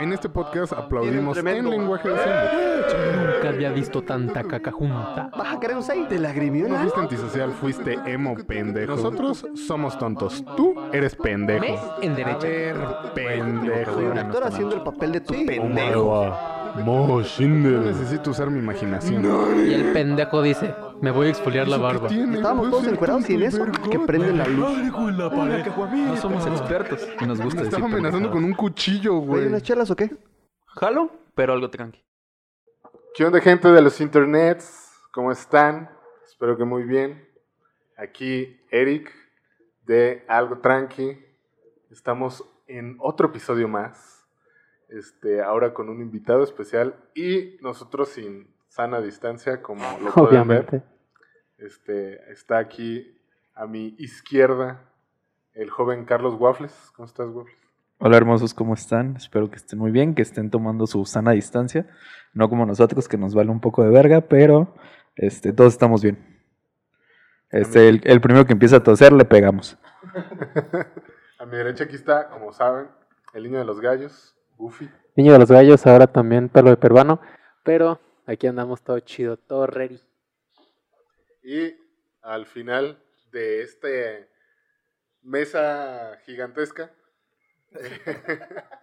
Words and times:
En 0.00 0.12
este 0.12 0.28
podcast 0.28 0.72
aplaudimos 0.72 1.36
en 1.38 1.70
lenguaje 1.70 2.08
de 2.08 2.18
señas. 2.18 2.52
Nunca 3.34 3.48
había 3.48 3.70
visto 3.70 4.02
tanta 4.02 4.42
caca 4.42 4.70
junta. 4.72 5.30
¿Vas 5.36 5.54
a 5.54 5.60
querer 5.60 5.76
un 5.76 5.82
6? 5.82 6.08
¿Te 6.08 6.18
lagrimió 6.18 6.68
No 6.68 6.76
fuiste 6.78 7.00
antisocial, 7.00 7.52
fuiste 7.52 7.98
emo 8.06 8.34
pendejo. 8.46 8.96
Nosotros 8.96 9.46
somos 9.54 9.96
tontos. 9.98 10.44
Tú 10.56 10.74
eres 10.92 11.14
pendejo. 11.14 11.64
En 12.02 12.12
A 12.12 12.16
derecha. 12.16 12.46
ver, 12.46 12.76
pendejo. 13.14 13.92
Soy 13.94 14.04
un 14.04 14.18
actor 14.18 14.44
haciendo 14.44 14.74
el 14.76 14.82
papel 14.82 15.12
de 15.12 15.20
tu 15.20 15.34
pendejo. 15.46 16.34
No 16.76 17.20
necesito 17.20 18.30
usar 18.30 18.50
mi 18.50 18.58
imaginación. 18.58 19.24
Y 19.66 19.72
el 19.74 19.92
pendejo 19.92 20.42
dice, 20.42 20.74
me 21.00 21.10
voy 21.10 21.28
a 21.28 21.30
exfoliar 21.30 21.68
la 21.68 21.76
barba. 21.76 22.08
Estábamos 22.08 22.70
todos 22.70 22.86
encuerados 22.86 23.28
y 23.30 23.34
en 23.34 23.42
eso 23.44 23.64
que 23.90 23.98
prenden 24.00 24.38
la 24.38 24.46
luz. 24.46 24.76
No 24.92 26.16
somos 26.16 26.46
expertos 26.46 27.08
y 27.20 27.26
nos 27.26 27.40
gusta 27.40 27.60
Me 27.60 27.64
decir 27.64 27.78
estaba 27.78 27.86
amenazando 27.86 28.30
con 28.30 28.44
un 28.44 28.54
cuchillo, 28.54 29.20
¿Hay 29.20 29.26
güey. 29.26 29.46
unas 29.46 29.62
chelas 29.62 29.90
o 29.90 29.96
qué? 29.96 30.10
Jalo, 30.66 31.10
pero 31.34 31.52
algo 31.52 31.70
tranqui. 31.70 32.02
¿Qué 33.14 33.24
onda, 33.24 33.40
gente 33.40 33.68
de 33.68 33.80
los 33.80 34.00
internets? 34.00 34.90
¿Cómo 35.12 35.30
están? 35.30 35.88
Espero 36.26 36.56
que 36.56 36.64
muy 36.64 36.82
bien. 36.82 37.28
Aquí 37.96 38.60
Eric 38.72 39.12
de 39.86 40.24
Algo 40.26 40.58
Tranqui. 40.58 41.16
Estamos 41.90 42.42
en 42.66 42.96
otro 42.98 43.28
episodio 43.28 43.68
más. 43.68 44.13
Este, 44.88 45.42
ahora 45.42 45.74
con 45.74 45.88
un 45.88 46.00
invitado 46.00 46.42
especial 46.42 46.94
y 47.14 47.56
nosotros 47.60 48.10
sin 48.10 48.54
sana 48.68 49.00
distancia, 49.00 49.62
como 49.62 49.84
lo 49.98 50.12
pueden 50.12 50.48
ver. 50.48 50.66
Obviamente. 50.66 50.82
Este, 51.58 52.32
está 52.32 52.58
aquí 52.58 53.18
a 53.54 53.66
mi 53.66 53.94
izquierda 53.98 54.90
el 55.52 55.70
joven 55.70 56.04
Carlos 56.04 56.34
Waffles. 56.38 56.92
¿Cómo 56.94 57.06
estás, 57.06 57.28
Waffles? 57.28 57.56
Hola 57.98 58.16
hermosos, 58.16 58.52
¿cómo 58.52 58.74
están? 58.74 59.16
Espero 59.16 59.48
que 59.48 59.56
estén 59.56 59.78
muy 59.78 59.92
bien, 59.92 60.14
que 60.14 60.22
estén 60.22 60.50
tomando 60.50 60.86
su 60.86 61.04
sana 61.06 61.30
distancia. 61.30 61.86
No 62.32 62.50
como 62.50 62.66
nosotros, 62.66 63.08
que 63.08 63.16
nos 63.16 63.34
vale 63.34 63.50
un 63.50 63.60
poco 63.60 63.84
de 63.84 63.90
verga, 63.90 64.20
pero 64.22 64.74
este, 65.14 65.52
todos 65.52 65.72
estamos 65.72 66.02
bien. 66.02 66.42
Este, 67.50 67.88
el, 67.88 68.00
el 68.04 68.20
primero 68.20 68.44
que 68.46 68.52
empieza 68.52 68.76
a 68.76 68.82
toser 68.82 69.12
le 69.12 69.24
pegamos. 69.24 69.78
A 71.38 71.46
mi 71.46 71.56
derecha 71.56 71.84
aquí 71.84 71.94
está, 71.94 72.28
como 72.30 72.52
saben, 72.52 72.88
el 73.32 73.44
niño 73.44 73.58
de 73.58 73.64
los 73.64 73.80
gallos, 73.80 74.33
Goofy. 74.56 74.90
Niño 75.16 75.32
de 75.32 75.38
los 75.38 75.50
gallos, 75.50 75.86
ahora 75.86 76.06
también 76.06 76.48
pelo 76.48 76.70
de 76.70 76.76
peruano. 76.76 77.20
Pero 77.62 78.00
aquí 78.26 78.46
andamos 78.46 78.82
todo 78.82 78.98
chido, 79.00 79.36
todo 79.36 79.66
ready. 79.66 80.00
Y 81.42 81.74
al 82.22 82.46
final 82.46 83.02
de 83.30 83.62
esta 83.62 83.88
mesa 85.22 86.18
gigantesca, 86.24 86.90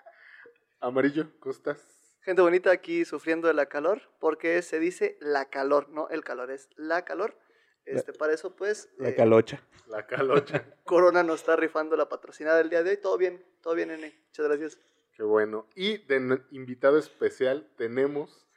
Amarillo, 0.79 1.27
¿cómo 1.39 1.53
estás? 1.53 1.87
Gente 2.21 2.41
bonita 2.41 2.71
aquí 2.71 3.05
sufriendo 3.05 3.47
de 3.47 3.53
la 3.53 3.67
calor, 3.67 4.01
porque 4.19 4.61
se 4.61 4.79
dice 4.79 5.17
la 5.21 5.45
calor, 5.49 5.89
no 5.89 6.09
el 6.09 6.23
calor, 6.23 6.51
es 6.51 6.69
la 6.75 7.03
calor. 7.03 7.37
Este, 7.85 8.13
para 8.13 8.33
eso, 8.33 8.55
pues, 8.55 8.89
eh, 8.99 9.15
calocha. 9.15 9.61
La 9.87 10.05
calocha. 10.05 10.63
Corona 10.85 11.23
nos 11.23 11.39
está 11.39 11.55
rifando 11.55 11.95
la 11.95 12.09
patrocinada 12.09 12.57
del 12.57 12.69
día 12.69 12.83
de 12.83 12.91
hoy. 12.91 12.97
Todo 12.97 13.17
bien, 13.17 13.43
todo 13.61 13.73
bien, 13.73 13.89
nene. 13.89 14.21
Muchas 14.27 14.47
gracias. 14.47 14.79
Qué 15.15 15.23
bueno. 15.23 15.67
Y 15.75 15.97
de 16.05 16.41
invitado 16.51 16.97
especial 16.97 17.71
tenemos 17.77 18.47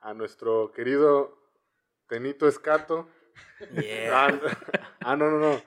a 0.00 0.14
nuestro 0.14 0.72
querido 0.72 1.38
Tenito 2.08 2.46
Escato. 2.48 3.08
Ah, 4.12 4.28
n- 4.30 4.40
ah, 5.00 5.16
no, 5.16 5.30
no, 5.30 5.38
no. 5.38 5.62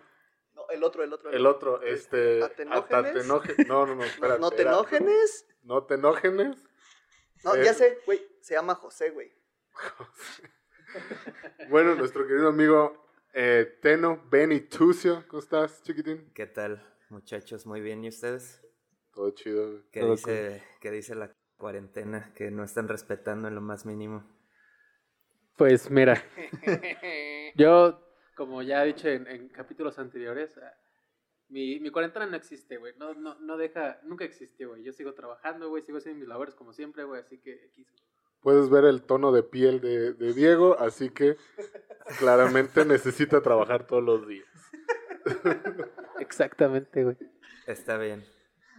No, 0.54 0.70
el 0.70 0.84
otro, 0.84 1.04
el 1.04 1.14
otro. 1.14 1.32
El 1.32 1.46
otro, 1.46 1.82
este. 1.82 2.44
¿Atenógenes? 2.44 3.28
No, 3.28 3.86
no, 3.86 3.86
no, 3.88 3.96
No, 3.96 4.04
espérate. 4.04 4.40
no 4.40 4.52
te 4.52 4.62
era- 4.62 4.72
enógenes. 4.72 5.46
No 5.64 5.84
te 5.86 5.96
enógenes. 5.96 6.58
No, 7.44 7.56
Eh. 7.56 7.64
ya 7.66 7.74
sé, 7.74 8.00
güey. 8.06 8.26
Se 8.42 8.54
llama 8.56 8.76
José, 8.76 9.10
güey. 9.12 9.32
Bueno, 11.70 11.96
nuestro 11.96 12.26
querido 12.26 12.48
amigo 12.48 13.06
eh, 13.34 13.78
Teno 13.82 14.24
Benny 14.30 14.62
Tucio. 14.62 15.26
¿Cómo 15.28 15.42
estás, 15.42 15.84
chiquitín? 15.84 16.32
¿Qué 16.34 16.48
tal, 16.48 16.82
muchachos? 17.10 17.66
Muy 17.66 17.82
bien, 17.82 18.04
¿y 18.04 18.10
ustedes? 18.10 18.62
Todo 19.18 19.32
chido. 19.32 19.68
güey. 19.72 19.84
¿Qué 19.92 20.00
Todo 20.02 20.12
dice, 20.12 20.64
qué 20.80 20.92
dice 20.92 21.16
la 21.16 21.34
cuarentena? 21.58 22.32
Que 22.36 22.52
no 22.52 22.64
están 22.64 22.88
respetando 22.88 23.48
en 23.48 23.56
lo 23.56 23.62
más 23.62 23.84
mínimo. 23.84 24.24
Pues 25.56 25.90
mira, 25.90 26.24
yo, 27.56 28.00
como 28.36 28.62
ya 28.62 28.84
he 28.84 28.88
dicho 28.88 29.08
en, 29.10 29.26
en 29.26 29.50
capítulos 29.50 29.98
anteriores, 29.98 30.56
ah, 30.60 30.72
mi, 31.50 31.80
mi 31.80 31.90
cuarentena 31.90 32.28
no 32.28 32.36
existe, 32.38 32.78
güey. 32.78 32.94
No, 32.98 33.16
no, 33.16 33.40
no 33.40 33.58
deja, 33.58 34.00
nunca 34.04 34.24
existió, 34.24 34.70
güey. 34.70 34.84
Yo 34.84 34.94
sigo 34.94 35.16
trabajando, 35.16 35.70
güey. 35.70 35.82
Sigo 35.82 35.98
haciendo 35.98 36.20
mis 36.20 36.28
labores 36.30 36.54
como 36.54 36.74
siempre, 36.74 37.06
güey. 37.06 37.22
Así 37.22 37.40
que 37.40 37.60
aquí- 37.72 37.88
Puedes 38.42 38.70
ver 38.70 38.86
el 38.86 39.02
tono 39.02 39.32
de 39.32 39.42
piel 39.42 39.82
de, 39.82 40.14
de 40.14 40.34
Diego, 40.34 40.78
así 40.80 41.10
que 41.10 41.38
claramente 42.20 42.86
necesita 42.86 43.42
trabajar 43.42 43.88
todos 43.88 44.04
los 44.04 44.28
días. 44.28 44.46
Exactamente, 46.20 47.04
güey. 47.04 47.18
Está 47.66 47.98
bien. 47.98 48.24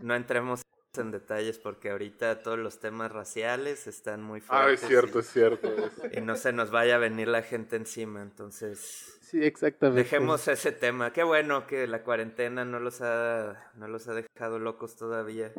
No 0.00 0.14
entremos 0.14 0.62
en 0.96 1.10
detalles 1.12 1.58
porque 1.58 1.90
ahorita 1.90 2.42
todos 2.42 2.58
los 2.58 2.80
temas 2.80 3.12
raciales 3.12 3.86
están 3.86 4.22
muy 4.22 4.40
fuertes. 4.40 4.68
Ah, 4.68 4.72
es 4.84 4.88
cierto, 4.88 5.18
y, 5.18 5.20
es 5.20 5.30
cierto. 5.30 5.68
es- 5.68 6.16
y 6.16 6.20
no 6.20 6.34
se 6.36 6.52
nos 6.52 6.70
vaya 6.70 6.96
a 6.96 6.98
venir 6.98 7.28
la 7.28 7.42
gente 7.42 7.76
encima, 7.76 8.20
entonces... 8.22 9.16
Sí, 9.22 9.44
exactamente. 9.44 10.02
Dejemos 10.04 10.48
ese 10.48 10.72
tema. 10.72 11.12
Qué 11.12 11.22
bueno 11.22 11.66
que 11.66 11.86
la 11.86 12.02
cuarentena 12.02 12.64
no 12.64 12.80
los 12.80 13.00
ha, 13.02 13.70
no 13.74 13.86
los 13.86 14.08
ha 14.08 14.14
dejado 14.14 14.58
locos 14.58 14.96
todavía. 14.96 15.52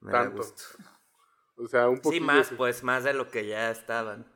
Me 0.00 0.10
da 0.12 0.22
Tanto. 0.24 0.38
gusto. 0.38 0.64
O 1.56 1.68
sea, 1.68 1.88
un 1.88 1.96
Sí, 1.96 2.02
poquito. 2.02 2.24
más, 2.24 2.50
pues 2.56 2.82
más 2.82 3.04
de 3.04 3.14
lo 3.14 3.30
que 3.30 3.46
ya 3.46 3.70
estaban. 3.70 4.26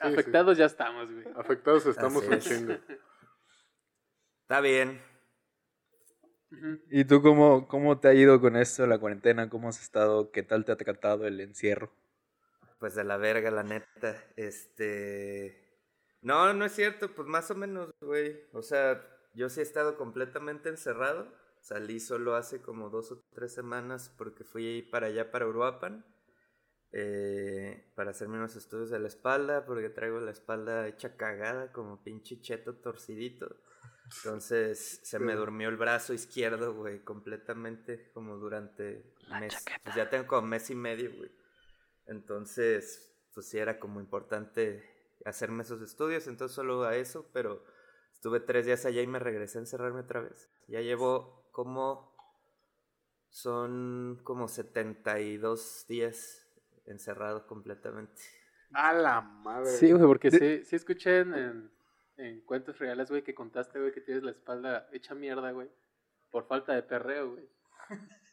Afectados 0.00 0.58
ya 0.58 0.64
estamos, 0.66 1.10
güey. 1.12 1.24
Afectados 1.36 1.86
estamos 1.86 2.22
Así 2.24 2.32
un 2.32 2.38
es. 2.38 2.44
chingo. 2.44 2.72
Está 4.42 4.60
bien. 4.60 5.00
¿Y 6.90 7.04
tú 7.04 7.20
cómo, 7.20 7.66
cómo 7.66 7.98
te 7.98 8.06
ha 8.08 8.14
ido 8.14 8.40
con 8.40 8.56
esto, 8.56 8.86
la 8.86 8.98
cuarentena? 8.98 9.48
¿Cómo 9.50 9.68
has 9.68 9.80
estado? 9.82 10.30
¿Qué 10.30 10.42
tal 10.44 10.64
te 10.64 10.70
ha 10.72 10.76
tratado 10.76 11.26
el 11.26 11.40
encierro? 11.40 11.90
Pues 12.78 12.94
de 12.94 13.04
la 13.04 13.16
verga, 13.16 13.50
la 13.50 13.62
neta. 13.62 14.16
Este. 14.36 15.58
No, 16.22 16.52
no 16.54 16.64
es 16.64 16.72
cierto, 16.72 17.14
pues 17.14 17.28
más 17.28 17.50
o 17.50 17.54
menos, 17.54 17.90
güey. 18.00 18.40
O 18.52 18.62
sea, 18.62 19.02
yo 19.34 19.48
sí 19.48 19.60
he 19.60 19.62
estado 19.62 19.96
completamente 19.96 20.68
encerrado. 20.68 21.28
Salí 21.60 22.00
solo 22.00 22.34
hace 22.34 22.60
como 22.62 22.90
dos 22.90 23.12
o 23.12 23.22
tres 23.32 23.54
semanas 23.54 24.12
porque 24.18 24.44
fui 24.44 24.82
para 24.90 25.06
allá, 25.08 25.30
para 25.30 25.46
Uruapan. 25.46 26.04
eh, 26.92 27.92
para 27.96 28.12
hacerme 28.12 28.38
unos 28.38 28.56
estudios 28.56 28.90
de 28.90 29.00
la 29.00 29.08
espalda, 29.08 29.66
porque 29.66 29.90
traigo 29.90 30.20
la 30.20 30.30
espalda 30.32 30.88
hecha 30.88 31.16
cagada, 31.16 31.72
como 31.72 32.02
pinche 32.04 32.40
cheto 32.40 32.76
torcidito. 32.76 33.56
Entonces 34.04 35.00
se 35.02 35.18
me 35.18 35.34
durmió 35.34 35.68
el 35.68 35.76
brazo 35.76 36.12
izquierdo, 36.12 36.74
güey, 36.74 37.00
completamente, 37.00 38.10
como 38.12 38.36
durante 38.36 39.14
mes. 39.40 39.64
Pues 39.82 39.96
ya 39.96 40.10
tengo 40.10 40.26
como 40.26 40.48
mes 40.48 40.70
y 40.70 40.74
medio, 40.74 41.10
güey. 41.16 41.30
Entonces, 42.06 43.14
pues 43.34 43.48
sí 43.48 43.58
era 43.58 43.78
como 43.78 44.00
importante 44.00 44.82
hacerme 45.24 45.62
esos 45.62 45.80
estudios, 45.82 46.26
entonces 46.26 46.54
solo 46.54 46.82
a 46.82 46.96
eso, 46.96 47.26
pero 47.32 47.64
estuve 48.12 48.40
tres 48.40 48.66
días 48.66 48.84
allá 48.84 49.02
y 49.02 49.06
me 49.06 49.18
regresé 49.18 49.58
a 49.58 49.62
encerrarme 49.62 50.00
otra 50.00 50.20
vez. 50.20 50.50
Ya 50.66 50.80
llevo 50.80 51.48
como, 51.52 52.16
son 53.28 54.20
como 54.24 54.48
72 54.48 55.86
días 55.88 56.46
encerrado 56.86 57.46
completamente. 57.46 58.20
A 58.72 58.92
la 58.92 59.20
madre. 59.20 59.70
Sí, 59.70 59.92
güey, 59.92 60.04
porque 60.04 60.30
sí, 60.30 60.64
sí 60.64 60.76
escuché 60.76 61.20
en, 61.20 61.34
en, 61.34 61.70
en 62.16 62.40
cuentos 62.42 62.78
reales, 62.78 63.10
güey, 63.10 63.22
que 63.22 63.34
contaste, 63.34 63.78
güey, 63.80 63.92
que 63.92 64.00
tienes 64.00 64.22
la 64.22 64.30
espalda 64.30 64.88
hecha 64.92 65.14
mierda, 65.14 65.50
güey. 65.52 65.68
Por 66.30 66.46
falta 66.46 66.74
de 66.74 66.82
perreo, 66.82 67.32
güey. 67.32 67.48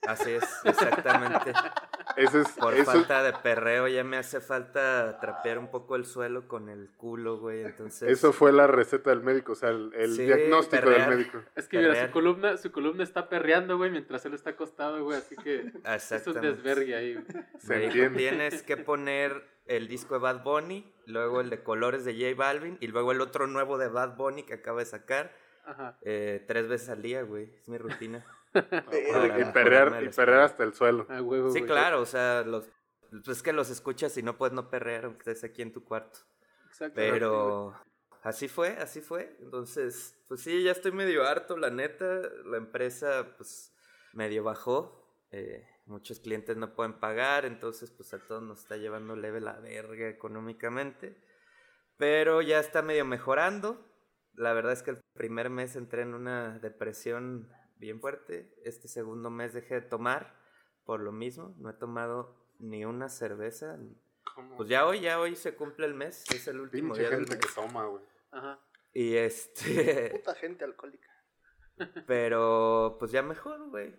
Así 0.08 0.32
es, 0.32 0.44
exactamente. 0.64 1.52
Ese 2.16 2.42
es, 2.42 2.52
Por 2.54 2.74
eso- 2.74 2.86
falta 2.92 3.22
de 3.24 3.34
perreo 3.34 3.88
ya 3.88 4.04
me 4.04 4.18
hace 4.18 4.42
falta 4.42 5.20
trapear 5.20 5.58
un 5.60 5.70
poco 5.70 5.96
el 5.96 6.06
suelo 6.06 6.48
con 6.48 6.68
el 6.70 6.90
culo, 6.98 7.38
güey, 7.40 7.62
entonces... 7.64 8.10
eso 8.10 8.34
fue 8.34 8.52
la 8.52 8.68
receta 8.68 9.10
del 9.12 9.22
médico, 9.22 9.52
o 9.52 9.56
sea, 9.56 9.70
el, 9.70 9.92
el 9.94 10.16
Sí, 10.16 10.24
diagnóstico 10.24 10.84
perrear. 10.84 11.10
del 11.10 11.20
médico. 11.20 11.44
Es 11.56 11.68
que 11.68 11.78
mira, 11.78 12.06
su 12.08 12.12
columna, 12.12 12.58
su 12.58 12.72
columna 12.72 13.04
está 13.04 13.30
perreando, 13.30 13.78
güey, 13.78 13.92
mientras 13.92 14.26
él 14.26 14.34
está 14.34 14.52
acostado, 14.52 15.04
güey, 15.04 15.18
así 15.18 15.36
que 15.38 15.60
es 15.60 15.76
un 15.76 15.82
Exactamente. 15.86 16.48
desvergue 16.48 16.96
ahí, 16.96 17.14
güey. 17.14 17.26
Se 17.60 17.74
Me 17.76 17.80
dijo, 17.82 17.92
entiende. 18.06 18.18
tienes 18.18 18.64
que 18.64 18.78
poner 18.78 19.44
el 19.70 19.88
disco 19.88 20.16
de 20.16 20.20
Bad 20.20 20.44
Bunny, 20.44 20.92
luego 21.06 21.40
el 21.42 21.50
de 21.50 21.64
colores 21.64 22.04
de 22.04 22.14
J 22.14 22.36
Balvin 22.36 22.78
y 22.82 22.88
luego 22.88 23.12
el 23.14 23.22
otro 23.22 23.48
nuevo 23.48 23.78
de 23.78 23.88
Bad 23.88 24.18
Bunny 24.18 24.44
que 24.44 24.56
acaba 24.56 24.80
de 24.80 24.86
sacar 24.86 25.34
Ajá. 25.66 25.98
eh, 26.02 26.44
tres 26.48 26.68
veces 26.68 26.90
al 26.90 27.02
día, 27.02 27.22
güey. 27.24 27.54
Es 27.56 27.70
mi 27.70 27.78
rutina. 27.78 28.26
Y, 28.52 28.62
Para 28.62 28.82
y 28.90 28.92
mejorarme 29.12 29.54
perrear, 29.54 30.04
y 30.04 30.10
perrear 30.10 30.42
hasta 30.42 30.64
el 30.64 30.74
suelo. 30.74 31.06
A 31.08 31.22
huevo, 31.22 31.52
Sí, 31.52 31.60
güey. 31.60 31.72
claro, 31.72 32.02
o 32.02 32.06
sea, 32.08 32.42
los, 32.42 32.68
pues 33.12 33.28
es 33.38 33.44
que 33.44 33.54
los 33.54 33.70
escuchas 33.70 34.18
y 34.18 34.24
no 34.24 34.38
puedes 34.38 34.54
no 34.54 34.70
perrear 34.72 35.06
aunque 35.06 35.20
estés 35.20 35.44
aquí 35.44 35.62
en 35.62 35.72
tu 35.72 35.84
cuarto. 35.84 36.18
Exactamente, 36.68 37.02
güey. 37.10 37.12
Pero 37.20 37.76
así 38.24 38.48
fue, 38.48 38.70
así 38.78 39.02
fue. 39.02 39.36
Entonces, 39.40 40.16
pues 40.28 40.42
sí, 40.42 40.64
ya 40.64 40.72
estoy 40.72 40.92
medio 40.92 41.28
harto, 41.28 41.58
la 41.58 41.70
neta. 41.70 42.06
La 42.46 42.58
empresa, 42.58 43.36
pues, 43.38 43.72
medio 44.14 44.44
bajó. 44.44 45.08
eh, 45.32 45.68
muchos 45.90 46.20
clientes 46.20 46.56
no 46.56 46.74
pueden 46.76 46.94
pagar, 46.94 47.46
entonces 47.46 47.92
pues 47.92 48.14
a 48.14 48.20
todos 48.20 48.42
nos 48.42 48.60
está 48.60 48.78
llevando 48.78 49.16
leve 49.16 49.42
la 49.42 49.60
verga 49.60 50.08
económicamente. 50.08 51.18
Pero 51.98 52.42
ya 52.42 52.60
está 52.60 52.82
medio 52.82 53.04
mejorando. 53.04 53.86
La 54.34 54.54
verdad 54.54 54.72
es 54.72 54.84
que 54.84 54.92
el 54.92 55.02
primer 55.14 55.50
mes 55.50 55.76
entré 55.76 56.04
en 56.04 56.14
una 56.14 56.60
depresión 56.60 57.52
bien 57.78 58.00
fuerte. 58.00 58.54
Este 58.64 58.88
segundo 58.88 59.30
mes 59.30 59.54
dejé 59.54 59.76
de 59.76 59.82
tomar 59.82 60.40
por 60.86 61.02
lo 61.02 61.12
mismo. 61.12 61.56
No 61.58 61.70
he 61.70 61.74
tomado 61.74 62.38
ni 62.60 62.86
una 62.86 63.10
cerveza. 63.10 63.78
¿Cómo? 64.34 64.56
Pues 64.56 64.70
ya 64.70 64.86
hoy, 64.86 65.02
ya 65.02 65.20
hoy 65.20 65.36
se 65.36 65.56
cumple 65.56 65.88
el 65.88 65.94
mes. 65.94 66.24
Es 66.32 66.48
el 66.48 66.62
último 66.62 66.94
Pinche 66.94 67.02
día 67.02 67.10
del 67.10 67.20
gente 67.28 67.36
mes. 67.36 67.46
que 67.46 67.54
toma, 67.54 67.86
güey. 67.86 68.04
Ajá. 68.32 68.60
Y 68.94 69.16
este... 69.16 70.12
Puta 70.12 70.36
gente 70.36 70.64
alcohólica. 70.64 71.10
Pero 72.08 72.96
pues 73.00 73.12
ya 73.12 73.22
mejor, 73.22 73.70
güey. 73.70 73.94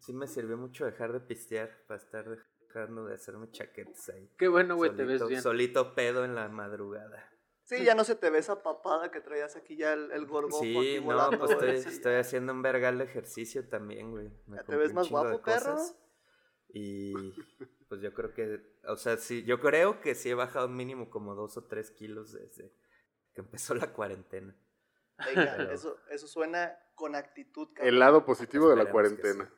Sí 0.00 0.12
me 0.12 0.26
sirvió 0.26 0.56
mucho 0.56 0.84
dejar 0.84 1.12
de 1.12 1.20
pistear 1.20 1.70
para 1.86 2.00
estar 2.00 2.24
dejando 2.28 3.06
de 3.06 3.14
hacerme 3.14 3.50
chaquetas 3.50 4.08
ahí. 4.10 4.30
Qué 4.38 4.48
bueno, 4.48 4.76
güey, 4.76 4.94
te 4.94 5.04
ves 5.04 5.20
Solito- 5.20 5.28
bien. 5.28 5.42
Solito 5.42 5.94
pedo 5.94 6.24
en 6.24 6.34
la 6.34 6.48
madrugada. 6.48 7.30
Sí, 7.64 7.82
ya 7.84 7.94
no 7.96 8.04
se 8.04 8.14
te 8.14 8.30
ve 8.30 8.38
esa 8.38 8.62
papada 8.62 9.10
que 9.10 9.20
traías 9.20 9.56
aquí 9.56 9.76
ya 9.76 9.92
el, 9.92 10.12
el 10.12 10.26
gorgojo 10.26 10.62
Sí, 10.62 10.76
aquí 10.76 11.00
no, 11.00 11.06
volando, 11.06 11.38
pues 11.38 11.50
estoy, 11.50 11.82
sí, 11.82 11.88
estoy 11.88 12.14
haciendo 12.14 12.52
un 12.52 12.62
vergal 12.62 12.98
de 12.98 13.04
ejercicio 13.04 13.68
también, 13.68 14.12
güey. 14.12 14.30
Me 14.46 14.58
¿Ya 14.58 14.62
te 14.64 14.76
ves 14.76 14.94
más 14.94 15.10
guapo, 15.10 15.42
perro? 15.42 15.76
Y 16.68 17.12
pues 17.88 18.00
yo 18.02 18.12
creo 18.14 18.32
que, 18.34 18.60
o 18.86 18.96
sea, 18.96 19.16
sí, 19.16 19.44
yo 19.44 19.58
creo 19.60 20.00
que 20.00 20.14
sí 20.14 20.30
he 20.30 20.34
bajado 20.34 20.68
mínimo 20.68 21.10
como 21.10 21.34
dos 21.34 21.56
o 21.56 21.64
tres 21.64 21.90
kilos 21.90 22.32
desde 22.32 22.72
que 23.34 23.40
empezó 23.40 23.74
la 23.74 23.92
cuarentena. 23.92 24.54
Venga, 25.26 25.54
Pero- 25.56 25.70
eso, 25.72 25.98
eso 26.10 26.26
suena 26.28 26.78
con 26.94 27.14
actitud, 27.16 27.68
cabrón. 27.74 27.88
El 27.94 27.98
lado 27.98 28.24
positivo 28.24 28.68
de 28.68 28.76
la 28.76 28.90
cuarentena. 28.90 29.50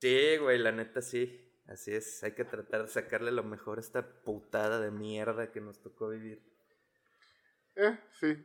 Sí, 0.00 0.36
güey, 0.38 0.58
la 0.58 0.72
neta 0.72 1.00
sí. 1.00 1.42
Así 1.68 1.92
es, 1.92 2.22
hay 2.22 2.32
que 2.32 2.44
tratar 2.44 2.82
de 2.82 2.88
sacarle 2.88 3.32
lo 3.32 3.42
mejor 3.42 3.78
a 3.78 3.80
esta 3.80 4.22
putada 4.22 4.80
de 4.80 4.90
mierda 4.90 5.50
que 5.50 5.60
nos 5.60 5.80
tocó 5.80 6.08
vivir. 6.08 6.42
Eh, 7.74 7.98
sí. 8.20 8.36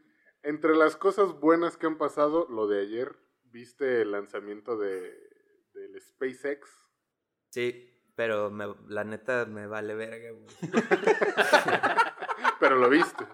Entre 0.43 0.75
las 0.75 0.95
cosas 0.95 1.33
buenas 1.39 1.77
que 1.77 1.85
han 1.87 1.97
pasado, 1.99 2.47
lo 2.49 2.67
de 2.67 2.81
ayer, 2.81 3.15
¿viste 3.43 4.01
el 4.01 4.11
lanzamiento 4.11 4.75
de, 4.77 5.13
del 5.73 6.01
SpaceX? 6.01 6.67
Sí, 7.49 7.91
pero 8.15 8.49
me- 8.49 8.75
la 8.87 9.03
neta 9.03 9.45
me 9.45 9.67
vale 9.67 9.93
verga, 9.95 10.31
güey. 10.31 10.47
Pero 12.59 12.75
lo 12.75 12.89
viste. 12.89 13.25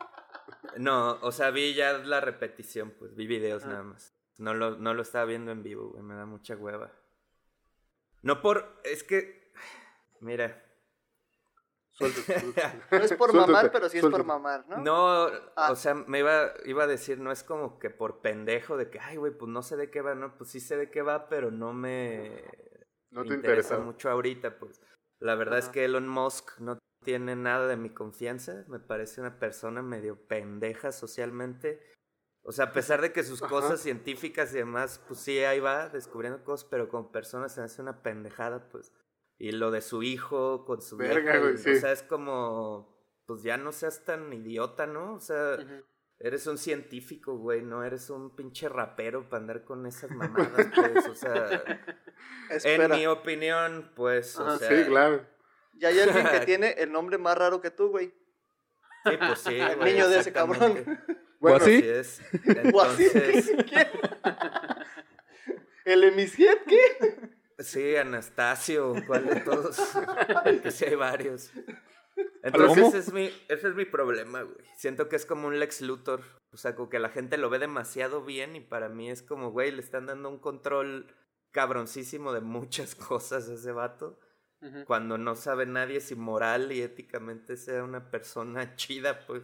No, 0.78 1.14
o 1.22 1.32
sea, 1.34 1.52
vi 1.52 1.74
ya 1.74 1.98
la 1.98 2.22
repetición, 2.22 2.92
pues 2.98 3.16
vi 3.16 3.28
videos 3.28 3.64
Ajá. 3.64 3.72
nada 3.72 3.84
más. 3.84 4.14
No 4.38 4.54
lo, 4.54 4.78
no 4.78 4.94
lo 4.94 5.02
estaba 5.02 5.26
viendo 5.26 5.52
en 5.52 5.64
vivo, 5.64 5.90
güey, 5.90 6.04
me 6.04 6.14
da 6.16 6.26
mucha 6.26 6.56
hueva. 6.56 6.92
No 8.22 8.42
por, 8.42 8.80
es 8.84 9.04
que, 9.04 9.52
mira, 10.20 10.64
Suéltate, 11.92 12.40
suéltate. 12.42 12.78
No 12.92 12.98
es 13.04 13.14
por 13.14 13.32
Suéltate, 13.32 13.52
mamar, 13.52 13.72
pero 13.72 13.90
sí 13.90 13.98
es 13.98 14.06
por 14.06 14.24
mamar, 14.24 14.66
¿no? 14.68 14.78
no, 14.78 15.28
Ah. 15.56 15.72
o 15.72 15.76
sea, 15.76 15.94
me 15.96 16.20
iba, 16.20 16.52
iba 16.66 16.84
a 16.84 16.88
decir, 16.88 17.20
no 17.20 17.32
es 17.32 17.44
como 17.44 17.80
que 17.80 17.90
por 17.90 18.22
pendejo 18.22 18.78
de 18.78 18.90
que, 18.90 19.00
ay, 19.00 19.18
güey, 19.18 19.32
pues 19.36 19.50
no 19.52 19.64
sé 19.64 19.78
de 19.78 19.90
qué 19.90 20.02
va, 20.02 20.14
no, 20.16 20.38
pues 20.38 20.52
sí 20.52 20.60
sé 20.60 20.78
de 20.78 20.92
qué 20.92 21.02
va, 21.02 21.28
pero 21.30 21.50
no 21.52 21.74
me, 21.74 22.44
No 23.12 23.22
me 23.24 23.30
te 23.30 23.36
interesa 23.36 23.70
interesa. 23.76 23.78
mucho 23.80 24.10
ahorita, 24.10 24.60
pues. 24.60 24.82
La 25.20 25.34
verdad 25.34 25.58
es 25.58 25.70
que 25.70 25.86
Elon 25.86 26.08
Musk 26.08 26.60
no 26.60 26.78
tiene 27.04 27.36
nada 27.36 27.66
de 27.68 27.78
mi 27.78 27.90
confianza. 27.90 28.64
Me 28.68 28.80
parece 28.80 29.20
una 29.22 29.40
persona 29.40 29.82
medio 29.82 30.28
pendeja 30.28 30.92
socialmente. 30.92 31.82
O 32.50 32.54
sea, 32.54 32.66
a 32.66 32.72
pesar 32.72 33.02
de 33.02 33.12
que 33.12 33.24
sus 33.24 33.42
Ajá. 33.44 33.50
cosas 33.50 33.82
científicas 33.82 34.54
y 34.54 34.58
demás, 34.60 35.02
pues 35.06 35.20
sí, 35.20 35.38
ahí 35.40 35.60
va 35.60 35.90
descubriendo 35.90 36.44
cosas, 36.46 36.66
pero 36.72 36.88
como 36.88 37.12
persona 37.12 37.50
se 37.50 37.62
hace 37.62 37.82
una 37.82 38.02
pendejada, 38.02 38.70
pues. 38.70 38.94
Y 39.38 39.52
lo 39.52 39.70
de 39.70 39.82
su 39.82 40.02
hijo 40.02 40.64
con 40.66 40.82
su 40.82 40.96
Verga, 40.96 41.34
vieja, 41.34 41.40
güey, 41.40 41.56
y- 41.56 41.58
sí. 41.58 41.72
o 41.72 41.80
sea, 41.82 41.92
es 41.92 42.04
como, 42.04 42.98
pues 43.26 43.44
ya 43.44 43.58
no 43.58 43.74
seas 43.74 44.06
tan 44.06 44.32
idiota, 44.32 44.88
¿no? 44.88 45.16
O 45.16 45.20
sea, 45.20 45.58
eres 46.20 46.48
un 46.48 46.58
científico, 46.58 47.38
güey, 47.38 47.62
no 47.64 47.84
eres 47.84 48.10
un 48.10 48.34
pinche 48.34 48.70
rapero 48.70 49.28
para 49.30 49.42
andar 49.42 49.66
con 49.66 49.86
esas 49.86 50.10
mamadas, 50.12 50.68
pues, 50.74 51.08
o 51.08 51.16
sea... 51.16 51.64
En 52.64 52.90
mi 52.92 53.06
opinión, 53.08 53.92
pues, 53.94 54.40
o 54.40 54.58
sea, 54.58 54.70
Sí, 54.70 54.86
claro. 54.88 55.28
ya 55.74 55.90
hay 55.90 56.00
alguien 56.00 56.26
que 56.30 56.40
tiene 56.46 56.72
el 56.78 56.94
nombre 56.94 57.18
más 57.18 57.38
raro 57.38 57.60
que 57.62 57.72
tú, 57.72 57.90
güey. 57.90 58.08
Sí, 59.06 59.18
pues 59.18 59.40
sí, 59.40 59.56
El 59.60 59.76
güey, 59.76 59.94
niño 59.94 60.08
de 60.08 60.20
ese 60.20 60.32
cabrón. 60.32 60.98
Bueno, 61.50 61.66
así? 61.66 61.76
Es. 61.84 62.22
¿O 62.74 62.82
así? 62.82 63.08
Entonces, 63.14 63.66
¿Qué? 63.66 63.88
¿El 65.86 66.04
Emisiet 66.04 66.64
qué? 66.66 67.30
sí, 67.60 67.96
Anastasio, 67.96 68.94
¿cuál 69.08 69.26
de 69.26 69.40
todos? 69.42 69.78
que 70.64 70.72
sí 70.72 70.86
hay 70.86 70.96
varios. 70.96 71.52
Entonces, 72.44 72.88
ese 72.88 72.98
es, 72.98 73.14
mi, 73.14 73.26
ese 73.48 73.70
es 73.70 73.76
mi 73.76 73.86
problema, 73.86 74.42
güey. 74.42 74.58
Siento 74.76 75.10
que 75.10 75.16
es 75.16 75.26
como 75.26 75.48
un 75.48 75.60
Lex 75.60 75.82
Luthor. 75.82 76.22
O 76.52 76.58
sea, 76.58 76.76
como 76.76 76.90
que 76.90 77.00
la 77.00 77.10
gente 77.10 77.38
lo 77.38 77.50
ve 77.50 77.60
demasiado 77.60 78.24
bien 78.24 78.56
y 78.56 78.60
para 78.60 78.90
mí 78.90 79.10
es 79.10 79.22
como, 79.22 79.52
güey, 79.52 79.72
le 79.72 79.82
están 79.82 80.06
dando 80.06 80.30
un 80.30 80.40
control 80.40 81.14
cabroncísimo 81.52 82.34
de 82.34 82.42
muchas 82.42 82.96
cosas 82.96 83.50
a 83.50 83.54
ese 83.54 83.72
vato. 83.72 84.20
Cuando 84.88 85.20
no 85.20 85.36
sabe 85.36 85.68
nadie 85.68 86.02
si 86.02 86.16
moral 86.16 86.72
y 86.72 86.82
éticamente 86.82 87.58
sea 87.58 87.84
una 87.84 88.10
persona 88.10 88.76
chida, 88.76 89.20
pues 89.28 89.44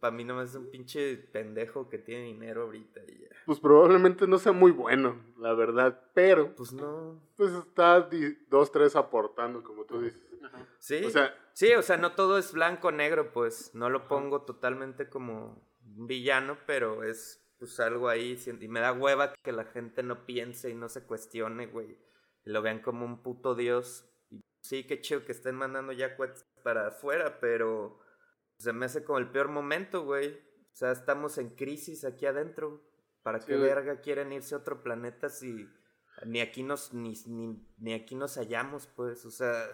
para 0.00 0.14
mí 0.14 0.24
nomás 0.24 0.50
es 0.50 0.56
un 0.56 0.70
pinche 0.70 1.16
pendejo 1.16 1.88
que 1.88 1.98
tiene 1.98 2.24
dinero 2.24 2.62
ahorita 2.62 3.00
y 3.08 3.22
ya. 3.22 3.28
Pues 3.46 3.58
probablemente 3.60 4.26
no 4.26 4.38
sea 4.38 4.52
muy 4.52 4.70
bueno, 4.70 5.20
la 5.38 5.52
verdad. 5.54 6.00
Pero, 6.14 6.54
Pues 6.54 6.72
no. 6.72 7.20
pues 7.36 7.52
está 7.52 8.08
dos, 8.48 8.70
tres 8.70 8.94
aportando, 8.96 9.62
como 9.62 9.84
tú 9.84 10.00
dices. 10.00 10.20
Ajá. 10.44 10.66
Sí. 10.78 11.04
O 11.04 11.10
sea, 11.10 11.34
sí, 11.52 11.72
o 11.74 11.82
sea, 11.82 11.96
no 11.96 12.12
todo 12.12 12.38
es 12.38 12.52
blanco 12.52 12.88
o 12.88 12.92
negro, 12.92 13.32
pues 13.32 13.74
no 13.74 13.90
lo 13.90 14.08
pongo 14.08 14.42
totalmente 14.42 15.08
como 15.08 15.62
un 15.96 16.06
villano, 16.06 16.56
pero 16.66 17.02
es 17.02 17.38
pues 17.58 17.78
algo 17.78 18.08
ahí 18.08 18.36
y 18.60 18.66
me 18.68 18.80
da 18.80 18.92
hueva 18.92 19.32
que 19.44 19.52
la 19.52 19.64
gente 19.64 20.02
no 20.02 20.26
piense 20.26 20.70
y 20.70 20.74
no 20.74 20.88
se 20.88 21.04
cuestione, 21.04 21.66
güey. 21.66 21.96
Y 22.44 22.50
lo 22.50 22.60
vean 22.60 22.80
como 22.80 23.04
un 23.04 23.22
puto 23.22 23.54
dios. 23.54 24.04
Y 24.30 24.40
sí, 24.62 24.84
qué 24.84 25.00
chido 25.00 25.24
que 25.24 25.30
estén 25.30 25.54
mandando 25.54 25.92
ya 25.92 26.16
cuetas 26.16 26.44
para 26.64 26.88
afuera, 26.88 27.38
pero 27.40 28.00
se 28.62 28.72
me 28.72 28.86
hace 28.86 29.04
como 29.04 29.18
el 29.18 29.30
peor 29.30 29.48
momento, 29.48 30.04
güey. 30.04 30.28
O 30.72 30.74
sea, 30.74 30.92
estamos 30.92 31.38
en 31.38 31.50
crisis 31.50 32.04
aquí 32.04 32.26
adentro. 32.26 32.82
¿Para 33.22 33.40
Sí, 33.40 33.46
qué 33.48 33.56
güey. 33.56 33.68
verga 33.68 34.00
quieren 34.00 34.32
irse 34.32 34.54
a 34.54 34.58
otro 34.58 34.82
planeta 34.82 35.28
si 35.28 35.68
ni 36.26 36.40
aquí 36.40 36.62
nos 36.62 36.92
ni, 36.92 37.14
ni, 37.26 37.66
ni 37.78 37.92
aquí 37.94 38.14
nos 38.14 38.36
hallamos, 38.36 38.86
pues? 38.88 39.24
O 39.24 39.30
sea, 39.30 39.66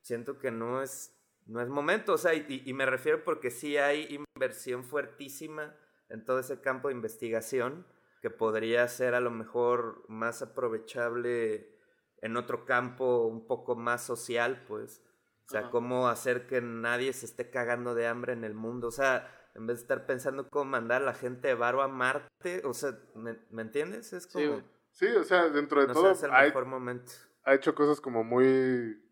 siento 0.00 0.38
que 0.38 0.50
no 0.50 0.82
es 0.82 1.16
no 1.46 1.60
es 1.60 1.68
momento, 1.68 2.12
o 2.12 2.18
sea, 2.18 2.32
y, 2.34 2.44
y- 2.48 2.62
y 2.70 2.72
me 2.74 2.86
refiero 2.86 3.24
porque 3.24 3.50
sí 3.50 3.76
hay 3.76 4.22
inversión 4.36 4.84
fuertísima 4.84 5.74
en 6.08 6.24
todo 6.24 6.38
ese 6.38 6.60
campo 6.60 6.88
de 6.88 6.94
investigación 6.94 7.86
que 8.22 8.30
podría 8.30 8.86
ser 8.86 9.14
a 9.14 9.20
lo 9.20 9.30
mejor 9.32 10.04
más 10.08 10.42
aprovechable 10.42 11.76
en 12.22 12.36
otro 12.36 12.64
campo 12.66 13.26
un 13.26 13.46
poco 13.46 13.74
más 13.74 14.04
social, 14.04 14.64
pues. 14.68 15.02
O 15.50 15.52
sea, 15.52 15.68
cómo 15.68 16.06
hacer 16.06 16.46
que 16.46 16.60
nadie 16.60 17.12
se 17.12 17.26
esté 17.26 17.50
cagando 17.50 17.96
de 17.96 18.06
hambre 18.06 18.34
en 18.34 18.44
el 18.44 18.54
mundo. 18.54 18.86
O 18.86 18.92
sea, 18.92 19.28
en 19.56 19.66
vez 19.66 19.78
de 19.78 19.82
estar 19.82 20.06
pensando 20.06 20.48
cómo 20.48 20.66
mandar 20.70 21.02
a 21.02 21.06
la 21.06 21.12
gente 21.12 21.48
de 21.48 21.54
varo 21.54 21.82
a 21.82 21.88
Marte, 21.88 22.62
o 22.64 22.72
sea, 22.72 22.96
¿me, 23.16 23.36
me 23.50 23.62
entiendes? 23.62 24.12
Es 24.12 24.28
como, 24.28 24.62
sí, 24.92 25.06
o 25.08 25.24
sea, 25.24 25.48
dentro 25.48 25.80
de 25.80 25.88
no 25.88 25.92
todo, 25.94 26.12
es 26.12 26.22
el 26.22 26.30
mejor 26.30 26.66
momento. 26.66 27.10
ha 27.42 27.54
hecho 27.54 27.74
cosas 27.74 28.00
como 28.00 28.22
muy. 28.22 29.04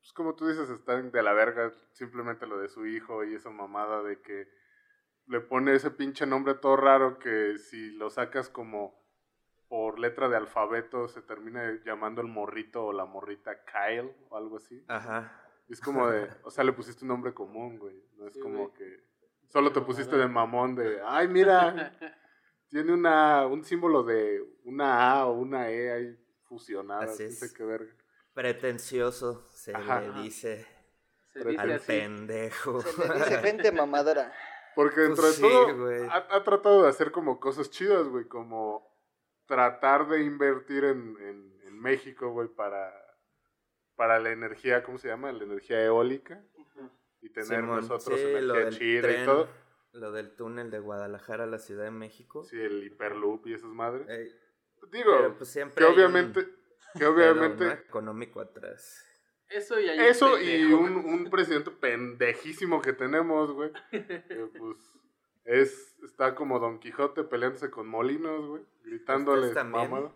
Pues 0.00 0.12
como 0.12 0.34
tú 0.34 0.48
dices, 0.48 0.68
están 0.68 1.10
de 1.12 1.22
la 1.22 1.32
verga. 1.32 1.72
Simplemente 1.92 2.46
lo 2.46 2.58
de 2.58 2.68
su 2.68 2.84
hijo 2.84 3.24
y 3.24 3.34
esa 3.34 3.48
mamada 3.48 4.02
de 4.02 4.20
que 4.20 4.48
le 5.28 5.40
pone 5.40 5.74
ese 5.74 5.90
pinche 5.90 6.26
nombre 6.26 6.56
todo 6.56 6.76
raro 6.76 7.18
que 7.18 7.56
si 7.56 7.92
lo 7.92 8.10
sacas 8.10 8.50
como 8.50 9.00
por 9.70 9.98
letra 9.98 10.28
de 10.28 10.36
alfabeto 10.36 11.08
se 11.08 11.22
termina 11.22 11.80
llamando 11.86 12.20
el 12.20 12.26
morrito 12.26 12.84
o 12.84 12.92
la 12.92 13.06
morrita 13.06 13.64
Kyle 13.64 14.14
o 14.28 14.36
algo 14.36 14.58
así. 14.58 14.84
Ajá. 14.86 15.46
Y 15.70 15.72
es 15.72 15.80
como 15.80 16.08
de. 16.08 16.28
O 16.42 16.50
sea, 16.50 16.64
le 16.64 16.72
pusiste 16.72 17.04
un 17.04 17.08
nombre 17.08 17.32
común, 17.32 17.78
güey. 17.78 17.96
No 18.18 18.26
es 18.26 18.34
Sí, 18.34 18.40
como 18.40 18.58
güey. 18.68 18.72
que. 18.74 19.04
Solo 19.48 19.72
te 19.72 19.80
pusiste 19.80 20.16
de 20.16 20.26
mamón 20.28 20.74
de. 20.74 21.00
Ay, 21.06 21.28
mira. 21.28 21.96
Tiene 22.68 22.92
una, 22.92 23.46
un 23.46 23.64
símbolo 23.64 24.02
de 24.02 24.44
una 24.64 25.12
A 25.12 25.26
o 25.26 25.32
una 25.32 25.70
E 25.70 25.90
ahí 25.92 26.18
fusionadas. 26.44 27.10
Así 27.10 27.22
No 27.24 27.28
es. 27.30 27.38
sé 27.38 27.52
qué 27.54 27.64
verga. 27.64 27.92
Pretencioso, 28.34 29.46
se 29.50 29.74
Ajá. 29.74 30.00
le 30.00 30.22
dice 30.22 30.66
Se 31.32 31.44
dice 31.44 31.60
al 31.60 31.72
así. 31.72 31.86
pendejo. 31.86 32.80
Se 32.80 33.08
le 33.08 33.14
dice 33.14 33.38
gente 33.38 33.72
mamadora. 33.72 34.32
Porque 34.74 35.00
dentro 35.02 35.22
Pues 35.22 35.40
de 35.40 35.48
todo 35.48 35.88
sí, 35.98 36.06
ha, 36.10 36.36
ha 36.36 36.44
tratado 36.44 36.82
de 36.84 36.88
hacer 36.88 37.10
como 37.12 37.38
cosas 37.40 37.70
chidas, 37.70 38.06
güey, 38.08 38.26
como 38.26 38.88
tratar 39.46 40.08
de 40.08 40.22
invertir 40.22 40.84
en, 40.84 41.16
en, 41.20 41.60
en 41.66 41.78
México, 41.80 42.30
güey, 42.30 42.48
para, 42.48 42.92
para 44.00 44.18
la 44.18 44.30
energía, 44.30 44.82
¿cómo 44.82 44.96
se 44.96 45.08
llama? 45.08 45.30
La 45.30 45.44
energía 45.44 45.84
eólica 45.84 46.42
y 47.20 47.28
tener 47.28 47.60
Simón, 47.60 47.80
nosotros 47.82 48.18
sí, 48.18 48.24
lo 48.40 48.54
energía 48.56 48.64
del 48.64 48.78
chida 48.78 49.02
tren, 49.02 49.22
y 49.22 49.26
todo. 49.26 49.48
Lo 49.92 50.10
del 50.10 50.34
túnel 50.36 50.70
de 50.70 50.78
Guadalajara 50.78 51.44
a 51.44 51.46
la 51.46 51.58
Ciudad 51.58 51.84
de 51.84 51.90
México. 51.90 52.42
Sí, 52.42 52.58
el 52.58 52.82
hiperloop 52.82 53.46
y 53.48 53.52
esas 53.52 53.68
madres. 53.68 54.08
Ey, 54.08 54.32
Digo, 54.90 55.12
pero 55.18 55.36
pues 55.36 55.50
siempre 55.50 55.84
que 55.84 55.84
un- 55.84 55.94
obviamente 55.94 56.48
que 56.98 57.04
obviamente... 57.04 57.58
Pero, 57.58 57.74
¿no? 57.74 57.80
Económico 57.82 58.40
atrás. 58.40 59.04
Eso 59.50 59.78
y 59.78 59.86
hay 59.90 59.98
Eso 60.08 60.32
un 60.36 60.42
y 60.42 60.64
un, 60.72 60.96
un 60.96 61.28
presidente 61.28 61.70
pendejísimo 61.70 62.80
que 62.80 62.94
tenemos, 62.94 63.52
güey. 63.52 63.70
que, 63.90 64.48
pues 64.58 64.78
es, 65.44 65.98
está 66.02 66.34
como 66.34 66.58
Don 66.58 66.78
Quijote 66.80 67.22
peleándose 67.24 67.70
con 67.70 67.86
molinos, 67.86 68.46
güey. 68.46 68.62
Gritándole 68.82 69.52
mamada. 69.62 70.10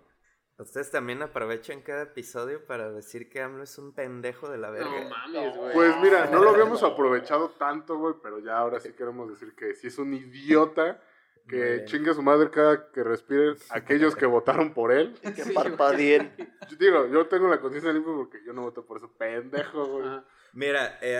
Ustedes 0.56 0.90
también 0.90 1.20
aprovechan 1.20 1.80
cada 1.82 2.02
episodio 2.04 2.64
para 2.64 2.90
decir 2.92 3.28
que 3.28 3.40
AMLO 3.42 3.64
es 3.64 3.76
un 3.76 3.92
pendejo 3.92 4.48
de 4.48 4.58
la 4.58 4.70
verga. 4.70 4.88
No 5.02 5.08
mames, 5.10 5.56
güey. 5.56 5.72
Pues 5.72 5.96
mira, 6.00 6.26
no 6.26 6.42
lo 6.42 6.50
habíamos 6.54 6.82
aprovechado 6.84 7.50
tanto, 7.50 7.98
güey, 7.98 8.14
pero 8.22 8.38
ya 8.38 8.58
ahora 8.58 8.78
sí 8.78 8.92
queremos 8.92 9.28
decir 9.30 9.54
que 9.56 9.74
sí 9.74 9.88
es 9.88 9.98
un 9.98 10.14
idiota 10.14 11.02
que 11.48 11.56
bien. 11.74 11.84
chingue 11.86 12.10
a 12.12 12.14
su 12.14 12.22
madre 12.22 12.50
cada 12.50 12.90
que 12.92 13.02
respire 13.02 13.54
aquellos 13.70 14.14
que 14.14 14.26
votaron 14.26 14.72
por 14.72 14.92
él. 14.92 15.18
Que 15.34 15.42
Sí, 15.44 15.52
parpadeen. 15.52 16.32
Yo 16.70 16.76
digo, 16.78 17.06
yo 17.08 17.26
tengo 17.26 17.48
la 17.48 17.60
conciencia 17.60 17.92
limpia 17.92 18.14
porque 18.14 18.38
yo 18.46 18.52
no 18.54 18.62
voté 18.62 18.80
por 18.80 18.96
eso, 18.96 19.12
pendejo, 19.18 19.84
güey. 19.86 20.08
Mira, 20.54 20.98
eh, 21.02 21.18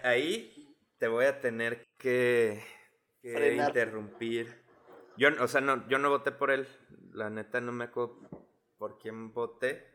a- 0.00 0.08
ahí 0.08 0.74
te 0.98 1.06
voy 1.06 1.26
a 1.26 1.38
tener 1.40 1.84
que, 1.98 2.60
que 3.22 3.54
interrumpir. 3.54 4.64
Yo, 5.16 5.28
o 5.40 5.46
sea, 5.48 5.60
no, 5.60 5.86
yo 5.88 5.98
no 5.98 6.08
voté 6.10 6.32
por 6.32 6.50
él. 6.50 6.66
La 7.12 7.28
neta 7.30 7.60
no 7.60 7.70
me 7.72 7.84
acuerdo 7.84 8.18
por 8.80 8.98
quién 8.98 9.30
voté, 9.34 9.92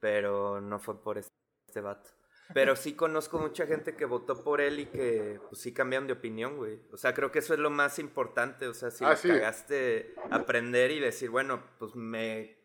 pero 0.00 0.60
no 0.60 0.80
fue 0.80 1.00
por 1.00 1.18
este, 1.18 1.32
este 1.68 1.80
vato. 1.80 2.10
Pero 2.52 2.74
sí 2.74 2.94
conozco 2.94 3.38
mucha 3.38 3.64
gente 3.66 3.94
que 3.94 4.06
votó 4.06 4.42
por 4.42 4.60
él 4.60 4.80
y 4.80 4.86
que 4.86 5.38
pues 5.48 5.60
sí 5.60 5.72
cambiaron 5.72 6.08
de 6.08 6.14
opinión, 6.14 6.56
güey. 6.56 6.80
O 6.92 6.96
sea, 6.96 7.14
creo 7.14 7.30
que 7.30 7.38
eso 7.38 7.54
es 7.54 7.60
lo 7.60 7.70
más 7.70 7.98
importante. 8.00 8.66
O 8.66 8.74
sea, 8.74 8.90
si 8.90 9.04
Ah, 9.04 9.14
sí. 9.14 9.28
cagaste, 9.28 10.14
aprender 10.30 10.90
y 10.90 10.98
decir, 10.98 11.30
bueno, 11.30 11.62
pues 11.78 11.94
me 11.94 12.58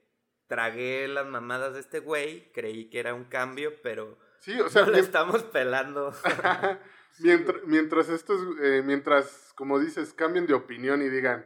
tragué 0.48 1.08
las 1.08 1.28
mamadas 1.28 1.74
de 1.76 1.82
este 1.82 2.00
güey, 2.00 2.52
creí 2.52 2.90
que 2.90 3.00
era 3.00 3.14
un 3.14 3.26
cambio, 3.26 3.74
pero 3.84 4.18
Sí, 4.40 4.60
o 4.60 4.70
sea, 4.70 4.86
no 4.86 4.92
le 4.92 5.00
estamos 5.00 5.44
pelando. 5.44 6.14
mientras, 7.20 7.64
mientras 7.66 8.10
estos, 8.10 8.42
eh, 8.62 8.82
mientras, 8.84 9.54
como 9.56 9.80
dices, 9.80 10.14
cambien 10.14 10.48
de 10.48 10.54
opinión 10.54 11.02
y 11.02 11.10
digan, 11.10 11.46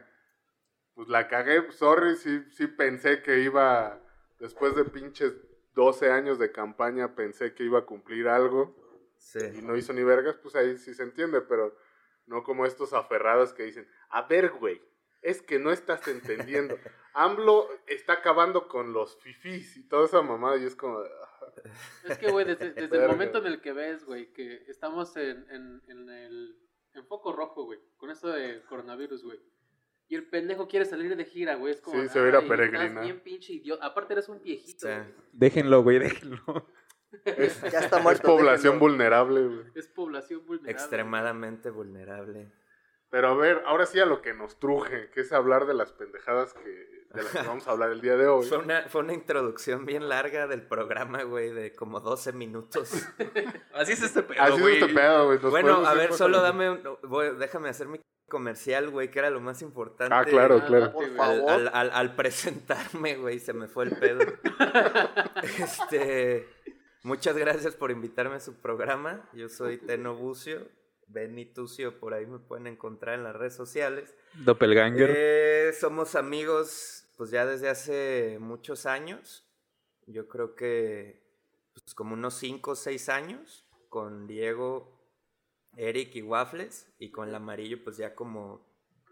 pues 0.98 1.08
la 1.10 1.28
cagué, 1.28 1.70
sorry, 1.70 2.16
sí, 2.16 2.42
sí 2.50 2.66
pensé 2.66 3.22
que 3.22 3.38
iba, 3.38 4.02
después 4.40 4.74
de 4.74 4.84
pinches 4.84 5.32
12 5.76 6.10
años 6.10 6.40
de 6.40 6.50
campaña, 6.50 7.14
pensé 7.14 7.54
que 7.54 7.62
iba 7.62 7.78
a 7.78 7.86
cumplir 7.86 8.26
algo 8.26 8.74
y 9.16 9.20
Sí. 9.20 9.62
no 9.62 9.76
hizo 9.76 9.92
ni 9.92 10.02
vergas, 10.02 10.38
pues 10.38 10.56
ahí 10.56 10.76
sí 10.76 10.94
se 10.94 11.04
entiende, 11.04 11.40
pero 11.40 11.72
no 12.26 12.42
como 12.42 12.66
estos 12.66 12.94
aferrados 12.94 13.52
que 13.52 13.62
dicen, 13.62 13.86
a 14.10 14.22
ver, 14.22 14.50
güey, 14.50 14.82
es 15.22 15.40
que 15.40 15.60
no 15.60 15.70
estás 15.70 16.08
entendiendo. 16.08 16.76
AMLO 17.14 17.68
está 17.86 18.14
acabando 18.14 18.66
con 18.66 18.92
los 18.92 19.16
fifís 19.22 19.76
y 19.76 19.86
toda 19.86 20.06
esa 20.06 20.20
mamada 20.20 20.56
y 20.56 20.64
es 20.64 20.74
como, 20.74 20.98
ah, 20.98 21.52
Es 22.08 22.18
que, 22.18 22.28
güey, 22.28 22.44
desde, 22.44 22.72
desde 22.72 22.96
el 23.00 23.06
momento 23.06 23.38
en 23.38 23.46
el 23.46 23.60
que 23.60 23.72
ves, 23.72 24.04
güey, 24.04 24.32
que 24.32 24.64
estamos 24.66 25.16
en, 25.16 25.48
en, 25.48 25.80
en 25.86 26.08
el 26.10 26.58
en 26.94 27.06
foco 27.06 27.32
rojo, 27.32 27.66
güey, 27.66 27.78
con 27.98 28.10
esto 28.10 28.32
de 28.32 28.64
coronavirus, 28.64 29.22
güey. 29.22 29.38
Y 30.08 30.14
el 30.14 30.26
pendejo 30.26 30.66
quiere 30.68 30.84
salir 30.86 31.14
de 31.16 31.24
gira, 31.26 31.56
güey. 31.56 31.74
Es 31.74 31.80
como, 31.82 32.00
Sí, 32.02 32.08
se 32.08 32.18
va 32.18 32.24
a 32.26 32.28
ir 32.30 32.34
a 32.34 32.38
"Ay, 32.38 32.44
estás 32.44 32.58
peregrinar". 32.58 33.04
bien 33.04 33.20
pinche 33.20 33.52
idiota. 33.52 33.84
Aparte 33.86 34.14
eres 34.14 34.28
un 34.28 34.40
viejito, 34.42 34.86
Sí. 34.86 34.92
güey. 34.94 35.14
Déjenlo, 35.32 35.82
güey, 35.82 35.98
déjenlo. 35.98 36.42
es, 37.24 37.60
Ya 37.62 37.80
está 37.80 37.98
es 37.98 38.02
muerto. 38.02 38.22
población 38.26 38.74
déjenlo. 38.74 38.78
vulnerable, 38.80 39.46
güey. 39.46 39.66
Es 39.74 39.86
población 39.88 40.46
vulnerable. 40.46 40.70
Extremadamente 40.72 41.70
vulnerable. 41.70 42.50
Pero 43.10 43.28
a 43.28 43.34
ver, 43.36 43.62
ahora 43.66 43.86
sí 43.86 43.98
a 44.00 44.06
lo 44.06 44.20
que 44.20 44.34
nos 44.34 44.58
truje, 44.58 45.10
que 45.10 45.20
es 45.22 45.32
hablar 45.32 45.66
de 45.66 45.72
las 45.74 45.92
pendejadas 45.92 46.52
que, 46.52 46.68
de 46.68 47.22
las 47.22 47.32
que 47.32 47.38
vamos 47.46 47.66
a 47.66 47.70
hablar 47.70 47.90
el 47.90 48.02
día 48.02 48.16
de 48.18 48.26
hoy. 48.28 48.46
Fue 48.46 48.58
una, 48.58 48.82
fue 48.88 49.00
una 49.02 49.14
introducción 49.14 49.86
bien 49.86 50.10
larga 50.10 50.46
del 50.46 50.66
programa, 50.66 51.22
güey, 51.22 51.50
de 51.50 51.74
como 51.74 52.00
12 52.00 52.32
minutos. 52.34 52.90
Así 53.74 53.92
es 53.92 54.02
este 54.02 54.22
pedo, 54.22 54.42
Así 54.42 54.54
es 54.56 54.60
güey. 54.60 54.78
este 54.78 54.92
pedo, 54.94 55.24
güey. 55.26 55.38
nos 55.40 55.50
bueno, 55.50 55.86
a 55.86 55.94
ver, 55.94 56.12
solo 56.12 56.42
dame, 56.42 56.68
un- 56.70 56.82
voy- 57.04 57.34
déjame 57.38 57.70
hacer 57.70 57.88
mi 57.88 57.98
comercial, 58.28 58.90
güey, 58.90 59.10
que 59.10 59.18
era 59.18 59.30
lo 59.30 59.40
más 59.40 59.62
importante. 59.62 60.14
Ah, 60.14 60.24
claro, 60.24 60.60
Ah, 60.62 60.66
claro. 60.66 60.92
Por 60.92 61.08
favor. 61.16 61.50
Al, 61.50 61.68
al- 61.68 61.74
al- 61.74 61.90
al 61.92 62.14
presentarme, 62.16 63.16
güey, 63.16 63.38
se 63.40 63.52
me 63.52 63.66
fue 63.68 63.84
el 63.84 63.96
pedo. 63.98 64.20
este, 65.58 66.46
muchas 67.02 67.36
gracias 67.36 67.74
por 67.74 67.90
invitarme 67.90 68.36
a 68.36 68.40
su 68.40 68.54
programa. 68.60 69.28
Yo 69.32 69.48
soy 69.48 69.78
Teno 69.78 70.14
Bucio. 70.14 70.66
Benny 71.10 71.46
Tucio, 71.46 71.98
por 72.00 72.12
ahí 72.12 72.26
me 72.26 72.38
pueden 72.38 72.66
encontrar 72.66 73.14
en 73.14 73.24
las 73.24 73.34
redes 73.34 73.54
sociales. 73.54 74.14
Doppelganger. 74.34 75.10
Eh, 75.16 75.72
somos 75.72 76.14
amigos, 76.14 77.06
pues 77.16 77.30
ya 77.30 77.46
desde 77.46 77.70
hace 77.70 78.36
muchos 78.40 78.84
años. 78.84 79.46
Yo 80.06 80.28
creo 80.28 80.54
que, 80.54 81.22
pues 81.72 81.94
como 81.94 82.12
unos 82.12 82.34
5 82.34 82.72
o 82.72 82.76
6 82.76 83.08
años, 83.08 83.66
con 83.88 84.26
Diego, 84.26 84.97
Eric 85.76 86.14
y 86.16 86.22
Waffles, 86.22 86.92
y 86.98 87.10
con 87.10 87.28
el 87.28 87.34
amarillo, 87.34 87.82
pues 87.82 87.96
ya 87.96 88.14
como 88.14 88.66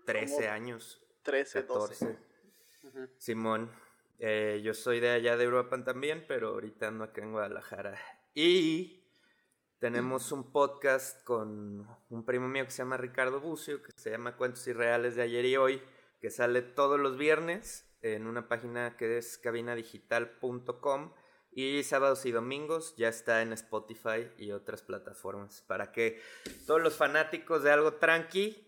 13 0.04 0.34
Como 0.34 0.48
años, 0.48 1.00
13, 1.22 1.62
12. 1.62 1.94
14. 1.94 2.18
Ujú. 2.84 3.08
Simón, 3.18 3.70
eh, 4.18 4.60
yo 4.64 4.74
soy 4.74 5.00
de 5.00 5.10
allá 5.10 5.36
de 5.36 5.44
Europa 5.44 5.82
también, 5.84 6.24
pero 6.26 6.48
ahorita 6.48 6.88
ando 6.88 7.04
acá 7.04 7.22
en 7.22 7.32
Guadalajara. 7.32 7.98
Y 8.34 9.04
tenemos 9.78 10.32
un 10.32 10.52
podcast 10.52 11.22
con 11.24 11.86
un 12.08 12.24
primo 12.24 12.48
mío 12.48 12.64
que 12.64 12.70
se 12.70 12.78
llama 12.78 12.96
Ricardo 12.96 13.40
Bucio, 13.40 13.82
que 13.82 13.92
se 13.96 14.10
llama 14.10 14.36
Cuentos 14.36 14.66
Irreales 14.66 15.16
de 15.16 15.22
ayer 15.22 15.44
y 15.44 15.56
hoy, 15.56 15.82
que 16.20 16.30
sale 16.30 16.62
todos 16.62 16.98
los 16.98 17.18
viernes 17.18 17.86
en 18.02 18.26
una 18.26 18.48
página 18.48 18.96
que 18.96 19.18
es 19.18 19.38
cabinadigital.com 19.38 21.12
y 21.56 21.82
sábados 21.84 22.24
y 22.26 22.32
domingos 22.32 22.94
ya 22.96 23.08
está 23.08 23.40
en 23.42 23.52
Spotify 23.54 24.30
y 24.36 24.52
otras 24.52 24.82
plataformas 24.82 25.62
para 25.66 25.90
que 25.90 26.20
todos 26.66 26.82
los 26.82 26.94
fanáticos 26.94 27.62
de 27.62 27.70
algo 27.72 27.94
tranqui 27.94 28.62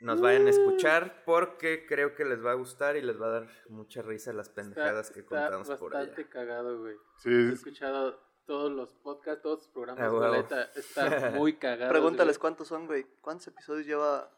nos 0.00 0.20
vayan 0.20 0.46
a 0.46 0.50
escuchar 0.50 1.22
porque 1.24 1.86
creo 1.86 2.14
que 2.14 2.24
les 2.24 2.44
va 2.44 2.50
a 2.50 2.54
gustar 2.54 2.96
y 2.96 3.02
les 3.02 3.20
va 3.20 3.26
a 3.26 3.30
dar 3.30 3.48
mucha 3.68 4.02
risa 4.02 4.32
las 4.32 4.48
pendejadas 4.48 5.10
que 5.10 5.20
está 5.20 5.48
contamos 5.48 5.70
por 5.78 5.94
allá. 5.96 6.06
bastante 6.06 6.28
cagado, 6.28 6.80
güey. 6.80 6.96
Sí, 7.18 7.30
He 7.30 7.52
escuchado 7.52 8.20
todos 8.46 8.72
los 8.72 8.92
podcasts, 8.94 9.42
todos 9.42 9.58
los 9.60 9.68
programas, 9.68 10.12
Ah, 10.12 10.30
neta, 10.36 10.62
Están 10.74 11.34
muy 11.34 11.54
cagados. 11.54 11.92
Pregúntales 11.92 12.36
güey. 12.36 12.40
cuántos 12.40 12.66
son, 12.68 12.86
güey. 12.86 13.06
¿Cuántos 13.20 13.46
episodios 13.48 13.86
lleva? 13.86 14.30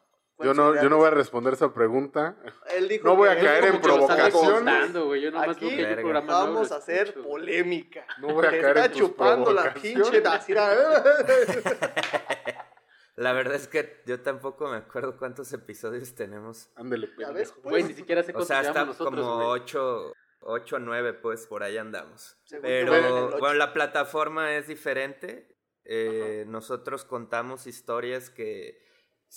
Yo 0.43 0.53
no, 0.53 0.81
yo 0.81 0.89
no 0.89 0.97
voy 0.97 1.07
a 1.07 1.11
responder 1.11 1.53
esa 1.53 1.73
pregunta. 1.73 2.35
Él 2.75 2.87
dijo 2.87 3.07
no 3.07 3.15
voy 3.15 3.29
a 3.29 3.39
caer 3.39 3.65
en 3.65 3.81
provocaciones. 3.81 4.33
contando, 4.33 5.05
güey. 5.05 5.21
Yo 5.21 5.31
nomás 5.31 5.49
Aquí 5.57 5.69
que 5.69 5.75
Verga. 5.83 6.01
programa 6.01 6.27
nuevo, 6.33 6.53
Vamos 6.53 6.71
a 6.71 6.75
hacer 6.77 7.07
escucho. 7.09 7.27
polémica. 7.27 8.05
No 8.19 8.27
voy 8.33 8.45
a 8.45 8.49
Te 8.51 8.61
caer 8.61 8.77
está 8.77 8.85
en 8.85 8.91
chupando 8.93 9.53
la 9.53 9.73
pinche 9.73 10.21
Dacira. 10.21 10.69
La 13.15 13.33
verdad 13.33 13.55
es 13.55 13.67
que 13.67 14.01
yo 14.05 14.21
tampoco 14.21 14.67
me 14.69 14.77
acuerdo 14.77 15.17
cuántos 15.17 15.51
episodios 15.53 16.15
tenemos. 16.15 16.69
Ándele, 16.75 17.07
pendejo. 17.07 17.53
pues. 17.61 17.71
Güey, 17.71 17.83
ni 17.83 17.93
siquiera 17.93 18.23
sé 18.23 18.31
O 18.31 18.33
cuántos 18.35 18.47
sea, 18.47 18.61
llevamos 18.63 18.91
hasta 18.91 19.03
nosotros, 19.03 19.25
como 19.25 19.35
güey. 19.35 19.47
8, 19.61 20.13
8 20.41 20.75
o 20.75 20.79
9, 20.79 21.13
pues 21.13 21.45
por 21.45 21.61
ahí 21.61 21.77
andamos. 21.77 22.37
Según 22.45 22.63
Pero 22.63 22.93
ocho. 23.27 23.37
bueno, 23.39 23.55
la 23.55 23.73
plataforma 23.73 24.55
es 24.55 24.67
diferente. 24.67 25.55
Eh, 25.83 26.45
nosotros 26.47 27.05
contamos 27.05 27.67
historias 27.67 28.29
que 28.29 28.81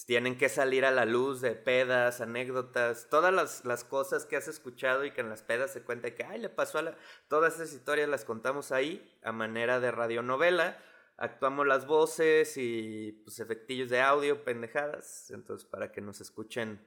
tienen 0.07 0.37
que 0.37 0.49
salir 0.49 0.85
a 0.85 0.91
la 0.91 1.05
luz 1.05 1.41
de 1.41 1.53
pedas, 1.53 2.21
anécdotas, 2.21 3.07
todas 3.09 3.33
las, 3.33 3.65
las 3.65 3.85
cosas 3.85 4.27
que 4.27 4.35
has 4.35 4.49
escuchado 4.49 5.05
y 5.05 5.13
que 5.13 5.21
en 5.21 5.29
las 5.29 5.43
pedas 5.43 5.73
se 5.73 5.85
cuenta 5.85 6.13
que, 6.17 6.25
ay, 6.25 6.41
le 6.41 6.49
pasó 6.49 6.79
a 6.79 6.83
la... 6.83 6.97
Todas 7.29 7.55
esas 7.55 7.73
historias 7.73 8.09
las 8.09 8.25
contamos 8.25 8.73
ahí 8.73 9.17
a 9.23 9.31
manera 9.31 9.79
de 9.79 9.93
radionovela. 9.93 10.77
Actuamos 11.17 11.65
las 11.69 11.87
voces 11.87 12.57
y 12.57 13.13
pues 13.25 13.39
efectillos 13.39 13.89
de 13.89 14.01
audio, 14.01 14.43
pendejadas. 14.43 15.31
Entonces, 15.31 15.65
para 15.65 15.93
que 15.93 16.01
nos 16.01 16.21
escuchen 16.21 16.85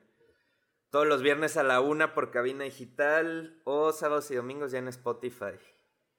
todos 0.90 1.08
los 1.08 1.22
viernes 1.22 1.56
a 1.56 1.64
la 1.64 1.80
una 1.80 2.14
por 2.14 2.30
cabina 2.30 2.66
digital 2.66 3.62
o 3.64 3.94
sábados 3.94 4.30
y 4.32 4.36
domingos 4.36 4.74
ya 4.74 4.80
en 4.80 4.90
Spotify. 4.90 5.58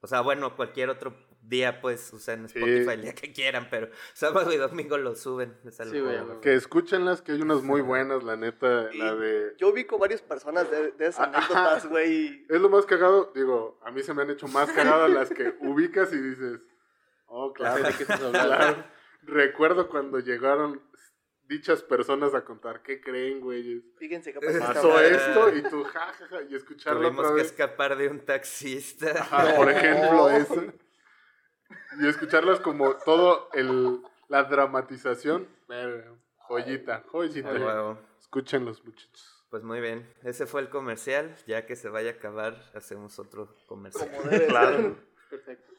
O 0.01 0.07
sea, 0.07 0.23
bueno, 0.23 0.57
cualquier 0.57 0.89
otro 0.89 1.28
día, 1.49 1.81
pues, 1.81 2.13
o 2.13 2.19
sea, 2.19 2.35
en 2.35 2.49
Sí. 2.49 2.59
Spotify 2.59 2.91
el 2.95 3.03
día 3.03 3.15
que 3.15 3.33
quieran, 3.33 3.69
pero 3.71 3.89
sábado 4.15 4.53
y 4.53 4.57
domingo 4.57 4.99
lo 4.99 5.15
suben. 5.15 5.57
Es 5.65 5.81
algo 5.81 5.93
Sí, 5.93 6.01
güey, 6.01 6.19
güey. 6.21 6.41
Que 6.41 6.55
escúchenlas, 6.55 7.23
que 7.23 7.33
hay 7.33 7.41
unas 7.43 7.63
muy 7.63 7.81
buenas, 7.81 8.23
la 8.23 8.37
neta, 8.37 8.91
la 8.95 9.15
de... 9.15 9.55
Yo 9.59 9.69
ubico 9.69 9.99
varias 9.99 10.23
personas 10.23 10.71
de, 10.71 10.93
de 10.93 11.07
esas 11.07 11.29
Ajá. 11.29 11.39
anécdotas, 11.39 11.87
güey. 11.89 12.47
Es 12.49 12.61
lo 12.61 12.69
más 12.69 12.87
cagado, 12.87 13.33
digo, 13.35 13.79
a 13.85 13.91
mí 13.91 14.03
se 14.03 14.15
me 14.15 14.23
han 14.23 14.31
hecho 14.31 14.49
más 14.49 14.71
cagadas 14.73 15.11
las 15.11 15.31
que 15.31 15.55
ubicas 15.61 16.13
y 16.13 16.19
dices, 16.21 16.61
oh, 17.27 17.53
claro, 17.53 17.83
¿De 17.83 17.93
qué 17.95 18.03
estás 18.03 18.23
hablando? 18.23 18.85
Recuerdo 19.23 19.89
cuando 19.89 20.21
llegaron 20.21 20.83
dichas 21.49 21.83
personas 21.83 22.35
a 22.35 22.45
contar, 22.45 22.83
¿qué 22.83 23.01
creen, 23.01 23.41
güeyes? 23.41 23.83
Fíjense 23.99 24.33
qué 24.35 24.41
pasó. 24.41 24.59
Pasó 24.59 25.01
esto 25.01 25.57
y 25.57 25.63
tú, 25.63 25.83
jajaja, 25.83 26.43
y 26.49 26.55
escucharlo 26.55 27.01
Tuvimos 27.01 27.25
otra 27.25 27.37
que 27.37 27.43
escapar 27.43 27.97
de 27.97 28.09
un 28.09 28.21
taxista. 28.21 29.11
Ajá, 29.23 29.57
por 29.57 29.71
ejemplo, 29.71 30.29
eso. 30.31 30.65
Y 32.01 32.07
escucharlas 32.07 32.61
como 32.61 32.95
todo 32.97 33.49
el, 33.53 34.01
la 34.29 34.45
dramatización. 34.45 35.49
verga, 35.69 36.13
Joyita, 36.47 37.03
joyita. 37.11 37.51
A 37.51 37.53
huevo. 37.53 37.99
Escúchenlos, 38.21 38.85
muchachos. 38.85 39.45
Pues 39.51 39.63
muy 39.63 39.81
bien, 39.81 40.07
ese 40.23 40.47
fue 40.47 40.61
el 40.61 40.69
comercial. 40.69 41.35
Ya 41.47 41.65
que 41.67 41.75
se 41.77 41.89
vaya 41.89 42.11
a 42.11 42.15
acabar, 42.15 42.63
hacemos 42.75 43.19
otro 43.19 43.55
comercial. 43.67 44.11
Como 44.17 44.31
debe 44.31 44.47
Claro. 44.47 44.97
Perfecto. 45.31 45.73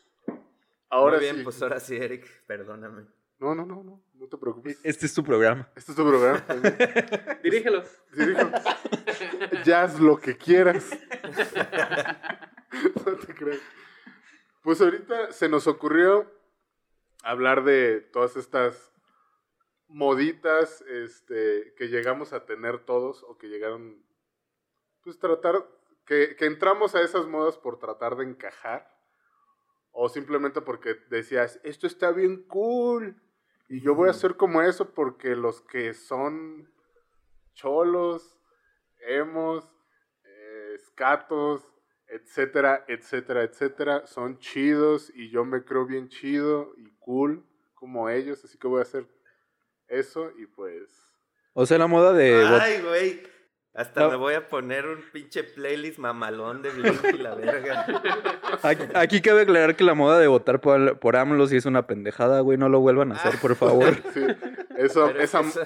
Ahora 0.90 1.18
muy 1.18 1.26
bien, 1.26 1.38
sí. 1.38 1.44
pues 1.44 1.62
ahora 1.62 1.80
sí, 1.80 1.96
Eric, 1.96 2.26
perdóname. 2.48 3.06
No, 3.40 3.56
no, 3.56 3.66
no, 3.66 3.84
no, 3.84 4.02
no 4.16 4.28
te 4.28 4.38
preocupes. 4.38 4.80
Este 4.84 5.06
es 5.06 5.14
tu 5.14 5.24
programa. 5.24 5.70
Este 5.76 5.92
es 5.92 5.96
tu 5.96 6.06
programa. 6.06 6.44
Dirígelo. 7.44 7.84
Dirígelo. 8.12 8.52
Ya 9.64 9.84
haz 9.84 10.00
lo 10.00 10.18
que 10.18 10.36
quieras. 10.36 10.90
no 13.06 13.14
te 13.16 13.34
creas. 13.34 13.60
Pues 14.62 14.82
ahorita 14.82 15.32
se 15.32 15.48
nos 15.48 15.68
ocurrió 15.68 16.30
hablar 17.24 17.64
de 17.64 18.02
todas 18.02 18.36
estas 18.36 18.94
moditas 19.88 20.82
este, 20.82 21.74
que 21.78 21.88
llegamos 21.88 22.34
a 22.34 22.46
tener 22.46 22.86
todos 22.86 23.24
o 23.24 23.38
que 23.38 23.48
llegaron, 23.48 24.04
pues 25.02 25.18
tratar, 25.18 25.66
que, 26.06 26.36
que 26.36 26.46
entramos 26.46 26.94
a 26.94 27.02
esas 27.02 27.26
modas 27.28 27.58
por 27.58 27.80
tratar 27.80 28.18
de 28.18 28.26
encajar 28.26 28.94
o 29.92 30.10
simplemente 30.10 30.62
porque 30.62 30.96
decías, 31.10 31.60
esto 31.64 31.88
está 31.88 32.12
bien 32.12 32.44
cool 32.44 33.22
y 33.68 33.82
yo 33.82 33.96
voy 33.96 34.08
a 34.08 34.12
hacer 34.12 34.36
como 34.36 34.62
eso 34.62 34.94
porque 34.94 35.36
los 35.36 35.62
que 35.62 35.94
son 35.94 36.70
cholos, 37.54 38.40
emos, 39.00 39.70
eh, 40.24 40.74
escatos, 40.76 41.64
etcétera, 42.10 42.86
etcétera, 42.88 43.44
etcétera, 43.44 44.08
son 44.08 44.40
chidos 44.40 45.12
y 45.16 45.30
yo 45.30 45.46
me 45.46 45.64
creo 45.64 45.86
bien 45.86 46.10
chido 46.10 46.74
y 46.78 46.90
cool 47.00 47.44
como 47.74 48.10
ellos, 48.10 48.44
así 48.44 48.58
que 48.58 48.68
voy 48.68 48.80
a 48.80 48.84
hacer 48.84 49.06
eso 49.88 50.32
y 50.38 50.46
pues... 50.46 50.90
O 51.54 51.66
sea, 51.66 51.78
la 51.78 51.88
moda 51.88 52.14
de... 52.14 52.46
Ay, 52.46 52.82
güey. 52.82 53.24
Hasta 53.74 54.02
No. 54.02 54.10
me 54.10 54.16
voy 54.18 54.34
a 54.34 54.48
poner 54.50 54.88
un 54.88 55.02
pinche 55.14 55.44
playlist 55.44 56.00
mamalón 56.00 56.62
de 56.62 56.70
Blink 56.72 57.04
y 57.14 57.18
la 57.20 57.36
verga. 57.36 57.86
Aquí, 58.64 58.84
aquí 58.94 59.22
cabe 59.22 59.42
aclarar 59.44 59.76
que 59.76 59.84
la 59.84 59.94
moda 59.94 60.20
de 60.20 60.28
votar 60.28 60.60
por, 60.60 61.00
por 61.00 61.16
AMLO 61.16 61.48
sí 61.48 61.56
es 61.56 61.66
una 61.66 61.86
pendejada, 61.88 62.42
güey. 62.42 62.58
No 62.58 62.68
lo 62.68 62.80
vuelvan 62.80 63.12
a 63.12 63.16
hacer, 63.16 63.40
por 63.40 63.56
favor. 63.56 63.96
Sí, 64.14 64.26
eso, 64.78 65.10
esa, 65.12 65.42
eso, 65.42 65.64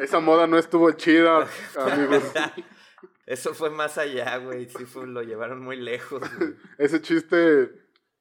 esa 0.00 0.20
moda 0.20 0.46
no 0.46 0.58
estuvo 0.58 0.90
chida, 0.92 1.46
amigos. 1.78 2.24
Eso 3.26 3.54
fue 3.54 3.70
más 3.70 3.98
allá, 3.98 4.36
güey. 4.38 4.66
Sí 4.68 4.84
fue, 4.86 5.06
lo 5.06 5.22
llevaron 5.22 5.60
muy 5.60 5.76
lejos. 5.76 6.20
güey. 6.38 6.54
Ese 6.78 7.00
chiste 7.02 7.70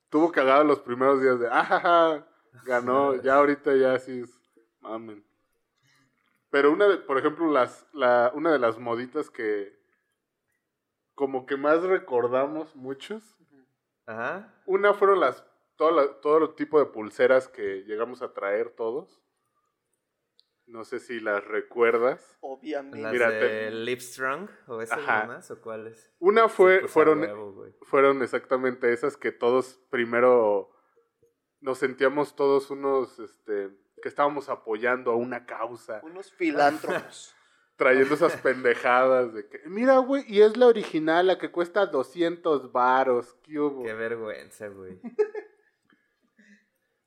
tuvo 0.10 0.32
cagado 0.32 0.64
los 0.64 0.80
primeros 0.80 1.22
días 1.22 1.40
de, 1.40 1.48
ajaja, 1.48 2.28
ganó, 2.66 3.16
ya 3.22 3.36
ahorita 3.36 3.76
ya 3.76 3.98
sí 4.00 4.22
es, 4.22 4.40
mamen. 4.80 5.26
Pero 6.50 6.72
una 6.72 6.88
de, 6.88 6.98
por 6.98 7.18
ejemplo, 7.18 7.52
las, 7.52 7.86
la, 7.94 8.32
una 8.34 8.52
de 8.52 8.60
las 8.60 8.78
moditas 8.80 9.30
que 9.30 9.76
como 11.14 11.46
que 11.46 11.56
más 11.58 11.82
recordamos 11.84 12.76
muchos, 12.76 13.24
Ajá. 14.06 14.54
una 14.66 14.94
fueron 14.94 15.20
las, 15.22 15.44
todo, 15.76 15.92
la- 15.92 16.20
todo 16.22 16.38
el 16.46 16.56
tipo 16.56 16.80
de 16.80 16.86
pulseras 16.86 17.48
que 17.48 17.84
llegamos 17.84 18.22
a 18.22 18.34
traer 18.34 18.70
todos. 18.72 19.22
No 20.68 20.84
sé 20.84 21.00
si 21.00 21.20
las 21.20 21.44
recuerdas. 21.46 22.38
Obviamente. 22.42 23.00
Las 23.02 23.14
Mira, 23.14 23.30
de 23.30 23.40
te- 23.40 23.72
Livestrong 23.72 24.50
o 24.68 24.82
esas 24.82 24.98
Ajá. 25.00 25.22
nomás 25.28 25.52
o 25.52 25.62
cuáles. 25.62 26.12
Una 26.20 26.50
fue, 26.50 26.76
Sí, 26.76 26.80
pues, 26.82 26.92
fueron, 26.92 27.20
huevo, 27.22 27.66
fueron 27.84 28.22
exactamente 28.24 28.92
esas 28.92 29.16
que 29.18 29.32
todos 29.32 29.80
primero 29.90 30.72
nos 31.62 31.78
sentíamos 31.78 32.36
todos 32.36 32.70
unos, 32.72 33.20
este, 33.20 33.70
que 34.02 34.10
estábamos 34.10 34.50
apoyando 34.50 35.12
a 35.12 35.16
una 35.16 35.46
causa, 35.46 36.00
Unos 36.04 36.32
filántropos. 36.34 37.36
trayendo 37.76 38.14
esas 38.16 38.36
pendejadas 38.42 39.34
de 39.34 39.48
que, 39.48 39.62
mira, 39.66 39.98
güey, 40.00 40.24
y 40.28 40.42
es 40.42 40.58
la 40.58 40.68
original, 40.68 41.28
la 41.28 41.38
que 41.38 41.52
cuesta 41.52 41.86
200 41.86 42.72
varos, 42.72 43.36
¿qué 43.44 43.60
hubo? 43.60 43.84
Qué 43.84 43.94
vergüenza, 43.94 44.68
güey. 44.70 45.00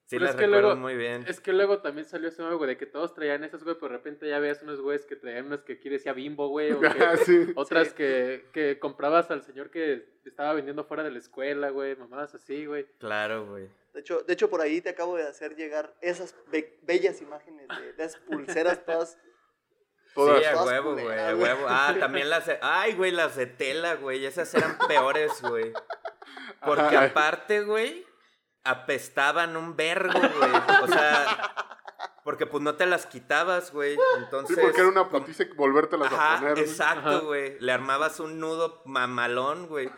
Sí, 0.09 0.17
Pero 0.17 0.25
las 0.25 0.31
es 0.37 0.41
que 0.41 0.47
recuerdo 0.47 0.69
luego- 0.69 0.81
muy 0.81 0.97
bien. 0.97 1.25
Es 1.29 1.39
que 1.39 1.53
luego 1.53 1.81
también 1.83 2.07
salió 2.07 2.31
ese 2.31 2.41
nuevo, 2.41 2.57
güey, 2.57 2.69
de 2.69 2.77
que 2.79 2.87
todos 2.87 3.13
traían 3.13 3.45
esas, 3.45 3.63
güey, 3.63 3.77
pero 3.79 3.89
de 3.93 3.99
repente 3.99 4.27
ya 4.27 4.39
veías 4.39 4.63
unos 4.63 4.81
güeyes 4.81 5.05
que 5.05 5.17
traían 5.17 5.47
unas 5.49 5.61
que 5.65 5.75
aquí 5.75 5.91
decía 5.91 6.15
bimbo, 6.15 6.49
güey, 6.49 6.73
o 6.73 6.81
que, 6.81 6.87
Ah, 6.87 7.17
sí. 7.19 7.53
otras 7.57 7.89
Sí. 7.89 7.95
que, 7.95 8.47
que 8.55 8.79
comprabas 8.79 9.31
al 9.31 9.43
señor 9.43 9.71
que 9.71 10.09
estaba 10.25 10.55
vendiendo 10.55 10.85
fuera 10.85 11.03
de 11.03 11.11
la 11.11 11.19
escuela, 11.19 11.69
güey, 11.69 11.95
mamadas 11.97 12.35
así, 12.35 12.65
güey. 12.65 12.87
Claro, 12.99 13.47
güey. 13.47 13.69
De 13.93 14.01
hecho, 14.01 14.23
de 14.23 14.33
hecho, 14.33 14.49
por 14.49 14.63
ahí 14.63 14.81
te 14.81 14.89
acabo 14.89 15.15
de 15.17 15.25
hacer 15.29 15.57
llegar 15.57 15.95
esas 16.01 16.35
be- 16.51 16.79
bellas 16.85 17.21
imágenes 17.21 17.69
de, 17.69 17.93
de 17.93 18.05
esas 18.05 18.21
pulseras 18.23 18.83
todas. 18.87 19.19
Todas. 20.15 20.39
Sí, 20.41 20.45
a 20.47 20.65
huevo, 20.65 20.93
güey, 20.95 21.07
a 21.19 21.37
huevo. 21.37 21.67
Ah, 21.69 21.95
también 22.01 22.31
las 22.31 22.47
de... 22.47 22.59
Ay, 22.63 22.95
güey, 22.95 23.11
las 23.13 23.37
de 23.37 23.47
tela, 23.47 23.95
güey. 23.97 24.25
Esas 24.25 24.53
eran 24.55 24.77
peores, 24.89 25.31
güey. 25.43 25.71
Porque 26.65 26.97
Ajá. 26.97 27.05
aparte, 27.05 27.61
güey, 27.61 28.05
apestaban 28.71 29.57
un 29.57 29.77
vergo, 29.77 30.13
güey. 30.39 30.53
O 30.83 30.87
sea, 30.89 31.55
porque 32.25 32.47
pues 32.47 32.63
no 32.63 32.75
te 32.75 32.87
las 32.87 33.07
quitabas, 33.07 33.73
güey. 33.73 33.95
Sí, 33.95 34.01
Entonces... 34.19 34.59
porque 34.61 34.81
era 34.81 34.89
una 34.89 35.05
como- 35.09 35.21
putiza 35.21 35.45
volvértelas 35.57 36.13
a 36.13 36.15
Ajá, 36.17 36.39
poner. 36.41 36.57
¿no? 36.57 36.63
Ajá. 36.63 36.71
exacto, 36.71 37.27
güey. 37.27 37.59
Le 37.61 37.73
armabas 37.73 38.21
un 38.21 38.39
nudo 38.41 38.83
mamalón, 38.85 39.67
güey. 39.69 39.91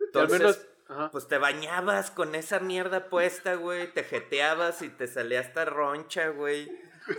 Entonces, 0.00 0.38
menos, 0.40 0.60
ajá. 0.88 1.10
pues 1.10 1.26
te 1.28 1.38
bañabas 1.38 2.10
con 2.10 2.34
esa 2.34 2.58
mierda 2.60 3.08
puesta, 3.08 3.54
güey. 3.54 3.92
Te 3.92 4.04
jeteabas 4.04 4.82
y 4.82 4.88
te 4.90 5.06
salía 5.06 5.40
hasta 5.40 5.64
roncha, 5.64 6.28
güey. 6.28 6.70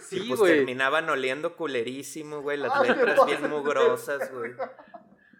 Sí, 0.02 0.20
y 0.26 0.28
pues 0.28 0.40
güey. 0.42 0.56
terminaban 0.58 1.10
oliendo 1.10 1.56
culerísimo, 1.56 2.42
güey. 2.42 2.58
Las 2.58 2.74
Ah, 2.76 2.82
¿qué 2.84 2.90
letras 2.94 3.26
bien 3.26 3.50
mugrosas, 3.50 4.32
güey. 4.34 4.52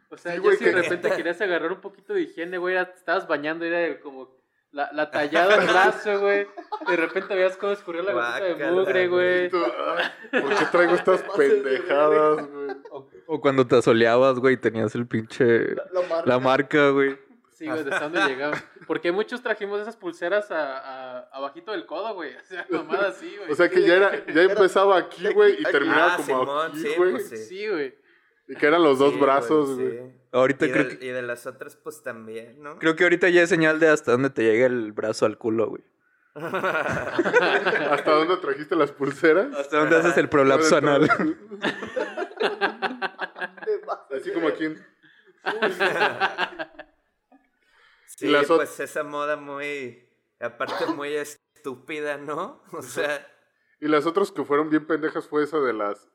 O 0.10 0.18
sea, 0.18 0.32
Sí, 0.32 0.38
yo 0.38 0.44
güey, 0.44 0.56
si 0.58 0.64
de 0.64 0.72
repente 0.72 1.10
querías 1.18 1.42
agarrar 1.42 1.70
un 1.74 1.82
poquito 1.82 2.14
de 2.14 2.22
higiene, 2.22 2.58
güey, 2.58 2.78
estabas 2.78 3.28
bañando 3.28 3.66
y 3.66 3.68
era 3.68 3.82
el- 3.82 4.00
como 4.00 4.37
la, 4.78 4.90
la 4.94 5.10
tallada 5.10 5.58
del 5.58 5.68
brazo, 5.68 6.20
güey. 6.20 6.48
De 6.88 6.96
repente 6.96 7.34
veías 7.34 7.58
cómo 7.58 7.72
escurría 7.74 8.04
la 8.04 8.14
gotita 8.14 8.44
de 8.66 8.72
mugre, 8.72 9.08
güey. 9.08 9.50
¿Por 9.50 10.56
qué 10.56 10.66
traigo 10.72 10.94
estas 10.94 11.22
pendejadas, 11.38 12.48
güey? 12.48 12.70
O, 12.92 13.08
o 13.26 13.42
cuando 13.42 13.66
te 13.66 13.76
asoleabas, 13.78 14.40
güey, 14.40 14.58
tenías 14.58 14.94
el 14.94 15.08
pinche... 15.08 15.74
La, 15.76 15.84
la 15.94 16.02
marca. 16.08 16.24
La 16.30 16.40
marca, 16.40 16.90
güey. 16.92 17.18
Sí, 17.54 17.66
güey, 17.66 17.84
de 17.84 17.90
dónde 17.90 18.20
llegaba. 18.28 18.56
Porque 18.86 19.12
muchos 19.12 19.42
trajimos 19.42 19.82
esas 19.82 19.98
pulseras 19.98 20.52
a, 20.52 20.78
a, 20.78 21.20
abajito 21.34 21.72
del 21.72 21.88
codo, 21.88 22.14
güey. 22.14 22.36
O 22.36 22.46
sea, 22.46 22.68
mamada 22.70 23.08
así, 23.08 23.36
güey. 23.36 23.52
O 23.52 23.56
sea 23.56 23.68
que 23.70 23.82
ya, 23.82 23.96
era, 23.96 24.26
ya 24.28 24.44
empezaba 24.44 24.96
aquí, 24.96 25.28
güey, 25.34 25.60
y 25.60 25.64
terminaba 25.64 26.14
Ah, 26.14 26.18
como 26.18 26.44
Simón, 26.46 26.68
aquí, 26.70 26.80
sí, 26.82 26.94
güey. 26.96 27.12
pues 27.14 27.30
sí. 27.30 27.38
Sí, 27.38 27.68
güey. 27.68 27.96
Y 28.48 28.56
que 28.56 28.66
eran 28.66 28.82
los 28.84 29.00
dos 29.00 29.14
Sí, 29.14 29.20
brazos, 29.20 29.76
güey. 29.76 29.92
sí. 29.92 30.00
Ahorita 30.32 30.66
Y, 30.68 30.72
creo 30.72 30.84
de, 30.86 30.98
que, 31.00 31.06
y 31.06 31.10
de 31.10 31.22
las 31.22 31.46
otras, 31.48 31.76
pues 31.76 32.02
también, 32.04 32.62
¿no? 32.62 32.78
creo 32.80 32.96
que 32.96 33.04
ahorita 33.04 33.28
ya 33.30 33.42
es 33.44 33.50
señal 33.50 33.80
de 33.80 33.90
hasta 33.90 34.12
dónde 34.14 34.30
te 34.30 34.44
llega 34.44 34.66
el 34.68 34.92
brazo 34.94 35.26
al 35.26 35.38
culo, 35.38 35.68
güey. 35.70 35.84
¿Hasta 36.36 38.12
dónde 38.12 38.38
trajiste 38.38 38.76
las 38.76 38.92
pulseras? 38.92 39.54
Hasta 39.56 39.80
dónde 39.80 39.98
haces 39.98 40.18
el 40.18 40.30
prolapso 40.30 40.78
anal. 40.78 41.10
Así 44.16 44.32
como 44.32 44.48
aquí. 44.48 44.66
en- 44.66 44.86
Sí, 48.06 48.28
Y 48.28 48.30
las 48.30 48.48
pues 48.48 48.80
esa 48.80 49.04
moda 49.04 49.36
muy, 49.38 50.08
aparte 50.40 50.86
muy 50.88 51.14
estúpida, 51.16 52.18
¿no? 52.18 52.62
O 52.72 52.82
sea, 52.82 53.26
Y 53.80 53.88
las 53.88 54.06
otras 54.06 54.32
que 54.32 54.44
fueron 54.44 54.70
bien 54.70 54.86
pendejas 54.88 55.28
fue 55.28 55.44
esa 55.44 55.60
de 55.60 55.74
las, 55.74 56.10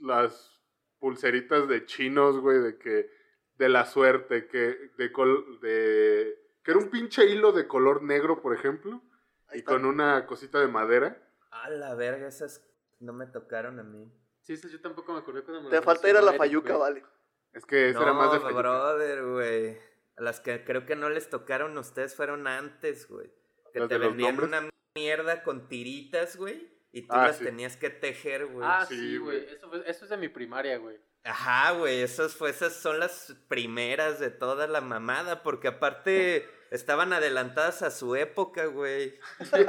las 0.00 0.57
pulseritas 0.98 1.68
de 1.68 1.84
chinos, 1.86 2.38
güey, 2.40 2.58
de 2.60 2.78
que, 2.78 3.10
de 3.56 3.68
la 3.68 3.84
suerte, 3.86 4.46
que, 4.48 4.90
de, 4.96 5.12
col- 5.12 5.60
de, 5.60 6.38
que 6.62 6.70
era 6.70 6.78
un 6.80 6.90
pinche 6.90 7.26
hilo 7.26 7.52
de 7.52 7.66
color 7.66 8.02
negro, 8.02 8.40
por 8.42 8.54
ejemplo, 8.54 9.02
Ahí 9.48 9.56
y 9.56 9.58
está. 9.60 9.72
con 9.72 9.84
una 9.84 10.26
cosita 10.26 10.60
de 10.60 10.68
madera. 10.68 11.22
a 11.50 11.70
la 11.70 11.94
verga, 11.94 12.28
esas 12.28 12.64
no 13.00 13.12
me 13.12 13.26
tocaron 13.26 13.78
a 13.80 13.82
mí. 13.82 14.12
Sí, 14.42 14.56
sí, 14.56 14.68
yo 14.70 14.80
tampoco 14.80 15.12
me 15.12 15.18
acordé 15.18 15.42
cuando 15.42 15.62
me 15.64 15.70
Te 15.70 15.82
falta 15.82 16.08
ir 16.08 16.16
a 16.16 16.22
la 16.22 16.30
Eric, 16.30 16.38
fayuca, 16.38 16.74
güey. 16.74 16.80
vale. 16.94 17.04
Es 17.52 17.64
que 17.66 17.90
esa 17.90 17.98
no, 18.00 18.04
era 18.04 18.12
más 18.14 18.32
de 18.32 18.40
fayuca. 18.40 18.60
brother, 18.60 19.24
güey. 19.24 19.78
A 20.16 20.22
las 20.22 20.40
que 20.40 20.64
creo 20.64 20.84
que 20.86 20.96
no 20.96 21.08
les 21.10 21.28
tocaron 21.30 21.76
a 21.76 21.80
ustedes 21.80 22.14
fueron 22.14 22.46
antes, 22.46 23.08
güey. 23.08 23.30
Que 23.72 23.80
¿Las 23.80 23.88
te 23.88 23.98
vendían 23.98 24.40
una 24.42 24.68
mierda 24.96 25.42
con 25.42 25.68
tiritas, 25.68 26.36
güey. 26.36 26.76
Y 26.92 27.02
tú 27.02 27.14
Ah, 27.14 27.26
las 27.28 27.38
sí. 27.38 27.44
tenías 27.44 27.76
que 27.76 27.90
tejer, 27.90 28.46
güey. 28.46 28.66
Ah, 28.68 28.86
Sí, 28.88 29.18
güey. 29.18 29.44
Eso, 29.44 29.68
fue- 29.68 29.82
eso 29.86 30.04
es 30.04 30.10
de 30.10 30.16
mi 30.16 30.28
primaria, 30.28 30.78
güey. 30.78 30.96
Ajá, 31.24 31.72
güey, 31.72 32.00
esas, 32.00 32.34
fue, 32.34 32.48
esas 32.50 32.74
son 32.74 32.98
las 33.00 33.36
primeras 33.48 34.18
de 34.20 34.30
toda 34.30 34.66
la 34.66 34.80
mamada, 34.80 35.42
porque 35.42 35.68
aparte 35.68 36.48
estaban 36.70 37.12
adelantadas 37.12 37.82
a 37.82 37.90
su 37.90 38.16
época, 38.16 38.66
güey. 38.66 39.18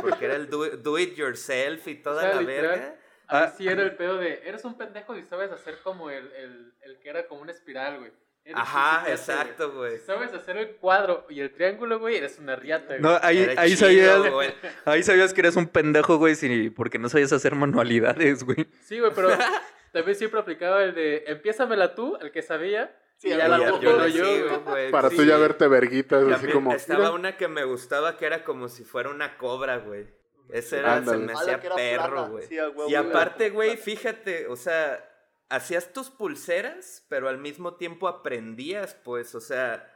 Porque 0.01 0.25
era 0.25 0.35
el 0.35 0.49
do, 0.49 0.77
do 0.77 0.97
it 0.99 1.15
yourself 1.15 1.87
y 1.87 1.95
toda 1.95 2.17
O 2.19 2.21
sea, 2.21 2.35
la 2.35 2.41
literal. 2.41 2.61
verga. 2.79 2.95
A 3.27 3.39
mí 3.41 3.45
Ah. 3.47 3.53
sí 3.57 3.67
era 3.67 3.83
el 3.83 3.95
pedo 3.95 4.17
de, 4.17 4.41
eres 4.47 4.63
un 4.65 4.77
pendejo 4.77 5.15
y 5.15 5.23
sabes 5.25 5.51
hacer 5.51 5.79
como 5.83 6.09
el, 6.09 6.31
el, 6.33 6.73
el 6.81 6.99
que 6.99 7.09
era 7.09 7.27
como 7.27 7.41
una 7.41 7.51
espiral, 7.51 7.99
güey. 7.99 8.11
Eres 8.49 8.61
Ajá, 8.61 9.09
exacto, 9.09 9.71
güey. 9.71 9.97
Si 9.99 10.05
sabes 10.05 10.33
hacer 10.33 10.57
el 10.57 10.75
cuadro 10.77 11.25
y 11.29 11.39
el 11.39 11.51
triángulo, 11.51 11.99
güey, 11.99 12.15
eres 12.17 12.39
una 12.39 12.55
riata, 12.55 12.97
güey. 12.97 13.01
No, 13.01 13.19
ahí, 13.21 13.47
ahí 13.57 13.69
chido, 13.75 13.79
sabías, 13.79 14.31
güey. 14.31 14.53
ahí 14.85 15.03
sabías 15.03 15.33
que 15.33 15.41
eres 15.41 15.55
un 15.55 15.67
pendejo, 15.67 16.17
güey, 16.17 16.35
sí, 16.35 16.69
porque 16.69 16.97
no 16.99 17.09
sabías 17.09 17.31
hacer 17.31 17.55
manualidades, 17.55 18.43
güey. 18.43 18.67
Sí, 18.81 18.99
güey, 18.99 19.11
pero 19.15 19.29
También 19.91 20.15
siempre 20.15 20.39
aplicaba 20.39 20.83
el 20.83 20.93
de 20.93 21.23
empiézamela 21.27 21.95
tú, 21.95 22.17
el 22.21 22.31
que 22.31 22.41
sabía. 22.41 22.95
Sí, 23.17 23.27
y 23.27 23.31
ya 23.31 23.47
la 23.47 23.57
yo, 23.79 24.07
sí, 24.07 24.21
güey. 24.21 24.59
güey, 24.65 24.91
Para 24.91 25.09
sí. 25.09 25.17
tú 25.17 25.23
ya 25.25 25.37
verte 25.37 25.67
verguitas, 25.67 26.23
así 26.31 26.47
como. 26.47 26.73
estaba 26.73 26.99
mira, 26.99 27.11
una 27.11 27.37
que 27.37 27.47
me 27.47 27.63
gustaba 27.65 28.15
que 28.17 28.25
era 28.25 28.43
como 28.43 28.69
si 28.69 28.83
fuera 28.83 29.09
una 29.09 29.37
cobra, 29.37 29.77
güey. 29.77 30.07
Ese 30.49 30.79
era, 30.79 30.93
se 30.93 30.97
Ándale. 30.99 31.25
me 31.25 31.33
Ah, 31.33 31.35
la 31.35 31.41
hacía 31.41 31.75
perro, 31.75 32.29
güey. 32.29 32.45
Y 32.87 32.95
aparte, 32.95 33.49
güey, 33.49 33.77
fíjate, 33.77 34.47
o 34.47 34.55
sea, 34.55 35.05
hacías 35.49 35.93
tus 35.93 36.09
pulseras, 36.09 37.05
pero 37.09 37.27
al 37.27 37.37
mismo 37.37 37.75
tiempo 37.75 38.07
aprendías, 38.07 38.93
pues, 39.03 39.35
o 39.35 39.41
sea, 39.41 39.91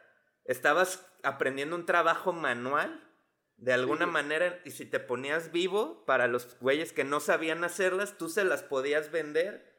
estabas 0.45 1.05
aprendiendo 1.23 1.75
un 1.75 1.85
trabajo 1.85 2.33
manual 2.33 3.01
de 3.57 3.71
alguna 3.71 4.07
manera 4.07 4.59
y 4.65 4.71
si 4.71 4.85
te 4.85 4.99
ponías 4.99 5.51
vivo 5.51 6.03
para 6.05 6.27
los 6.27 6.57
güeyes 6.59 6.91
que 6.91 7.03
no 7.03 7.19
sabían 7.19 7.63
hacerlas, 7.63 8.17
tú 8.17 8.27
se 8.27 8.43
las 8.43 8.63
podías 8.63 9.11
vender. 9.11 9.71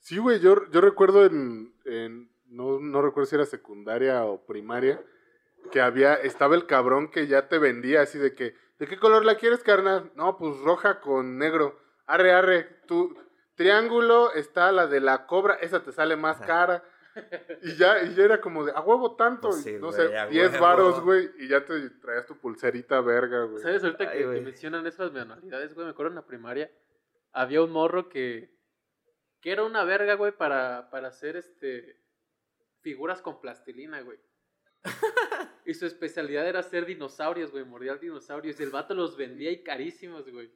Sí, 0.00 0.18
güey, 0.18 0.40
yo, 0.40 0.68
yo 0.70 0.80
recuerdo 0.80 1.24
en, 1.24 1.74
en- 1.84 2.30
no, 2.46 2.80
no 2.80 3.00
recuerdo 3.00 3.26
si 3.28 3.36
era 3.36 3.46
secundaria 3.46 4.24
o 4.24 4.44
primaria, 4.44 5.02
que 5.70 5.80
había, 5.80 6.14
estaba 6.14 6.56
el 6.56 6.66
cabrón 6.66 7.10
que 7.10 7.28
ya 7.28 7.48
te 7.48 7.58
vendía 7.58 8.02
así 8.02 8.18
de 8.18 8.34
que, 8.34 8.54
¿de 8.78 8.86
qué 8.88 8.98
color 8.98 9.24
la 9.24 9.36
quieres, 9.36 9.62
carnal? 9.62 10.10
No, 10.16 10.36
pues 10.36 10.58
roja 10.58 11.00
con 11.00 11.38
negro. 11.38 11.78
Arre, 12.06 12.32
arre, 12.32 12.64
tu 12.88 13.16
triángulo 13.60 14.32
está 14.32 14.72
la 14.72 14.86
de 14.86 15.00
la 15.00 15.26
cobra, 15.26 15.56
esa 15.56 15.82
te 15.82 15.92
sale 15.92 16.16
más 16.16 16.40
cara. 16.40 16.82
Y 17.62 17.74
ya, 17.74 18.02
y 18.04 18.14
ya 18.14 18.22
era 18.22 18.40
como 18.40 18.64
de, 18.64 18.70
a 18.72 18.80
huevo 18.80 19.16
tanto, 19.16 19.48
Pues 19.48 19.64
sí, 19.64 19.76
no 19.80 19.90
sé, 19.90 20.16
a 20.16 20.28
10 20.28 20.52
huevo. 20.52 20.64
varos, 20.64 21.00
güey, 21.00 21.28
y 21.38 21.48
ya 21.48 21.64
te 21.64 21.90
traías 21.90 22.24
tu 22.24 22.38
pulserita 22.38 23.00
verga, 23.00 23.44
güey. 23.44 23.60
¿Sabes? 23.60 23.82
Ahorita 23.82 24.04
Ay, 24.08 24.18
que, 24.18 24.32
que 24.32 24.40
mencionan 24.40 24.86
esas 24.86 25.12
manualidades, 25.12 25.74
güey, 25.74 25.86
me 25.86 25.90
acuerdo 25.90 26.10
en 26.10 26.14
la 26.14 26.24
primaria, 26.24 26.70
había 27.32 27.62
un 27.62 27.72
morro 27.72 28.08
que, 28.08 28.56
que 29.40 29.50
era 29.50 29.64
una 29.64 29.82
verga, 29.82 30.14
güey, 30.14 30.30
para, 30.30 30.88
para 30.90 31.08
hacer 31.08 31.36
este 31.36 32.00
figuras 32.80 33.20
con 33.20 33.40
plastilina, 33.40 34.00
güey. 34.02 34.18
y 35.66 35.74
su 35.74 35.86
especialidad 35.86 36.46
era 36.48 36.60
hacer 36.60 36.86
dinosaurios, 36.86 37.50
güey, 37.50 37.64
mordiar 37.64 37.98
dinosaurios. 37.98 38.58
Y 38.60 38.62
el 38.62 38.70
vato 38.70 38.94
los 38.94 39.16
vendía 39.16 39.50
y 39.50 39.64
carísimos, 39.64 40.30
güey. 40.30 40.50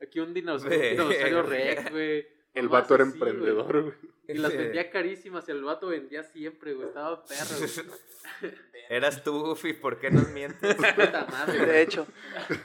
Aquí 0.00 0.20
un 0.20 0.32
dinosaurio, 0.32 1.04
un 1.04 1.10
dinosaurio 1.10 1.42
rex, 1.42 1.90
güey. 1.92 2.37
El 2.58 2.68
vato 2.68 2.94
era 2.94 3.04
así, 3.04 3.12
emprendedor, 3.12 3.82
güey. 3.82 3.94
Y 4.26 4.34
las 4.34 4.54
vendía 4.54 4.90
carísimas 4.90 5.48
y 5.48 5.52
el 5.52 5.62
vato 5.62 5.86
vendía 5.88 6.22
siempre, 6.22 6.74
güey. 6.74 6.88
Estaba 6.88 7.24
perro, 7.24 7.56
güey. 7.58 8.52
Eras 8.90 9.22
tú, 9.22 9.40
Goofy, 9.40 9.74
¿por 9.74 9.98
qué 9.98 10.10
nos 10.10 10.28
mientes? 10.30 10.76
De 11.46 11.82
hecho, 11.82 12.06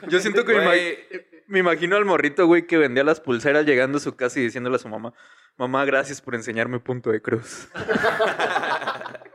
Yo 0.08 0.20
siento 0.20 0.44
que 0.44 0.54
me, 0.54 1.24
me 1.46 1.58
imagino 1.58 1.96
al 1.96 2.04
morrito, 2.04 2.46
güey, 2.46 2.66
que 2.66 2.78
vendía 2.78 3.04
las 3.04 3.20
pulseras 3.20 3.66
llegando 3.66 3.98
a 3.98 4.00
su 4.00 4.16
casa 4.16 4.40
y 4.40 4.44
diciéndole 4.44 4.76
a 4.76 4.78
su 4.78 4.88
mamá, 4.88 5.12
mamá, 5.58 5.84
gracias 5.84 6.20
por 6.20 6.34
enseñarme 6.34 6.80
punto 6.80 7.10
de 7.10 7.20
cruz. 7.20 7.68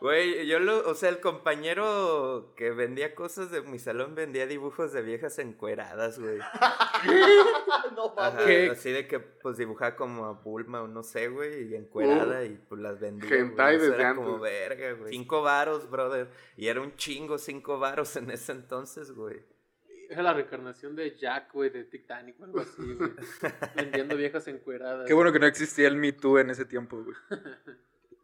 Güey, 0.00 0.46
yo 0.46 0.60
lo, 0.60 0.88
o 0.88 0.94
sea, 0.94 1.08
el 1.08 1.18
compañero 1.20 2.52
que 2.56 2.70
vendía 2.70 3.14
cosas 3.16 3.50
de 3.50 3.62
mi 3.62 3.78
salón 3.80 4.14
vendía 4.14 4.46
dibujos 4.46 4.92
de 4.92 5.02
viejas 5.02 5.38
encueradas, 5.38 6.18
güey. 6.20 6.38
No 7.94 8.14
mames. 8.14 8.44
¿Qué? 8.44 8.70
Así 8.70 8.90
de 8.92 9.06
que 9.08 9.18
pues 9.20 9.56
dibujaba 9.56 9.96
como 9.96 10.26
a 10.26 10.32
Bulma 10.32 10.82
o 10.82 10.88
no 10.88 11.02
sé, 11.02 11.28
güey, 11.28 11.68
y 11.70 11.74
encuerada 11.74 12.44
y 12.44 12.56
pues 12.68 12.80
las 12.80 12.98
vendía. 13.00 13.28
Hentai 13.36 13.78
desde 13.78 13.94
era 13.94 14.10
antes. 14.10 14.24
como 14.24 14.38
verga, 14.38 14.92
güey. 14.92 15.12
Cinco 15.12 15.42
varos, 15.42 15.88
brother. 15.90 16.28
Y 16.56 16.68
era 16.68 16.80
un 16.80 16.94
chingo 16.96 17.38
cinco 17.38 17.78
varos 17.78 18.14
en 18.16 18.30
ese 18.30 18.52
entonces, 18.52 19.12
güey. 19.12 19.40
Era 20.10 20.22
la 20.22 20.32
reencarnación 20.32 20.96
de 20.96 21.16
Jack, 21.16 21.52
güey, 21.52 21.70
de 21.70 21.84
Titanic 21.84 22.40
o 22.40 22.44
algo 22.44 22.60
así, 22.60 22.82
güey. 22.94 23.10
Vendiendo 23.76 24.16
viejas 24.16 24.46
encueradas. 24.48 25.06
Qué 25.06 25.14
bueno 25.14 25.32
que 25.32 25.38
no 25.40 25.46
existía 25.46 25.88
el 25.88 25.96
Me 25.96 26.12
Too 26.12 26.38
en 26.38 26.50
ese 26.50 26.64
tiempo, 26.64 27.02
güey. 27.02 27.16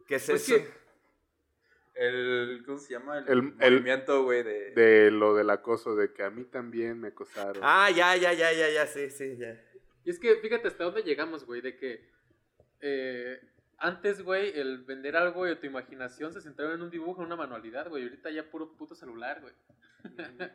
¿Qué 0.07 0.15
es 0.15 0.25
Pues 0.29 0.49
eso? 0.49 0.55
que- 0.63 0.84
El, 2.07 2.63
¿cómo 2.65 2.77
se 2.77 2.93
llama? 2.93 3.19
El, 3.19 3.53
El- 3.59 3.73
movimiento, 3.73 4.23
güey, 4.23 4.43
de... 4.43 4.71
De 4.71 5.11
lo 5.11 5.33
del 5.35 5.49
acoso, 5.49 5.95
de 5.95 6.13
que 6.13 6.23
a 6.23 6.29
mí 6.29 6.43
también 6.45 6.99
me 6.99 7.09
acosaron. 7.09 7.61
Ah, 7.61 7.89
ya, 7.91 8.15
ya, 8.15 8.33
ya, 8.33 8.51
ya, 8.53 8.69
ya, 8.69 8.87
sí, 8.87 9.09
sí, 9.09 9.37
ya. 9.37 9.61
Y 10.03 10.09
es 10.09 10.19
que 10.19 10.35
fíjate 10.37 10.67
hasta 10.67 10.83
dónde 10.83 11.01
llegamos, 11.03 11.45
güey, 11.45 11.61
de 11.61 11.75
que 11.77 12.07
eh, 12.81 13.39
antes, 13.77 14.21
güey, 14.21 14.57
el 14.59 14.83
vender 14.83 15.15
algo 15.17 15.47
y 15.49 15.55
tu 15.55 15.65
imaginación 15.65 16.31
se 16.31 16.41
centraba 16.41 16.73
en 16.75 16.81
un 16.81 16.89
dibujo, 16.89 17.21
en 17.21 17.27
una 17.27 17.35
manualidad, 17.35 17.89
güey. 17.89 18.03
Ahorita 18.03 18.29
ya 18.31 18.49
puro 18.49 18.75
puto 18.77 18.95
celular, 18.95 19.41
güey. 19.41 19.53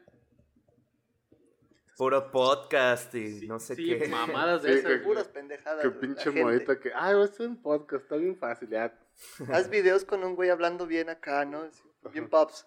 Puro 1.97 2.31
podcast 2.31 3.15
y 3.15 3.47
no 3.47 3.59
sé 3.59 3.75
sí, 3.75 3.85
qué. 3.99 4.09
mamadas 4.09 4.63
de 4.63 4.73
Sí, 4.73 4.79
esas. 4.79 4.91
que- 4.91 4.97
güey. 4.99 5.05
Puras 5.07 5.29
pendejadas. 5.29 5.83
Qué 5.83 5.89
güey. 5.89 6.01
pinche 6.01 6.31
modita 6.31 6.81
que, 6.81 6.93
ay, 6.95 7.13
voy 7.15 7.25
a 7.25 7.27
hacer 7.27 7.47
un 7.47 7.61
podcast, 7.61 8.05
está 8.05 8.17
bien 8.17 8.37
fácil, 8.39 8.71
ya. 8.71 8.99
Haz 9.53 9.69
videos 9.71 10.05
con 10.05 10.25
un 10.25 10.35
güey 10.35 10.51
hablando 10.51 10.87
bien 10.87 11.09
acá, 11.11 11.45
¿no? 11.45 11.69
Bien 12.13 12.29
pops. 12.29 12.67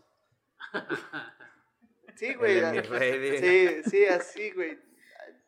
Sí, 2.16 2.34
güey. 2.36 2.62
Sí, 3.40 3.82
sí, 3.90 4.06
así, 4.06 4.52
güey. 4.52 4.80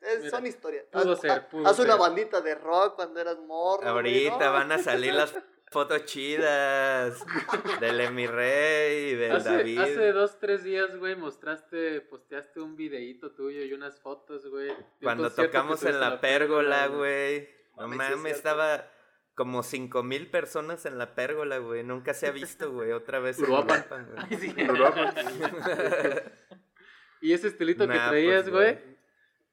Es- 0.01 0.17
Mira, 0.19 0.29
son 0.31 0.45
historias. 0.45 0.85
pudo 0.91 1.13
haz, 1.13 1.21
ser, 1.21 1.31
haz- 1.31 1.45
pudo 1.49 1.67
haz 1.67 1.79
una 1.79 1.95
bandita 1.95 2.41
de 2.41 2.55
rock 2.55 2.95
cuando 2.95 3.19
eras 3.19 3.37
morro. 3.39 3.81
güey, 3.81 4.27
Ahorita 4.27 4.45
¿no? 4.47 4.53
van 4.53 4.71
a 4.71 4.77
salir 4.79 5.13
las 5.13 5.35
fotos 5.71 6.05
chidas 6.05 7.23
del 7.79 7.99
Emi 8.01 8.27
Rey 8.27 9.09
y 9.11 9.15
del 9.15 9.31
Hace, 9.33 9.49
David. 9.49 9.79
hace 9.79 10.11
dos, 10.11 10.39
tres 10.39 10.63
días, 10.63 10.95
güey, 10.97 11.15
mostraste, 11.15 12.01
posteaste 12.01 12.59
un 12.61 12.75
videíto 12.75 13.31
tuyo 13.33 13.61
y 13.63 13.73
unas 13.73 13.99
fotos, 13.99 14.47
güey. 14.47 14.71
Cuando 15.01 15.31
tocamos 15.31 15.83
en 15.83 15.99
la 15.99 16.19
pérgola, 16.19 16.87
güey. 16.87 17.47
No 17.77 17.87
Mames, 17.89 18.37
estaba 18.37 18.89
como 19.35 19.61
cinco 19.63 20.01
mil 20.01 20.29
personas 20.31 20.85
en 20.85 20.97
la 20.97 21.13
pérgola, 21.13 21.57
güey. 21.59 21.83
Nunca 21.83 22.13
se 22.13 22.27
ha 22.27 22.31
visto, 22.31 22.71
güey, 22.71 22.91
otra 22.91 23.19
vez 23.19 23.37
en 23.39 23.45
Uruapan. 23.45 23.85
Uruapan, 23.85 24.05
güey. 24.07 24.25
Ay, 24.31 24.37
sí. 24.37 24.53
Europa. 24.57 25.13
Y 27.21 27.33
ese 27.33 27.47
estilito 27.47 27.87
que 27.87 27.93
traías, 27.97 28.43
pues, 28.43 28.51
güey. 28.51 28.95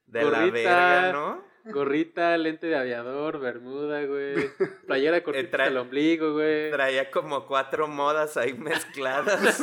De 0.06 0.22
la 0.24 0.40
Gorrita. 0.40 0.52
verga, 0.52 1.12
¿no? 1.12 1.44
Gorrita, 1.64 2.36
lente 2.36 2.66
de 2.66 2.76
aviador, 2.76 3.38
bermuda, 3.38 4.04
güey. 4.04 4.50
Playera 4.86 5.22
cortita 5.22 5.46
Eh, 5.46 5.50
trae- 5.50 5.62
hasta 5.62 5.66
el 5.68 5.76
ombligo, 5.78 6.32
güey. 6.34 6.70
Traía 6.70 7.10
como 7.10 7.46
cuatro 7.46 7.86
modas 7.88 8.36
ahí 8.36 8.52
mezcladas. 8.52 9.62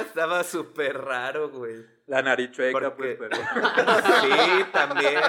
Estaba 0.00 0.44
súper 0.44 0.98
raro, 0.98 1.48
güey. 1.50 1.84
La 2.06 2.22
nariz 2.22 2.52
chueca, 2.52 2.78
Porque- 2.94 3.16
pues, 3.16 3.30
pero... 3.30 3.36
Sí, 4.20 4.64
también. 4.72 5.22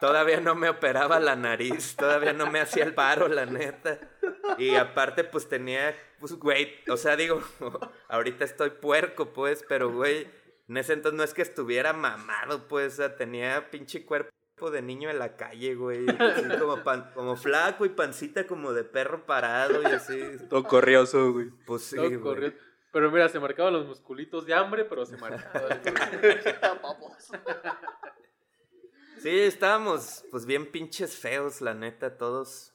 Todavía 0.00 0.40
no 0.40 0.54
me 0.54 0.68
operaba 0.68 1.20
la 1.20 1.36
nariz, 1.36 1.96
todavía 1.96 2.32
no 2.32 2.50
me 2.50 2.60
hacía 2.60 2.84
el 2.84 2.94
paro, 2.94 3.28
la 3.28 3.46
neta. 3.46 3.98
Y 4.58 4.74
aparte, 4.76 5.24
pues 5.24 5.48
tenía, 5.48 5.94
pues, 6.20 6.32
güey, 6.34 6.74
o 6.88 6.96
sea, 6.96 7.16
digo, 7.16 7.40
ahorita 8.08 8.44
estoy 8.44 8.70
puerco, 8.70 9.32
pues, 9.32 9.64
pero, 9.68 9.90
güey, 9.90 10.28
en 10.68 10.76
ese 10.76 10.94
entonces 10.94 11.16
no 11.16 11.24
es 11.24 11.34
que 11.34 11.42
estuviera 11.42 11.92
mamado, 11.92 12.66
pues, 12.68 12.94
o 12.94 12.96
sea, 12.96 13.16
tenía 13.16 13.70
pinche 13.70 14.04
cuerpo 14.04 14.30
de 14.70 14.82
niño 14.82 15.10
en 15.10 15.18
la 15.18 15.36
calle, 15.36 15.74
güey. 15.74 16.06
así 16.08 16.48
como, 16.58 16.82
pan- 16.82 17.10
como 17.14 17.36
flaco 17.36 17.84
y 17.84 17.90
pancita 17.90 18.46
como 18.46 18.72
de 18.72 18.84
perro 18.84 19.26
parado 19.26 19.82
y 19.82 19.86
así. 19.86 20.18
Todo 20.48 20.64
corrioso, 20.64 21.32
güey. 21.32 21.50
Pues 21.66 21.82
sí, 21.82 21.96
Todo 21.96 22.08
güey. 22.20 22.54
Pero 22.92 23.10
mira, 23.10 23.28
se 23.28 23.38
marcaban 23.38 23.74
los 23.74 23.86
musculitos 23.86 24.46
de 24.46 24.54
hambre, 24.54 24.86
pero 24.86 25.04
se 25.04 25.18
marcaban. 25.18 25.82
Sí, 29.18 29.30
estábamos 29.40 30.24
pues 30.30 30.46
bien 30.46 30.70
pinches 30.70 31.16
feos, 31.16 31.60
la 31.60 31.74
neta, 31.74 32.16
todos. 32.18 32.74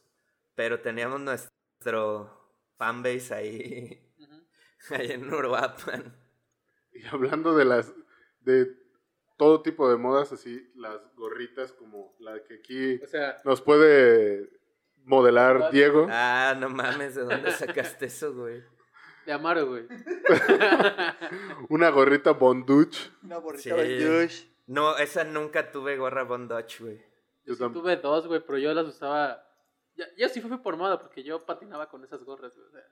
Pero 0.55 0.81
teníamos 0.81 1.21
nuestro 1.21 2.29
fanbase 2.77 3.33
ahí, 3.33 4.13
Ujú. 4.19 4.95
ahí 4.95 5.11
en 5.11 5.33
Uruapan. 5.33 6.15
Y 6.93 7.05
hablando 7.05 7.55
de 7.55 7.65
las, 7.65 7.93
de 8.41 8.67
todo 9.37 9.61
tipo 9.61 9.89
de 9.89 9.97
modas, 9.97 10.31
así, 10.33 10.71
las 10.75 10.99
gorritas 11.15 11.71
como 11.71 12.15
la 12.19 12.43
que 12.43 12.55
aquí 12.55 13.01
O 13.03 13.07
sea, 13.07 13.37
nos 13.45 13.61
puede 13.61 14.49
modelar 15.05 15.71
Diego. 15.71 16.07
Ah, 16.09 16.55
no 16.59 16.69
mames, 16.69 17.15
¿de 17.15 17.21
dónde 17.23 17.51
sacaste 17.51 18.07
eso, 18.07 18.33
güey? 18.33 18.61
de 19.25 19.31
Amaro, 19.33 19.67
güey. 19.67 19.87
Una 21.69 21.89
gorrita 21.91 22.31
bonduch. 22.31 22.97
Una 23.23 23.39
Sí. 23.57 23.69
de 23.69 24.03
douche. 24.03 24.50
No, 24.71 24.97
esa 24.97 25.23
nunca 25.25 25.71
tuve 25.71 25.97
gorra 25.97 26.23
Von 26.23 26.47
Dutch, 26.47 26.79
güey. 26.79 27.03
Yo 27.45 27.55
sí 27.55 27.63
tuve 27.73 27.97
dos, 27.97 28.27
güey, 28.27 28.39
pero 28.45 28.57
yo 28.57 28.73
las 28.73 28.85
usaba. 28.87 29.43
Ya, 29.95 30.05
ya 30.17 30.29
sí 30.29 30.39
fue 30.39 30.61
por 30.63 30.77
moda, 30.77 30.97
porque 30.99 31.23
yo 31.23 31.45
patinaba 31.45 31.89
con 31.89 32.03
esas 32.05 32.23
gorras, 32.23 32.55
güey. 32.55 32.67
O 32.67 32.71
sea, 32.71 32.83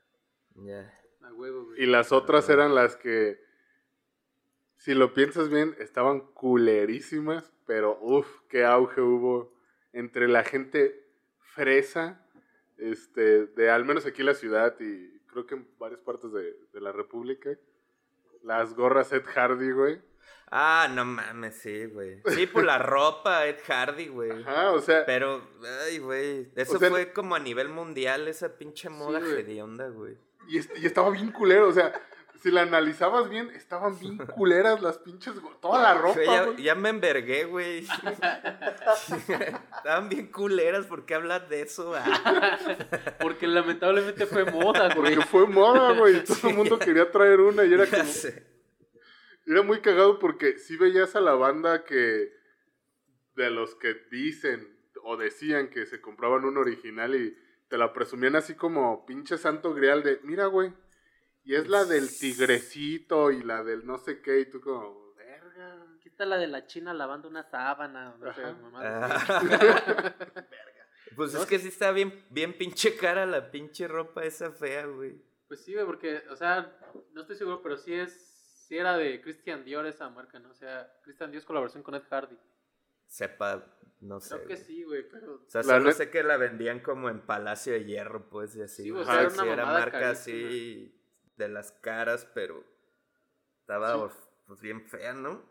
Ya. 0.55 0.93
a 1.21 1.33
huevo, 1.33 1.65
güey. 1.65 1.81
Y 1.81 1.85
las 1.85 2.11
otras 2.11 2.49
eran 2.49 2.75
las 2.75 2.97
que, 2.97 3.39
si 4.75 4.93
lo 4.93 5.13
piensas 5.13 5.49
bien, 5.49 5.73
estaban 5.79 6.19
culerísimas, 6.33 7.53
pero 7.65 7.97
uff, 8.01 8.27
qué 8.49 8.65
auge 8.65 8.99
hubo 9.01 9.53
entre 9.93 10.27
la 10.27 10.43
gente 10.43 11.07
fresa, 11.39 12.25
este, 12.77 13.45
de 13.45 13.69
al 13.69 13.85
menos 13.85 14.05
aquí 14.05 14.21
en 14.21 14.25
la 14.27 14.33
ciudad 14.33 14.75
y 14.81 15.19
creo 15.27 15.45
que 15.45 15.55
en 15.55 15.67
varias 15.77 16.01
partes 16.01 16.31
de, 16.33 16.57
de 16.73 16.81
la 16.81 16.91
República. 16.91 17.51
Las 18.43 18.73
gorras 18.73 19.13
Ed 19.13 19.23
Hardy, 19.25 19.71
güey. 19.71 20.01
Ah, 20.51 20.87
no 20.91 21.05
mames, 21.05 21.55
sí, 21.61 21.85
güey. 21.85 22.21
Sí, 22.27 22.47
por 22.47 22.63
la 22.65 22.79
ropa, 22.79 23.45
Ed 23.45 23.57
Hardy, 23.67 24.07
güey. 24.07 24.31
Ajá, 24.43 24.71
o 24.71 24.81
sea, 24.81 25.05
Pero, 25.05 25.47
ay, 25.85 25.99
güey. 25.99 26.49
Eso 26.55 26.79
sea, 26.79 26.89
fue 26.89 27.13
como 27.13 27.35
a 27.35 27.39
nivel 27.39 27.69
mundial, 27.69 28.27
esa 28.27 28.57
pinche 28.57 28.89
moda 28.89 29.19
güey. 29.19 29.41
hedionda, 29.41 29.89
güey. 29.89 30.17
y, 30.47 30.57
est- 30.57 30.75
y 30.77 30.87
estaba 30.87 31.11
bien 31.11 31.31
culero, 31.31 31.67
o 31.67 31.71
sea, 31.71 31.93
si 32.41 32.49
la 32.49 32.61
analizabas 32.61 33.29
bien, 33.29 33.51
estaban 33.51 33.99
bien 33.99 34.17
culeras 34.35 34.81
las 34.81 34.97
pinches, 34.97 35.33
toda 35.61 35.83
la 35.83 35.93
ropa, 35.93 36.15
Güey, 36.15 36.25
ya, 36.27 36.43
güey. 36.45 36.63
ya 36.63 36.73
me 36.73 36.89
envergué, 36.89 37.43
güey. 37.45 37.85
Estaban 39.77 40.09
bien 40.09 40.27
culeras, 40.31 40.85
¿por 40.85 41.05
qué 41.05 41.15
hablas 41.15 41.47
de 41.49 41.61
eso? 41.61 41.93
Ah, 41.95 42.57
Porque 43.19 43.47
lamentablemente 43.47 44.25
fue 44.25 44.45
moda, 44.45 44.93
güey. 44.95 45.15
Porque 45.15 45.27
fue 45.29 45.45
moda, 45.47 45.93
güey. 45.93 46.23
Todo 46.23 46.35
Sí. 46.35 46.47
el 46.49 46.55
mundo 46.55 46.79
quería 46.79 47.11
traer 47.11 47.39
una 47.41 47.63
y 47.65 47.73
era 47.73 47.85
como... 47.85 48.01
Era 49.51 49.63
muy 49.63 49.81
cagado 49.81 50.19
porque 50.19 50.57
sí 50.59 50.77
veías 50.77 51.15
a 51.15 51.21
la 51.21 51.33
banda 51.33 51.83
que... 51.83 52.37
De 53.35 53.49
los 53.49 53.75
que 53.75 53.93
dicen 54.11 54.77
o 55.03 55.15
decían 55.15 55.69
que 55.69 55.85
se 55.85 56.01
compraban 56.01 56.43
un 56.43 56.57
original 56.57 57.15
y 57.15 57.37
te 57.69 57.77
la 57.77 57.93
presumían 57.93 58.35
así 58.35 58.55
como 58.55 59.05
pinche 59.05 59.37
santo 59.37 59.73
grial 59.73 60.03
de... 60.03 60.19
Mira, 60.23 60.45
güey. 60.47 60.73
Y 61.43 61.55
es 61.55 61.67
la 61.67 61.85
del 61.85 62.09
tigrecito 62.09 63.31
y 63.31 63.41
la 63.41 63.63
del 63.63 63.85
no 63.85 63.97
sé 63.97 64.21
qué. 64.21 64.41
Y 64.41 64.45
tú 64.45 64.61
como... 64.61 65.13
Verga. 65.15 65.85
Está 66.03 66.25
la 66.25 66.37
de 66.37 66.47
la 66.47 66.67
china 66.67 66.93
lavando 66.93 67.29
una 67.29 67.43
sábana. 67.43 68.15
No 68.19 68.33
sé, 68.33 68.41
mamadas. 68.41 69.29
Ah. 69.29 70.15
Pues 71.15 71.33
es 71.33 71.45
que 71.45 71.59
sí 71.59 71.67
está 71.67 71.91
bien, 71.91 72.25
bien 72.29 72.57
pinche 72.57 72.95
cara 72.95 73.25
la 73.25 73.51
pinche 73.51 73.87
ropa 73.87 74.23
esa 74.23 74.51
fea, 74.51 74.85
güey. 74.85 75.21
Pues 75.47 75.63
sí, 75.63 75.73
güey, 75.73 75.85
porque, 75.85 76.23
o 76.29 76.35
sea, 76.35 76.77
no 77.11 77.21
estoy 77.21 77.35
seguro, 77.35 77.61
pero 77.61 77.77
sí 77.77 77.93
es, 77.93 78.28
sí 78.69 78.77
era 78.77 78.95
de 78.97 79.19
Christian 79.21 79.65
Dior 79.65 79.85
esa 79.87 80.09
marca, 80.09 80.39
¿no? 80.39 80.51
O 80.51 80.53
sea, 80.53 80.93
Christian 81.01 81.31
Dior 81.31 81.43
colaboración 81.43 81.83
con 81.83 81.95
Ed 81.95 82.03
Hardy. 82.09 82.37
Sepa, 83.07 83.65
no 84.01 84.19
sé. 84.19 84.35
Creo 84.35 84.47
que 84.47 84.53
güey. 84.53 84.65
sí, 84.65 84.83
güey, 84.83 85.09
pero... 85.09 85.41
O 85.45 85.49
sea, 85.49 85.63
solo 85.63 85.91
sé 85.91 86.11
que 86.11 86.21
la 86.23 86.37
vendían 86.37 86.79
como 86.79 87.09
en 87.09 87.19
Palacio 87.21 87.73
de 87.73 87.83
Hierro, 87.85 88.29
pues, 88.29 88.55
y 88.55 88.61
así. 88.61 88.83
Sí, 88.83 88.89
güey. 88.91 89.01
o 89.01 89.05
sea, 89.05 89.15
Sí, 89.15 89.19
era 89.19 89.33
una 89.33 89.43
sí, 89.43 89.49
era 89.49 89.65
marca 89.65 89.99
carísima. 89.99 90.11
así 90.11 90.95
de 91.37 91.49
las 91.49 91.71
caras, 91.71 92.29
pero 92.33 92.63
estaba 93.61 94.11
pues 94.45 94.61
bien 94.61 94.85
fea, 94.85 95.13
¿no? 95.13 95.43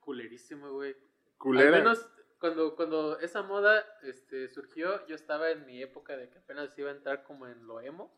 Culerísimo, 0.00 0.72
güey. 0.72 0.96
Culera. 1.36 1.76
Al 1.76 1.82
menos 1.82 2.08
cuando, 2.38 2.76
cuando 2.76 3.18
esa 3.20 3.42
moda 3.42 3.84
este, 4.02 4.48
surgió, 4.48 5.06
yo 5.06 5.14
estaba 5.14 5.50
en 5.50 5.64
mi 5.66 5.82
época 5.82 6.16
de 6.16 6.28
que 6.28 6.38
apenas 6.38 6.78
iba 6.78 6.90
a 6.90 6.94
entrar 6.94 7.22
como 7.24 7.46
en 7.46 7.66
lo 7.66 7.80
emo. 7.80 8.12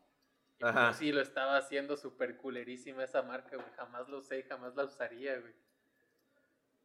Y 0.57 0.61
pues, 0.61 0.75
Ajá. 0.75 0.91
yo 0.91 0.97
sí 0.97 1.11
lo 1.11 1.21
estaba 1.21 1.57
haciendo 1.57 1.97
súper 1.97 2.37
culerísima 2.37 3.03
esa 3.03 3.21
marca, 3.21 3.55
güey. 3.57 3.69
Jamás 3.75 4.09
lo 4.09 4.17
usé, 4.19 4.41
jamás 4.43 4.75
la 4.75 4.85
usaría, 4.85 5.39
güey. 5.39 5.53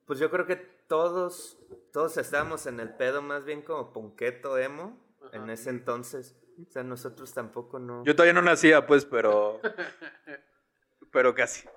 Pues 0.05 0.19
yo 0.19 0.31
creo 0.31 0.47
que 0.47 0.57
todos, 0.57 1.59
todos 1.93 2.19
estábamos 2.19 2.67
en 2.67 2.81
el 2.81 2.95
pedo 2.95 3.23
más 3.23 3.45
bien 3.45 3.63
como 3.63 3.93
punqueto 3.93 4.59
emo 4.59 4.99
Ajá. 5.23 5.37
en 5.37 5.49
ese 5.49 5.71
entonces. 5.71 6.37
O 6.69 6.71
sea, 6.71 6.83
nosotros 6.83 7.33
tampoco 7.33 7.79
no. 7.79 8.05
Yo 8.05 8.15
todavía 8.15 8.35
no 8.35 8.43
nacía, 8.43 8.87
pues, 8.87 9.05
pero. 9.05 9.61
Pero 11.11 11.35
casi. 11.35 11.69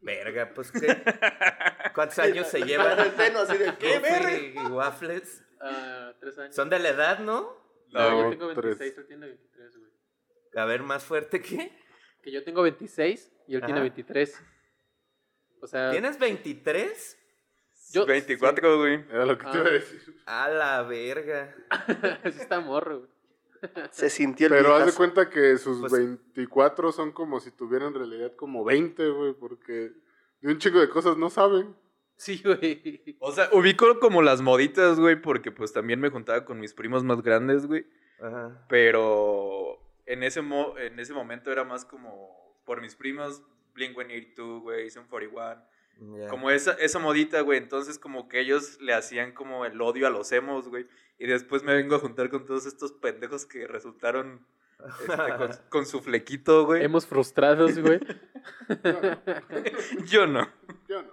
Verga, 0.00 0.52
pues 0.54 0.70
qué. 0.70 0.86
¿Cuántos 1.94 2.20
años 2.20 2.46
se 2.46 2.60
llevan? 2.62 2.96
El 3.00 3.10
seno 3.16 3.40
así 3.40 3.58
de, 3.58 3.76
¿qué, 3.76 3.98
verga? 3.98 4.36
y 4.38 4.56
Waffles. 4.70 5.42
Ah, 5.60 6.12
tres 6.20 6.38
años. 6.38 6.54
Son 6.54 6.70
de 6.70 6.78
la 6.78 6.90
edad, 6.90 7.18
¿no? 7.18 7.56
No, 7.90 8.10
No, 8.10 8.22
yo 8.22 8.30
tengo 8.30 8.54
tres. 8.54 8.78
26, 8.78 8.98
él 8.98 9.06
tiene 9.08 9.26
23, 9.26 9.76
güey. 9.78 9.85
A 10.56 10.64
ver, 10.64 10.82
más 10.82 11.04
fuerte 11.04 11.40
que. 11.40 11.70
Que 12.22 12.32
yo 12.32 12.42
tengo 12.42 12.62
26 12.62 13.32
y 13.46 13.54
él 13.54 13.60
tiene 13.60 13.74
Ajá. 13.74 13.82
23. 13.82 14.42
O 15.62 15.66
sea, 15.66 15.90
¿Tienes 15.92 16.18
23? 16.18 17.18
Yo- 17.92 18.04
24, 18.06 18.78
güey. 18.78 19.04
Era 19.10 19.24
lo 19.26 19.38
que 19.38 19.44
te 19.44 19.50
Ah. 19.50 19.56
iba 19.60 19.66
a 19.68 19.70
decir. 19.72 20.22
A 20.26 20.48
la 20.48 20.82
verga. 20.82 21.54
sí 22.24 22.40
está 22.40 22.60
morro, 22.60 22.98
güey. 23.00 23.10
Se 23.90 24.10
sintió 24.10 24.48
el 24.48 24.52
Pero 24.52 24.74
haz 24.74 24.86
de 24.86 24.92
cuenta 24.92 25.30
que 25.30 25.56
sus 25.56 25.80
Pues- 25.80 25.92
24 25.92 26.92
son 26.92 27.12
como 27.12 27.40
si 27.40 27.50
tuvieran 27.52 27.88
en 27.88 27.94
realidad 27.94 28.32
como 28.36 28.64
20, 28.64 29.08
güey, 29.10 29.32
porque 29.34 29.92
de 30.40 30.48
un 30.52 30.58
chico 30.58 30.78
de 30.80 30.88
cosas 30.88 31.16
no 31.16 31.30
saben. 31.30 31.74
Sí, 32.16 32.42
güey. 32.44 33.16
O 33.20 33.30
sea, 33.32 33.48
ubico 33.52 33.98
como 34.00 34.22
las 34.22 34.40
moditas, 34.42 34.98
güey, 34.98 35.20
porque 35.20 35.52
pues 35.52 35.72
también 35.72 36.00
me 36.00 36.10
juntaba 36.10 36.44
con 36.44 36.58
mis 36.60 36.74
primos 36.74 37.02
más 37.04 37.22
grandes, 37.22 37.66
güey. 37.66 37.86
Ajá. 38.20 38.66
Pero 38.68 39.78
en 40.06 40.22
ese, 40.22 40.40
mo- 40.42 40.76
en 40.78 40.98
ese 41.00 41.12
momento 41.12 41.50
era 41.52 41.64
más 41.64 41.84
como 41.84 42.56
por 42.64 42.80
mis 42.80 42.96
primos, 42.96 43.42
Blink-182, 43.74 44.60
güey, 44.62 44.90
Sum 44.90 45.06
41. 45.08 45.62
ya. 46.18 46.28
Como 46.28 46.50
esa, 46.50 46.72
esa 46.72 46.98
modita, 46.98 47.40
güey. 47.42 47.58
Entonces 47.58 47.98
como 47.98 48.28
que 48.28 48.40
ellos 48.40 48.80
le 48.80 48.94
hacían 48.94 49.32
como 49.32 49.64
el 49.66 49.80
odio 49.80 50.06
a 50.06 50.10
los 50.10 50.30
emos, 50.32 50.68
güey. 50.68 50.86
Y 51.18 51.26
después 51.26 51.62
me 51.62 51.74
vengo 51.74 51.94
a 51.96 51.98
juntar 51.98 52.28
con 52.30 52.44
todos 52.46 52.66
estos 52.66 52.92
pendejos 52.92 53.46
que 53.46 53.66
resultaron 53.66 54.46
este, 55.00 55.16
con, 55.38 55.50
con 55.70 55.86
su 55.86 56.00
flequito, 56.02 56.66
güey. 56.66 56.84
Hemos 56.84 57.06
frustrados, 57.06 57.78
güey. 57.78 58.00
Yo 60.06 60.26
no. 60.26 60.48
Yo 60.88 61.02
no. 61.02 61.12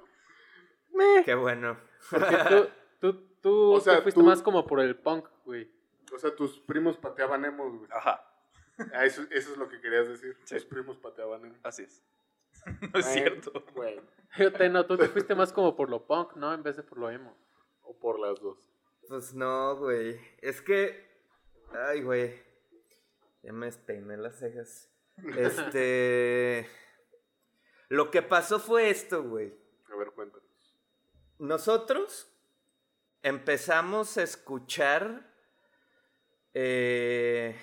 Qué 1.25 1.33
bueno. 1.35 1.77
Porque 2.09 2.37
tú, 2.49 2.67
tú, 2.99 3.23
tú 3.41 3.71
O 3.73 3.79
sea, 3.79 3.95
te 3.97 4.01
fuiste 4.03 4.19
tú- 4.19 4.25
más 4.25 4.41
como 4.41 4.65
por 4.67 4.79
el 4.79 4.95
punk, 4.95 5.27
güey. 5.45 5.69
O 6.13 6.17
sea, 6.19 6.35
tus 6.35 6.59
primos 6.59 6.97
pateaban 6.97 7.43
emos, 7.45 7.75
güey. 7.77 7.89
Ajá, 7.91 8.23
Ah, 8.93 9.05
eso, 9.05 9.21
eso 9.29 9.51
es 9.51 9.57
lo 9.57 9.69
que 9.69 9.79
querías 9.79 10.07
decir. 10.07 10.35
Sí. 10.45 10.55
Tus 10.55 10.65
primos 10.65 10.97
pateaban 10.97 11.45
emos. 11.45 11.59
así 11.63 11.83
es. 11.83 12.01
no 12.93 12.99
es 12.99 13.05
cierto. 13.05 13.63
Bueno, 13.75 14.01
Fíjate, 14.31 14.69
no, 14.69 14.85
tú 14.85 14.97
te 14.97 15.07
fuiste 15.07 15.35
más 15.35 15.53
como 15.53 15.75
por 15.75 15.89
lo 15.89 16.07
punk, 16.07 16.35
¿no? 16.35 16.53
En 16.53 16.63
vez 16.63 16.75
de 16.77 16.83
por 16.83 16.97
lo 16.97 17.09
emo. 17.09 17.37
o 17.83 17.95
por 17.95 18.19
las 18.19 18.39
dos. 18.41 18.57
Pues 19.07 19.33
no, 19.33 19.75
güey. 19.77 20.19
Es 20.41 20.61
que. 20.61 21.07
Ay, 21.71 22.01
güey. 22.01 22.41
Ya 23.43 23.53
me 23.53 23.67
despeiné 23.67 24.17
las 24.17 24.39
cejas. 24.39 24.89
Este. 25.37 26.67
Lo 27.89 28.09
que 28.09 28.23
pasó 28.23 28.59
fue 28.59 28.89
esto, 28.89 29.23
güey. 29.23 29.53
A 29.91 29.95
ver, 29.95 30.11
cuéntanos. 30.11 30.43
Nosotros 31.37 32.31
empezamos 33.21 34.17
a 34.17 34.23
escuchar. 34.23 35.31
Eh, 36.55 37.55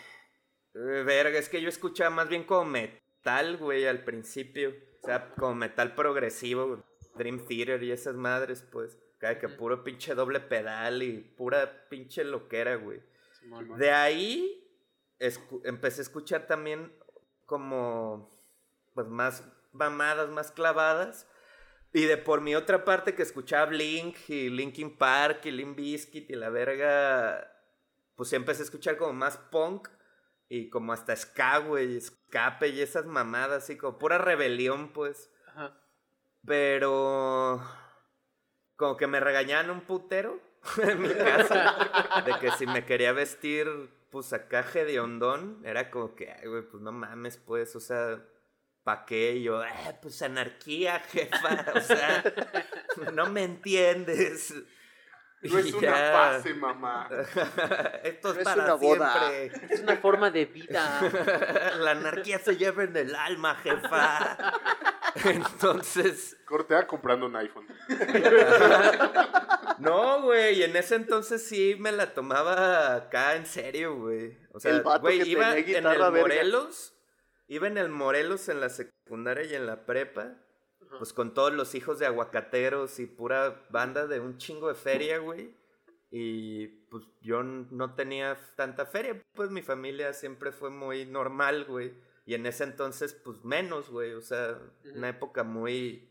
verga, 0.75 1.39
es 1.39 1.49
que 1.49 1.61
yo 1.61 1.69
escuchaba 1.69 2.11
más 2.11 2.29
bien 2.29 2.45
como 2.45 2.65
metal, 2.71 3.57
güey, 3.57 3.87
al 3.87 4.05
principio. 4.05 4.75
O 5.03 5.07
sea, 5.07 5.35
como 5.35 5.55
metal 5.55 5.95
progresivo, 5.95 6.67
güey. 6.67 6.81
Dream 7.17 7.45
Theater 7.47 7.83
y 7.83 7.93
esas 7.93 8.15
madres, 8.15 8.63
pues. 8.71 8.99
Cada 9.19 9.39
que 9.39 9.49
puro 9.49 9.85
pinche 9.85 10.15
doble 10.15 10.41
pedal 10.41 11.03
y 11.03 11.19
pura 11.19 11.89
pinche 11.89 12.25
loquera, 12.25 12.77
güey. 12.77 13.03
De 13.77 13.91
ahí 13.91 14.67
empecé 15.65 16.01
a 16.01 16.03
escuchar 16.03 16.47
también 16.47 16.93
como 17.47 18.41
pues 18.95 19.07
más 19.09 19.45
mamadas, 19.73 20.31
más 20.31 20.53
clavadas. 20.53 21.27
Y 21.93 22.05
de 22.05 22.17
por 22.17 22.41
mi 22.41 22.55
otra 22.55 22.85
parte 22.85 23.15
que 23.15 23.23
escuchaba 23.23 23.67
Blink 23.67 24.17
y 24.29 24.49
Linkin 24.49 24.97
Park 24.97 25.45
y 25.45 25.51
Limp 25.51 25.77
Bizkit 25.77 26.31
y 26.31 26.37
la 26.37 26.49
verga, 26.49 27.53
pues 28.15 28.33
empecé 28.33 28.63
a 28.63 28.65
escuchar 28.65 28.97
como 28.97 29.13
más 29.13 29.37
punk 29.37 29.89
y 30.51 30.69
como 30.69 30.93
hasta 30.93 31.15
ska, 31.15 31.59
güey, 31.59 31.97
escape 31.97 32.69
y 32.69 32.81
esas 32.81 33.07
mamadas, 33.07 33.63
así 33.63 33.77
como 33.77 33.99
pura 33.99 34.19
rebelión, 34.19 34.93
pues. 34.93 35.31
Ajá. 35.47 35.81
Pero 36.45 37.63
como 38.75 38.97
que 38.97 39.07
me 39.07 39.21
regañaban 39.21 39.71
un 39.71 39.83
putero 39.83 40.41
en 40.83 41.01
mi 41.01 41.15
casa 41.15 42.23
de 42.27 42.33
que 42.41 42.51
si 42.53 42.67
me 42.67 42.85
quería 42.85 43.13
vestir 43.13 43.69
pues 44.11 44.33
acá 44.33 44.63
de 44.63 44.99
hondón, 44.99 45.63
era 45.65 45.89
como 45.89 46.17
que, 46.17 46.33
ay, 46.33 46.49
güey, 46.49 46.63
pues 46.63 46.83
no 46.83 46.91
mames, 46.91 47.37
pues, 47.37 47.77
o 47.77 47.81
sea, 47.81 48.21
¿pa' 48.83 49.05
qué? 49.07 49.37
Y 49.37 49.45
yo, 49.45 49.63
eh, 49.63 49.99
pues 50.03 50.21
anarquía, 50.23 50.99
jefa, 50.99 51.65
o 51.77 51.81
sea, 51.81 52.25
no 53.15 53.31
me 53.31 53.45
entiendes. 53.45 54.53
No 55.43 55.59
es 55.59 55.67
Y 55.71 55.73
una 55.75 55.93
fase, 55.93 56.55
mamá. 56.55 57.09
Esto 58.05 58.29
es 58.31 58.35
No 58.35 58.41
es 58.41 58.45
para 58.45 58.65
una 58.65 58.75
boda. 58.75 59.29
siempre. 59.31 59.75
Es 59.75 59.81
una 59.81 59.97
forma 59.97 60.31
de 60.31 60.45
vida. 60.47 61.01
La 61.79 61.93
anarquía 61.93 62.39
se 62.39 62.57
lleva 62.57 62.85
en 62.85 62.97
el 62.97 63.15
alma, 63.15 63.55
jefa. 63.57 64.37
Entonces, 65.25 66.37
Corte 66.45 66.75
A 66.77 66.87
comprando 66.87 67.27
un 67.27 67.37
iPhone. 67.37 67.67
No, 69.79 70.23
güey, 70.23 70.63
en 70.63 70.77
ese 70.77 70.95
entonces 70.97 71.43
sí 71.47 71.77
me 71.79 71.91
la 71.91 72.13
tomaba 72.13 72.95
acá 72.97 73.35
en 73.35 73.47
serio, 73.47 73.97
güey. 73.97 74.39
O 74.53 74.61
sea, 74.61 74.73
El 74.73 74.83
vato 74.83 75.01
güey, 75.01 75.21
que 75.21 75.29
iba 75.29 75.55
tenía 75.55 75.79
en 75.79 75.87
el 75.87 75.99
verga. 75.99 76.11
Morelos, 76.11 76.95
iba 77.49 77.67
en 77.67 77.79
el 77.79 77.89
Morelos 77.89 78.49
en 78.49 78.61
la 78.61 78.69
secundaria 78.69 79.45
y 79.45 79.55
en 79.55 79.67
la 79.67 79.87
prepa, 79.87 80.35
Ajá. 80.91 80.99
pues 80.99 81.13
con 81.13 81.33
todos 81.33 81.53
los 81.53 81.75
hijos 81.75 81.99
de 81.99 82.07
aguacateros 82.07 82.99
y 82.99 83.07
pura 83.07 83.65
banda 83.71 84.07
de 84.07 84.21
un 84.21 84.39
chingo 84.39 84.69
de 84.69 84.75
feria, 84.75 85.19
güey. 85.19 85.55
Y 86.11 86.67
pues 86.91 87.05
yo 87.23 87.43
no 87.45 87.95
tenía 87.95 88.37
tanta 88.57 88.85
feria, 88.85 89.23
pues 89.35 89.51
mi 89.51 89.63
familia 89.63 90.13
siempre 90.13 90.51
fue 90.51 90.71
muy 90.71 91.07
normal, 91.07 91.65
güey. 91.65 91.95
Y 92.27 92.35
en 92.35 92.47
ese 92.47 92.65
entonces, 92.65 93.13
pues 93.13 93.45
menos, 93.45 93.89
güey. 93.91 94.13
O 94.15 94.21
sea, 94.21 94.59
una 94.95 95.09
época 95.09 95.45
muy 95.45 96.09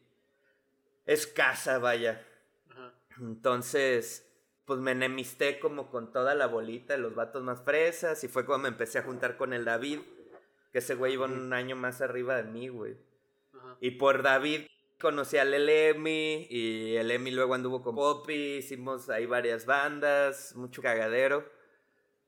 escasa, 1.05 1.77
vaya. 1.79 2.25
Ajá. 2.69 2.93
Entonces, 3.19 4.25
pues 4.65 4.79
me 4.79 4.91
enemisté 4.91 5.59
como 5.59 5.89
con 5.89 6.13
toda 6.13 6.35
la 6.35 6.47
bolita 6.47 6.93
de 6.93 6.99
los 6.99 7.15
vatos 7.15 7.43
más 7.43 7.61
fresas 7.63 8.23
y 8.23 8.27
fue 8.27 8.45
cuando 8.45 8.63
me 8.63 8.69
empecé 8.69 8.99
a 8.99 9.03
juntar 9.03 9.35
con 9.35 9.51
el 9.51 9.65
David, 9.65 9.99
que 10.71 10.77
ese 10.77 10.93
güey 10.95 11.13
iba 11.13 11.25
un 11.25 11.51
año 11.53 11.75
más 11.75 12.01
arriba 12.01 12.35
de 12.35 12.43
mí, 12.43 12.67
güey. 12.69 12.95
Ajá. 13.71 13.77
Y 13.81 13.91
por 13.91 14.23
David 14.23 14.67
conocí 14.99 15.37
al 15.37 15.53
El 15.53 15.69
Emi 15.69 16.47
y 16.49 16.95
el 16.95 17.09
Emi 17.11 17.31
luego 17.31 17.53
anduvo 17.53 17.81
con 17.81 17.95
Poppy, 17.95 18.57
hicimos 18.57 19.09
ahí 19.09 19.25
varias 19.25 19.65
bandas, 19.65 20.55
mucho 20.55 20.81
cagadero. 20.81 21.49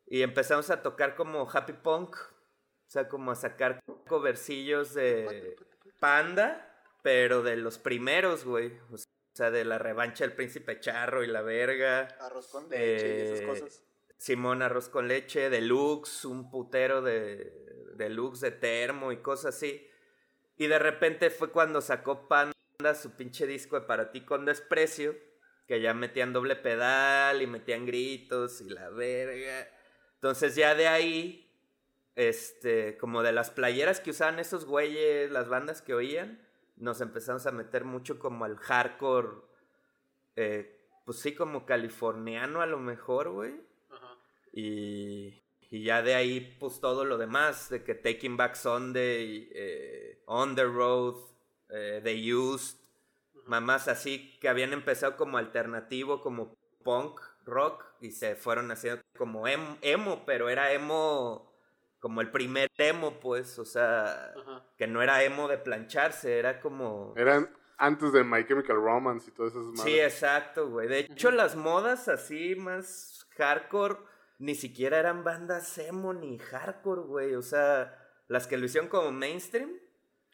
Y 0.08 0.24
empezamos 0.24 0.70
a 0.70 0.82
tocar 0.82 1.16
como 1.16 1.50
happy 1.50 1.74
punk, 1.74 2.16
o 2.18 2.90
sea, 2.90 3.08
como 3.08 3.32
a 3.32 3.36
sacar 3.36 3.80
covercillos 4.08 4.94
de 4.94 5.56
Panda, 6.00 6.68
pero 7.02 7.44
de 7.44 7.56
los 7.56 7.78
primeros, 7.78 8.44
güey. 8.44 8.78
O 8.92 8.98
sea, 9.34 9.52
de 9.52 9.64
la 9.64 9.78
revancha 9.78 10.26
del 10.26 10.36
príncipe 10.36 10.80
charro 10.80 11.24
y 11.24 11.28
la 11.28 11.42
verga. 11.42 12.10
Arroz 12.20 12.48
con 12.48 12.70
leche 12.70 12.76
y 12.76 13.12
Eh, 13.22 13.34
esas 13.34 13.46
cosas. 13.48 13.84
Simón 14.18 14.62
arroz 14.62 14.90
con 14.90 15.08
leche, 15.08 15.50
deluxe, 15.50 16.26
un 16.26 16.52
putero 16.52 17.02
de 17.02 17.54
deluxe 17.96 18.42
de 18.42 18.52
termo 18.52 19.12
y 19.12 19.18
cosas 19.18 19.56
así. 19.56 19.88
Y 20.58 20.68
de 20.68 20.80
repente 20.80 21.30
fue 21.30 21.52
cuando 21.52 21.82
sacó 21.82 22.28
Panda 22.28 22.54
su 22.96 23.12
pinche 23.12 23.48
disco 23.48 23.80
de 23.80 23.86
Para 23.86 24.12
ti 24.12 24.22
con 24.22 24.46
desprecio, 24.46 25.16
que 25.68 25.82
ya 25.82 25.94
metían 25.94 26.34
doble 26.34 26.56
pedal 26.56 27.42
y 27.42 27.48
metían 27.48 27.86
gritos 27.86 28.62
y 28.62 28.70
la 28.70 28.90
verga. 28.90 29.68
Entonces 30.16 30.56
ya 30.56 30.76
de 30.76 30.88
ahí, 30.88 31.52
este, 32.16 32.98
como 32.98 33.24
de 33.24 33.32
las 33.32 33.50
playeras 33.50 34.00
que 34.00 34.12
usaban 34.12 34.40
esos 34.40 34.66
güeyes, 34.66 35.32
las 35.32 35.48
bandas 35.48 35.82
que 35.82 35.94
oían, 35.94 36.46
nos 36.76 37.02
empezamos 37.02 37.46
a 37.46 37.52
meter 37.52 37.86
mucho 37.86 38.20
como 38.20 38.46
al 38.46 38.58
hardcore, 38.58 39.30
eh, 40.36 40.88
pues 41.06 41.20
sí, 41.20 41.34
como 41.34 41.66
californiano 41.66 42.62
a 42.62 42.66
lo 42.66 42.80
mejor, 42.80 43.30
güey. 43.30 43.54
Ajá. 43.90 44.18
Y, 44.54 45.42
y 45.72 45.84
ya 45.84 46.02
de 46.04 46.16
ahí, 46.16 46.58
pues 46.60 46.82
todo 46.82 47.06
lo 47.06 47.18
demás, 47.18 47.70
de 47.70 47.82
que 47.82 47.96
Taking 47.96 48.36
Back 48.36 48.56
Sunday, 48.56 49.50
eh, 49.54 50.22
On 50.26 50.54
the 50.54 50.66
Road, 50.66 51.16
eh, 51.70 52.02
The 52.04 52.34
Used, 52.36 52.78
mamás 53.46 53.88
así 53.88 54.38
que 54.42 54.50
habían 54.50 54.74
empezado 54.74 55.16
como 55.16 55.38
alternativo, 55.38 56.20
como 56.20 56.58
punk, 56.84 57.22
rock, 57.46 57.86
y 58.02 58.12
se 58.12 58.36
fueron 58.36 58.70
haciendo 58.70 59.02
como 59.18 59.48
em- 59.48 59.78
emo, 59.82 60.24
pero 60.26 60.50
era 60.50 60.74
emo 60.74 61.50
como 62.00 62.20
el 62.20 62.32
primer 62.32 62.70
emo, 62.78 63.20
pues, 63.22 63.58
o 63.58 63.64
sea, 63.64 64.34
Ajá. 64.36 64.66
que 64.78 64.88
no 64.88 65.02
era 65.02 65.24
emo 65.24 65.48
de 65.48 65.58
plancharse, 65.58 66.38
era 66.38 66.60
como... 66.60 67.14
Eran 67.16 67.50
antes 67.78 68.12
de 68.12 68.24
My 68.26 68.46
Chemical 68.46 68.76
Romance 68.76 69.30
y 69.30 69.34
todas 69.34 69.54
esas 69.54 69.66
madres. 69.68 69.84
Sí, 69.84 70.00
exacto, 70.00 70.70
güey. 70.70 70.88
De 70.90 71.00
hecho, 71.00 71.32
las 71.32 71.56
modas 71.56 72.10
así 72.10 72.56
más 72.56 73.26
hardcore 73.38 73.98
ni 74.42 74.56
siquiera 74.56 74.98
eran 74.98 75.24
bandas 75.24 75.78
emo 75.78 76.14
ni 76.14 76.40
hardcore, 76.40 77.02
güey. 77.02 77.36
O 77.36 77.44
sea, 77.44 77.96
las 78.28 78.48
que 78.48 78.58
lo 78.58 78.66
hicieron 78.66 78.90
como 78.90 79.12
mainstream. 79.12 79.72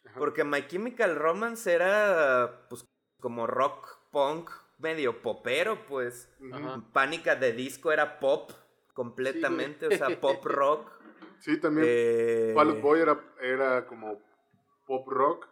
Ajá. 0.06 0.18
Porque 0.18 0.46
My 0.46 0.66
Chemical 0.66 1.18
Romance 1.18 1.72
era, 1.72 2.66
pues, 2.70 2.86
como 3.20 3.46
rock 3.46 4.00
punk 4.12 4.50
medio 4.78 5.22
popero, 5.22 5.86
pues. 5.86 6.30
Ajá. 6.54 6.82
Pánica 6.94 7.36
de 7.36 7.52
disco 7.52 7.92
era 7.92 8.20
pop 8.20 8.52
completamente, 8.94 9.88
o 9.88 9.92
sea, 9.92 10.20
pop 10.20 10.44
rock. 10.46 10.92
Sí, 11.40 11.60
también 11.60 11.86
Eh, 11.88 12.52
Fall 12.56 12.82
Boy 12.82 13.00
era, 13.00 13.24
era 13.40 13.86
como 13.86 14.20
pop 14.88 15.08
rock. 15.08 15.48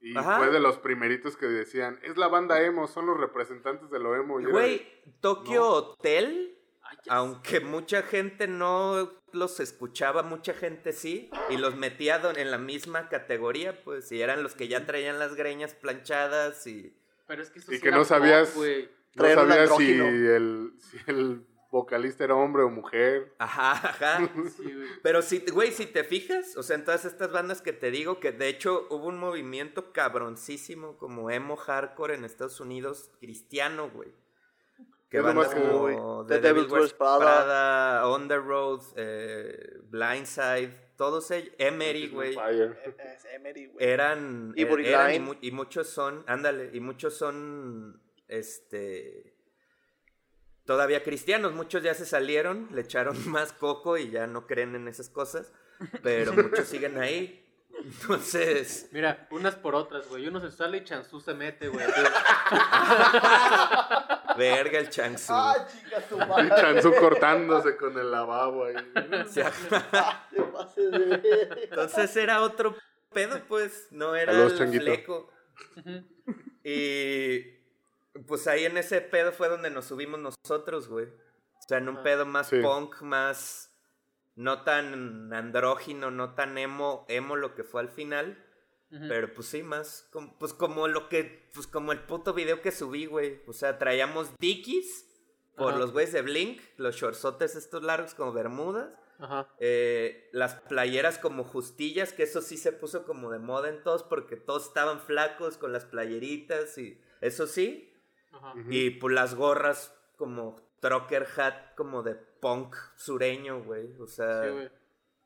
Y 0.00 0.16
Ajá. 0.16 0.38
fue 0.38 0.50
de 0.50 0.60
los 0.60 0.78
primeritos 0.78 1.36
que 1.36 1.44
decían, 1.44 2.00
es 2.02 2.16
la 2.16 2.28
banda 2.28 2.62
emo, 2.62 2.86
son 2.86 3.04
los 3.06 3.20
representantes 3.20 3.90
de 3.90 3.98
lo 3.98 4.16
emo. 4.16 4.40
Güey, 4.40 4.86
Tokyo 5.20 5.60
No. 5.60 5.68
Hotel 5.68 6.55
Ay, 6.88 6.96
ya 7.04 7.14
Aunque 7.14 7.60
mucha 7.60 8.02
gente 8.02 8.46
no 8.48 9.12
los 9.32 9.60
escuchaba, 9.60 10.22
mucha 10.22 10.54
gente 10.54 10.92
sí, 10.92 11.30
y 11.50 11.56
los 11.58 11.76
metía 11.76 12.20
en 12.36 12.50
la 12.50 12.58
misma 12.58 13.08
categoría, 13.08 13.82
pues, 13.84 14.10
y 14.12 14.22
eran 14.22 14.42
los 14.42 14.54
que 14.54 14.68
ya 14.68 14.86
traían 14.86 15.18
las 15.18 15.34
greñas 15.34 15.74
planchadas 15.74 16.66
y... 16.66 16.82
sé. 16.82 16.92
Pero 17.26 17.42
es 17.42 17.50
que 17.50 17.58
eso 17.58 17.72
Y 17.72 17.76
sí 17.76 17.82
que 17.82 17.88
era 17.88 17.96
no 17.98 18.04
sabías- 18.04 18.54
no 19.14 19.22
Traer 19.22 19.38
un 19.38 19.48
sabía 19.48 19.66
si 19.78 19.92
el, 19.92 20.72
si 20.78 20.98
el 21.10 21.46
vocalista 21.70 22.24
era 22.24 22.34
hombre 22.34 22.62
o 22.62 22.70
mujer. 22.70 23.34
Ajá, 23.38 23.72
ajá. 23.72 24.18
Sí, 24.56 24.62
güey. 24.62 24.88
Pero 25.02 25.22
si, 25.22 25.40
güey, 25.50 25.72
si 25.72 25.86
te 25.86 26.04
fijas, 26.04 26.56
o 26.56 26.62
sea, 26.62 26.76
en 26.76 26.84
todas 26.84 27.04
estas 27.04 27.32
bandas 27.32 27.60
que 27.62 27.72
te 27.72 27.90
digo, 27.90 28.20
que 28.20 28.32
de 28.32 28.48
hecho 28.48 28.86
hubo 28.90 29.06
un 29.08 29.18
movimiento 29.18 29.92
cabroncísimo 29.92 30.96
como 30.98 31.30
emo 31.30 31.56
hardcore 31.56 32.14
en 32.14 32.24
Estados 32.24 32.60
Unidos, 32.60 33.10
cristiano, 33.20 33.90
güey. 33.90 34.12
Que 35.08 35.18
que- 35.18 35.22
como 35.22 36.24
The 36.26 36.34
The 36.34 36.40
Devil 36.40 36.62
Devil 36.64 36.72
Wears 36.72 36.92
Prada. 36.94 37.18
Prada, 37.18 38.08
On 38.08 38.26
the 38.28 38.36
Road, 38.38 38.80
eh, 38.96 39.78
Blindside, 39.84 40.70
todos 40.96 41.30
ellos, 41.30 41.54
Emery, 41.58 42.08
güey. 42.08 42.36
Es 42.36 43.24
Emery, 43.32 43.66
güey. 43.66 43.86
eran, 43.86 44.52
er- 44.56 44.80
eran 44.86 45.14
y, 45.14 45.20
mu- 45.20 45.36
y 45.40 45.52
muchos 45.52 45.88
son, 45.88 46.24
ándale, 46.26 46.70
y 46.72 46.80
muchos 46.80 47.14
son, 47.16 48.02
este, 48.26 49.36
todavía 50.64 51.04
cristianos, 51.04 51.52
muchos 51.52 51.84
ya 51.84 51.94
se 51.94 52.06
salieron, 52.06 52.68
le 52.72 52.80
echaron 52.80 53.16
más 53.30 53.52
coco 53.52 53.96
y 53.98 54.10
ya 54.10 54.26
no 54.26 54.48
creen 54.48 54.74
en 54.74 54.88
esas 54.88 55.08
cosas, 55.08 55.52
pero 56.02 56.32
muchos 56.60 56.66
siguen 56.66 56.98
ahí, 56.98 57.44
entonces, 57.78 58.88
Mira, 58.90 59.28
unas 59.30 59.54
por 59.54 59.76
otras, 59.76 60.08
güey. 60.08 60.26
Uno 60.26 60.40
se 60.40 60.50
sale 60.50 60.78
y 60.78 60.84
Chansú 60.84 61.20
se 61.20 61.34
mete, 61.34 61.68
güey. 61.68 61.86
verga 64.36 64.78
el 64.78 64.88
changsú. 64.90 65.32
Ah, 65.34 65.66
chica, 65.66 66.26
madre. 66.26 66.48
Chansu 66.50 66.94
cortándose 66.94 67.76
con 67.76 67.98
el 67.98 68.10
lavabo 68.10 68.64
ahí. 68.64 68.74
Ah, 69.92 70.26
te 70.30 70.42
pases 70.42 70.90
de. 70.90 71.58
Entonces 71.64 72.16
era 72.16 72.42
otro 72.42 72.76
pedo, 73.12 73.40
pues, 73.48 73.88
no 73.90 74.14
era 74.14 74.32
el 74.32 74.56
Changuito. 74.56 74.84
fleco. 74.84 75.32
Y 76.64 77.56
pues 78.26 78.46
ahí 78.46 78.64
en 78.64 78.76
ese 78.76 79.00
pedo 79.00 79.32
fue 79.32 79.48
donde 79.48 79.70
nos 79.70 79.86
subimos 79.86 80.18
nosotros, 80.20 80.88
güey. 80.88 81.06
O 81.06 81.68
sea, 81.68 81.78
en 81.78 81.88
un 81.88 81.98
Ah. 81.98 82.02
pedo 82.02 82.26
más 82.26 82.48
Sí. 82.48 82.60
punk, 82.60 83.00
más 83.02 83.72
no 84.34 84.62
tan 84.64 85.32
andrógino, 85.32 86.10
no 86.10 86.34
tan 86.34 86.58
emo, 86.58 87.04
emo 87.08 87.36
lo 87.36 87.54
que 87.54 87.64
fue 87.64 87.80
al 87.80 87.88
final. 87.90 88.42
Pero 89.08 89.32
pues 89.34 89.48
sí, 89.48 89.62
más 89.62 90.08
como, 90.10 90.38
pues 90.38 90.52
como 90.52 90.88
lo 90.88 91.08
que, 91.08 91.48
pues 91.54 91.66
como 91.66 91.92
el 91.92 92.00
puto 92.00 92.32
video 92.34 92.62
que 92.62 92.72
subí, 92.72 93.06
güey. 93.06 93.42
O 93.46 93.52
sea, 93.52 93.78
traíamos 93.78 94.28
Dickies 94.38 95.06
por 95.56 95.70
Ajá. 95.70 95.78
los 95.78 95.92
güeyes 95.92 96.12
de 96.12 96.22
Blink, 96.22 96.60
los 96.76 96.96
shortsotes 96.96 97.56
estos 97.56 97.82
largos 97.82 98.14
como 98.14 98.32
bermudas. 98.32 98.88
Ajá. 99.18 99.48
Eh, 99.58 100.28
las 100.32 100.54
playeras 100.54 101.18
como 101.18 101.44
justillas, 101.44 102.12
que 102.12 102.22
eso 102.24 102.42
sí 102.42 102.56
se 102.56 102.72
puso 102.72 103.04
como 103.04 103.30
de 103.30 103.38
moda 103.38 103.68
en 103.68 103.82
todos 103.82 104.02
porque 104.02 104.36
todos 104.36 104.66
estaban 104.66 105.00
flacos 105.00 105.56
con 105.56 105.72
las 105.72 105.84
playeritas 105.86 106.76
y 106.78 107.00
eso 107.20 107.46
sí. 107.46 107.92
Ajá. 108.32 108.54
Y 108.68 108.90
pues 108.90 109.14
las 109.14 109.34
gorras 109.34 109.94
como 110.16 110.56
trucker 110.80 111.26
hat 111.36 111.74
como 111.74 112.02
de 112.02 112.14
punk 112.14 112.76
sureño, 112.96 113.62
güey. 113.64 113.94
O 113.98 114.06
sea, 114.06 114.44
Sí, 114.44 114.68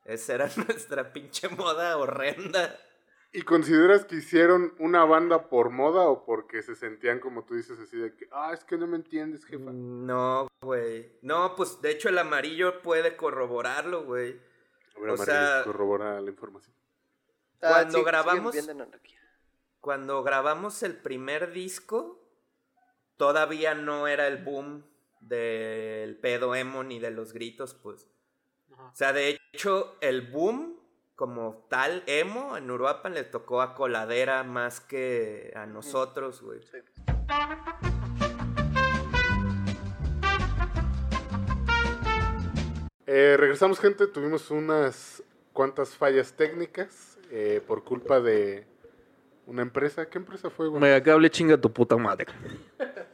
esa 0.05 0.33
era 0.33 0.49
nuestra 0.67 1.13
pinche 1.13 1.49
moda 1.49 1.97
horrenda. 1.97 2.79
¿Y 3.33 3.43
consideras 3.43 4.03
que 4.03 4.17
hicieron 4.17 4.73
una 4.77 5.05
banda 5.05 5.47
por 5.47 5.69
moda 5.69 6.01
o 6.09 6.25
porque 6.25 6.61
se 6.63 6.75
sentían 6.75 7.19
como 7.19 7.45
tú 7.45 7.55
dices 7.55 7.79
así 7.79 7.95
de 7.97 8.13
que, 8.13 8.27
ah, 8.31 8.51
es 8.53 8.65
que 8.65 8.77
no 8.77 8.87
me 8.87 8.97
entiendes, 8.97 9.45
jefa? 9.45 9.71
No, 9.71 10.47
güey. 10.61 11.17
No, 11.21 11.55
pues 11.55 11.81
de 11.81 11.91
hecho 11.91 12.09
el 12.09 12.17
amarillo 12.17 12.81
puede 12.81 13.15
corroborarlo, 13.15 14.03
güey. 14.03 14.31
A 14.97 14.99
ver, 14.99 15.09
o 15.11 15.13
Amarillo, 15.13 15.25
sea- 15.25 15.63
corrobora 15.63 16.19
la 16.19 16.29
información. 16.29 16.75
Ah, 17.61 17.69
Cuando 17.69 17.97
sí, 17.99 18.03
grabamos-. 18.03 18.55
Cuando 19.79 20.23
grabamos 20.23 20.83
el 20.83 20.97
primer 20.97 21.53
disco, 21.53 22.19
todavía 23.15 23.73
no 23.75 24.07
era 24.07 24.27
el 24.27 24.43
boom 24.43 24.85
del 25.21 26.17
pedo 26.19 26.53
emo 26.53 26.83
ni 26.83 26.99
de 26.99 27.11
los 27.11 27.31
gritos, 27.31 27.75
pues. 27.75 28.09
Ajá. 28.73 28.89
O 28.91 28.95
sea, 28.95 29.13
de 29.13 29.39
hecho, 29.53 29.97
el 30.01 30.29
boom 30.31 30.80
como 31.21 31.67
tal 31.69 32.01
emo 32.07 32.57
en 32.57 32.71
Uruapan 32.71 33.13
le 33.13 33.23
tocó 33.23 33.61
a 33.61 33.75
Coladera 33.75 34.43
más 34.43 34.79
que 34.79 35.53
a 35.55 35.67
nosotros, 35.67 36.41
güey. 36.41 36.63
Sí. 36.63 36.77
Eh, 43.05 43.35
regresamos, 43.37 43.79
gente. 43.79 44.07
Tuvimos 44.07 44.49
unas 44.49 45.21
cuantas 45.53 45.95
fallas 45.95 46.33
técnicas 46.33 47.19
eh, 47.29 47.61
por 47.67 47.83
culpa 47.83 48.19
de 48.19 48.65
una 49.45 49.61
empresa. 49.61 50.09
¿Qué 50.09 50.17
empresa 50.17 50.49
fue, 50.49 50.69
güey? 50.69 50.81
Megacable 50.81 51.29
chinga 51.29 51.55
tu 51.55 51.71
puta 51.71 51.97
madre. 51.97 52.25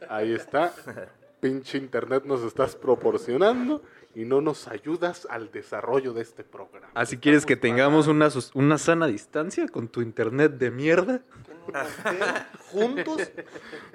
Ahí 0.08 0.32
está. 0.32 0.72
Pinche 1.40 1.78
internet 1.78 2.24
nos 2.24 2.42
estás 2.42 2.74
proporcionando 2.76 3.82
y 4.14 4.24
no 4.24 4.40
nos 4.40 4.66
ayudas 4.66 5.26
al 5.30 5.52
desarrollo 5.52 6.12
de 6.12 6.22
este 6.22 6.42
programa. 6.42 6.88
Así 6.94 7.18
quieres 7.18 7.46
que 7.46 7.56
tengamos 7.56 8.08
una, 8.08 8.28
una 8.54 8.78
sana 8.78 9.06
distancia 9.06 9.68
con 9.68 9.88
tu 9.88 10.00
internet 10.00 10.52
de 10.52 10.70
mierda. 10.70 11.22
Juntos. 12.70 13.30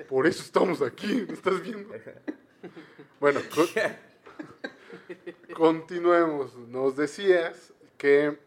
Por 0.07 0.27
eso 0.27 0.43
estamos 0.43 0.81
aquí, 0.81 1.25
¿me 1.27 1.33
estás 1.33 1.61
viendo? 1.61 1.93
Bueno, 3.19 3.41
co- 3.53 3.65
continuemos. 5.55 6.55
Nos 6.55 6.95
decías 6.95 7.73
que 7.97 8.39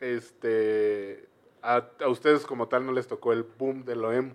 este 0.00 1.28
a, 1.62 1.84
a 2.00 2.08
ustedes 2.08 2.46
como 2.46 2.68
tal 2.68 2.86
no 2.86 2.92
les 2.92 3.06
tocó 3.06 3.32
el 3.32 3.42
boom 3.42 3.84
de 3.84 3.96
lo 3.96 4.12
emo. 4.12 4.34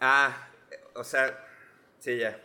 Ah, 0.00 0.48
o 0.94 1.04
sea, 1.04 1.46
sí, 1.98 2.16
ya. 2.18 2.40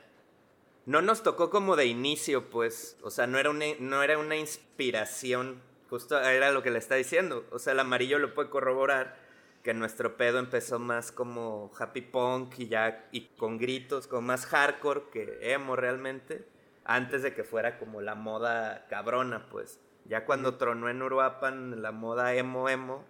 No 0.86 1.02
nos 1.02 1.24
tocó 1.24 1.50
como 1.50 1.76
de 1.76 1.88
inicio, 1.88 2.50
pues. 2.50 2.98
O 3.02 3.10
sea, 3.10 3.26
no 3.26 3.40
era 3.40 3.50
una, 3.50 3.66
no 3.80 4.04
era 4.04 4.20
una 4.20 4.36
inspiración. 4.36 5.62
Justo 5.90 6.20
era 6.20 6.52
lo 6.52 6.62
que 6.62 6.70
le 6.70 6.78
está 6.78 6.94
diciendo. 6.96 7.44
O 7.52 7.58
sea, 7.58 7.74
el 7.74 7.80
amarillo 7.80 8.20
lo 8.20 8.36
puede 8.36 8.50
corroborar. 8.50 9.18
Que 9.64 9.74
nuestro 9.74 10.16
pedo 10.16 10.38
empezó 10.38 10.78
más 10.78 11.12
como 11.12 11.72
happy 11.80 12.02
punk 12.02 12.60
y 12.60 12.68
ya. 12.68 13.08
Y 13.12 13.30
con 13.36 13.58
gritos, 13.58 14.06
como 14.06 14.22
más 14.22 14.46
hardcore 14.46 15.06
que 15.12 15.54
emo 15.54 15.76
realmente. 15.76 16.46
Antes 16.84 17.24
de 17.24 17.34
que 17.34 17.44
fuera 17.44 17.80
como 17.80 18.02
la 18.02 18.14
moda 18.14 18.86
cabrona, 18.88 19.50
pues. 19.50 19.80
Ya 20.06 20.26
cuando 20.26 20.58
tronó 20.58 20.88
en 20.88 21.02
Uruapan 21.02 21.82
la 21.82 21.92
moda 21.92 22.36
emo 22.36 22.70
emo. 22.70 23.04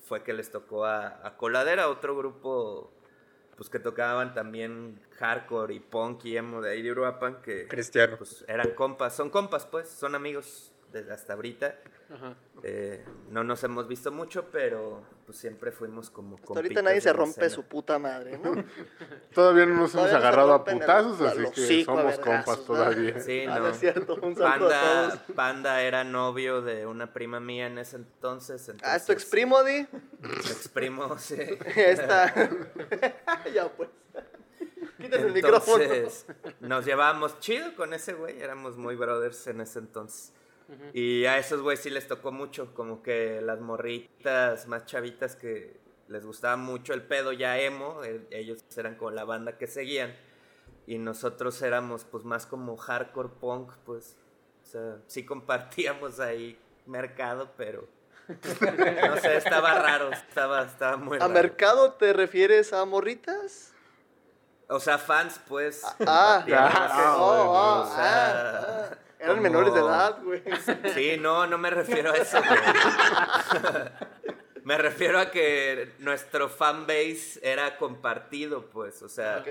Fue 0.00 0.24
que 0.24 0.32
les 0.32 0.50
tocó 0.50 0.84
a, 0.84 1.24
a 1.24 1.36
Coladera, 1.36 1.88
otro 1.88 2.16
grupo 2.16 2.92
pues 3.60 3.68
que 3.68 3.78
tocaban 3.78 4.32
también 4.32 4.98
hardcore 5.18 5.74
y 5.74 5.80
punk 5.80 6.24
y 6.24 6.34
emo 6.38 6.62
de 6.62 6.70
ahí 6.70 6.80
de 6.80 6.92
Uruapan 6.92 7.42
que 7.42 7.68
Cristiano. 7.68 8.16
pues 8.16 8.42
eran 8.48 8.70
compas, 8.70 9.14
son 9.14 9.28
compas 9.28 9.66
pues, 9.66 9.86
son 9.86 10.14
amigos 10.14 10.72
desde 10.90 11.12
hasta 11.12 11.34
ahorita. 11.34 11.76
Ajá. 12.12 12.34
Eh, 12.64 13.04
no 13.30 13.44
nos 13.44 13.62
hemos 13.64 13.86
visto 13.86 14.10
mucho, 14.10 14.46
pero 14.50 15.02
pues 15.24 15.38
siempre 15.38 15.70
fuimos 15.70 16.10
como 16.10 16.36
Hasta 16.36 16.54
ahorita 16.54 16.82
nadie 16.82 17.00
se 17.00 17.12
rompe 17.12 17.46
escena. 17.46 17.50
su 17.50 17.62
puta 17.68 17.98
madre, 18.00 18.36
¿no? 18.38 18.52
Todavía 19.34 19.64
no 19.66 19.74
nos 19.76 19.94
hemos 19.94 20.08
Todavía 20.08 20.16
agarrado 20.18 20.52
a 20.54 20.56
el- 20.70 20.78
putazos, 20.78 21.20
así 21.20 21.44
que 21.54 21.84
somos 21.84 22.18
compas 22.18 22.58
¿no? 22.58 22.64
todavía. 22.64 23.20
Sí, 23.20 23.44
Ah, 23.48 23.60
no. 23.60 23.68
es 23.68 23.78
cierto. 23.78 24.16
Un 24.22 24.34
saludo 24.34 24.46
a 24.46 24.58
todos. 24.58 25.12
Panda, 25.18 25.34
Panda 25.36 25.82
era 25.82 26.02
novio 26.04 26.60
de 26.62 26.84
una 26.86 27.12
prima 27.12 27.38
mía 27.38 27.68
en 27.68 27.78
ese 27.78 27.96
entonces. 27.96 28.68
Ah, 28.82 28.96
¿es 28.96 29.06
tu 29.06 29.12
entonces, 29.12 29.22
exprimo, 29.22 29.62
Di? 29.62 29.86
Exprimo, 30.22 31.16
sí. 31.18 31.36
Esta. 31.76 32.34
ya, 33.54 33.68
pues. 33.68 33.88
Quítate 34.98 35.22
el 35.26 35.32
micrófono. 35.32 35.82
Entonces, 35.82 36.26
nos 36.60 36.84
llevábamos 36.84 37.38
chido 37.40 37.74
con 37.76 37.94
ese 37.94 38.12
güey, 38.14 38.40
éramos 38.42 38.76
muy 38.76 38.96
brothers 38.96 39.46
en 39.46 39.60
ese 39.60 39.78
entonces. 39.78 40.32
Y 40.92 41.24
a 41.26 41.38
esos 41.38 41.62
güeyes 41.62 41.80
sí 41.82 41.90
les 41.90 42.06
tocó 42.06 42.32
mucho, 42.32 42.74
como 42.74 43.02
que 43.02 43.40
las 43.40 43.60
morritas 43.60 44.66
más 44.66 44.86
chavitas 44.86 45.36
que 45.36 45.78
les 46.08 46.24
gustaba 46.26 46.56
mucho 46.56 46.92
el 46.92 47.02
pedo 47.02 47.32
ya 47.32 47.58
emo, 47.58 48.02
eh, 48.04 48.26
ellos 48.30 48.64
eran 48.76 48.96
como 48.96 49.10
la 49.12 49.24
banda 49.24 49.58
que 49.58 49.66
seguían. 49.66 50.14
Y 50.86 50.98
nosotros 50.98 51.60
éramos 51.62 52.04
pues 52.04 52.24
más 52.24 52.46
como 52.46 52.76
hardcore 52.76 53.28
punk, 53.40 53.72
pues. 53.84 54.16
O 54.62 54.66
sea, 54.66 54.98
sí 55.06 55.24
compartíamos 55.24 56.20
ahí 56.20 56.58
mercado, 56.86 57.52
pero... 57.56 57.86
No 58.28 59.16
sé, 59.16 59.36
estaba 59.36 59.74
raro, 59.74 60.12
estaba, 60.12 60.62
estaba 60.62 60.96
muy 60.96 61.16
¿A 61.16 61.20
raro. 61.20 61.32
mercado 61.32 61.92
te 61.94 62.12
refieres 62.12 62.72
a 62.72 62.84
morritas? 62.84 63.72
O 64.68 64.78
sea, 64.78 64.98
fans, 64.98 65.40
pues. 65.48 65.82
Ah, 65.84 65.96
ah, 66.06 66.44
eso, 66.46 66.56
ah, 66.56 67.16
oh, 67.18 67.50
o 67.50 67.56
ah, 67.56 67.92
sea, 67.96 68.92
ah. 68.92 68.98
Eran 69.20 69.36
como- 69.36 69.42
menores 69.42 69.74
de 69.74 69.80
edad, 69.80 70.22
güey. 70.22 70.42
Sí, 70.94 71.16
no, 71.20 71.46
no 71.46 71.58
me 71.58 71.70
refiero 71.70 72.10
a 72.12 72.16
eso, 72.16 72.38
güey. 72.42 72.60
Me 74.64 74.76
refiero 74.78 75.18
a 75.18 75.30
que 75.30 75.94
nuestro 75.98 76.48
fanbase 76.48 77.40
era 77.42 77.76
compartido, 77.78 78.66
pues. 78.70 79.02
O 79.02 79.08
sea, 79.08 79.44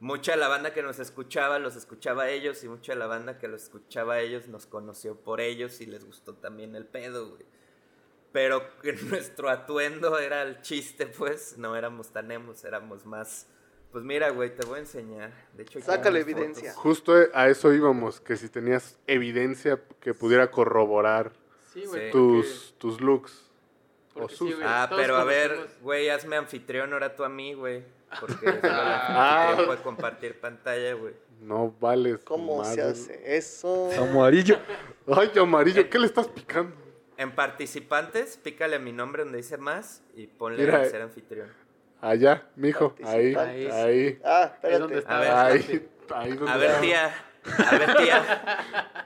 mucha 0.00 0.32
de 0.32 0.38
la 0.38 0.48
banda 0.48 0.72
que 0.72 0.82
nos 0.82 0.98
escuchaba 0.98 1.58
los 1.58 1.74
escuchaba 1.76 2.24
a 2.24 2.28
ellos 2.30 2.62
y 2.62 2.68
mucha 2.68 2.92
de 2.92 2.98
la 2.98 3.06
banda 3.06 3.38
que 3.38 3.48
los 3.48 3.62
escuchaba 3.64 4.14
a 4.14 4.20
ellos 4.20 4.46
nos 4.48 4.66
conoció 4.66 5.16
por 5.16 5.40
ellos 5.40 5.80
y 5.80 5.86
les 5.86 6.04
gustó 6.04 6.34
también 6.34 6.76
el 6.76 6.84
pedo, 6.86 7.30
güey. 7.30 7.44
Pero 8.32 8.62
nuestro 9.10 9.48
atuendo 9.48 10.18
era 10.18 10.42
el 10.42 10.60
chiste, 10.60 11.06
pues. 11.06 11.56
No 11.58 11.74
éramos 11.76 12.10
tan 12.12 12.30
emos, 12.30 12.64
éramos 12.64 13.06
más. 13.06 13.46
Pues 13.96 14.04
mira, 14.04 14.28
güey, 14.28 14.54
te 14.54 14.66
voy 14.66 14.76
a 14.76 14.80
enseñar. 14.80 15.32
De 15.54 15.62
hecho, 15.62 15.80
Saca 15.80 16.10
la 16.10 16.18
evidencia. 16.18 16.68
fotos. 16.74 16.82
Justo 16.82 17.14
a 17.32 17.48
eso 17.48 17.72
íbamos, 17.72 18.20
que 18.20 18.36
si 18.36 18.50
tenías 18.50 18.98
evidencia 19.06 19.80
que 20.00 20.12
pudiera 20.12 20.50
corroborar 20.50 21.32
Sí, 21.72 21.86
güey. 21.86 22.04
Sí. 22.08 22.12
tus, 22.12 22.74
tus 22.76 23.00
looks. 23.00 23.50
o 24.14 24.28
sus. 24.28 24.50
sí, 24.50 24.54
güey, 24.54 24.66
Ah, 24.68 24.90
pero 24.94 25.16
a 25.16 25.24
ver, 25.24 25.68
güey, 25.80 26.10
hazme 26.10 26.36
anfitrión 26.36 26.92
ahora 26.92 27.16
tú 27.16 27.24
a 27.24 27.30
mí, 27.30 27.54
güey. 27.54 27.84
Porque 28.20 28.34
solo 28.60 28.60
Ah. 28.64 29.44
anfitrión 29.44 29.66
puede 29.66 29.82
compartir 29.82 30.40
pantalla, 30.40 30.92
güey. 30.92 31.14
No 31.40 31.74
vales. 31.80 32.18
¿Cómo 32.22 32.62
se 32.66 32.82
hace 32.82 33.34
eso? 33.34 33.88
Amarillo. 33.98 34.58
Ay, 35.06 35.30
amarillo, 35.40 35.88
¿qué 35.88 35.98
le 35.98 36.04
estás 36.04 36.28
picando? 36.28 36.76
En 37.16 37.34
participantes, 37.34 38.36
pícale 38.36 38.76
a 38.76 38.78
mi 38.78 38.92
nombre 38.92 39.22
donde 39.22 39.38
dice 39.38 39.56
más 39.56 40.02
y 40.14 40.26
ponle 40.26 40.66
Mira, 40.66 40.82
a 40.82 40.84
ser 40.84 41.00
anfitrión. 41.00 41.48
Allá, 42.06 42.42
mijo, 42.54 42.94
ahí, 43.04 43.34
Participantes. 43.34 43.72
ahí, 43.74 44.20
Ah, 44.24 44.50
espérate. 44.54 44.98
está. 44.98 45.16
A 45.16 45.20
ver. 45.20 45.30
ahí, 45.32 45.88
ahí 46.14 46.32
donde 46.36 46.52
A 46.52 46.56
ver, 46.56 46.80
tía. 46.80 47.14
A 47.66 47.76
ver, 47.78 47.96
tía. 47.96 48.22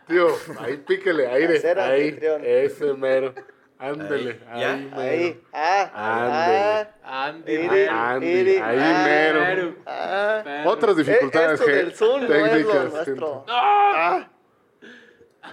Tío, 0.06 0.26
ahí 0.60 0.76
píquele, 0.76 1.26
aire, 1.28 1.56
Hacer 1.56 1.78
ahí, 1.80 2.08
anfitrión. 2.08 2.42
ese 2.44 2.92
mero. 2.92 3.34
Ándele, 3.78 4.38
Ahí, 4.50 4.60
¿ya? 4.60 4.72
ahí, 4.72 4.90
mero. 4.94 5.00
Ahí. 5.00 5.42
Ah, 5.54 6.86
man. 7.02 7.32
Andy, 7.32 7.52
Iri, 7.54 8.56
ahí 8.58 8.78
ah, 8.82 9.02
mero. 9.06 9.74
ah, 9.86 10.42
ah. 10.46 10.62
Otras 10.66 10.98
Eh, 10.98 11.02
dificultades 11.04 11.52
Esto 11.60 11.66
ge- 11.72 11.76
del 11.76 11.94
Zoom 11.94 12.28
no 12.28 12.34
es 12.34 12.42
lo 12.42 12.48
técnicas. 12.72 13.04
gente. 13.06 13.24
Ah, 13.48 14.28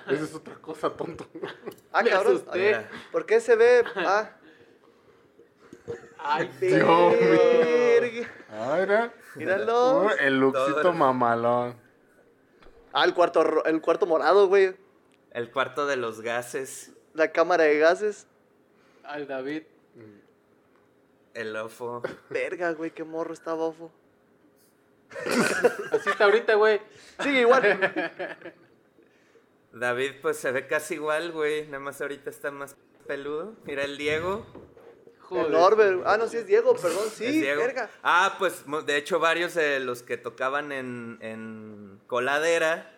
Esa 0.09 0.23
es 0.25 0.35
otra 0.35 0.55
cosa, 0.55 0.89
tonto. 0.89 1.25
ah, 1.93 2.03
Me 2.03 2.09
cabrón. 2.09 2.43
¿Por 3.13 3.25
qué 3.25 3.39
se 3.39 3.55
ve? 3.55 3.85
Ah, 3.95 4.31
Ay, 6.29 6.51
Dios 6.59 6.73
mío. 6.73 7.09
verga. 7.19 8.29
Ah, 8.51 8.77
mira. 8.79 9.13
Míralo. 9.35 10.09
El 10.19 10.39
luxito 10.39 10.91
mamalón. 10.93 11.75
Ah, 12.91 13.05
el 13.05 13.13
cuarto, 13.13 13.63
el 13.65 13.81
cuarto 13.81 14.05
morado, 14.05 14.47
güey. 14.47 14.75
El 15.31 15.51
cuarto 15.51 15.85
de 15.85 15.95
los 15.95 16.21
gases. 16.21 16.91
La 17.13 17.31
cámara 17.31 17.63
de 17.65 17.77
gases. 17.79 18.27
Al 19.03 19.27
David. 19.27 19.63
El 21.33 21.55
ofo. 21.55 22.01
Verga, 22.29 22.71
güey, 22.73 22.91
qué 22.91 23.03
morro 23.03 23.33
está 23.33 23.53
bofo. 23.53 23.91
Así 25.91 26.09
está 26.09 26.25
ahorita, 26.25 26.55
güey. 26.55 26.81
Sigue 27.21 27.41
igual. 27.41 28.01
David, 29.71 30.13
pues 30.21 30.37
se 30.37 30.51
ve 30.51 30.65
casi 30.65 30.95
igual, 30.95 31.31
güey. 31.31 31.67
Nada 31.67 31.79
más 31.79 32.01
ahorita 32.01 32.31
está 32.31 32.49
más 32.49 32.75
peludo. 33.05 33.53
Mira 33.65 33.83
el 33.83 33.97
Diego. 33.97 34.45
Joder. 35.27 35.45
El 35.47 35.51
Norbert. 35.51 36.01
Ah, 36.05 36.17
no, 36.17 36.27
sí 36.27 36.37
es 36.37 36.47
Diego, 36.47 36.73
perdón. 36.75 37.09
Sí, 37.13 37.25
Diego. 37.41 37.61
verga. 37.61 37.89
Ah, 38.03 38.35
pues 38.39 38.63
de 38.85 38.97
hecho 38.97 39.19
varios 39.19 39.53
de 39.55 39.79
los 39.79 40.03
que 40.03 40.17
tocaban 40.17 40.71
en, 40.71 41.17
en 41.21 41.99
Coladera, 42.07 42.93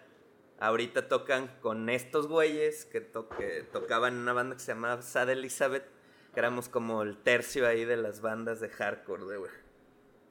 ahorita 0.60 1.08
tocan 1.08 1.48
con 1.62 1.90
estos 1.90 2.28
güeyes 2.28 2.86
que, 2.86 3.02
to- 3.02 3.30
que 3.30 3.64
tocaban 3.72 4.14
en 4.14 4.20
una 4.20 4.34
banda 4.34 4.56
que 4.56 4.62
se 4.62 4.74
llamaba 4.74 5.02
Sad 5.02 5.30
Elizabeth, 5.32 5.86
que 6.34 6.40
éramos 6.40 6.70
como 6.70 7.02
el 7.02 7.18
tercio 7.18 7.68
ahí 7.68 7.84
de 7.86 7.98
las 7.98 8.22
bandas 8.22 8.60
de 8.60 8.70
hardcore 8.70 9.26
de 9.26 9.38
güey. 9.38 9.52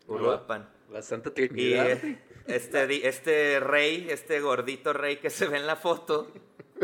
Uruapan. 0.06 0.68
La 0.90 1.02
Santa 1.02 1.28
Y 1.30 1.32
Trinidad. 1.48 1.86
eh, 1.90 2.22
este, 2.46 3.08
este 3.08 3.60
rey, 3.60 4.06
este 4.08 4.40
gordito 4.40 4.92
rey 4.94 5.16
que 5.18 5.28
se 5.30 5.46
ve 5.48 5.58
en 5.58 5.66
la 5.66 5.76
foto, 5.76 6.32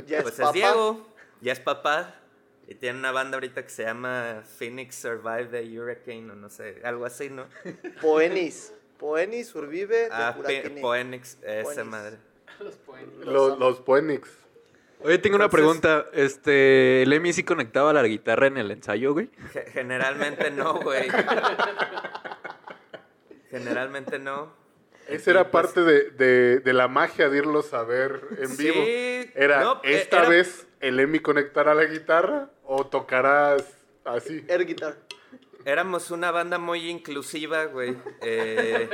Ya 0.06 0.22
pues 0.22 0.38
es. 0.38 0.52
Diego, 0.52 1.06
ya 1.40 1.52
es 1.52 1.60
papá. 1.60 2.20
Y 2.66 2.74
tiene 2.76 2.98
una 2.98 3.12
banda 3.12 3.36
ahorita 3.36 3.62
que 3.62 3.68
se 3.70 3.84
llama 3.84 4.42
Phoenix 4.58 4.94
Survive 4.96 5.46
the 5.50 5.78
Hurricane, 5.78 6.30
o 6.30 6.34
no 6.34 6.48
sé, 6.48 6.80
algo 6.84 7.04
así, 7.04 7.28
¿no? 7.30 7.46
Poenis. 8.00 8.72
Poenis 8.98 9.48
survive 9.48 9.86
de 9.94 10.08
Ah, 10.10 10.34
Huraquine. 10.38 10.80
Poenix, 10.80 11.36
esa 11.42 11.62
Poenix. 11.64 11.84
madre. 11.86 12.16
Los 12.60 12.74
pueden. 12.76 13.10
Los, 13.24 13.58
los 13.58 13.80
Poenix. 13.80 14.30
Oye, 15.00 15.18
tengo 15.18 15.36
una 15.36 15.50
pregunta. 15.50 16.06
Este, 16.14 17.02
¿el 17.02 17.12
Emi 17.12 17.32
sí 17.34 17.42
conectaba 17.42 17.92
la 17.92 18.02
guitarra 18.04 18.46
en 18.46 18.56
el 18.56 18.70
ensayo, 18.70 19.12
güey? 19.12 19.28
Ge- 19.52 19.66
Generalmente 19.72 20.50
no, 20.50 20.80
güey. 20.80 21.08
Generalmente 23.50 24.18
no. 24.18 24.52
Esa 25.08 25.32
era 25.32 25.50
pues, 25.50 25.64
parte 25.66 25.82
de, 25.82 26.10
de, 26.12 26.60
de 26.60 26.72
la 26.72 26.88
magia 26.88 27.28
de 27.28 27.36
irlos 27.38 27.74
a 27.74 27.82
ver 27.82 28.20
en 28.38 28.48
Sí, 28.48 28.64
vivo. 28.70 28.82
Era, 29.34 29.60
no, 29.62 29.80
e- 29.84 29.96
esta 29.96 30.20
era- 30.20 30.28
vez 30.30 30.66
el 30.88 31.00
Emi 31.00 31.20
conectará 31.20 31.74
la 31.74 31.84
guitarra 31.84 32.50
o 32.64 32.86
tocarás 32.86 33.64
así. 34.04 34.44
Air 34.48 34.66
guitar. 34.66 34.96
éramos 35.64 36.10
una 36.10 36.30
banda 36.30 36.58
muy 36.58 36.88
inclusiva, 36.90 37.64
güey. 37.64 37.96
Eh, 38.20 38.88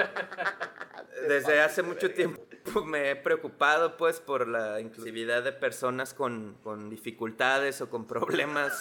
desde 1.29 1.61
hace 1.61 1.83
mucho 1.83 2.11
tiempo 2.13 2.41
me 2.85 3.11
he 3.11 3.17
preocupado, 3.17 3.97
pues, 3.97 4.21
por 4.21 4.47
la 4.47 4.81
inclusividad 4.81 5.43
de 5.43 5.51
personas 5.53 6.15
con, 6.15 6.57
con 6.63 6.89
dificultades 6.91 7.81
o 7.81 7.91
con 7.91 8.07
problemas. 8.07 8.73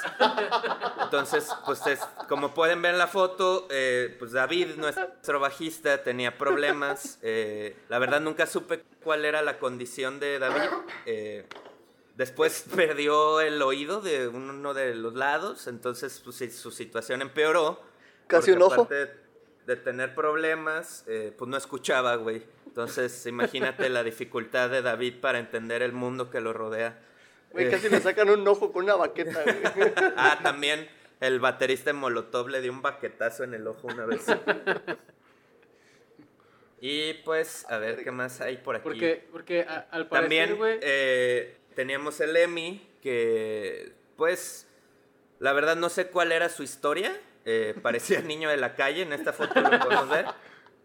Entonces, 1.03 1.49
pues, 1.66 1.86
es- 1.88 2.05
como 2.28 2.53
pueden 2.53 2.82
ver 2.82 2.91
en 2.93 2.99
la 2.99 3.07
foto, 3.07 3.68
eh, 3.72 4.16
pues 4.20 4.34
David, 4.34 4.76
nuestro 4.78 5.39
bajista, 5.39 6.03
tenía 6.03 6.38
problemas. 6.38 7.18
Eh, 7.24 7.76
la 7.89 7.97
verdad, 7.99 8.22
nunca 8.22 8.45
supe 8.45 8.84
cuál 9.03 9.26
era 9.26 9.41
la 9.41 9.57
condición 9.57 10.20
de 10.20 10.38
David. 10.39 10.70
Después 12.20 12.65
perdió 12.76 13.39
el 13.39 13.61
oído 13.61 14.01
de 14.01 14.28
uno 14.28 14.74
de 14.74 14.93
los 14.93 15.13
lados, 15.13 15.67
entonces 15.67 16.22
pues, 16.24 16.36
su 16.55 16.70
situación 16.72 17.22
empeoró. 17.22 17.82
Casi 18.28 18.51
un 18.51 18.61
ojo. 18.61 18.84
aparte 18.84 19.13
De 19.65 19.76
tener 19.78 20.13
problemas, 20.13 21.05
eh, 21.07 21.34
pues 21.38 21.49
no 21.49 21.55
escuchaba, 21.55 22.15
güey. 22.17 22.43
Entonces, 22.67 23.26
imagínate 23.36 23.88
la 23.89 24.03
dificultad 24.03 24.70
de 24.70 24.82
David 24.82 25.22
para 25.22 25.39
entender 25.39 25.82
el 25.82 25.93
mundo 25.93 26.30
que 26.30 26.41
lo 26.41 26.51
rodea. 26.51 26.99
Güey, 27.51 27.67
Eh, 27.67 27.72
casi 27.72 27.88
le 27.89 28.01
sacan 28.01 28.30
un 28.30 28.45
ojo 28.47 28.72
con 28.74 28.84
una 28.84 28.95
baqueta, 28.95 29.41
güey. 29.43 29.91
Ah, 30.17 30.39
también 30.43 30.89
el 31.22 31.39
baterista 31.39 31.89
de 31.91 31.93
Molotov 31.93 32.49
le 32.49 32.59
dio 32.61 32.72
un 32.74 32.82
baquetazo 32.82 33.45
en 33.45 33.53
el 33.53 33.65
ojo 33.65 33.88
una 33.88 34.05
vez. 34.05 34.26
Y 36.82 37.13
pues, 37.26 37.65
a 37.70 37.78
ver 37.78 38.03
qué 38.03 38.11
más 38.11 38.39
hay 38.41 38.57
por 38.57 38.76
aquí. 38.76 38.84
Porque, 38.84 39.28
porque 39.32 39.61
a- 39.63 39.88
al 39.91 40.07
parecer, 40.07 40.09
También 40.22 40.57
güey. 40.57 40.80
eh, 40.82 41.57
teníamos 41.80 42.19
el 42.19 42.36
Emi, 42.36 42.86
que 43.01 43.93
pues 44.17 44.67
la 45.39 45.53
verdad 45.53 45.77
no 45.77 45.88
sé 45.88 46.07
cuál 46.07 46.34
era 46.34 46.49
su 46.49 46.61
historia. 46.61 47.17
eh, 47.45 47.73
parecía 47.82 48.19
niño 48.21 48.49
de 48.49 48.57
la 48.57 48.75
calle, 48.75 49.03
en 49.03 49.13
esta 49.13 49.32
foto 49.32 49.61
lo 49.61 49.69
podemos 49.80 50.09
ver. 50.09 50.25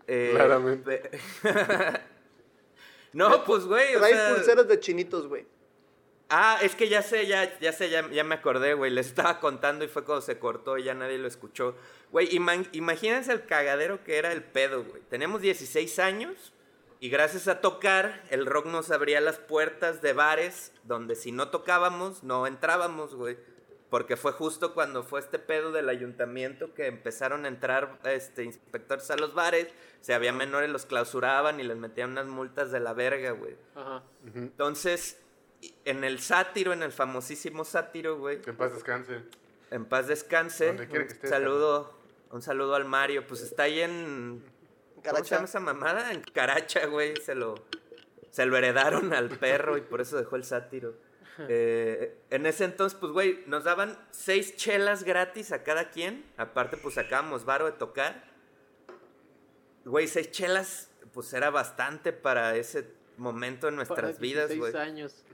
Eh, 0.07 0.31
Claramente. 0.37 1.11
no, 3.13 3.43
pues 3.45 3.65
güey, 3.65 3.97
o 3.97 3.99
Trae 3.99 4.13
sea... 4.13 4.35
pulseras 4.37 4.69
de 4.69 4.79
chinitos, 4.79 5.27
güey. 5.27 5.47
Ah, 6.31 6.59
es 6.63 6.77
que 6.77 6.89
ya 6.89 7.03
sé, 7.03 7.27
ya, 7.27 7.59
ya 7.59 7.73
sé, 7.73 7.91
ya, 7.91 8.09
ya 8.11 8.23
me 8.23 8.37
acordé, 8.37 8.75
güey. 8.75 8.93
Les 8.93 9.09
estaba 9.09 9.41
contando 9.41 9.85
y 9.85 9.89
fue 9.89 10.05
cuando 10.05 10.23
se 10.23 10.39
cortó 10.39 10.79
y 10.79 10.85
ya 10.85 10.95
nadie 10.95 11.19
lo 11.19 11.27
escuchó. 11.27 11.77
Güey, 12.13 12.29
ima- 12.37 12.67
imagínense 12.73 13.33
el 13.33 13.45
cagadero 13.47 14.05
que 14.05 14.17
era 14.17 14.31
el 14.33 14.45
pedo, 14.45 14.85
güey. 14.85 15.03
Tenemos 15.11 15.43
16 15.43 15.99
años 15.99 16.53
y 17.05 17.11
gracias 17.11 17.49
a 17.49 17.61
tocar, 17.61 18.23
el 18.31 18.47
rock 18.47 18.65
nos 18.65 18.91
abría 18.91 19.21
las 19.21 19.37
puertas 19.37 20.01
de 20.01 20.15
bares 20.15 20.73
donde 20.85 21.17
si 21.17 21.33
no 21.33 21.51
tocábamos, 21.51 22.23
no 22.23 22.47
entrábamos, 22.47 23.15
güey. 23.15 23.37
Porque 23.91 24.17
fue 24.17 24.33
justo 24.33 24.73
cuando 24.73 25.03
fue 25.03 25.21
este 25.21 25.39
pedo 25.39 25.71
del 25.71 25.91
ayuntamiento 25.91 26.73
que 26.73 26.87
empezaron 26.87 27.45
a 27.45 27.49
entrar 27.49 27.99
este, 28.05 28.45
inspectores 28.45 29.11
a 29.11 29.17
los 29.17 29.35
bares. 29.35 29.69
Si 30.01 30.15
había 30.15 30.33
menores, 30.33 30.71
los 30.71 30.87
clausuraban 30.87 31.61
y 31.61 31.65
les 31.65 31.77
metían 31.77 32.13
unas 32.13 32.25
multas 32.25 32.73
de 32.73 32.81
la 32.81 32.95
verga, 32.95 33.33
güey. 33.33 33.55
Ajá. 33.75 34.03
Entonces, 34.35 35.21
en 35.85 36.05
el 36.05 36.21
sátiro, 36.21 36.73
en 36.73 36.83
el 36.83 36.91
famosísimo 36.91 37.67
sátiro, 37.67 38.17
güey, 38.17 38.41
Que 38.41 38.49
en 38.49 38.57
paz 38.57 38.73
descanse. 38.73 39.21
en 39.71 39.85
paz 39.85 40.07
descanse. 40.07 40.69
Donde 40.69 40.89
quiera 40.89 41.07
que 41.07 41.13
estés, 41.13 41.29
saludo, 41.29 41.93
un 42.31 42.41
saludo 42.41 42.75
al 42.77 42.87
Mario. 42.87 43.27
Pues 43.27 43.43
está 43.43 43.65
ahí 43.65 43.83
en. 43.83 44.54
¿Cómo 45.09 45.25
se 45.25 45.35
llama 45.35 45.45
esa 45.47 45.61
mamada? 45.61 46.13
En 46.13 46.23
Caracha, 46.23 46.87
güey. 46.87 47.17
Se 47.17 47.35
lo, 47.35 47.55
se 48.31 48.47
lo 48.47 48.57
heredaron 48.57 49.13
al 49.13 49.29
perro 49.31 49.77
y 49.77 49.83
por 49.83 50.01
eso 50.01 50.17
dejó 50.17 50.37
el 50.37 50.45
sátiro. 50.45 50.95
Eh, 51.49 52.17
en 52.31 52.47
ese 52.47 52.65
entonces, 52.65 52.99
pues, 52.99 53.13
güey, 53.13 53.43
nos 53.47 53.65
daban 53.65 53.99
seis 54.11 54.57
chelas 54.57 55.05
gratis 55.05 55.53
a 55.53 55.63
cada 55.63 55.91
quien. 55.91 56.25
Aparte, 56.37 56.77
pues 56.77 56.95
sacábamos 56.95 57.45
varo 57.45 57.67
de 57.67 57.73
tocar. 57.73 58.25
Güey, 59.85 60.07
seis 60.09 60.31
chelas, 60.31 60.91
pues 61.13 61.33
era 61.33 61.51
bastante 61.51 62.13
para 62.13 62.57
ese 62.57 62.89
momento 63.17 63.69
en 63.69 63.77
nuestras 63.77 64.19
vidas, 64.19 64.49
16 64.49 64.59
güey. 64.59 64.83
años. 64.83 65.25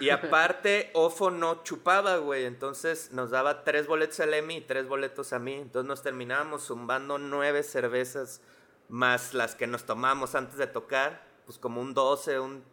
Y 0.00 0.10
aparte, 0.10 0.90
Ofo 0.94 1.30
no 1.30 1.62
chupaba, 1.62 2.16
güey. 2.18 2.44
Entonces 2.44 3.12
nos 3.12 3.30
daba 3.30 3.64
tres 3.64 3.86
boletos 3.86 4.20
al 4.20 4.34
Emi 4.34 4.56
y 4.56 4.60
tres 4.62 4.86
boletos 4.86 5.32
a 5.32 5.38
mí. 5.38 5.54
Entonces 5.54 5.86
nos 5.88 6.02
terminábamos 6.02 6.64
zumbando 6.66 7.18
nueve 7.18 7.62
cervezas 7.62 8.40
más 8.88 9.34
las 9.34 9.54
que 9.54 9.66
nos 9.66 9.84
tomábamos 9.84 10.34
antes 10.34 10.56
de 10.58 10.66
tocar. 10.66 11.22
Pues 11.46 11.58
como 11.58 11.80
un 11.80 11.94
12, 11.94 12.38
un. 12.40 12.64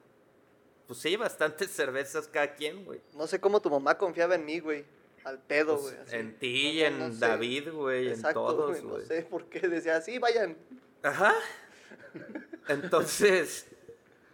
Pues 0.87 0.99
sí, 0.99 1.15
bastantes 1.15 1.71
cervezas 1.75 2.27
cada 2.27 2.53
quien, 2.55 2.85
güey. 2.85 3.01
No 3.13 3.27
sé 3.27 3.39
cómo 3.39 3.61
tu 3.61 3.69
mamá 3.69 3.97
confiaba 3.97 4.35
en 4.35 4.45
mí, 4.45 4.59
güey. 4.59 4.85
Al 5.23 5.39
pedo, 5.39 5.79
Pues, 5.79 5.95
güey. 6.07 6.19
en 6.19 6.39
ti, 6.39 6.79
no, 6.81 6.87
en 6.87 6.99
no. 6.99 7.09
David, 7.15 7.71
güey, 7.71 8.11
en 8.11 8.21
todos, 8.33 8.81
güey. 8.81 9.01
No 9.01 9.07
sé 9.07 9.21
por 9.23 9.45
qué 9.45 9.67
decía, 9.67 10.01
sí, 10.01 10.17
vayan. 10.19 10.57
Ajá. 11.03 11.33
Entonces, 12.67 13.67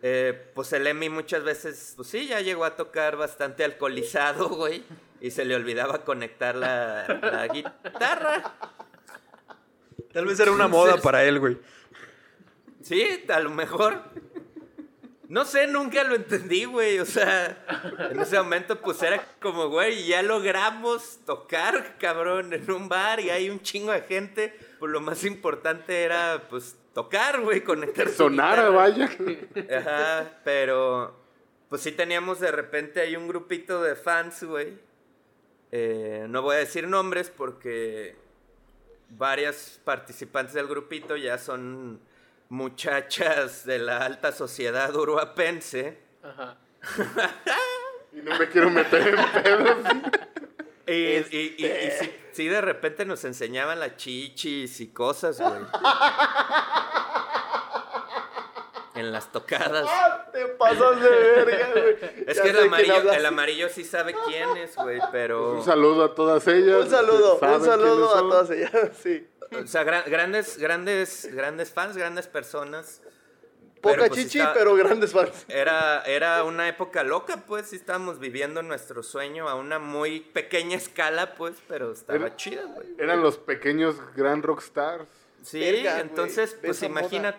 eh, 0.01 0.51
pues 0.53 0.71
el 0.73 0.87
Emi 0.87 1.09
muchas 1.09 1.43
veces, 1.43 1.93
pues 1.95 2.07
sí, 2.07 2.27
ya 2.27 2.39
llegó 2.41 2.65
a 2.65 2.75
tocar 2.75 3.17
bastante 3.17 3.63
alcoholizado, 3.63 4.49
güey. 4.55 4.83
Y 5.19 5.31
se 5.31 5.45
le 5.45 5.55
olvidaba 5.55 6.05
conectar 6.05 6.55
la, 6.55 7.07
la 7.07 7.47
guitarra. 7.47 8.55
Tal 10.11 10.25
vez 10.25 10.39
era 10.39 10.51
una 10.51 10.67
moda 10.67 10.97
para 10.97 11.23
él, 11.23 11.39
güey. 11.39 11.57
Sí, 12.81 13.25
a 13.27 13.39
lo 13.39 13.49
mejor. 13.49 14.01
No 15.29 15.43
sé, 15.43 15.67
nunca 15.67 16.03
lo 16.05 16.15
entendí, 16.15 16.65
güey. 16.65 16.99
O 16.99 17.05
sea, 17.05 17.65
en 18.11 18.19
ese 18.19 18.37
momento, 18.37 18.79
pues 18.79 19.01
era 19.03 19.21
como, 19.41 19.67
güey, 19.67 20.05
ya 20.05 20.21
logramos 20.21 21.19
tocar, 21.25 21.97
cabrón, 21.97 22.53
en 22.53 22.71
un 22.71 22.87
bar 22.87 23.19
y 23.19 23.29
hay 23.29 23.49
un 23.49 23.61
chingo 23.61 23.91
de 23.91 24.01
gente. 24.01 24.57
Pues 24.79 24.91
lo 24.91 25.01
más 25.01 25.25
importante 25.25 26.03
era, 26.03 26.43
pues, 26.49 26.77
tocar, 26.93 27.41
güey, 27.41 27.61
conectar. 27.61 28.07
guitarra. 28.07 28.69
vaya. 28.69 29.09
Ajá, 29.77 30.39
pero 30.43 31.27
pues 31.69 31.81
sí 31.81 31.91
teníamos 31.91 32.39
de 32.39 32.51
repente 32.51 33.01
ahí 33.01 33.15
un 33.15 33.27
grupito 33.27 33.83
de 33.83 33.95
fans, 33.95 34.43
güey. 34.43 34.79
Eh, 35.71 36.25
no 36.29 36.41
voy 36.41 36.55
a 36.55 36.59
decir 36.59 36.87
nombres 36.87 37.29
porque 37.29 38.15
varias 39.09 39.79
participantes 39.83 40.53
del 40.53 40.67
grupito 40.67 41.15
ya 41.15 41.37
son 41.37 41.99
muchachas 42.49 43.65
de 43.65 43.79
la 43.79 43.97
alta 44.05 44.31
sociedad 44.31 44.93
uruapense. 44.95 45.99
Ajá. 46.23 46.57
Y 48.13 48.17
no 48.21 48.37
me 48.39 48.47
quiero 48.49 48.69
meter 48.69 49.07
en 49.09 49.43
pedos. 49.43 49.77
Y, 50.87 50.91
y- 50.91 51.55
y- 51.57 51.65
y 51.65 51.91
sí, 51.99 52.11
sí, 52.31 52.47
de 52.47 52.61
repente 52.61 53.03
nos 53.05 53.25
enseñaban 53.25 53.79
las 53.79 53.97
chichis 53.97 54.79
y 54.79 54.87
cosas, 54.87 55.39
güey. 55.41 55.59
En 58.97 59.11
las 59.11 59.31
tocadas. 59.31 59.87
Te 60.33 60.45
pasas 60.47 61.01
de 61.01 61.09
verga, 61.09 61.69
güey. 61.73 61.97
Es 62.27 62.37
Ya 62.37 62.43
que 62.43 62.49
el 62.49 62.57
amarillo, 62.63 62.95
hablas. 62.95 63.17
el 63.17 63.25
amarillo 63.25 63.69
sí 63.69 63.83
sabe 63.83 64.15
quién 64.27 64.57
es, 64.57 64.75
güey, 64.75 64.99
pero... 65.11 65.53
Un 65.53 65.63
saludo 65.65 66.03
a 66.03 66.15
todas 66.15 66.47
ellas. 66.47 66.83
Un 66.85 66.89
saludo, 66.89 67.39
¿Saben 67.39 67.59
un 67.61 67.65
saludo 67.65 68.15
a 68.15 68.19
todas 68.19 68.49
ellas, 68.51 68.71
sí. 69.01 69.27
O 69.63 69.67
sea, 69.67 69.83
gran- 69.83 70.03
grandes, 70.07 70.57
grandes, 70.57 71.29
grandes 71.33 71.71
fans, 71.71 71.95
grandes 71.95 72.27
personas. 72.27 73.01
Poca 73.81 73.95
Pero, 73.95 74.07
pues, 74.07 74.19
chichi, 74.23 74.39
está- 74.39 74.53
pero 74.53 74.73
grandes 74.75 75.11
fans. 75.13 75.45
Era, 75.47 76.01
era 76.03 76.43
una 76.43 76.67
época 76.67 77.03
loca, 77.03 77.43
pues, 77.47 77.67
sí 77.67 77.75
estábamos 77.75 78.19
viviendo 78.19 78.63
nuestro 78.63 79.03
sueño 79.03 79.47
a 79.47 79.53
una 79.55 79.77
muy 79.79 80.19
pequeña 80.19 80.75
escala, 80.75 81.35
pues, 81.35 81.55
pero 81.67 81.91
estaba 81.91 82.17
Era- 82.17 82.35
chida, 82.35 82.63
güey. 82.65 82.87
Eran 82.97 83.21
los 83.21 83.37
pequeños 83.37 83.95
gran 84.15 84.41
rockstars. 84.43 85.07
Sí, 85.43 85.59
Verga, 85.59 85.99
entonces, 86.01 86.57
pues 86.59 86.81
moda. 86.89 87.37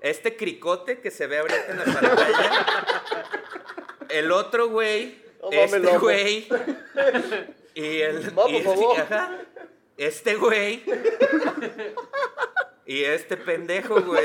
Este 0.00 0.36
cricote 0.36 1.00
que 1.00 1.10
se 1.10 1.26
ve 1.26 1.38
ahorita 1.38 1.66
en 1.68 1.78
la 1.78 1.84
pantalla, 1.84 2.64
el 4.08 4.32
otro 4.32 4.68
güey, 4.68 5.22
este 5.50 5.98
güey, 5.98 6.48
y 7.74 8.00
el... 8.00 8.30
Va, 8.38 8.48
y- 8.50 8.64
ajá, 9.00 9.38
este 9.96 10.36
güey, 10.36 10.84
y 12.86 13.04
este 13.04 13.36
pendejo, 13.36 14.00
güey. 14.00 14.24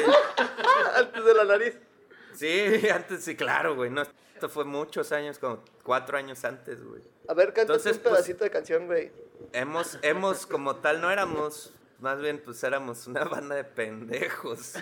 Antes 0.96 1.26
de 1.26 1.34
la 1.34 1.44
nariz. 1.46 1.76
Sí, 2.36 2.88
antes 2.90 3.24
sí, 3.24 3.36
claro, 3.36 3.76
güey, 3.76 3.92
no, 3.92 4.02
esto 4.02 4.50
fue 4.50 4.66
muchos 4.66 5.12
años, 5.12 5.38
como 5.38 5.64
cuatro 5.84 6.18
años 6.18 6.44
antes, 6.46 6.84
güey. 6.84 7.02
A 7.28 7.34
ver, 7.36 7.54
cántate 7.54 7.62
Entonces, 7.62 7.98
un 7.98 8.04
pues- 8.04 8.14
pedacito 8.16 8.44
de 8.44 8.50
canción, 8.50 8.86
güey. 8.88 9.12
Hemos, 9.52 10.00
hemos, 10.02 10.46
como 10.48 10.78
tal, 10.78 11.00
no 11.02 11.12
éramos, 11.12 11.74
más 12.04 12.20
bien, 12.22 12.42
pues 12.44 12.62
éramos 12.66 13.08
una 13.08 13.24
banda 13.24 13.56
de 13.56 13.64
pendejos. 13.64 14.74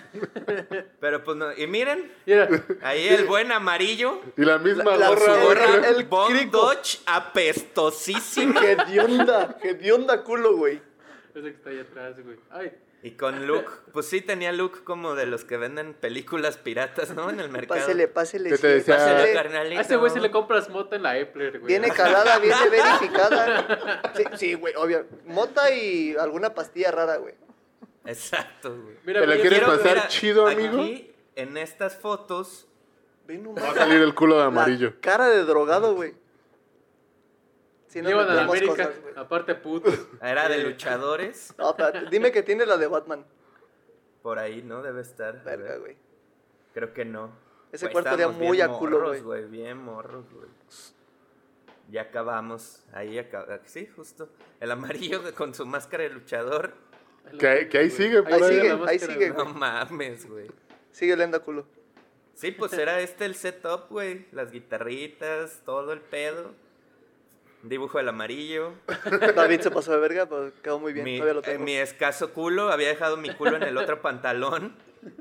Pero 1.00 1.22
pues 1.22 1.36
no, 1.36 1.52
y 1.56 1.66
miren, 1.68 2.12
Mira, 2.26 2.48
ahí 2.82 3.06
el 3.08 3.24
buen 3.26 3.52
amarillo, 3.52 4.20
Y 4.36 4.44
la 4.44 4.58
misma 4.58 4.84
La- 4.84 4.96
la 4.96 5.08
gorra. 5.10 5.20
su 5.20 5.30
güey. 5.30 5.44
gorra, 5.46 5.88
el 5.88 6.04
Von 6.04 6.32
crico. 6.32 6.58
Dodge 6.58 6.98
apestosísima. 7.06 8.60
Hedionda, 8.64 9.56
hedionda 9.62 10.22
culo, 10.24 10.56
güey. 10.56 10.82
ese 11.34 11.42
que 11.42 11.48
está 11.50 11.70
ahí 11.70 11.78
atrás, 11.80 12.16
güey. 12.24 12.36
Ay, 12.50 12.72
Y 13.04 13.12
con 13.12 13.48
look, 13.48 13.64
pues 13.92 14.06
sí 14.06 14.20
tenía 14.20 14.52
look 14.52 14.84
como 14.84 15.16
de 15.16 15.26
los 15.26 15.44
que 15.44 15.56
venden 15.56 15.92
películas 15.92 16.56
piratas, 16.56 17.10
¿no? 17.14 17.30
En 17.30 17.40
el 17.40 17.48
mercado. 17.48 17.80
Pásele, 17.80 18.06
pásele. 18.06 18.50
¿Qué 18.50 18.58
te 18.58 18.66
decía? 18.68 18.94
Pásale, 18.94 19.14
pásele. 19.14 19.34
carnalito. 19.34 19.78
A 19.80 19.82
ese 19.82 19.96
güey 19.96 20.12
si 20.12 20.20
le 20.20 20.30
compras 20.30 20.68
mota 20.68 20.94
en 20.94 21.02
la 21.02 21.18
Epler, 21.18 21.58
güey. 21.58 21.66
Viene 21.66 21.90
calada, 21.90 22.38
viene 22.38 22.68
verificada. 22.70 24.02
Sí, 24.16 24.24
Sí, 24.36 24.54
güey, 24.54 24.74
obvio. 24.76 25.04
Mota 25.26 25.70
y 25.74 26.14
alguna 26.16 26.54
pastilla 26.54 26.92
rara, 26.92 27.16
güey. 27.16 27.34
Exacto, 28.04 28.76
güey. 28.82 28.96
Mira, 29.04 29.20
¿Te 29.20 29.26
la 29.26 29.34
quieres 29.36 29.58
quiero- 29.60 29.66
pasar 29.76 29.94
mira, 29.96 30.08
chido, 30.08 30.46
amigo? 30.46 30.80
Aquí, 30.82 31.12
en 31.36 31.56
estas 31.56 31.96
fotos, 31.96 32.66
Ven 33.26 33.54
Va 33.56 33.70
a 33.70 33.74
salir 33.74 34.00
el 34.02 34.14
culo 34.14 34.34
de 34.34 34.40
La 34.42 34.46
amarillo. 34.48 34.94
cara 35.00 35.28
de 35.28 35.44
drogado, 35.44 35.94
güey. 35.94 36.14
Sí, 37.92 38.00
no 38.00 38.08
Llevan 38.08 38.30
a 38.30 38.34
la 38.34 38.42
América, 38.44 38.72
cosas, 38.86 39.02
güey. 39.02 39.14
aparte 39.16 39.54
putos. 39.54 39.94
era 40.22 40.48
de 40.48 40.58
luchadores. 40.64 41.54
No, 41.58 41.76
dime 42.10 42.32
que 42.32 42.42
tiene 42.42 42.64
la 42.64 42.78
de 42.78 42.86
Batman. 42.86 43.26
Por 44.22 44.38
ahí, 44.38 44.62
¿no? 44.62 44.82
Debe 44.82 45.02
estar. 45.02 45.44
Verga, 45.44 45.72
ver. 45.72 45.80
güey. 45.80 45.96
Creo 46.72 46.94
que 46.94 47.04
no. 47.04 47.30
Ese 47.70 47.90
cuarto 47.90 48.10
estábamos 48.10 48.38
muy 48.40 48.62
a 48.62 48.68
culo, 48.68 49.12
güey. 49.22 49.44
Bien 49.46 49.76
morros, 49.76 50.24
güey. 50.32 50.48
Ya 51.90 52.02
acabamos. 52.02 52.82
Ahí 52.94 53.18
acabamos. 53.18 53.60
Sí, 53.66 53.86
justo. 53.94 54.30
El 54.58 54.70
amarillo 54.70 55.20
con 55.36 55.54
su 55.54 55.66
máscara 55.66 56.04
de 56.04 56.10
luchador. 56.10 56.72
Que, 57.38 57.68
que 57.68 57.76
ahí 57.78 57.90
sigue, 57.90 58.22
por 58.22 58.32
Ahí 58.32 58.42
ahí. 58.42 58.54
sigue, 58.54 58.70
ahí 58.70 58.76
máscara, 58.78 59.12
sigue, 59.12 59.28
No 59.30 59.44
güey. 59.44 59.54
mames, 59.54 60.30
güey. 60.30 60.50
Sigue 60.92 61.14
lenda 61.14 61.40
culo. 61.40 61.66
Sí, 62.34 62.52
pues 62.52 62.72
era 62.72 63.00
este 63.00 63.26
el 63.26 63.34
setup, 63.34 63.90
güey. 63.90 64.26
Las 64.32 64.50
guitarritas, 64.50 65.60
todo 65.66 65.92
el 65.92 66.00
pedo. 66.00 66.52
Dibujo 67.62 67.98
del 67.98 68.08
amarillo. 68.08 68.72
David 69.36 69.60
se 69.60 69.70
pasó 69.70 69.92
de 69.92 69.98
verga, 69.98 70.26
pero 70.26 70.52
quedó 70.62 70.78
muy 70.78 70.92
bien. 70.92 71.04
mi, 71.04 71.18
Todavía 71.18 71.34
lo 71.34 71.40
eh, 71.40 71.52
tengo. 71.52 71.64
mi 71.64 71.76
escaso 71.76 72.32
culo. 72.32 72.70
Había 72.72 72.88
dejado 72.88 73.16
mi 73.16 73.32
culo 73.34 73.56
en 73.56 73.62
el 73.62 73.76
otro 73.78 74.00
pantalón. 74.02 74.74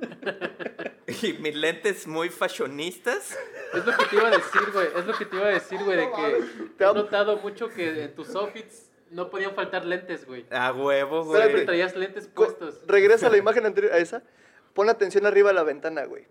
Y 1.23 1.33
mis 1.33 1.55
lentes 1.55 2.07
muy 2.07 2.29
fashionistas. 2.29 3.37
Es 3.73 3.85
lo 3.85 3.97
que 3.97 4.05
te 4.05 4.15
iba 4.15 4.27
a 4.27 4.31
decir, 4.31 4.61
güey. 4.71 4.87
Es 4.95 5.05
lo 5.05 5.13
que 5.13 5.25
te 5.25 5.35
iba 5.35 5.45
a 5.45 5.49
decir, 5.49 5.79
güey, 5.83 5.97
de 5.97 6.09
que 6.09 6.43
Te 6.77 6.83
he 6.85 6.93
notado 6.93 7.37
mucho 7.37 7.67
que 7.67 8.03
en 8.05 8.15
tus 8.15 8.33
outfits 8.35 8.89
no 9.09 9.29
podían 9.29 9.53
faltar 9.53 9.83
lentes, 9.85 10.25
güey. 10.25 10.45
A 10.51 10.71
huevo, 10.71 11.21
Espérate. 11.23 11.37
Siempre 11.37 11.53
güey. 11.53 11.65
traías 11.65 11.95
lentes 11.97 12.27
puestos. 12.27 12.79
Regresa 12.87 13.27
a 13.27 13.29
la 13.29 13.37
imagen 13.43 13.65
anterior 13.65 13.91
a 13.93 13.97
esa. 13.97 14.23
Pon 14.73 14.89
atención 14.89 15.25
arriba 15.25 15.49
de 15.49 15.55
la 15.55 15.63
ventana, 15.63 16.05
güey. 16.05 16.25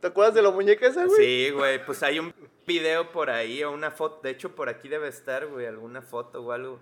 ¿Te 0.00 0.08
acuerdas 0.08 0.34
de 0.34 0.42
la 0.42 0.50
muñeca 0.50 0.86
esa, 0.86 1.06
güey? 1.06 1.16
Sí, 1.24 1.50
güey. 1.50 1.84
Pues 1.86 2.02
hay 2.02 2.18
un 2.18 2.34
video 2.68 3.10
por 3.10 3.30
ahí 3.30 3.64
o 3.64 3.72
una 3.72 3.90
foto. 3.90 4.20
De 4.22 4.30
hecho, 4.30 4.54
por 4.54 4.68
aquí 4.68 4.88
debe 4.88 5.08
estar, 5.08 5.48
güey. 5.48 5.66
Alguna 5.66 6.02
foto 6.02 6.40
o 6.42 6.52
algo. 6.52 6.78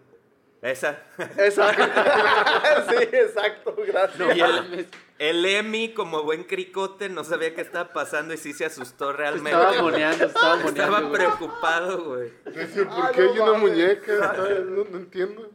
Esa. 0.61 0.99
Esa. 1.39 1.73
sí, 2.89 2.97
exacto, 3.13 3.75
gracias. 3.87 4.37
El, 4.37 4.89
el 5.19 5.47
Emi, 5.47 5.95
como 5.95 6.23
buen 6.25 6.45
cricote, 6.45 7.09
no 7.09 7.25
sabía 7.25 7.55
qué 7.55 7.61
estaba 7.63 7.93
pasando 7.93 8.35
y 8.35 8.37
sí 8.37 8.53
se 8.53 8.65
asustó 8.67 9.13
realmente. 9.13 9.51
Estaba 9.51 9.81
moneando, 9.83 10.25
estaba 10.27 10.57
moneando. 10.57 10.83
Estaba 10.83 11.01
güey. 11.01 11.13
preocupado, 11.13 12.05
güey. 12.05 12.33
Decía, 12.47 12.85
¿Por 12.89 13.05
Ah, 13.07 13.11
qué 13.15 13.23
no 13.23 13.33
hay 13.33 13.39
una 13.39 13.53
muñeca? 13.59 14.35
No, 14.37 14.85
no 14.85 14.97
entiendo. 14.99 15.51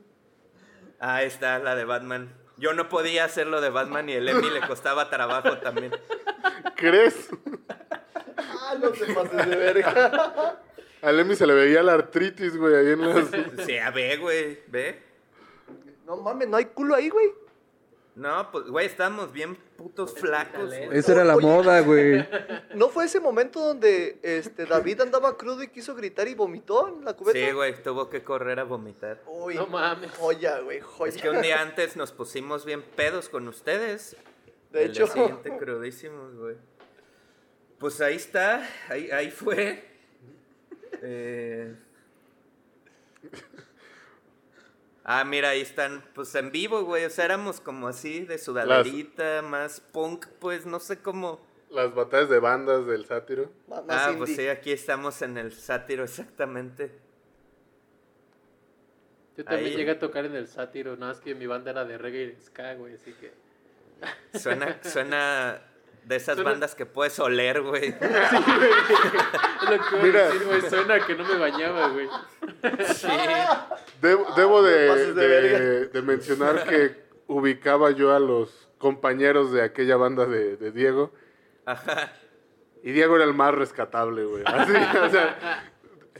Ah, 1.00 1.24
está 1.24 1.60
la 1.60 1.76
de 1.76 1.84
Batman. 1.86 2.34
Yo 2.58 2.74
no 2.74 2.88
podía 2.90 3.26
hacer 3.26 3.48
lo 3.48 3.60
de 3.60 3.70
Batman 3.72 4.08
y 4.08 4.14
el 4.14 4.30
Emi 4.30 4.50
le 4.52 4.62
costaba 4.62 5.10
trabajo 5.10 5.58
también. 5.58 5.92
¿Crees? 6.76 7.30
Ah, 8.38 8.76
no 8.80 8.90
te 8.90 9.14
pases 9.14 9.50
de 9.50 9.56
verga. 9.56 10.60
Al 11.02 11.20
Emi 11.20 11.36
se 11.36 11.48
le 11.48 11.54
veía 11.56 11.82
la 11.82 11.94
artritis, 11.94 12.56
güey, 12.58 12.76
ahí 12.76 12.92
en 12.94 13.02
las... 13.10 13.28
Sí, 13.66 13.78
a 13.78 13.90
ver, 13.92 14.20
güey. 14.20 14.60
¿Ve? 14.68 15.02
No 16.06 16.18
mames, 16.18 16.48
no 16.48 16.58
hay 16.58 16.66
culo 16.66 16.94
ahí, 16.96 17.10
güey. 17.10 17.32
No, 18.14 18.52
pues, 18.52 18.66
güey, 18.66 18.86
estábamos 18.86 19.32
bien 19.32 19.56
putos 19.78 20.14
flacos. 20.14 20.68
güey. 20.68 20.90
Esa 20.92 21.14
era 21.14 21.24
la 21.24 21.38
Oye. 21.38 21.48
moda, 21.48 21.80
güey. 21.80 22.28
¿No 22.76 22.90
fue 22.90 23.06
ese 23.06 23.20
momento 23.22 23.60
donde 23.62 24.20
este, 24.22 24.66
David 24.66 25.00
andaba 25.02 25.38
crudo 25.38 25.64
y 25.64 25.70
quiso 25.70 25.96
gritar 25.96 26.28
y 26.28 26.36
vomitó 26.36 26.90
en 26.90 27.06
la 27.06 27.14
cubeta? 27.16 27.40
Sí, 27.40 27.52
güey, 27.52 27.82
tuvo 27.82 28.10
que 28.10 28.22
correr 28.24 28.60
a 28.60 28.64
vomitar. 28.66 29.22
Uy, 29.28 29.56
No 29.56 29.66
mames. 29.68 30.12
joya, 30.12 30.60
güey, 30.60 30.82
joya. 30.82 31.14
Es 31.16 31.22
que 31.22 31.30
un 31.30 31.42
día 31.42 31.62
antes 31.62 31.96
nos 31.96 32.12
pusimos 32.12 32.66
bien 32.66 32.84
pedos 32.84 33.30
con 33.30 33.48
ustedes. 33.48 34.16
De 34.72 34.84
El 34.84 34.92
hecho, 34.92 35.06
día 35.06 35.14
siguiente 35.14 35.58
crudísimos, 35.58 36.36
güey. 36.36 36.58
Pues 37.82 38.00
ahí 38.00 38.16
está, 38.16 38.66
ahí, 38.88 39.12
ahí 39.12 39.30
fue. 39.32 39.84
Eh, 41.02 41.76
Ah, 45.04 45.24
mira, 45.26 45.50
ahí 45.50 45.62
están, 45.62 46.04
pues 46.14 46.34
en 46.36 46.52
vivo, 46.52 46.84
güey. 46.84 47.06
O 47.06 47.10
sea, 47.10 47.26
éramos 47.26 47.60
como 47.60 47.88
así, 47.88 48.22
de 48.24 48.38
sudaderita, 48.38 49.42
más 49.42 49.82
punk, 49.82 50.28
pues 50.40 50.66
no 50.68 50.80
sé 50.80 51.00
cómo. 51.02 51.42
Las 51.72 51.94
batallas 51.96 52.30
de 52.30 52.38
bandas 52.40 52.86
del 52.86 53.06
sátiro. 53.06 53.52
más 53.68 53.84
Ah, 53.90 54.06
indie. 54.12 54.18
pues 54.20 54.36
sí, 54.36 54.48
aquí 54.48 54.72
estamos 54.72 55.22
en 55.24 55.38
el 55.40 55.54
sátiro, 55.54 56.04
exactamente. 56.04 56.92
Yo 59.36 59.44
también 59.44 59.72
Ahí. 59.72 59.76
llegué 59.78 59.92
a 59.92 60.00
tocar 60.00 60.26
en 60.26 60.36
el 60.36 60.48
sátiro, 60.48 60.96
nada 60.98 61.14
más 61.14 61.22
que 61.22 61.34
mi 61.34 61.48
banda 61.48 61.72
era 61.72 61.84
de 61.84 61.98
reggae 61.98 62.22
y 62.24 62.28
de 62.34 62.40
ska, 62.42 62.76
güey, 62.76 62.94
así 62.94 63.14
que... 63.14 63.34
Suena, 64.38 64.80
suena 64.84 65.62
de 66.04 66.16
esas 66.16 66.36
Suena- 66.36 66.52
bandas 66.52 66.76
que 66.76 66.86
puedes 66.86 67.18
oler, 67.20 67.62
güey. 67.62 67.90
Es 69.62 69.70
lo 69.70 69.80
que 69.90 69.96
Mira. 70.04 70.26
decir, 70.26 70.44
güey, 70.46 70.62
suena 70.62 71.00
que 71.06 71.16
no 71.16 71.24
me 71.24 71.38
bañaba, 71.38 71.88
güey. 71.90 72.08
Sí. 72.94 73.08
Debo, 74.02 74.26
debo 74.36 74.64
de, 74.64 74.90
Ah, 74.90 74.96
de 74.96 75.14
de- 75.14 75.28
verga. 75.28 75.60
de 75.94 76.02
mencionar 76.02 76.68
que 76.68 77.04
ubicaba 77.28 77.92
yo 77.92 78.14
a 78.16 78.20
los 78.20 78.68
compañeros 78.78 79.52
de 79.52 79.62
aquella 79.62 79.96
banda 79.98 80.26
de, 80.26 80.58
de 80.58 80.72
Diego. 80.72 81.14
Ajá. 81.66 82.12
Y 82.84 82.92
Diego 82.92 83.16
era 83.16 83.26
el 83.26 83.34
más 83.36 83.54
rescatable, 83.54 84.26
güey. 84.26 84.44
Así, 84.46 84.74
o 84.74 85.10
sea, 85.10 85.64
Sí, 85.64 85.71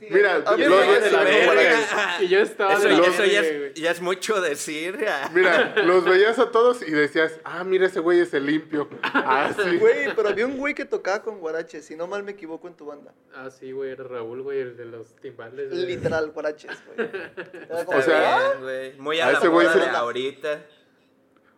mira, 0.10 0.40
me 0.58 0.68
los- 0.68 1.12
la 1.12 1.24
verga. 1.24 2.18
Y 2.22 2.28
yo 2.28 2.40
estaba 2.40 2.74
Eso, 2.74 2.88
de 2.88 2.98
la 2.98 3.06
eso 3.08 3.26
ya, 3.26 3.42
es, 3.42 3.58
güey. 3.60 3.74
ya 3.74 3.92
es 3.92 4.02
mucho 4.02 4.42
decir. 4.42 4.98
mira, 5.34 5.76
los 5.84 6.04
veías 6.06 6.40
a 6.40 6.50
todos 6.52 6.82
y 6.82 6.92
decías, 6.92 7.40
ah, 7.44 7.64
mira, 7.64 7.86
ese 7.86 8.00
güey 8.00 8.20
es 8.20 8.34
el 8.34 8.46
limpio. 8.46 8.90
Ah, 9.14 9.52
sí. 9.56 9.78
Güey, 9.78 10.14
pero 10.16 10.30
había 10.30 10.46
un 10.46 10.58
güey 10.58 10.74
que 10.74 10.84
tocaba 10.86 11.22
con 11.22 11.40
guaraches, 11.40 11.86
si 11.86 11.96
no 11.96 12.08
mal 12.08 12.24
me 12.24 12.32
equivoco 12.32 12.68
en 12.68 12.74
tu 12.76 12.86
banda. 12.86 13.14
Ah, 13.36 13.50
sí, 13.52 13.72
güey, 13.72 13.92
era 13.92 14.04
Raúl, 14.04 14.42
güey, 14.42 14.60
el 14.62 14.76
de 14.78 14.86
los 14.86 15.16
timbales. 15.18 15.70
güey. 15.70 15.86
Literal, 15.86 16.32
guaraches, 16.32 16.78
güey. 16.96 17.10
Era 17.70 17.86
como 17.86 17.98
O 17.98 18.02
sea, 18.02 18.36
"Ah, 18.36 18.50
bien, 18.50 18.62
güey. 18.64 18.94
Muy 19.00 19.20
a 19.20 19.28
a, 19.28 19.32
la 19.34 19.38
ese 19.38 19.48
güey 19.48 19.68
de 19.68 19.90
ahorita. 19.90 20.66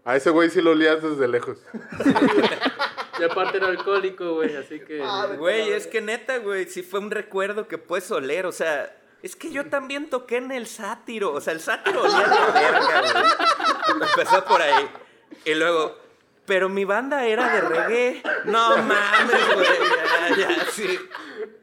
A 0.05 0.15
ese 0.17 0.29
güey 0.31 0.49
sí 0.49 0.61
lo 0.61 0.71
olías 0.71 1.01
desde 1.01 1.27
lejos. 1.29 1.57
Y 3.23 3.25
aparte 3.25 3.55
era 3.55 3.67
alcohólico, 3.67 4.33
güey, 4.33 4.53
así 4.57 4.81
que... 4.81 5.01
Ah, 5.01 5.27
Güey, 5.37 5.71
es 5.71 5.87
que 5.87 6.01
neta, 6.01 6.39
güey, 6.39 6.65
sí 6.65 6.83
fue 6.83 6.99
un 6.99 7.09
recuerdo 7.09 7.69
que 7.69 7.77
puedes 7.77 8.11
oler. 8.11 8.45
O 8.45 8.51
sea, 8.51 8.93
es 9.21 9.37
que 9.37 9.49
yo 9.49 9.69
también 9.69 10.09
toqué 10.09 10.35
en 10.37 10.51
el 10.51 10.67
sátiro. 10.67 11.31
O 11.31 11.39
sea, 11.39 11.53
el 11.53 11.61
sátiro 11.61 12.01
olía 12.03 12.27
de 12.27 12.51
verga, 12.51 13.01
güey. 13.13 13.23
Empezó 14.09 14.43
por 14.43 14.61
ahí. 14.61 14.89
Y 15.45 15.53
luego, 15.53 15.97
pero 16.45 16.67
mi 16.67 16.83
banda 16.83 17.25
era 17.25 17.47
de 17.47 17.61
reggae. 17.61 18.21
No 18.43 18.75
mames, 18.79 19.55
güey. 19.55 19.67
Ya, 20.37 20.49
ya, 20.49 20.65
sí. 20.69 20.99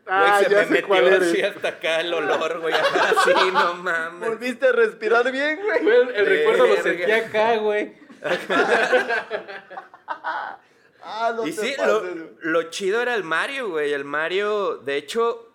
Ah, 0.06 0.36
Güey, 0.38 0.44
se 0.44 0.50
ya 0.50 0.64
me 0.64 0.70
metió 0.70 0.94
así 1.20 1.42
hasta 1.42 1.68
acá 1.68 2.00
el 2.00 2.14
olor, 2.14 2.60
güey. 2.60 2.72
Ajá, 2.72 3.12
sí, 3.22 3.34
no 3.52 3.74
mames. 3.74 4.30
Volviste 4.30 4.68
a 4.68 4.72
respirar 4.72 5.30
bien, 5.30 5.60
güey. 5.62 5.82
Güey, 5.82 6.00
el, 6.00 6.10
el 6.14 6.26
recuerdo 6.26 6.66
lo 6.68 6.76
sentí 6.82 7.12
acá, 7.12 7.56
güey. 7.56 7.92
Ah, 11.12 11.32
no 11.36 11.46
Y 11.46 11.52
sí, 11.52 11.74
pases, 11.76 11.86
lo, 11.86 12.02
lo 12.40 12.62
chido 12.70 13.00
era 13.02 13.14
el 13.14 13.24
Mario, 13.24 13.70
güey. 13.70 13.92
El 13.92 14.04
Mario, 14.04 14.76
de 14.78 14.96
hecho, 14.96 15.52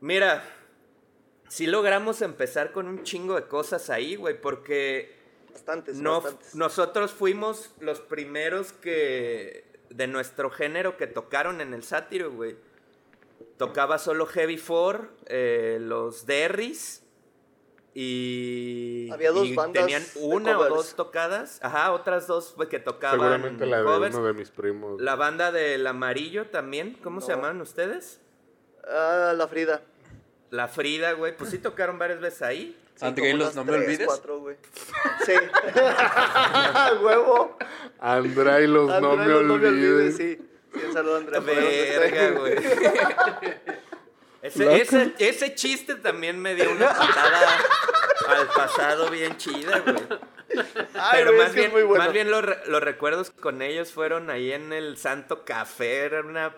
mira, 0.00 0.42
sí 1.48 1.66
logramos 1.66 2.22
empezar 2.22 2.72
con 2.72 2.88
un 2.88 3.02
chingo 3.02 3.34
de 3.36 3.46
cosas 3.46 3.90
ahí, 3.90 4.16
güey, 4.16 4.40
porque 4.40 5.14
Bastantes, 5.52 5.96
no, 5.96 6.20
bastantes. 6.20 6.54
nosotros 6.56 7.12
fuimos 7.12 7.70
los 7.78 8.00
primeros 8.00 8.72
que 8.72 9.64
de 9.90 10.06
nuestro 10.08 10.50
género 10.50 10.96
que 10.96 11.06
tocaron 11.06 11.60
en 11.60 11.74
el 11.74 11.84
sátiro, 11.84 12.32
güey. 12.32 12.56
Tocaba 13.56 13.98
solo 13.98 14.26
Heavy 14.26 14.58
Four, 14.58 15.10
eh, 15.26 15.78
los 15.80 16.26
Derrys 16.26 17.03
y, 17.94 19.08
Había 19.12 19.30
dos 19.30 19.46
y 19.46 19.54
bandas 19.54 19.84
tenían 19.84 20.02
de 20.02 20.20
una 20.20 20.58
o 20.58 20.68
dos 20.68 20.94
tocadas, 20.96 21.60
ajá, 21.62 21.92
otras 21.92 22.26
dos 22.26 22.56
que 22.68 22.80
tocaban 22.80 23.20
Seguramente 23.20 23.66
la 23.66 23.78
de 23.78 23.84
covers. 23.84 24.16
uno 24.16 24.26
de 24.26 24.32
mis 24.32 24.50
primos. 24.50 25.00
La 25.00 25.14
banda 25.14 25.52
del 25.52 25.86
amarillo 25.86 26.46
también, 26.48 26.98
¿cómo 27.02 27.20
se 27.20 27.32
llamaban 27.32 27.60
ustedes? 27.60 28.20
Ah, 28.88 29.32
la 29.36 29.46
Frida. 29.46 29.82
La 30.50 30.66
Frida, 30.68 31.12
güey, 31.12 31.36
pues 31.36 31.50
sí 31.50 31.58
tocaron 31.58 31.98
varias 31.98 32.20
veces 32.20 32.42
ahí. 32.42 32.76
Sí, 32.96 33.06
André, 33.06 33.30
como 33.30 33.44
los 33.44 33.54
unas 33.54 33.56
no 33.56 33.72
me 33.72 33.78
olvides. 33.78 34.06
cuatro, 34.06 34.40
güey. 34.40 34.56
Sí. 35.24 35.32
Huevo. 37.02 37.56
André 37.98 38.64
y 38.64 38.66
los 38.66 38.88
no 38.88 39.16
no 39.16 39.16
me 39.16 39.66
olvides. 39.68 40.16
sí. 40.16 40.38
Sí, 40.74 40.80
un 40.84 40.92
saludo 40.92 41.20
Verga, 41.40 42.30
güey. 42.40 42.56
Ese, 44.44 44.76
ese, 44.80 45.12
ese 45.18 45.54
chiste 45.54 45.94
también 45.94 46.38
me 46.38 46.54
dio 46.54 46.70
una 46.70 46.88
patada 46.88 47.58
al 48.28 48.46
pasado 48.48 49.10
bien 49.10 49.36
chida, 49.38 49.78
güey. 49.80 49.96
Ay, 50.94 51.10
Pero 51.24 51.32
más 51.32 51.54
bien, 51.54 51.70
bueno. 51.72 51.94
más 51.96 52.12
bien 52.12 52.30
los, 52.30 52.44
los 52.66 52.82
recuerdos 52.82 53.30
con 53.30 53.62
ellos 53.62 53.90
fueron 53.90 54.28
ahí 54.30 54.52
en 54.52 54.72
el 54.72 54.96
Santo 54.98 55.44
Café. 55.44 56.04
Era 56.04 56.20
una. 56.20 56.54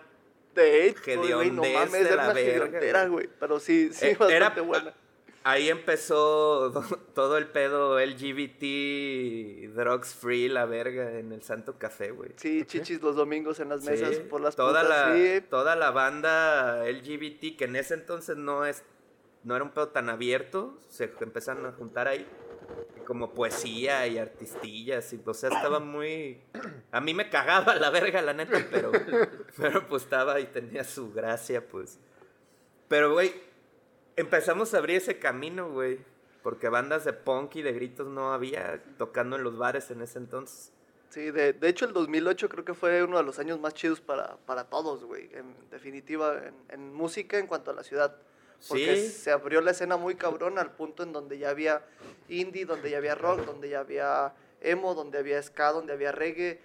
De 0.53 0.87
hecho, 0.87 1.01
güey, 1.35 1.49
no 1.51 1.63
mames, 1.63 1.91
de 1.93 1.99
era 2.01 2.15
la 2.17 2.23
una 2.25 2.33
verga, 2.33 3.05
güey. 3.07 3.29
Pero 3.39 3.59
sí, 3.59 3.89
sí, 3.93 4.07
Eh, 4.07 4.09
bastante 4.19 4.35
era- 4.35 4.49
buena. 4.49 4.93
Ahí 5.47 5.69
empezó 5.69 6.73
todo 7.15 7.37
el 7.37 7.47
pedo 7.47 7.97
LGBT, 8.05 9.73
drugs 9.73 10.13
free, 10.13 10.49
la 10.49 10.65
verga, 10.65 11.17
en 11.17 11.31
el 11.31 11.41
Santo 11.41 11.79
Café, 11.79 12.11
güey. 12.11 12.31
Sí, 12.35 12.65
chichis 12.65 13.01
los 13.01 13.15
domingos 13.15 13.61
en 13.61 13.69
las 13.69 13.85
mesas 13.85 14.13
Sí, 14.13 14.23
por 14.29 14.41
las 14.41 14.57
toda 14.57 14.81
putas, 14.81 14.89
la, 14.89 15.15
sí. 15.15 15.41
toda 15.49 15.77
la 15.77 15.91
banda 15.91 16.83
LGBT 16.85 17.55
que 17.57 17.63
en 17.63 17.77
ese 17.77 17.93
entonces 17.93 18.35
no 18.35 18.65
es 18.65 18.83
no 19.45 19.55
era 19.55 19.63
un 19.63 19.71
pedo 19.71 19.87
tan 19.87 20.09
abierto, 20.09 20.77
se 20.89 21.13
empezaron 21.21 21.65
a 21.65 21.71
juntar 21.71 22.09
ahí 22.09 22.27
como 23.05 23.33
poesía 23.33 24.05
y 24.05 24.17
artistillas 24.17 25.13
y 25.13 25.21
o 25.25 25.33
sea, 25.33 25.47
estaba 25.47 25.79
muy 25.79 26.41
a 26.91 26.99
mí 26.99 27.13
me 27.13 27.29
cagaba 27.29 27.75
la 27.75 27.89
verga 27.89 28.21
la 28.21 28.33
neta, 28.33 28.67
pero 28.69 28.91
pero 29.57 29.87
pues 29.87 30.03
estaba 30.03 30.41
y 30.41 30.47
tenía 30.47 30.83
su 30.83 31.13
gracia, 31.13 31.65
pues. 31.65 31.99
Pero 32.89 33.13
güey, 33.13 33.46
empezamos 34.17 34.73
a 34.73 34.79
abrir 34.79 34.97
ese 34.97 35.17
camino, 35.19 35.69
güey, 35.71 35.99
porque 36.43 36.67
bandas 36.69 37.05
de 37.05 37.13
punk 37.13 37.55
y 37.55 37.61
de 37.61 37.71
gritos 37.71 38.07
no 38.07 38.33
había 38.33 38.83
tocando 38.97 39.37
en 39.37 39.43
los 39.43 39.57
bares 39.57 39.89
en 39.91 40.01
ese 40.01 40.17
entonces. 40.19 40.71
Sí, 41.09 41.31
de, 41.31 41.53
de 41.53 41.69
hecho 41.69 41.85
el 41.85 41.93
2008 41.93 42.49
creo 42.49 42.65
que 42.65 42.73
fue 42.73 43.01
uno 43.03 43.17
de 43.17 43.23
los 43.23 43.39
años 43.39 43.59
más 43.59 43.73
chidos 43.73 44.01
para, 44.01 44.35
para 44.45 44.65
todos, 44.65 45.05
güey. 45.05 45.29
En 45.33 45.55
definitiva, 45.71 46.35
en, 46.45 46.53
en 46.69 46.93
música 46.93 47.37
en 47.39 47.47
cuanto 47.47 47.71
a 47.71 47.73
la 47.73 47.83
ciudad. 47.83 48.17
Porque 48.67 48.95
Sí. 48.97 49.09
se 49.09 49.31
abrió 49.31 49.61
la 49.61 49.71
escena 49.71 49.97
muy 49.97 50.15
cabrón 50.15 50.57
al 50.59 50.71
punto 50.71 51.03
en 51.03 51.13
donde 51.13 51.37
ya 51.37 51.49
había 51.51 51.81
indie, 52.27 52.65
donde 52.65 52.89
ya 52.89 52.97
había 52.97 53.15
rock, 53.15 53.45
donde 53.45 53.69
ya 53.69 53.79
había 53.79 54.33
emo, 54.61 54.95
donde 54.95 55.19
había 55.19 55.41
ska, 55.41 55.71
donde 55.71 55.93
había 55.93 56.11
reggae. 56.11 56.59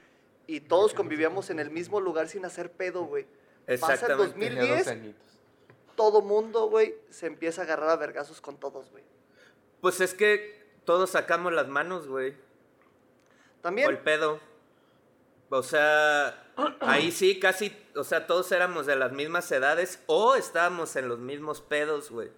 Y 0.47 0.61
todos 0.61 0.95
convivíamos 0.95 1.51
en 1.51 1.61
el 1.61 1.71
mismo 1.71 2.01
lugar 2.01 2.29
sin 2.29 2.45
hacer 2.45 2.73
pedo, 2.73 3.05
güey. 3.05 3.25
Pasa 3.25 3.35
el 3.67 3.75
Exactamente. 3.75 4.25
2010, 4.25 5.15
todo 5.97 6.23
mundo, 6.23 6.69
güey, 6.69 6.95
se 7.11 7.27
empieza 7.27 7.63
a 7.63 7.65
agarrar 7.65 7.91
a 7.91 7.97
vergazos 7.97 8.41
con 8.41 8.59
todos, 8.59 8.91
güey. 8.91 9.05
Pues 9.81 10.01
es 10.01 10.15
que 10.15 10.63
todos 10.85 11.11
sacamos 11.11 11.53
las 11.53 11.69
manos, 11.69 12.07
güey. 12.09 12.31
O 12.31 12.35
el 12.35 13.61
También, 13.63 14.01
pedo. 14.05 14.41
O 15.51 15.63
sea, 15.63 16.51
ahí 16.81 17.13
sí, 17.13 17.39
casi, 17.39 17.77
o 17.95 18.05
sea, 18.05 18.27
todos 18.27 18.51
éramos 18.53 18.87
de 18.87 18.97
las 18.97 19.13
mismas 19.13 19.51
edades 19.53 20.03
o 20.07 20.35
estábamos 20.35 20.97
en 20.97 21.09
los 21.09 21.19
mismos 21.19 21.61
pedos, 21.61 22.11
güey. 22.11 22.31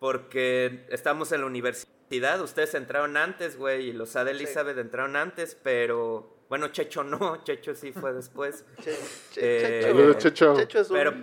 Porque 0.00 0.86
estábamos 0.90 1.32
en 1.32 1.40
la 1.40 1.46
universidad, 1.46 2.40
ustedes 2.42 2.74
entraron 2.74 3.16
antes, 3.16 3.56
güey, 3.56 3.88
y 3.88 3.92
los 3.92 4.14
A 4.16 4.24
de 4.24 4.32
Elizabeth 4.32 4.76
entraron 4.78 5.16
antes, 5.16 5.56
pero, 5.62 6.36
bueno, 6.48 6.68
Checho 6.68 7.02
no, 7.04 7.36
Checho 7.44 7.74
sí 7.74 7.90
fue 7.92 8.12
después. 8.12 8.64
Che- 8.82 8.96
Che- 9.32 9.90
Eh, 9.90 10.14
Checho. 10.18 10.54
Checho 10.56 10.80
es 10.80 10.90
un 10.90 10.96
Pero- 10.96 11.14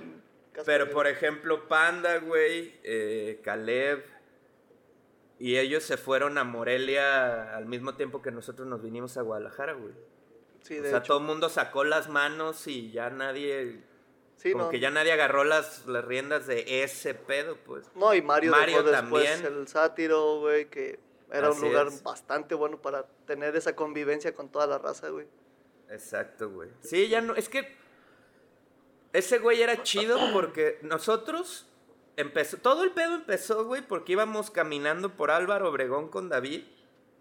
Pero, 0.66 0.90
por 0.90 1.08
ejemplo, 1.08 1.68
Panda, 1.68 2.18
güey, 2.20 2.80
eh, 2.84 3.42
Caleb, 3.44 4.04
y 5.40 5.58
ellos 5.58 5.84
se 5.84 5.98
fueron 5.98 6.38
a 6.38 6.44
Morelia 6.44 7.56
al 7.56 7.66
mismo 7.66 7.96
tiempo 7.96 8.22
que 8.22 8.32
nosotros 8.32 8.68
nos 8.68 8.82
vinimos 8.82 9.18
a 9.18 9.22
Guadalajara, 9.22 9.74
güey. 9.74 9.94
Sí, 10.62 10.80
O 10.80 10.82
de 10.84 10.90
sea, 10.90 11.00
hecho. 11.00 11.08
todo 11.08 11.18
el 11.20 11.26
mundo 11.26 11.50
sacó 11.50 11.84
las 11.84 12.08
manos 12.10 12.68
y 12.68 12.92
ya 12.92 13.10
nadie, 13.10 13.82
Sí, 14.38 14.52
como 14.54 14.66
no. 14.66 14.70
que 14.70 14.80
ya 14.80 14.90
nadie 14.92 15.12
agarró 15.12 15.44
las, 15.44 15.86
las 15.88 16.06
riendas 16.06 16.48
de 16.48 16.84
ese 16.84 17.14
pedo, 17.14 17.58
pues. 17.66 17.92
No, 17.96 18.14
y 18.14 18.22
Mario, 18.22 18.52
Mario 18.52 18.82
dejó 18.84 18.90
después 19.02 19.30
también. 19.42 19.60
el 19.60 19.68
sátiro, 19.68 20.40
güey, 20.40 20.70
que 20.70 21.00
era 21.32 21.50
Así 21.50 21.60
un 21.62 21.68
lugar 21.70 21.88
es. 21.88 22.02
bastante 22.02 22.56
bueno 22.56 22.82
para 22.82 23.04
tener 23.28 23.56
esa 23.56 23.76
convivencia 23.76 24.34
con 24.34 24.50
toda 24.50 24.68
la 24.68 24.78
raza, 24.78 25.10
güey. 25.10 25.28
Exacto, 25.90 26.50
güey. 26.50 26.70
Sí, 26.82 27.10
ya 27.10 27.22
no, 27.22 27.36
es 27.36 27.50
que 27.50 27.76
ese 29.18 29.40
güey 29.40 29.62
era 29.62 29.84
chido 29.84 30.20
porque 30.34 30.80
nosotros 30.82 31.68
empezó, 32.18 32.58
todo 32.58 32.84
el 32.84 32.92
pedo 32.92 33.16
empezó, 33.16 33.66
güey, 33.66 33.82
porque 33.82 34.14
íbamos 34.14 34.52
caminando 34.52 35.16
por 35.16 35.32
Álvaro 35.32 35.70
Obregón 35.70 36.10
con 36.10 36.30
David 36.30 36.64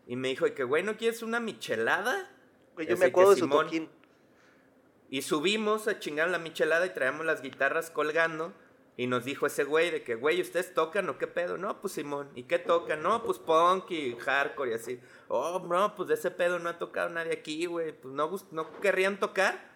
y 0.06 0.16
me 0.16 0.28
dijo, 0.28 0.46
"Y 0.46 0.52
que 0.52 0.64
güey, 0.64 0.82
¿no 0.82 0.96
quieres 0.96 1.22
una 1.22 1.40
michelada? 1.40 2.30
Güey, 2.74 2.86
yo 2.86 2.94
Ese 2.94 3.00
me 3.04 3.06
acuerdo 3.10 3.30
de 3.30 3.36
su 3.36 3.44
Simón. 3.44 3.66
toquín. 3.66 3.88
Y 5.10 5.22
subimos 5.22 5.86
a 5.86 5.98
chingar 5.98 6.28
la 6.30 6.38
michelada 6.38 6.86
y 6.86 6.90
traíamos 6.90 7.24
las 7.24 7.40
guitarras 7.40 7.90
colgando. 7.90 8.52
Y 8.96 9.08
nos 9.08 9.24
dijo 9.24 9.46
ese 9.46 9.64
güey 9.64 9.90
de 9.90 10.04
que, 10.04 10.14
güey, 10.14 10.40
¿ustedes 10.40 10.72
tocan 10.72 11.08
o 11.08 11.18
qué 11.18 11.26
pedo? 11.26 11.56
No, 11.58 11.80
pues 11.80 11.94
Simón. 11.94 12.30
¿Y 12.36 12.44
qué 12.44 12.60
tocan? 12.60 13.02
No, 13.02 13.24
pues 13.24 13.38
punk 13.38 13.90
y 13.90 14.16
hardcore 14.16 14.70
y 14.70 14.74
así. 14.74 15.00
Oh, 15.28 15.58
no, 15.68 15.94
pues 15.96 16.08
de 16.08 16.14
ese 16.14 16.30
pedo 16.30 16.58
no 16.60 16.68
ha 16.68 16.78
tocado 16.78 17.08
nadie 17.10 17.32
aquí, 17.32 17.66
güey. 17.66 17.92
Pues 17.92 18.14
no, 18.14 18.30
no 18.52 18.80
querrían 18.80 19.18
tocar. 19.18 19.72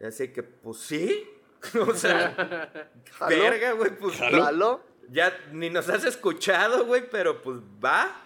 Y 0.00 0.04
así 0.04 0.28
que, 0.32 0.42
pues 0.42 0.76
sí. 0.78 1.26
o 1.88 1.94
sea, 1.94 2.90
verga, 3.28 3.72
güey, 3.72 3.96
pues 3.96 4.18
¿Jaló? 4.18 4.82
ya 5.10 5.36
ni 5.52 5.70
nos 5.70 5.88
has 5.88 6.04
escuchado, 6.04 6.86
güey, 6.86 7.08
pero 7.10 7.42
pues 7.42 7.58
va. 7.84 8.20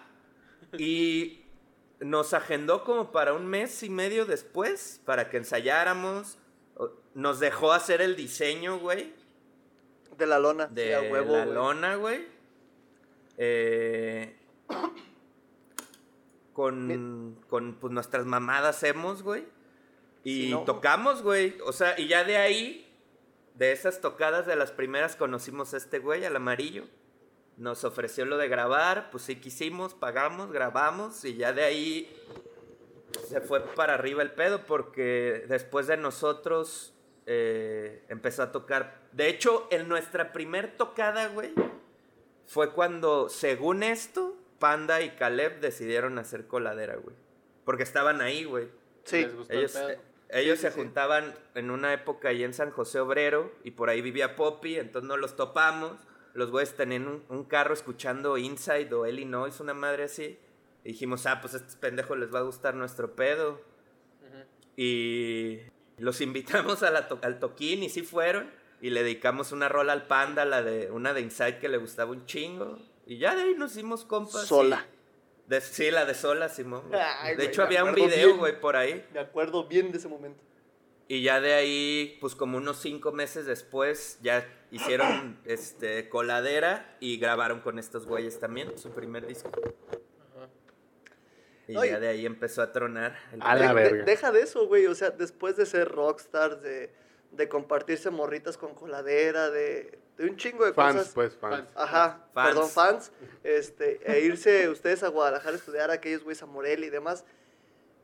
Y 0.77 1.45
nos 1.99 2.33
agendó 2.33 2.83
como 2.83 3.11
para 3.11 3.33
un 3.33 3.45
mes 3.47 3.83
y 3.83 3.89
medio 3.89 4.25
después 4.25 5.01
para 5.05 5.29
que 5.29 5.37
ensayáramos. 5.37 6.37
Nos 7.13 7.39
dejó 7.39 7.73
hacer 7.73 8.01
el 8.01 8.15
diseño, 8.15 8.79
güey, 8.79 9.13
De 10.17 10.25
la 10.25 10.39
lona. 10.39 10.67
de 10.67 10.87
sí, 10.87 10.93
a 10.93 11.01
huevo, 11.01 11.33
la 11.37 11.43
güey. 11.43 11.55
lona, 11.55 11.95
güey. 11.95 12.27
Eh, 13.37 14.35
con, 16.53 17.37
con 17.47 17.73
pues, 17.75 17.93
nuestras 17.93 18.25
mamadas 18.25 18.83
hemos, 18.83 19.23
güey. 19.23 19.45
Y 20.23 20.53
tocamos, 20.65 21.23
güey. 21.23 21.57
O 21.65 21.71
sea, 21.73 21.99
y 21.99 22.07
ya 22.07 22.23
de 22.23 22.37
ahí, 22.37 22.88
de 23.59 23.73
esas 23.73 23.99
tocadas 23.99 24.47
de 24.47 24.55
las 24.55 24.71
primeras, 24.71 25.17
conocimos 25.17 25.73
a 25.73 25.77
este 25.77 25.99
güey, 25.99 26.23
al 26.23 26.37
amarillo. 26.37 26.85
Nos 27.57 27.83
ofreció 27.83 28.23
lo 28.23 28.37
de 28.37 28.47
grabar, 28.47 29.11
pues 29.11 29.23
sí 29.23 29.35
quisimos, 29.35 29.93
pagamos, 29.93 30.53
grabamos 30.53 31.25
y 31.25 31.35
ya 31.35 31.51
de 31.51 31.63
ahí 31.63 32.23
se 33.27 33.41
fue 33.41 33.59
para 33.59 33.95
arriba 33.95 34.23
el 34.23 34.31
pedo 34.31 34.65
porque 34.65 35.43
después 35.49 35.87
de 35.87 35.97
nosotros 35.97 36.93
eh, 37.25 38.05
empezó 38.07 38.43
a 38.43 38.53
tocar. 38.53 39.01
De 39.11 39.27
hecho, 39.27 39.67
en 39.71 39.89
nuestra 39.89 40.31
primer 40.31 40.77
tocada, 40.77 41.27
güey, 41.27 41.53
fue 42.45 42.71
cuando, 42.71 43.27
según 43.27 43.83
esto, 43.83 44.37
Panda 44.59 45.01
y 45.01 45.09
Caleb 45.17 45.59
decidieron 45.59 46.17
hacer 46.17 46.47
coladera, 46.47 46.95
güey. 46.95 47.15
Porque 47.65 47.83
estaban 47.83 48.21
ahí, 48.21 48.45
güey. 48.45 48.69
Sí. 49.03 49.23
Les 49.23 49.35
gustó 49.35 49.53
el 49.53 49.59
Ellos, 49.59 49.71
pedo. 49.73 50.08
Ellos 50.29 50.57
Sí, 50.59 50.63
se 50.67 50.71
sí. 50.71 50.79
juntaban 50.79 51.33
en 51.55 51.71
una 51.71 51.93
época 51.93 52.29
ahí 52.29 52.43
en 52.43 52.53
San 52.53 52.71
José 52.71 52.99
Obrero 52.99 53.51
y 53.63 53.71
por 53.71 53.89
ahí 53.89 54.01
vivía 54.01 54.35
Poppy, 54.35 54.75
entonces 54.77 55.07
nos 55.07 55.19
los 55.19 55.35
topamos. 55.35 55.93
Los 56.33 56.51
güeyes 56.51 56.75
tenían 56.75 57.07
un, 57.07 57.23
un 57.29 57.43
carro 57.45 57.73
escuchando 57.73 58.37
Inside 58.37 58.93
o 58.93 59.07
Illinois, 59.07 59.59
una 59.59 59.73
madre 59.73 60.03
así. 60.03 60.37
Y 60.83 60.89
dijimos, 60.89 61.25
ah, 61.25 61.41
pues 61.41 61.55
a 61.55 61.57
estos 61.57 61.75
pendejos 61.75 62.17
les 62.17 62.33
va 62.33 62.39
a 62.39 62.43
gustar 62.43 62.75
nuestro 62.75 63.15
pedo. 63.15 63.59
Y 64.77 65.59
los 65.97 66.21
invitamos 66.21 66.83
a 66.83 66.91
la 66.91 67.07
to- 67.07 67.19
al 67.21 67.39
toquín 67.39 67.83
y 67.83 67.89
sí 67.89 68.03
fueron. 68.03 68.49
Y 68.81 68.91
le 68.91 69.03
dedicamos 69.03 69.51
una 69.51 69.67
rola 69.67 69.91
al 69.93 70.07
panda, 70.07 70.45
la 70.45 70.61
de 70.63 70.89
una 70.91 71.13
de 71.13 71.21
Inside 71.21 71.59
que 71.59 71.67
le 71.67 71.77
gustaba 71.77 72.11
un 72.11 72.25
chingo. 72.25 72.79
Y 73.05 73.17
ya 73.17 73.35
de 73.35 73.41
ahí 73.41 73.55
nos 73.55 73.71
hicimos 73.71 74.05
compas. 74.05 74.43
y- 74.43 74.47
Sola. 74.47 74.85
De- 75.49 75.61
sí, 75.61 75.91
la 75.91 76.05
de 76.05 76.13
Sola, 76.13 76.47
Simón. 76.49 76.83
Ay, 76.93 77.35
de 77.35 77.45
hecho, 77.45 77.63
había 77.63 77.83
un 77.83 77.93
video, 77.93 78.37
güey, 78.37 78.59
por 78.59 78.75
ahí. 78.77 79.05
Me 79.13 79.19
acuerdo 79.19 79.65
bien 79.67 79.91
de 79.91 79.97
ese 79.97 80.07
momento. 80.07 80.41
Y 81.07 81.23
ya 81.23 81.41
de 81.41 81.53
ahí, 81.55 82.17
pues 82.21 82.35
como 82.35 82.57
unos 82.57 82.77
cinco 82.77 83.11
meses 83.11 83.45
después, 83.47 84.19
ya 84.21 84.47
hicieron 84.71 85.39
este 85.45 86.07
coladera 86.07 86.95
y 86.99 87.17
grabaron 87.17 87.61
con 87.61 87.79
estos 87.79 88.05
güeyes 88.05 88.39
también, 88.39 88.77
su 88.77 88.91
primer 88.91 89.25
disco. 89.25 89.49
Y 91.67 91.75
Ay. 91.77 91.89
ya 91.91 91.99
de 91.99 92.07
ahí 92.07 92.25
empezó 92.25 92.61
a 92.63 92.71
tronar. 92.71 93.15
el 93.31 93.41
A 93.41 93.55
la 93.55 93.67
de- 93.69 93.73
verga. 93.73 94.03
deja 94.03 94.31
de 94.31 94.41
eso, 94.41 94.67
güey. 94.67 94.87
O 94.87 94.95
sea, 94.95 95.11
después 95.11 95.55
de 95.55 95.65
ser 95.67 95.87
rockstars, 95.89 96.61
de, 96.63 96.91
de 97.31 97.47
compartirse 97.49 98.09
morritas 98.09 98.57
con 98.57 98.73
coladera, 98.73 99.49
de, 99.51 99.99
de 100.19 100.25
un 100.29 100.35
chingo 100.37 100.65
de 100.65 100.73
Fans, 100.73 100.97
cosas. 100.97 101.13
pues, 101.13 101.35
fans. 101.37 101.67
Ajá, 101.75 102.27
Fans. 102.33 102.47
perdón, 102.49 102.69
fans. 102.69 103.11
Este, 103.43 103.99
e 104.05 104.19
irse 104.21 104.67
ustedes 104.69 105.01
a 105.01 105.07
Guadalajara 105.07 105.53
a 105.55 105.57
estudiar, 105.57 105.89
aquellos 105.91 106.23
güeyes 106.23 106.43
a 106.43 106.45
Morelia 106.45 106.85
y 106.85 106.89
demás. 106.91 107.23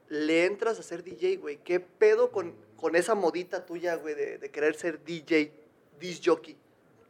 Le 0.07 0.45
entras 0.45 0.79
a 0.79 0.83
ser 0.83 1.03
DJ, 1.03 1.37
güey. 1.37 1.57
¿Qué 1.57 1.79
pedo 1.79 2.31
con, 2.31 2.55
con 2.77 2.95
esa 2.95 3.15
modita 3.15 3.65
tuya, 3.65 3.95
güey, 3.95 4.15
de, 4.15 4.37
de 4.37 4.49
querer 4.51 4.75
ser 4.75 5.03
DJ, 5.03 5.51
disc 5.99 6.23
jockey? 6.25 6.57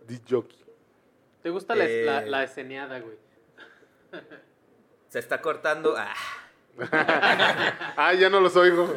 Disc 0.07 0.23
jockey. 0.29 0.59
¿Te 1.43 1.49
gusta 1.51 1.75
la, 1.75 1.85
Eh. 1.85 2.03
la, 2.05 2.25
la 2.25 2.43
esceneada, 2.43 2.99
güey? 2.99 3.17
Se 5.09 5.19
está 5.19 5.41
cortando. 5.41 5.93
Ah, 5.97 6.13
Ah, 7.97 8.13
ya 8.13 8.29
no 8.29 8.39
los 8.41 8.55
oigo. 8.57 8.93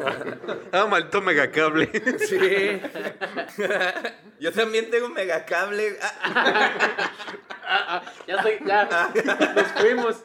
Ah, 0.71 0.85
maldito 0.87 1.21
megacable. 1.21 1.89
sí. 2.19 2.81
Yo 4.39 4.51
también 4.51 4.89
tengo 4.91 5.05
un 5.07 5.13
megacable. 5.13 5.97
Ah, 6.01 6.71
Ah, 7.71 8.03
ya 8.27 8.35
estoy, 8.35 8.59
ya. 8.65 9.11
Nos 9.55 9.67
fuimos. 9.73 10.23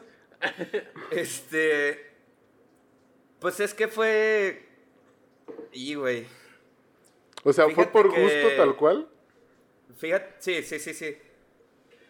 este. 1.11 2.11
Pues 3.39 3.59
es 3.59 3.73
que 3.73 3.87
fue. 3.87 4.67
Y, 5.71 5.93
güey. 5.95 6.25
O 7.43 7.53
sea, 7.53 7.69
¿fue 7.69 7.85
por 7.87 8.11
que- 8.13 8.21
gusto 8.21 8.47
tal 8.57 8.75
cual? 8.75 9.07
Fíjate, 9.97 10.35
sí, 10.39 10.63
sí, 10.63 10.79
sí, 10.79 10.93
sí. 10.93 11.17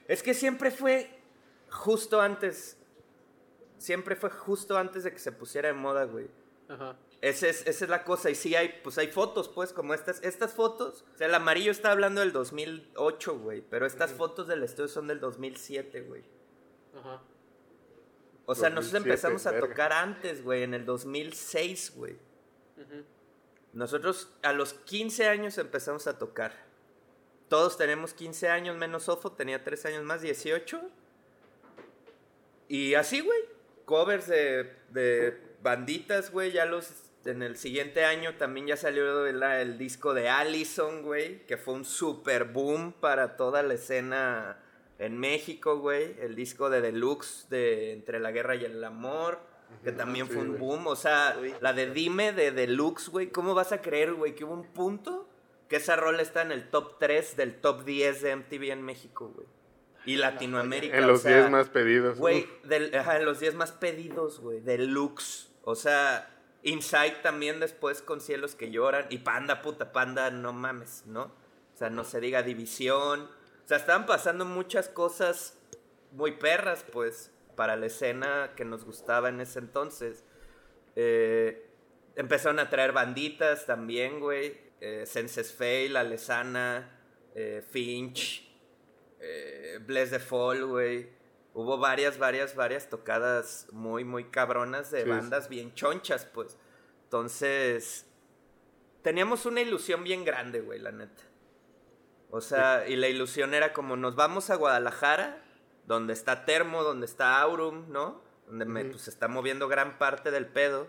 Es 0.08 0.24
que 0.24 0.34
siempre 0.34 0.72
fue 0.72 1.10
justo 1.70 2.22
antes. 2.22 2.78
Siempre 3.78 4.16
fue 4.16 4.30
justo 4.30 4.78
antes 4.78 5.04
de 5.04 5.12
que 5.12 5.20
se 5.20 5.32
pusiera 5.32 5.68
de 5.68 5.74
moda, 5.74 6.06
güey. 6.06 6.28
Ajá. 6.68 6.98
Esa 7.22 7.48
es, 7.48 7.66
esa 7.68 7.86
es 7.86 7.90
la 7.90 8.04
cosa. 8.04 8.30
Y 8.30 8.36
sí 8.36 8.56
hay, 8.56 8.80
pues 8.84 8.98
hay 8.98 9.08
fotos, 9.08 9.50
pues, 9.50 9.74
como 9.74 9.94
estas. 9.94 10.22
Estas 10.24 10.54
fotos. 10.54 11.06
O 11.14 11.18
sea, 11.18 11.28
el 11.28 11.36
amarillo 11.36 11.72
está 11.72 11.92
hablando 11.92 12.22
del 12.22 12.32
2008, 12.32 13.40
güey. 13.40 13.62
Pero 13.62 13.86
estas 13.86 14.12
fotos 14.12 14.48
del 14.48 14.64
estudio 14.64 14.88
son 14.88 15.08
del 15.08 15.20
2007, 15.20 16.02
güey. 16.02 16.24
Ajá. 16.98 17.22
O 18.48 18.54
sea, 18.54 18.70
nosotros 18.70 19.04
2007, 19.04 19.10
empezamos 19.10 19.46
a 19.48 19.52
verga. 19.52 19.68
tocar 19.68 19.94
antes, 19.94 20.44
güey, 20.44 20.64
en 20.64 20.74
el 20.76 20.86
2006, 20.86 21.94
güey. 21.96 22.14
Ujú. 22.14 23.04
Nosotros 23.74 24.30
a 24.44 24.54
los 24.54 24.74
15 24.74 25.28
años 25.28 25.58
empezamos 25.58 26.08
a 26.08 26.18
tocar. 26.18 26.54
Todos 27.50 27.78
tenemos 27.78 28.14
15 28.14 28.50
años, 28.50 28.78
menos 28.78 29.10
Ofo, 29.10 29.32
tenía 29.32 29.64
3 29.64 29.86
años 29.86 30.04
más, 30.04 30.22
18. 30.22 30.82
Y 32.68 32.94
así, 32.94 33.22
güey. 33.22 33.55
Covers 33.86 34.28
de, 34.28 34.72
de 34.90 35.38
banditas, 35.62 36.32
güey. 36.32 36.52
Ya 36.52 36.66
los. 36.66 36.92
En 37.26 37.42
el 37.42 37.58
siguiente 37.58 38.06
año 38.06 38.36
también 38.36 38.68
ya 38.68 38.78
salió 38.78 39.26
el, 39.26 39.42
el 39.42 39.78
disco 39.80 40.14
de 40.14 40.30
Allison, 40.30 41.02
güey. 41.02 41.46
Que 41.48 41.58
fue 41.58 41.74
un 41.74 41.86
super 41.86 42.46
boom 42.46 42.94
para 42.94 43.36
toda 43.36 43.64
la 43.64 43.74
escena 43.74 44.60
en 45.00 45.18
México, 45.18 45.80
güey. 45.80 46.16
El 46.20 46.36
disco 46.36 46.70
de 46.70 46.82
Deluxe 46.82 47.48
de 47.50 47.94
Entre 47.94 48.20
la 48.20 48.32
Guerra 48.32 48.56
y 48.56 48.66
el 48.66 48.84
Amor. 48.84 49.40
Que 49.84 49.92
también 49.92 50.28
sí, 50.28 50.34
fue 50.34 50.44
un 50.44 50.60
boom. 50.60 50.88
O 50.88 50.96
sea, 50.96 51.36
la 51.62 51.74
de 51.74 51.90
Dime 51.92 52.32
de 52.32 52.52
Deluxe, 52.52 53.10
güey. 53.10 53.28
¿Cómo 53.32 53.56
vas 53.56 53.72
a 53.72 53.82
creer, 53.82 54.14
güey, 54.14 54.36
que 54.36 54.46
hubo 54.46 54.54
un 54.54 54.72
punto 54.72 55.28
que 55.68 55.78
esa 55.78 55.96
rola 55.96 56.22
está 56.22 56.44
en 56.44 56.52
el 56.52 56.70
top 56.70 57.00
3 57.00 57.36
del 57.38 57.56
top 57.56 57.84
10 57.84 58.22
de 58.22 58.36
MTV 58.36 58.72
en 58.72 58.84
México, 58.84 59.32
güey? 59.34 59.48
Y 60.06 60.18
Latinoamérica. 60.18 60.98
En 60.98 61.08
los 61.08 61.22
sea, 61.22 61.40
10 61.40 61.50
más 61.52 61.70
pedidos. 61.70 62.18
Güey, 62.18 62.48
en 62.70 63.26
los 63.26 63.40
10 63.40 63.56
más 63.56 63.72
pedidos, 63.72 64.40
güey. 64.40 64.60
Deluxe. 64.60 65.52
O 65.64 65.76
sea, 65.76 66.30
Inside 66.64 67.18
también 67.22 67.60
después 67.60 68.02
con 68.02 68.22
Cielos 68.22 68.56
que 68.56 68.72
Lloran. 68.72 69.06
Y 69.10 69.20
Panda, 69.20 69.62
puta, 69.62 69.92
Panda, 69.92 70.32
no 70.32 70.54
mames, 70.54 71.04
¿no? 71.06 71.24
O 71.74 71.78
sea, 71.78 71.90
no 71.90 72.04
se 72.04 72.20
diga 72.20 72.44
División. 72.44 73.30
O 73.64 73.68
sea, 73.68 73.78
estaban 73.78 74.06
pasando 74.06 74.46
muchas 74.46 74.90
cosas 74.90 75.58
muy 76.12 76.34
perras, 76.34 76.86
pues, 76.92 77.32
para 77.56 77.76
la 77.76 77.88
escena 77.88 78.52
que 78.56 78.66
nos 78.66 78.86
gustaba 78.86 79.30
en 79.30 79.42
ese 79.42 79.60
entonces. 79.60 80.24
Eh, 80.96 81.68
empezaron 82.16 82.60
a 82.60 82.70
traer 82.70 82.92
banditas 82.92 83.66
también, 83.66 84.20
güey. 84.20 84.58
Eh, 84.82 85.06
Senses 85.06 85.54
Fail, 85.54 85.98
Alesana, 85.98 87.00
eh, 87.34 87.64
Finch, 87.70 88.45
eh, 89.20 89.80
Bless 89.86 90.12
the 90.12 90.20
Fall, 90.20 90.66
güey. 90.66 91.10
Hubo 91.54 91.78
varias, 91.78 92.18
varias, 92.18 92.56
varias 92.56 92.90
tocadas 92.90 93.68
muy, 93.72 94.04
muy 94.04 94.26
cabronas 94.26 94.92
de 94.92 95.04
Sí, 95.04 95.10
bandas 95.10 95.48
bien 95.48 95.74
chonchas, 95.74 96.26
pues. 96.26 96.58
Entonces, 97.04 98.06
teníamos 99.02 99.46
una 99.46 99.62
ilusión 99.62 100.04
bien 100.04 100.26
grande, 100.26 100.60
güey, 100.62 100.80
la 100.80 100.92
neta. 100.92 101.24
O 102.30 102.42
sea, 102.42 102.86
y 102.88 102.98
la 102.98 103.08
ilusión 103.08 103.54
era 103.54 103.72
como 103.72 103.96
nos 103.96 104.16
vamos 104.18 104.50
a 104.50 104.56
Guadalajara, 104.56 105.42
donde 105.86 106.12
está 106.12 106.44
Termo, 106.44 106.84
donde 106.84 107.06
está 107.06 107.40
Aurum, 107.42 107.90
¿no? 107.90 108.22
Donde 108.48 108.66
me, 108.66 108.82
Ujú. 108.82 108.92
pues, 108.92 109.04
se 109.04 109.10
está 109.10 109.28
moviendo 109.30 109.68
gran 109.70 109.98
parte 109.98 110.32
del 110.32 110.48
pedo. 110.48 110.88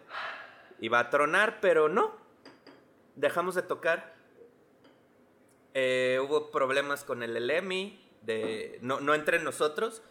Y 0.80 0.88
va 0.88 0.98
a 0.98 1.10
tronar, 1.10 1.60
pero 1.60 1.88
no. 1.88 2.16
Dejamos 3.14 3.54
de 3.54 3.62
tocar. 3.62 4.16
Eh, 5.74 6.18
hubo 6.26 6.50
problemas 6.50 7.04
con 7.04 7.22
el 7.22 7.36
Elemi, 7.36 8.05
de, 8.26 8.78
no, 8.82 9.00
no 9.00 9.14
entre 9.14 9.38
nosotros, 9.38 10.02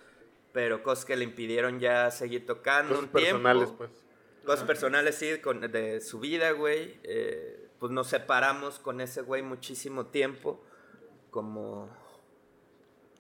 pero 0.54 0.82
cosas 0.84 1.06
que 1.06 1.16
le 1.16 1.24
impidieron 1.26 1.80
ya 1.80 2.10
seguir 2.12 2.46
tocando 2.46 2.96
Cosas 2.96 3.04
un 3.06 3.10
tiempo. 3.12 3.44
personales, 3.44 3.70
pues. 3.78 3.92
Cosas 4.46 4.64
personales, 4.66 5.16
sí, 5.16 5.40
con, 5.42 5.60
de 5.62 6.02
su 6.02 6.20
vida, 6.20 6.52
güey. 6.52 7.00
Eh, 7.04 7.68
pues 7.80 7.92
nos 7.92 8.08
separamos 8.08 8.80
con 8.80 9.02
ese 9.02 9.22
güey 9.22 9.42
muchísimo 9.42 10.06
tiempo. 10.08 10.64
Como, 11.32 11.90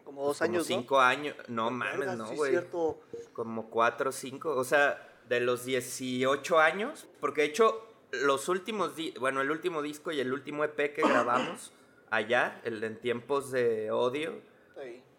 Como 0.03 0.27
dos 0.27 0.37
como 0.39 0.49
años, 0.51 0.65
cinco 0.67 0.99
años. 0.99 1.35
No 1.47 1.71
mames, 1.71 1.97
Verga, 1.99 2.15
no, 2.15 2.31
güey. 2.33 2.51
cierto. 2.51 2.99
como 3.33 3.69
cuatro 3.69 4.11
cinco. 4.11 4.55
O 4.55 4.63
sea, 4.63 5.09
de 5.27 5.39
los 5.41 5.65
18 5.65 6.59
años. 6.59 7.07
Porque 7.19 7.41
de 7.41 7.47
hecho, 7.47 7.85
los 8.11 8.47
últimos. 8.47 8.95
di- 8.95 9.13
Bueno, 9.19 9.41
el 9.41 9.49
último 9.51 9.81
disco 9.81 10.11
y 10.11 10.19
el 10.19 10.31
último 10.31 10.63
EP 10.63 10.93
que 10.93 11.01
grabamos 11.01 11.73
allá, 12.11 12.61
el 12.63 12.79
de 12.81 12.87
En 12.87 12.99
Tiempos 13.01 13.51
de 13.51 13.91
Odio. 13.91 14.39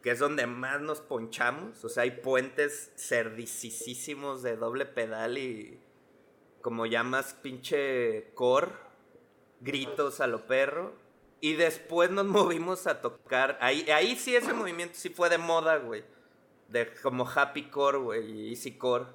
Que 0.06 0.12
es 0.12 0.20
donde 0.20 0.46
más 0.46 0.80
nos 0.80 1.00
ponchamos. 1.00 1.84
O 1.84 1.88
sea, 1.88 2.04
hay 2.04 2.12
puentes 2.12 2.92
cerdicísimos 2.96 4.40
de 4.40 4.56
doble 4.56 4.86
pedal 4.86 5.36
y 5.36 5.80
como 6.62 6.86
ya 6.86 7.02
más 7.02 7.34
pinche 7.34 8.30
core, 8.34 8.70
gritos 9.58 10.20
a 10.20 10.28
lo 10.28 10.46
perro. 10.46 10.92
Y 11.40 11.54
después 11.54 12.12
nos 12.12 12.24
movimos 12.24 12.86
a 12.86 13.00
tocar. 13.00 13.58
Ahí, 13.60 13.84
ahí 13.90 14.14
sí 14.14 14.36
ese 14.36 14.52
movimiento 14.52 14.94
sí 14.96 15.08
fue 15.08 15.28
de 15.28 15.38
moda, 15.38 15.78
güey. 15.78 16.04
De 16.68 16.86
como 17.02 17.28
happy 17.28 17.68
core, 17.68 17.98
güey, 17.98 18.50
easy 18.50 18.78
core. 18.78 19.06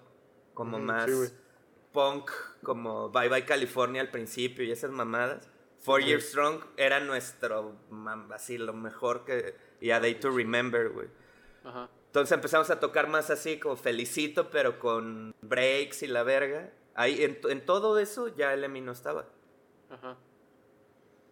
Como 0.54 0.78
más 0.78 1.10
sí, 1.10 1.34
punk, 1.94 2.32
como 2.64 3.08
Bye 3.12 3.30
Bye 3.30 3.46
California 3.46 4.02
al 4.02 4.12
principio 4.12 4.66
y 4.66 4.72
esas 4.72 4.92
mamadas. 4.92 5.50
Four 5.82 6.02
Years 6.04 6.30
Strong 6.30 6.62
era 6.78 7.00
nuestro, 7.00 7.76
así, 8.32 8.58
lo 8.58 8.74
mejor 8.74 9.26
que... 9.26 9.56
Y 9.82 9.92
A 9.92 10.00
Day 10.00 10.16
to 10.16 10.30
Remember, 10.30 10.90
güey. 10.90 11.08
Ajá. 11.64 11.90
Entonces 12.08 12.32
empezamos 12.34 12.70
a 12.70 12.80
tocar 12.80 13.08
más 13.08 13.30
así, 13.30 13.60
como 13.60 13.76
Felicito, 13.76 14.50
pero 14.52 14.78
con 14.80 15.34
breaks 15.42 16.04
y 16.04 16.08
la 16.08 16.24
verga. 16.24 16.72
Ahí, 16.94 17.24
en, 17.24 17.42
to- 17.42 17.50
en 17.50 17.66
todo 17.66 17.98
eso 17.98 18.28
ya 18.28 18.54
el 18.54 18.64
Emi 18.64 18.82
no 18.82 18.92
estaba. 18.92 19.26
Ajá. 19.90 20.18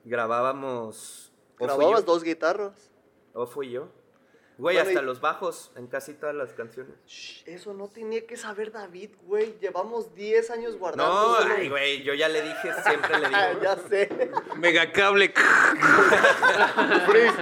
Grabábamos... 0.05 1.31
Grababas 1.59 2.05
dos 2.05 2.23
guitarras. 2.23 2.89
O 3.33 3.45
fui 3.45 3.69
yo. 3.69 3.89
Güey, 4.59 4.75
Bueno, 4.75 4.89
hasta 4.89 5.01
y- 5.01 5.05
los 5.05 5.21
bajos 5.21 5.71
en 5.77 5.87
casi 5.87 6.13
todas 6.13 6.35
las 6.35 6.51
canciones. 6.53 6.93
Shh, 7.07 7.43
Eso 7.47 7.73
no 7.73 7.87
tenía 7.87 8.27
que 8.27 8.35
saber 8.35 8.71
David, 8.73 9.11
güey. 9.23 9.57
Llevamos 9.59 10.13
10 10.13 10.49
años 10.51 10.73
No, 10.73 10.79
guardándolo. 10.79 11.55
ay, 11.55 11.69
güey, 11.69 12.03
yo 12.03 12.13
ya 12.13 12.27
le 12.27 12.41
dije, 12.41 12.69
siempre 12.85 13.19
le 13.19 13.27
Ah, 13.33 13.49
digo. 13.51 13.61
ya 13.63 13.77
sé. 13.77 14.29
Megacable. 14.57 15.33
Freeze. 17.07 17.37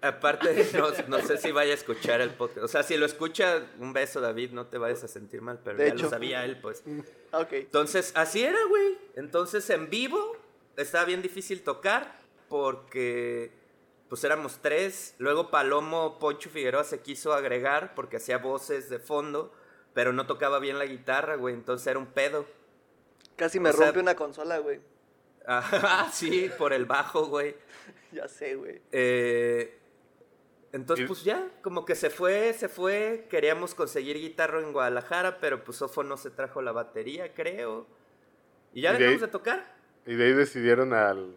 Aparte, 0.00 0.70
no, 0.74 0.88
no 1.08 1.18
sé 1.26 1.38
si 1.38 1.50
vaya 1.50 1.72
a 1.72 1.74
escuchar 1.74 2.20
el 2.20 2.30
podcast. 2.30 2.64
O 2.64 2.68
sea, 2.68 2.82
si 2.82 2.96
lo 2.96 3.04
escucha, 3.06 3.62
un 3.78 3.92
beso, 3.92 4.20
David, 4.20 4.52
no 4.52 4.66
te 4.66 4.78
vayas 4.78 5.02
a 5.04 5.08
sentir 5.08 5.42
mal, 5.42 5.60
pero 5.64 5.76
De 5.76 5.88
ya 5.88 5.94
lo 5.94 6.00
hecho. 6.00 6.10
sabía 6.10 6.44
él, 6.44 6.58
pues. 6.60 6.82
Ok. 7.32 7.52
Entonces, 7.52 8.12
así 8.14 8.42
era, 8.42 8.58
güey. 8.68 8.96
Entonces, 9.16 9.68
en 9.70 9.90
vivo, 9.90 10.36
estaba 10.76 11.04
bien 11.04 11.20
difícil 11.20 11.62
tocar 11.62 12.16
porque, 12.48 13.50
pues, 14.08 14.24
éramos 14.24 14.58
tres. 14.62 15.14
Luego 15.18 15.50
Palomo 15.50 16.18
Poncho 16.18 16.50
Figueroa 16.50 16.84
se 16.84 17.00
quiso 17.00 17.32
agregar 17.32 17.94
porque 17.94 18.16
hacía 18.18 18.38
voces 18.38 18.88
de 18.90 18.98
fondo, 18.98 19.52
pero 19.94 20.12
no 20.12 20.26
tocaba 20.26 20.58
bien 20.58 20.78
la 20.78 20.86
guitarra, 20.86 21.36
güey. 21.36 21.54
Entonces 21.54 21.86
era 21.86 21.98
un 21.98 22.06
pedo. 22.06 22.46
Casi 23.36 23.60
me 23.60 23.70
O 23.70 23.72
sea- 23.72 23.86
rompe 23.86 24.00
una 24.00 24.14
consola, 24.14 24.58
güey. 24.58 24.80
Ah, 25.50 26.10
sí, 26.12 26.50
por 26.58 26.72
el 26.74 26.84
bajo, 26.84 27.26
güey. 27.26 27.56
Ya 28.12 28.26
sé, 28.28 28.54
güey. 28.54 28.80
Eh, 28.92 29.78
entonces, 30.72 31.06
pues 31.06 31.24
ya, 31.24 31.50
como 31.62 31.84
que 31.86 31.94
se 31.94 32.10
fue, 32.10 32.52
se 32.54 32.68
fue. 32.68 33.26
Queríamos 33.30 33.74
conseguir 33.74 34.16
guitarra 34.18 34.60
en 34.60 34.72
Guadalajara, 34.72 35.38
pero 35.40 35.64
pues 35.64 35.80
Ofo 35.82 36.02
no 36.02 36.16
se 36.18 36.30
trajo 36.30 36.60
la 36.60 36.72
batería, 36.72 37.32
creo. 37.34 37.86
Y 38.74 38.82
ya 38.82 38.90
Y 38.90 38.92
de 38.94 38.98
dejamos 38.98 39.22
ahí- 39.22 39.26
de 39.26 39.32
tocar. 39.32 39.76
Y 40.06 40.14
de 40.16 40.24
ahí 40.26 40.32
decidieron 40.34 40.92
al. 40.92 41.36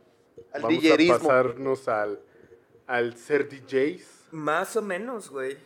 Al 0.54 0.62
vamos 0.62 0.84
a 0.86 1.18
pasarnos 1.20 1.88
al, 1.88 2.20
al 2.92 3.16
ser 3.16 3.48
DJs. 3.48 4.28
Más 4.32 4.76
o 4.76 4.82
menos, 4.82 5.30
güey. 5.30 5.58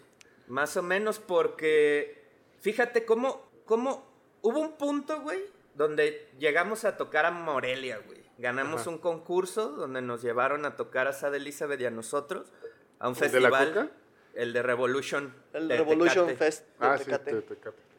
Más 0.47 0.77
o 0.77 0.83
menos 0.83 1.17
porque, 1.19 2.23
fíjate 2.59 3.03
cómo, 3.05 3.49
cómo 3.65 4.07
hubo 4.41 4.59
un 4.59 4.77
punto, 4.77 5.21
güey, 5.21 5.39
donde 5.73 6.29
llegamos 6.37 6.85
a 6.85 6.97
tocar 6.97 7.25
a 7.25 7.31
Morelia, 7.31 7.97
güey. 8.05 8.23
Ganamos 8.37 8.81
Ajá. 8.81 8.89
un 8.91 8.97
concurso 8.99 9.69
donde 9.69 10.01
nos 10.01 10.21
llevaron 10.21 10.65
a 10.65 10.75
tocar 10.75 11.07
a 11.07 11.13
Sad 11.13 11.35
Elizabeth 11.35 11.81
y 11.81 11.85
a 11.85 11.91
nosotros 11.91 12.51
a 12.99 13.09
un 13.09 13.15
¿El 13.19 13.31
de 13.31 13.39
la 13.39 13.49
festival. 13.49 13.91
El 14.35 14.53
de 14.53 14.61
Revolution. 14.61 15.33
El 15.53 15.67
de 15.67 15.77
Revolution 15.77 16.27
Tecate. 16.27 16.45
Fest 16.45 16.67
de 16.67 16.73
Ah, 16.85 16.97
sí, 16.97 17.05
Tecate. 17.05 17.43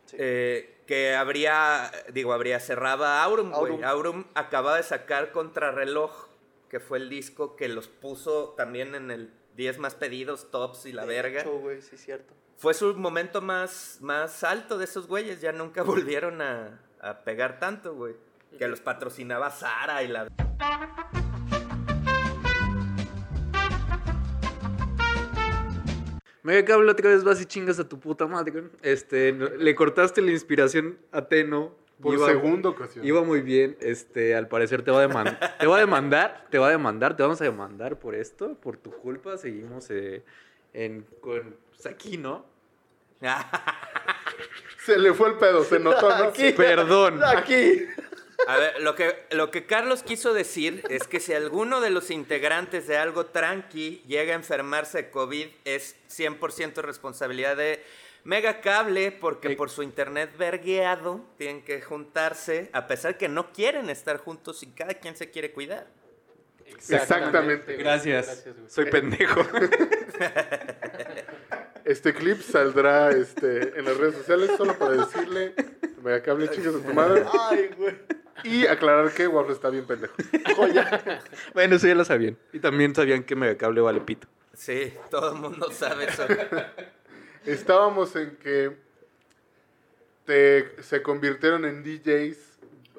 Sí. 0.05 0.17
Eh, 0.21 0.83
que 0.87 1.17
habría, 1.17 1.91
digo, 2.13 2.33
habría 2.33 2.61
cerraba 2.61 3.25
Aurum, 3.25 3.51
güey. 3.51 3.73
Aurum. 3.73 3.85
Aurum 3.85 4.25
acaba 4.35 4.77
de 4.77 4.85
sacar 4.85 5.33
Contrarreloj, 5.33 6.29
que 6.69 6.81
fue 6.81 6.99
el 6.99 7.09
disco 7.09 7.57
que 7.57 7.69
los 7.69 7.89
puso 7.89 8.55
también 8.57 8.95
en 8.95 9.11
el 9.11 9.33
10 9.57 9.79
más 9.79 9.95
pedidos, 9.95 10.51
tops 10.51 10.87
y 10.87 10.93
la 10.93 11.03
De 11.07 11.09
verga. 11.09 11.41
hecho, 11.41 11.59
güey, 11.59 11.81
sí, 11.83 11.97
cierto. 11.97 12.35
Fue 12.59 12.75
su 12.75 12.95
momento 12.95 13.41
más, 13.43 13.99
más 14.01 14.43
alto 14.45 14.79
de 14.79 14.85
esos 14.85 15.07
güeyes, 15.07 15.41
ya 15.41 15.53
nunca 15.53 15.83
volvieron 15.83 16.41
a, 16.43 16.81
a 17.01 17.21
pegar 17.25 17.59
tanto, 17.59 17.95
güey. 17.95 18.15
Que 18.59 18.69
los 18.69 18.81
patrocinaba 18.81 19.51
Sara 19.51 20.03
y 20.03 20.09
la... 20.09 20.29
Mega 26.43 26.65
cable 26.65 26.93
otra 26.93 27.11
vez 27.11 27.25
vas 27.25 27.41
y 27.41 27.45
chingas 27.47 27.79
a 27.81 27.89
tu 27.89 27.99
puta 27.99 28.27
madre. 28.27 28.53
güey. 28.53 28.65
Este, 28.83 29.33
le 29.33 29.75
cortaste 29.75 30.23
la 30.23 30.31
inspiración 30.31 30.97
a 31.11 31.27
Teno. 31.27 31.75
Por 32.01 32.15
Iba- 32.15 32.27
segunda 32.27 32.69
ocasión. 32.69 33.07
Iba 33.07 33.23
muy 33.23 33.41
bien, 33.41 33.77
este, 33.81 34.35
al 34.35 34.49
parecer 34.49 34.83
te 34.83 34.91
va 34.91 34.99
a 34.99 35.03
demandar, 35.03 35.39
te 35.59 35.67
va 35.67 35.77
a 35.77 35.81
demandar, 35.81 36.47
te 36.51 36.59
va 36.59 36.69
a 36.69 36.71
demandar, 36.71 37.17
te 37.17 37.23
vamos 37.23 37.41
a 37.41 37.45
demandar 37.45 37.99
por 37.99 38.15
esto, 38.15 38.55
por 38.55 38.77
tu 38.77 38.91
culpa, 38.91 39.39
seguimos 39.39 39.89
eh, 39.91 40.23
en, 40.75 41.07
con, 41.21 41.57
pues 41.71 41.87
aquí, 41.87 42.19
¿no? 42.19 42.45
Se 44.85 44.99
le 44.99 45.15
fue 45.15 45.31
el 45.31 45.35
pedo, 45.37 45.65
se 45.65 45.79
notó, 45.81 46.09
¿no? 46.17 46.25
Aquí. 46.27 46.53
Perdón. 46.53 47.21
Aquí. 47.25 47.83
A 48.47 48.59
ver, 48.59 48.81
lo 48.83 48.95
que, 48.95 49.27
lo 49.33 49.51
que 49.51 49.67
Carlos 49.67 50.03
quiso 50.05 50.33
decir 50.35 50.85
es 50.91 51.09
que 51.09 51.19
si 51.19 51.33
alguno 51.33 51.81
de 51.81 51.91
los 51.91 52.11
integrantes 52.11 52.87
de 52.87 52.97
algo 52.97 53.27
tranqui 53.27 54.03
llega 54.07 54.33
a 54.35 54.37
enfermarse 54.37 54.99
de 54.99 55.11
COVID, 55.11 55.47
es 55.65 55.97
100% 56.09 56.83
responsabilidad 56.83 57.57
de 57.57 57.83
Mega 58.27 58.61
Cable, 58.61 59.13
porque 59.13 59.53
Eh. 59.53 59.57
por 59.57 59.71
su 59.71 59.83
internet 59.85 60.37
vergueado 60.37 61.21
tienen 61.39 61.63
que 61.63 61.81
juntarse, 61.81 62.69
a 62.73 62.87
pesar 62.89 63.17
que 63.17 63.29
no 63.29 63.53
quieren 63.53 63.89
estar 63.89 64.17
juntos 64.19 64.63
y 64.65 64.67
cada 64.73 64.95
quien 64.95 65.15
se 65.17 65.31
quiere 65.31 65.53
cuidar. 65.53 65.87
Exactamente. 66.89 67.77
Gracias. 67.77 68.45
güey. 68.45 68.69
Soy 68.69 68.87
pendejo. 68.91 69.41
Este 71.85 72.13
clip 72.13 72.41
saldrá 72.41 73.11
este, 73.11 73.79
en 73.79 73.85
las 73.85 73.97
redes 73.97 74.17
sociales 74.17 74.51
solo 74.57 74.77
para 74.77 74.97
decirle 74.97 75.55
Megacable 76.03 76.51
chicas 76.51 76.75
a 76.75 76.85
tu 76.85 76.93
madre 76.93 77.25
Ay, 77.49 77.71
güey. 77.77 77.95
y 78.43 78.67
aclarar 78.67 79.13
que 79.13 79.29
Waffle 79.29 79.55
está 79.55 79.71
bien 79.71 79.87
pendejo. 79.87 80.13
bueno, 81.55 81.77
eso 81.77 81.87
ya 81.87 81.95
lo 81.95 82.05
sabían. 82.05 82.37
Y 82.53 82.59
también 82.59 82.93
sabían 82.93 83.23
que 83.23 83.37
Megacable 83.37 83.81
vale 83.83 84.01
pito. 84.01 84.27
Sí, 84.53 84.93
todo 85.11 85.33
el 85.35 85.41
mundo 85.41 85.71
sabe 85.71 86.07
eso. 86.07 86.27
Estábamos 87.47 88.15
en 88.17 88.37
que 88.37 88.77
te, 90.25 90.83
se 90.83 91.03
convirtieron 91.03 91.65
en 91.65 91.83
DJs. 91.83 92.39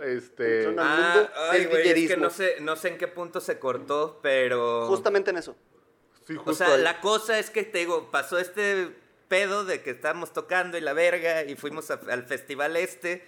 Este, 0.03 0.63
Son- 0.65 0.75
ah, 0.79 1.29
ay, 1.51 1.65
güey, 1.65 1.87
es 1.89 2.07
que 2.11 2.17
no 2.17 2.29
sé, 2.29 2.57
no 2.61 2.75
sé 2.75 2.89
en 2.89 2.97
qué 2.99 3.07
punto 3.07 3.41
se 3.41 3.57
cortó, 3.57 4.19
pero... 4.21 4.85
Justamente 4.87 5.31
en 5.31 5.37
eso. 5.37 5.55
sí, 6.27 6.35
justo 6.35 6.51
O 6.51 6.53
sea, 6.53 6.75
ahí. 6.75 6.81
la 6.83 7.01
cosa 7.01 7.39
es 7.39 7.49
que 7.49 7.63
te 7.63 7.79
digo, 7.79 8.11
pasó 8.11 8.37
este 8.37 8.89
pedo 9.27 9.65
de 9.65 9.81
que 9.81 9.89
estábamos 9.89 10.33
tocando 10.33 10.77
y 10.77 10.81
la 10.81 10.93
verga 10.93 11.43
y 11.45 11.55
fuimos 11.55 11.89
a- 11.89 11.99
al 12.09 12.23
festival 12.25 12.75
este. 12.77 13.25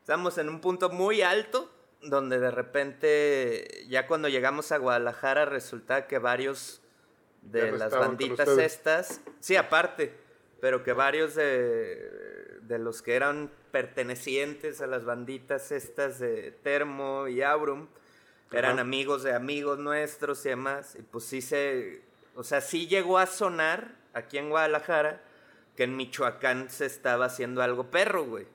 Estamos 0.00 0.36
en 0.38 0.48
un 0.50 0.60
punto 0.60 0.90
muy 0.90 1.22
alto 1.22 1.70
donde 2.02 2.38
de 2.38 2.50
repente, 2.50 3.84
ya 3.88 4.06
cuando 4.06 4.28
llegamos 4.28 4.72
a 4.72 4.76
Guadalajara, 4.78 5.46
resulta 5.46 6.06
que 6.06 6.18
varios 6.18 6.82
de 7.42 7.72
las 7.72 7.92
banditas 7.92 8.48
estas, 8.58 9.20
sí, 9.40 9.56
aparte, 9.56 10.14
pero 10.60 10.82
que 10.82 10.92
varios 10.92 11.34
de, 11.34 12.58
de 12.62 12.78
los 12.78 13.02
que 13.02 13.14
eran 13.14 13.50
pertenecientes 13.70 14.80
a 14.80 14.86
las 14.86 15.04
banditas 15.04 15.72
estas 15.72 16.18
de 16.18 16.52
Termo 16.52 17.28
y 17.28 17.42
Aurum, 17.42 17.88
eran 18.52 18.72
Ajá. 18.72 18.80
amigos 18.80 19.22
de 19.22 19.34
amigos 19.34 19.78
nuestros 19.78 20.44
y 20.44 20.50
demás. 20.50 20.96
Y 20.98 21.02
pues 21.02 21.24
sí 21.24 21.40
se. 21.40 22.02
O 22.34 22.42
sea, 22.42 22.60
sí 22.60 22.86
llegó 22.86 23.18
a 23.18 23.26
sonar 23.26 23.94
aquí 24.12 24.38
en 24.38 24.50
Guadalajara 24.50 25.22
que 25.76 25.84
en 25.84 25.96
Michoacán 25.96 26.68
se 26.68 26.86
estaba 26.86 27.26
haciendo 27.26 27.62
algo 27.62 27.90
perro, 27.90 28.24
güey. 28.24 28.46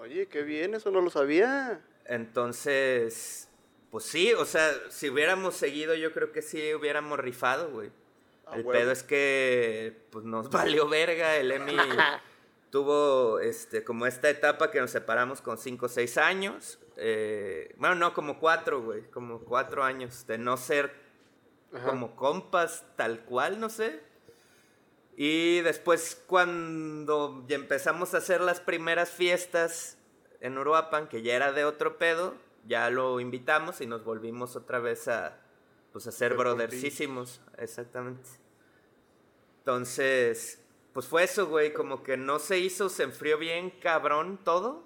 Oye, 0.00 0.26
qué 0.26 0.42
bien, 0.42 0.74
eso 0.74 0.90
no 0.90 1.00
lo 1.00 1.10
sabía. 1.10 1.80
Entonces. 2.06 3.48
Pues 3.90 4.04
sí, 4.04 4.32
o 4.32 4.44
sea, 4.44 4.72
si 4.90 5.08
hubiéramos 5.08 5.54
seguido, 5.54 5.94
yo 5.94 6.12
creo 6.12 6.32
que 6.32 6.42
sí 6.42 6.74
hubiéramos 6.74 7.18
rifado, 7.20 7.70
güey. 7.70 7.92
El 8.52 8.64
pedo 8.64 8.92
es 8.92 9.02
que 9.02 10.06
pues 10.10 10.24
nos 10.24 10.50
valió 10.50 10.88
verga. 10.88 11.36
El 11.36 11.50
Emi 11.52 11.76
tuvo 12.70 13.38
este, 13.40 13.84
como 13.84 14.06
esta 14.06 14.28
etapa 14.28 14.70
que 14.70 14.80
nos 14.80 14.90
separamos 14.90 15.40
con 15.40 15.58
5 15.58 15.86
o 15.86 15.88
6 15.88 16.18
años. 16.18 16.78
eh, 16.96 17.74
bueno, 17.78 17.94
no, 17.94 18.14
como 18.14 18.38
4, 18.38 18.82
güey. 18.82 19.02
Como 19.10 19.40
4 19.40 19.82
años 19.84 20.26
de 20.26 20.38
no 20.38 20.56
ser 20.56 20.92
Ajá. 21.72 21.88
como 21.90 22.16
compas 22.16 22.84
tal 22.96 23.24
cual, 23.24 23.60
no 23.60 23.68
sé. 23.68 24.00
Y 25.16 25.60
después 25.60 26.20
cuando 26.26 27.44
empezamos 27.48 28.14
a 28.14 28.18
hacer 28.18 28.40
las 28.40 28.60
primeras 28.60 29.10
fiestas 29.10 29.96
en 30.40 30.58
Uruapan, 30.58 31.08
que 31.08 31.22
ya 31.22 31.34
era 31.34 31.52
de 31.52 31.64
otro 31.64 31.98
pedo, 31.98 32.34
ya 32.66 32.90
lo 32.90 33.20
invitamos 33.20 33.80
y 33.80 33.86
nos 33.86 34.04
volvimos 34.04 34.56
otra 34.56 34.80
vez 34.80 35.06
a 35.08 35.40
pues 35.94 36.08
a 36.08 36.10
ser 36.10 36.34
brothersísimos, 36.34 37.40
exactamente. 37.56 38.28
Entonces, 39.60 40.58
pues 40.92 41.06
fue 41.06 41.22
eso, 41.22 41.46
güey, 41.46 41.72
como 41.72 42.02
que 42.02 42.16
no 42.16 42.40
se 42.40 42.58
hizo, 42.58 42.88
se 42.88 43.04
enfrió 43.04 43.38
bien 43.38 43.70
cabrón 43.70 44.40
todo. 44.42 44.82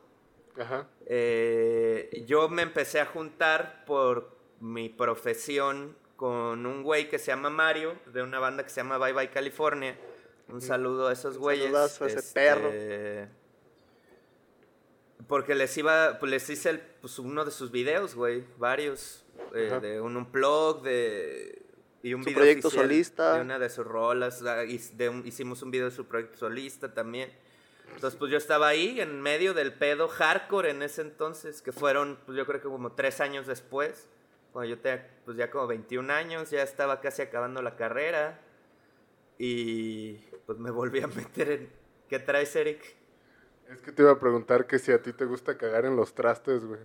Ajá. 0.59 0.86
Eh, 1.06 2.24
yo 2.26 2.50
me 2.50 2.61
empecé 2.61 3.00
a 3.00 3.06
juntar 3.06 3.86
por 3.86 4.36
mi 4.61 4.90
profesión 4.90 5.96
con 6.16 6.66
un 6.66 6.82
güey 6.82 7.09
que 7.09 7.18
se 7.18 7.28
llama 7.28 7.48
Mario, 7.48 7.98
de 8.12 8.22
una 8.22 8.38
banda 8.38 8.62
que 8.62 8.68
se 8.68 8.82
llama 8.82 8.98
Bye 8.98 9.14
Bye 9.14 9.30
California. 9.30 9.98
Un 10.48 10.61
saludo 10.61 11.09
a 11.09 11.14
esos 11.14 11.36
Un 11.36 11.40
güeyes. 11.40 11.64
saludazo 11.72 12.04
a 12.04 12.09
ese 12.09 12.18
este, 12.18 12.34
perro. 12.34 12.70
Porque 15.29 15.55
les 15.55 15.76
iba, 15.76 16.18
pues 16.18 16.31
les 16.31 16.49
hice 16.51 16.70
el- 16.70 16.81
pues, 16.81 17.18
uno 17.18 17.45
de 17.45 17.51
sus 17.51 17.70
videos, 17.70 18.14
güey, 18.14 18.45
varios. 18.57 19.24
eh, 19.55 19.79
de 19.81 20.01
un, 20.01 20.16
un 20.16 20.31
blog, 20.33 20.83
de... 20.83 21.62
Y 22.03 22.12
un 22.14 22.22
Su 22.22 22.29
video 22.31 22.41
proyecto 22.41 22.68
oficial 22.68 22.87
solista. 22.87 23.35
De 23.35 23.41
una 23.41 23.59
de 23.59 23.70
sus 23.70 23.87
rolas. 23.87 24.43
ah, 24.43 24.57
de 24.64 25.09
un- 25.09 25.26
hicimos 25.26 25.62
un 25.62 25.70
video 25.70 25.87
de 25.87 25.91
su 25.95 26.07
proyecto 26.07 26.37
solista 26.39 26.93
también. 26.93 27.33
Entonces, 27.95 28.18
pues 28.18 28.31
yo 28.31 28.37
estaba 28.39 28.68
ahí 28.68 29.01
en 29.01 29.20
medio 29.20 29.55
del 29.55 29.72
pedo 29.72 30.09
hardcore 30.09 30.70
en 30.70 30.83
ese 30.83 31.01
entonces, 31.03 31.62
que 31.62 31.72
fueron, 31.72 32.18
pues 32.26 32.37
yo 32.37 32.47
creo 32.47 32.61
que 32.61 32.68
como 32.68 32.93
tres 32.93 33.20
años 33.20 33.47
después, 33.47 34.07
cuando 34.53 34.68
yo 34.74 34.79
tenía, 34.81 35.09
pues 35.24 35.37
ya 35.37 35.51
como 35.51 35.66
21 35.66 36.11
años, 36.12 36.51
ya 36.51 36.62
estaba 36.62 37.01
casi 37.01 37.22
acabando 37.22 37.62
la 37.62 37.76
carrera. 37.76 38.41
Y 39.39 40.14
pues 40.47 40.59
me 40.59 40.70
volví 40.70 41.01
a 41.01 41.07
meter 41.09 41.51
en... 41.51 41.72
¿Qué 42.09 42.18
traes, 42.18 42.55
Eric? 42.57 42.97
Es 43.70 43.80
que 43.82 43.92
te 43.92 44.02
iba 44.02 44.12
a 44.12 44.18
preguntar 44.18 44.66
que 44.66 44.78
si 44.78 44.92
a 44.92 45.02
ti 45.02 45.12
te 45.12 45.24
gusta 45.26 45.56
cagar 45.58 45.84
en 45.84 45.94
los 45.96 46.14
trastes, 46.14 46.64
güey. 46.64 46.80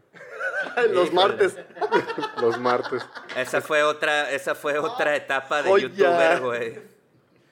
Los 0.92 1.08
Híjole. 1.08 1.12
martes. 1.12 1.56
Los 2.42 2.60
martes. 2.60 3.06
Esa 3.38 3.62
fue 3.62 3.84
otra, 3.84 4.32
esa 4.32 4.56
fue 4.56 4.78
otra 4.78 5.16
etapa 5.16 5.62
de 5.64 5.82
youtuber, 5.82 6.42
güey. 6.42 6.80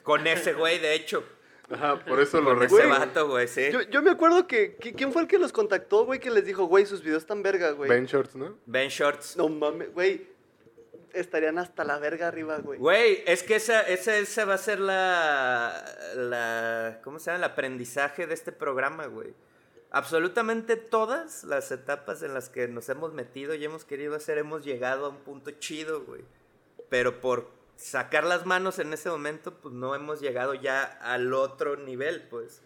Con 0.04 0.26
ese 0.28 0.54
güey, 0.54 0.80
de 0.80 0.96
hecho. 0.96 1.24
Ajá, 1.70 2.04
por 2.04 2.20
eso 2.20 2.42
lo 2.42 2.56
Con 2.56 2.64
ese 2.64 2.76
recuerdo. 2.76 3.00
vato, 3.00 3.28
güey, 3.30 3.48
sí. 3.48 3.70
Yo, 3.72 3.82
yo 3.84 4.02
me 4.02 4.12
acuerdo 4.12 4.46
que, 4.46 4.76
que- 4.76 4.94
¿Quién 4.94 5.14
fue 5.14 5.22
el 5.22 5.28
que 5.30 5.38
los 5.40 5.54
contactó, 5.54 6.04
güey? 6.06 6.20
Que 6.20 6.30
les 6.30 6.44
dijo, 6.46 6.66
güey, 6.66 6.86
sus 6.86 7.02
videos 7.02 7.22
están 7.24 7.42
verga, 7.44 7.72
güey. 7.72 7.90
Ben 7.90 8.06
Shorts, 8.06 8.36
¿no? 8.36 8.58
Ben 8.66 8.90
Shorts. 8.90 9.38
No 9.38 9.48
mames, 9.48 9.94
güey. 9.94 10.28
Estarían 11.14 11.58
hasta 11.58 11.84
la 11.84 12.00
verga 12.00 12.28
arriba, 12.28 12.58
güey. 12.58 12.80
Güey, 12.80 13.24
es 13.26 13.44
que 13.44 13.56
esa, 13.56 13.82
esa, 13.82 14.18
esa 14.18 14.46
va 14.46 14.54
a 14.56 14.58
ser 14.58 14.80
la, 14.80 15.86
la. 16.16 17.00
¿Cómo 17.04 17.20
se 17.20 17.32
llama? 17.32 17.46
El 17.46 17.52
aprendizaje 17.52 18.28
de 18.28 18.34
este 18.34 18.52
programa, 18.52 19.08
güey. 19.08 19.34
Absolutamente 19.92 20.78
todas 20.78 21.44
las 21.44 21.70
etapas 21.72 22.24
en 22.24 22.34
las 22.34 22.50
que 22.50 22.68
nos 22.70 22.88
hemos 22.88 23.14
metido 23.14 23.56
y 23.56 23.66
hemos 23.66 23.84
querido 23.84 24.16
hacer, 24.16 24.38
hemos 24.38 24.64
llegado 24.64 25.06
a 25.06 25.10
un 25.10 25.18
punto 25.18 25.52
chido, 25.52 26.06
güey. 26.06 26.24
Pero 26.90 27.20
por 27.20 27.50
sacar 27.76 28.24
las 28.24 28.46
manos 28.46 28.80
en 28.80 28.94
ese 28.94 29.10
momento, 29.10 29.56
pues 29.56 29.74
no 29.74 29.94
hemos 29.96 30.22
llegado 30.22 30.54
ya 30.54 30.84
al 30.84 31.34
otro 31.34 31.76
nivel, 31.76 32.28
pues. 32.30 32.62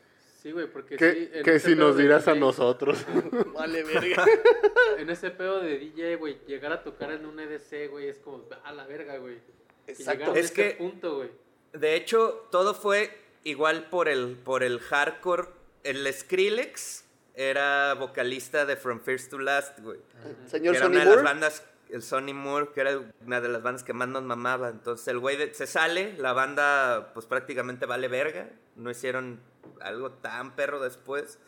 Sí, 0.46 0.52
güey, 0.52 0.68
porque 0.68 0.96
¿Qué, 0.96 1.12
sí, 1.12 1.30
ese 1.50 1.60
si 1.72 1.76
nos 1.76 1.98
dirás 1.98 2.28
a 2.28 2.36
nosotros? 2.36 3.04
Vale, 3.56 3.84
verga. 3.84 4.24
En 5.00 5.10
ese 5.10 5.32
pedo 5.32 5.60
de 5.60 5.80
DJ, 5.80 6.18
güey, 6.18 6.38
llegar 6.46 6.72
a 6.72 6.84
tocar 6.84 7.10
en 7.12 7.26
un 7.26 7.39
EDC, 7.39 7.89
güey, 7.89 8.10
es 8.10 8.20
como 8.20 8.48
a 8.64 8.72
la 8.72 8.86
verga, 8.86 9.18
güey. 9.18 9.39
Exacto. 9.88 10.36
Es 10.36 10.46
este 10.46 10.70
que- 10.70 10.76
punto, 10.76 11.16
güey. 11.16 11.32
De 11.74 11.96
hecho, 11.96 12.48
todo 12.52 12.76
fue 12.76 13.10
igual 13.43 13.89
por 13.89 14.08
el, 14.08 14.36
por 14.38 14.62
el 14.62 14.80
hardcore. 14.82 15.48
El 15.84 16.14
Skrillex 16.14 17.06
era 17.34 17.96
vocalista 17.96 18.68
de 18.68 18.76
From 18.76 19.00
First 19.00 19.32
to 19.32 19.39
Last, 19.39 19.80
güey. 19.80 19.98
Señor 20.46 20.74
que 20.74 20.78
era 20.78 20.86
Sonny 20.86 20.96
una 20.98 21.06
de 21.06 21.10
Moore. 21.10 21.24
las 21.24 21.34
bandas, 21.34 21.66
el 21.89 22.04
Sonny 22.04 22.34
Moore, 22.34 22.68
que 22.72 22.82
era 22.82 23.02
una 23.26 23.41
de 23.41 23.50
las 23.50 23.64
bandas 23.64 23.84
que 23.84 23.93
más 23.93 24.10
nos 24.10 24.22
mamaba. 24.22 24.70
Entonces 24.70 25.08
el 25.08 25.18
güey 25.18 25.38
de- 25.38 25.56
se 25.56 25.66
sale, 25.66 26.14
la 26.20 26.34
banda 26.34 27.14
pues 27.16 27.26
prácticamente 27.26 27.88
vale 27.88 28.08
verga. 28.10 28.48
No 28.76 28.91
hicieron 28.91 29.39
algo 29.82 30.11
tan 30.11 30.55
perro 30.55 30.80
después. 30.80 31.39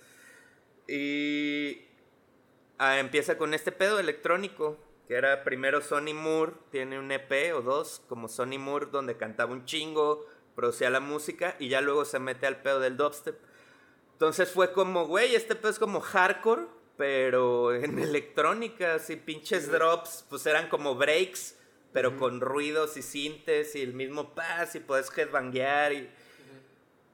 Y 0.87 1.85
ah, 2.77 2.99
empieza 2.99 3.37
con 3.37 3.53
este 3.53 3.71
pedo 3.71 3.99
electrónico, 3.99 4.77
que 5.07 5.15
era 5.15 5.43
primero 5.43 5.81
Sonny 5.81 6.13
Moore, 6.13 6.53
tiene 6.71 6.99
un 6.99 7.11
EP 7.11 7.53
o 7.55 7.61
dos, 7.61 8.01
como 8.07 8.27
Sonny 8.27 8.57
Moore, 8.57 8.87
donde 8.91 9.17
cantaba 9.17 9.51
un 9.53 9.65
chingo, 9.65 10.25
producía 10.55 10.89
la 10.89 10.99
música, 10.99 11.55
y 11.59 11.69
ya 11.69 11.81
luego 11.81 12.05
se 12.05 12.19
mete 12.19 12.47
al 12.47 12.61
pedo 12.61 12.79
del 12.79 12.97
dubstep. 12.97 13.37
Entonces 14.13 14.49
fue 14.49 14.71
como, 14.73 15.05
güey, 15.05 15.35
este 15.35 15.55
pedo 15.55 15.69
es 15.69 15.79
como 15.79 16.01
hardcore, 16.01 16.67
pero 16.97 17.75
en 17.75 17.99
electrónica, 17.99 18.95
así 18.95 19.15
pinches 19.15 19.71
drops, 19.71 20.25
pues 20.29 20.45
eran 20.45 20.69
como 20.69 20.95
breaks, 20.95 21.57
pero 21.93 22.17
con 22.17 22.41
ruidos 22.41 22.97
y 22.97 23.01
sintes 23.01 23.75
y 23.75 23.81
el 23.81 23.93
mismo 23.93 24.35
paz 24.35 24.75
y 24.75 24.79
puedes 24.79 25.15
headbanguear 25.15 25.93
y... 25.93 26.09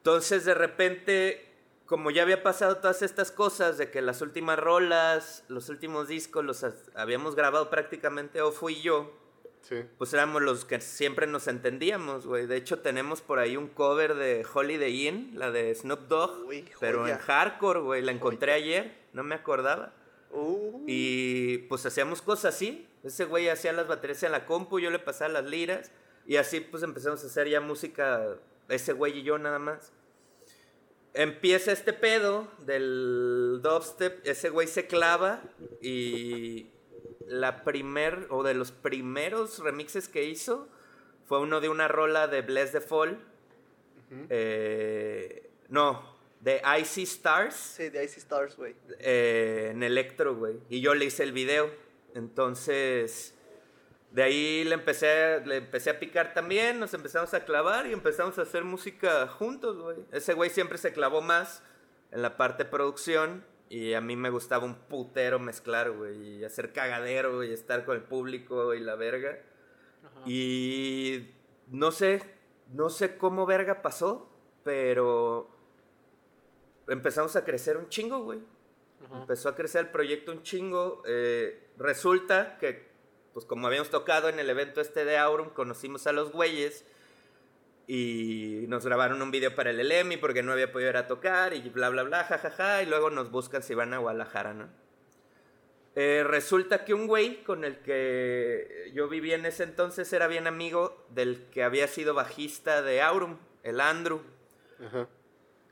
Entonces 0.03 0.43
de 0.43 0.53
repente, 0.53 1.45
como 1.85 2.11
ya 2.11 2.23
había 2.23 2.43
pasado 2.43 2.75
todas 2.79 3.01
estas 3.01 3.31
cosas 3.31 3.77
de 3.77 3.89
que 3.89 4.01
las 4.01 4.21
últimas 4.21 4.59
rolas, 4.59 5.45
los 5.47 5.69
últimos 5.69 6.09
discos 6.09 6.43
los 6.43 6.65
ha- 6.65 6.73
habíamos 6.93 7.35
grabado 7.35 7.69
prácticamente 7.69 8.41
o 8.41 8.51
fui 8.51 8.81
yo, 8.81 9.13
Sí. 9.61 9.77
pues 9.97 10.13
éramos 10.13 10.41
los 10.41 10.65
que 10.65 10.81
siempre 10.81 11.25
nos 11.25 11.47
entendíamos, 11.47 12.27
güey. 12.27 12.47
De 12.47 12.57
hecho, 12.57 12.79
tenemos 12.79 13.21
por 13.21 13.39
ahí 13.39 13.55
un 13.55 13.69
cover 13.69 14.15
de 14.15 14.45
Holiday 14.53 15.07
Inn, 15.07 15.31
la 15.39 15.51
de 15.51 15.73
Snoop 15.73 16.01
Dogg, 16.09 16.47
Uy, 16.47 16.65
pero 16.81 17.07
en 17.07 17.17
hardcore, 17.17 17.79
güey. 17.79 18.01
La 18.01 18.11
encontré 18.11 18.51
ayer, 18.51 18.93
no 19.13 19.23
me 19.23 19.35
acordaba. 19.35 19.93
Uh, 20.31 20.83
Y 20.85 21.59
pues 21.69 21.85
hacíamos 21.85 22.21
cosas 22.21 22.55
así. 22.55 22.89
Ese 23.05 23.23
güey 23.23 23.47
hacía 23.47 23.71
las 23.71 23.87
baterías 23.87 24.21
en 24.23 24.33
la 24.33 24.45
compu, 24.45 24.79
yo 24.81 24.89
le 24.89 24.99
pasaba 24.99 25.31
las 25.31 25.45
liras. 25.45 25.91
Y 26.27 26.35
así 26.35 26.59
pues 26.59 26.83
empezamos 26.83 27.23
a 27.23 27.27
hacer 27.27 27.47
ya 27.47 27.61
música, 27.61 28.35
ese 28.69 28.93
güey 28.93 29.19
y 29.19 29.23
yo 29.23 29.37
nada 29.37 29.59
más. 29.59 29.91
Empieza 31.13 31.71
este 31.71 31.93
pedo 31.93 32.47
del 32.59 33.59
dubstep, 33.61 34.25
ese 34.25 34.49
güey 34.49 34.67
se 34.67 34.87
clava 34.87 35.43
y 35.79 36.71
la 37.27 37.63
primer, 37.63 38.27
o 38.29 38.43
de 38.43 38.55
los 38.55 38.71
primeros 38.71 39.59
remixes 39.59 40.09
que 40.09 40.23
hizo, 40.23 40.67
fue 41.25 41.39
uno 41.39 41.61
de 41.61 41.69
una 41.69 41.87
rola 41.87 42.27
de 42.27 42.41
Bless 42.41 42.71
the 42.71 42.81
Fall. 42.81 43.19
Eh, 44.29 45.49
no, 45.69 46.17
de 46.39 46.61
Icy 46.81 47.03
Stars 47.03 47.55
sí, 47.55 47.89
de 47.89 48.03
Icy 48.03 48.19
Stars, 48.19 48.57
güey. 48.57 48.75
eh, 48.99 49.69
en 49.71 49.81
Electro, 49.81 50.35
güey. 50.35 50.59
Y 50.69 50.81
yo 50.81 50.93
le 50.93 51.05
hice 51.05 51.23
el 51.23 51.31
video. 51.31 51.71
Entonces, 52.15 53.33
de 54.13 54.21
ahí 54.21 54.63
le 54.63 54.75
empecé, 54.75 55.41
le 55.43 55.57
empecé 55.57 55.89
a 55.89 55.99
picar 55.99 56.35
también, 56.35 56.79
nos 56.79 56.93
empezamos 56.93 57.33
a 57.33 57.45
clavar 57.45 57.87
y 57.87 57.93
empezamos 57.93 58.37
a 58.37 58.43
hacer 58.43 58.63
música 58.63 59.27
juntos, 59.27 59.81
güey. 59.81 59.97
Ese 60.11 60.35
güey 60.35 60.51
siempre 60.51 60.77
se 60.77 60.93
clavó 60.93 61.21
más 61.21 61.63
en 62.11 62.21
la 62.21 62.37
parte 62.37 62.63
de 62.63 62.69
producción 62.69 63.43
y 63.69 63.95
a 63.95 64.01
mí 64.01 64.15
me 64.15 64.29
gustaba 64.29 64.65
un 64.65 64.75
putero 64.75 65.39
mezclar, 65.39 65.89
güey, 65.89 66.37
y 66.37 66.43
hacer 66.43 66.73
cagadero 66.73 67.43
y 67.43 67.51
estar 67.51 67.85
con 67.85 67.95
el 67.95 68.03
público 68.03 68.75
y 68.75 68.81
la 68.81 68.93
verga. 68.93 69.39
Y 70.27 71.31
no 71.69 71.91
sé, 71.91 72.21
no 72.71 72.91
sé 72.91 73.17
cómo 73.17 73.47
verga 73.47 73.81
pasó, 73.81 74.29
pero 74.63 75.49
empezamos 76.87 77.35
a 77.35 77.43
crecer 77.43 77.77
un 77.77 77.89
chingo, 77.89 78.19
güey. 78.19 78.41
Empezó 79.11 79.49
a 79.49 79.55
crecer 79.55 79.85
el 79.85 79.91
proyecto 79.91 80.31
un 80.31 80.43
chingo. 80.43 81.01
eh, 81.07 81.71
resulta 81.77 82.59
que, 82.59 82.92
pues 83.33 83.45
como 83.45 83.67
habíamos 83.67 83.89
tocado 83.89 84.29
en 84.29 84.39
el 84.39 84.49
evento 84.49 84.79
este 84.81 85.05
de 85.05 85.17
Aurum, 85.17 85.49
conocimos 85.49 86.05
a 86.07 86.11
los 86.11 86.31
güeyes 86.31 86.85
y 87.87 88.65
nos 88.67 88.85
grabaron 88.85 89.21
un 89.21 89.31
video 89.31 89.55
para 89.55 89.71
el 89.71 89.87
LEMI 89.87 90.17
porque 90.17 90.41
no 90.43 90.53
había 90.53 90.71
podido 90.71 90.89
ir 90.91 90.97
a 90.97 91.07
tocar 91.07 91.53
y 91.53 91.61
bla, 91.69 91.89
bla, 91.89 92.03
bla, 92.03 92.23
jajaja. 92.23 92.81
y 92.81 92.85
luego 92.85 93.09
nos 93.09 93.29
buscan 93.31 93.61
si 93.63 93.73
van 93.73 93.93
a 93.93 93.97
Guadalajara, 93.97 94.53
¿no? 94.53 94.69
Eh, 95.95 96.23
resulta 96.25 96.85
que 96.85 96.93
un 96.95 97.05
güey 97.05 97.43
con 97.43 97.63
el 97.63 97.77
que 97.79 98.91
yo 98.95 99.07
vivía 99.09 99.35
en 99.35 99.45
ese 99.45 99.63
entonces 99.63 100.11
era 100.11 100.27
bien 100.27 100.47
amigo 100.47 101.05
del 101.09 101.45
que 101.51 101.63
había 101.63 101.87
sido 101.87 102.13
bajista 102.15 102.81
de 102.81 103.01
Aurum, 103.01 103.37
el 103.63 103.79
Andrew. 103.79 104.21
Ajá. 104.83 105.07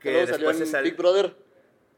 Que 0.00 0.12
luego 0.12 0.26
salió 0.28 0.48
después 0.48 0.56
se 0.58 0.64
en 0.64 0.70
sal- 0.70 0.84
Big 0.84 0.96
Brother. 0.96 1.34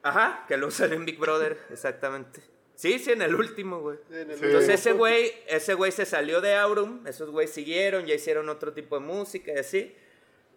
Ajá, 0.03 0.45
que 0.49 0.57
lo 0.57 0.71
salió 0.71 0.97
en 0.97 1.05
Big 1.05 1.19
Brother, 1.19 1.59
exactamente. 1.71 2.41
Sí, 2.75 2.99
sí, 2.99 3.12
en 3.12 3.22
el 3.22 3.35
último, 3.35 3.81
güey. 3.81 3.99
En 4.11 4.31
el 4.31 4.39
Sí. 4.39 4.45
Entonces 4.47 4.55
último. 4.61 4.75
ese 4.75 4.93
güey, 4.93 5.33
ese 5.47 5.75
güey 5.75 5.93
se 5.93 6.05
salió 6.07 6.41
de 6.41 6.55
Aurum, 6.57 7.07
esos 7.07 7.31
güeyes 7.31 7.53
siguieron, 7.53 8.05
ya 8.07 8.14
hicieron 8.14 8.49
otro 8.49 8.72
tipo 8.72 8.99
de 8.99 9.05
música 9.07 9.53
y 9.55 9.59
así. 9.59 9.95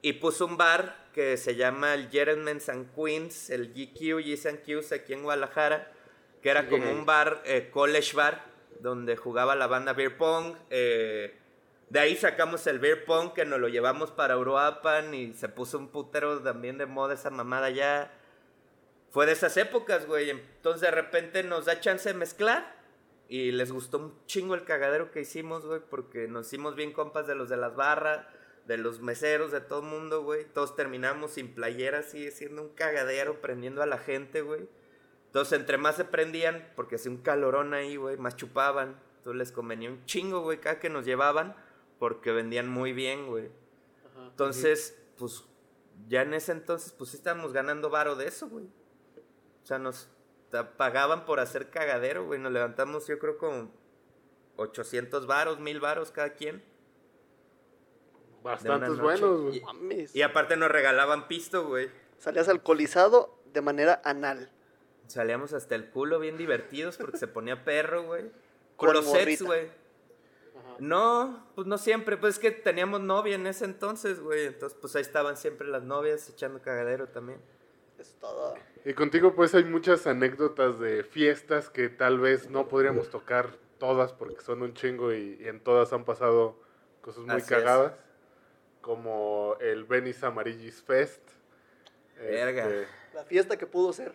Y 0.02 0.14
puso 0.14 0.46
un 0.46 0.58
bar 0.58 1.08
que 1.14 1.38
se 1.38 1.56
llama 1.56 1.94
el 1.94 2.10
Gentlemen's 2.10 2.70
and 2.70 2.94
Queens, 2.96 3.50
el 3.50 3.74
GQ, 3.74 4.22
G's 4.24 4.46
and 4.46 4.62
Q's 4.64 4.92
aquí 4.92 5.14
en 5.14 5.24
Guadalajara, 5.24 5.92
que 6.42 6.50
era 6.50 6.68
como 6.70 6.90
un 6.92 7.06
bar, 7.06 7.42
eh, 7.46 7.70
college 7.72 8.16
bar, 8.16 8.46
donde 8.80 9.16
jugaba 9.18 9.56
la 9.56 9.68
banda 9.68 9.94
Beer 9.94 10.18
Pong. 10.18 10.56
eh, 10.70 11.34
de 11.90 12.00
ahí 12.02 12.18
sacamos 12.18 12.68
el 12.68 12.80
Beer 12.80 13.06
Pong 13.06 13.32
que 13.34 13.46
nos 13.46 13.60
lo 13.62 13.70
llevamos 13.70 14.12
para 14.12 14.38
Uruapan 14.38 15.14
y 15.14 15.34
se 15.34 15.48
puso 15.48 15.78
un 15.78 15.88
putero 15.88 16.42
también 16.42 16.78
de 16.78 16.86
moda 16.86 17.14
esa 17.14 17.30
mamada 17.30 17.70
ya. 17.70 18.12
Fue 19.18 19.26
de 19.26 19.32
esas 19.32 19.58
épocas, 19.58 20.06
güey. 20.06 20.30
Entonces 20.30 20.82
de 20.82 20.92
repente 20.92 21.42
nos 21.42 21.66
da 21.66 21.80
chance 21.80 22.08
de 22.08 22.14
mezclar. 22.14 22.78
Y 23.28 23.52
les 23.52 23.72
gustó 23.72 23.98
un 23.98 24.14
chingo 24.28 24.54
el 24.54 24.64
cagadero 24.64 25.10
que 25.10 25.22
hicimos, 25.22 25.66
güey. 25.66 25.82
Porque 25.90 26.28
nos 26.28 26.46
hicimos 26.46 26.76
bien 26.76 26.94
compas 26.94 27.26
de 27.26 27.34
los 27.34 27.50
de 27.50 27.58
las 27.58 27.76
barras, 27.76 28.28
de 28.68 28.78
los 28.78 29.02
meseros, 29.02 29.52
de 29.52 29.60
todo 29.60 29.80
el 29.80 29.88
mundo, 29.88 30.22
güey. 30.22 30.46
Todos 30.46 30.76
terminamos 30.76 31.32
sin 31.32 31.56
playera, 31.56 31.98
así, 31.98 32.30
siendo 32.30 32.62
un 32.62 32.70
cagadero, 32.70 33.42
prendiendo 33.42 33.82
a 33.82 33.88
la 33.88 33.98
gente, 33.98 34.44
güey. 34.44 34.70
Entonces 35.26 35.60
entre 35.60 35.80
más 35.80 35.96
se 35.96 36.06
prendían, 36.06 36.72
porque 36.76 36.98
hacía 36.98 37.10
un 37.10 37.18
calorón 37.18 37.74
ahí, 37.74 37.96
güey, 37.96 38.18
más 38.18 38.36
chupaban. 38.36 39.02
Entonces 39.18 39.40
les 39.40 39.52
convenía 39.52 39.90
un 39.90 40.06
chingo, 40.06 40.42
güey, 40.42 40.60
cada 40.60 40.80
que 40.80 40.92
nos 40.92 41.06
llevaban. 41.06 41.56
Porque 41.98 42.32
vendían 42.32 42.70
muy 42.70 42.94
bien, 42.94 43.26
güey. 43.26 43.50
Entonces, 44.28 44.96
pues, 45.18 45.44
ya 46.08 46.22
en 46.22 46.36
ese 46.36 46.52
entonces, 46.52 46.92
pues 46.92 47.10
sí 47.10 47.18
estábamos 47.18 47.52
ganando 47.52 47.90
varo 47.90 48.16
de 48.16 48.28
eso, 48.28 48.48
güey. 48.48 48.68
O 49.68 49.70
sea, 49.70 49.80
nos 49.80 50.08
pagaban 50.78 51.26
por 51.26 51.42
hacer 51.42 51.70
cagadero, 51.70 52.26
güey. 52.26 52.40
Nos 52.40 52.54
levantamos, 52.54 53.06
yo 53.06 53.20
creo, 53.20 53.38
como 53.38 53.70
800 54.56 55.28
varos, 55.28 55.60
1000 55.60 55.82
varos 55.82 56.12
cada 56.12 56.30
quien. 56.36 56.64
Bastantes 58.42 58.98
buenos, 58.98 59.42
güey. 59.42 60.10
Y- 60.14 60.22
aparte 60.22 60.56
nos 60.56 60.72
regalaban 60.72 61.28
pisto, 61.28 61.68
güey. 61.68 61.92
Salías 62.18 62.48
alcoholizado 62.48 63.38
de 63.52 63.60
manera 63.60 64.02
anal. 64.06 64.50
Salíamos 65.08 65.52
hasta 65.52 65.76
el 65.76 65.90
culo 65.90 66.18
bien 66.20 66.38
divertidos 66.38 66.96
porque 66.96 67.18
se 67.18 67.28
ponía 67.28 67.66
perro, 67.66 68.04
güey. 68.04 68.32
Con 68.78 68.88
Con 68.88 68.94
los 68.94 69.12
sets, 69.12 69.42
güey. 69.42 69.70
No, 70.80 71.46
pues 71.56 71.68
no 71.68 71.78
siempre. 71.78 72.16
Pues 72.16 72.36
es 72.36 72.40
que 72.40 72.52
teníamos 72.52 73.02
novia 73.02 73.36
en 73.36 73.48
ese 73.48 73.66
entonces, 73.66 74.22
güey. 74.22 74.46
Entonces, 74.46 74.78
pues 74.80 74.96
ahí 74.96 75.02
estaban 75.02 75.36
siempre 75.36 75.68
las 75.68 75.84
novias 75.84 76.30
echando 76.30 76.62
cagadero 76.62 77.10
también. 77.10 77.42
Es 78.00 78.14
todo. 78.14 78.56
Y 78.86 78.94
contigo 78.94 79.34
pues 79.36 79.54
hay 79.56 79.64
muchas 79.66 80.08
anécdotas 80.08 80.80
de 80.80 81.04
fiestas 81.04 81.70
que 81.70 81.90
tal 81.90 82.20
vez 82.20 82.50
no 82.50 82.68
podríamos 82.68 83.10
tocar 83.10 83.50
todas 83.80 84.14
porque 84.14 84.42
son 84.42 84.62
un 84.62 84.74
chingo 84.74 85.14
y, 85.14 85.38
y 85.42 85.48
en 85.48 85.60
todas 85.62 85.92
han 85.94 86.06
pasado 86.06 86.60
cosas 87.02 87.24
muy 87.24 87.36
Así 87.36 87.44
es. 87.54 87.60
cagadas. 87.60 87.94
Como 88.82 89.56
el 89.60 89.84
Venice 89.84 90.26
Amarillis 90.26 90.82
Fest. 90.82 91.22
Verga. 92.18 92.68
Este, 92.70 92.88
La 93.14 93.24
fiesta 93.26 93.58
que 93.58 93.68
pudo 93.68 93.92
ser. 93.94 94.14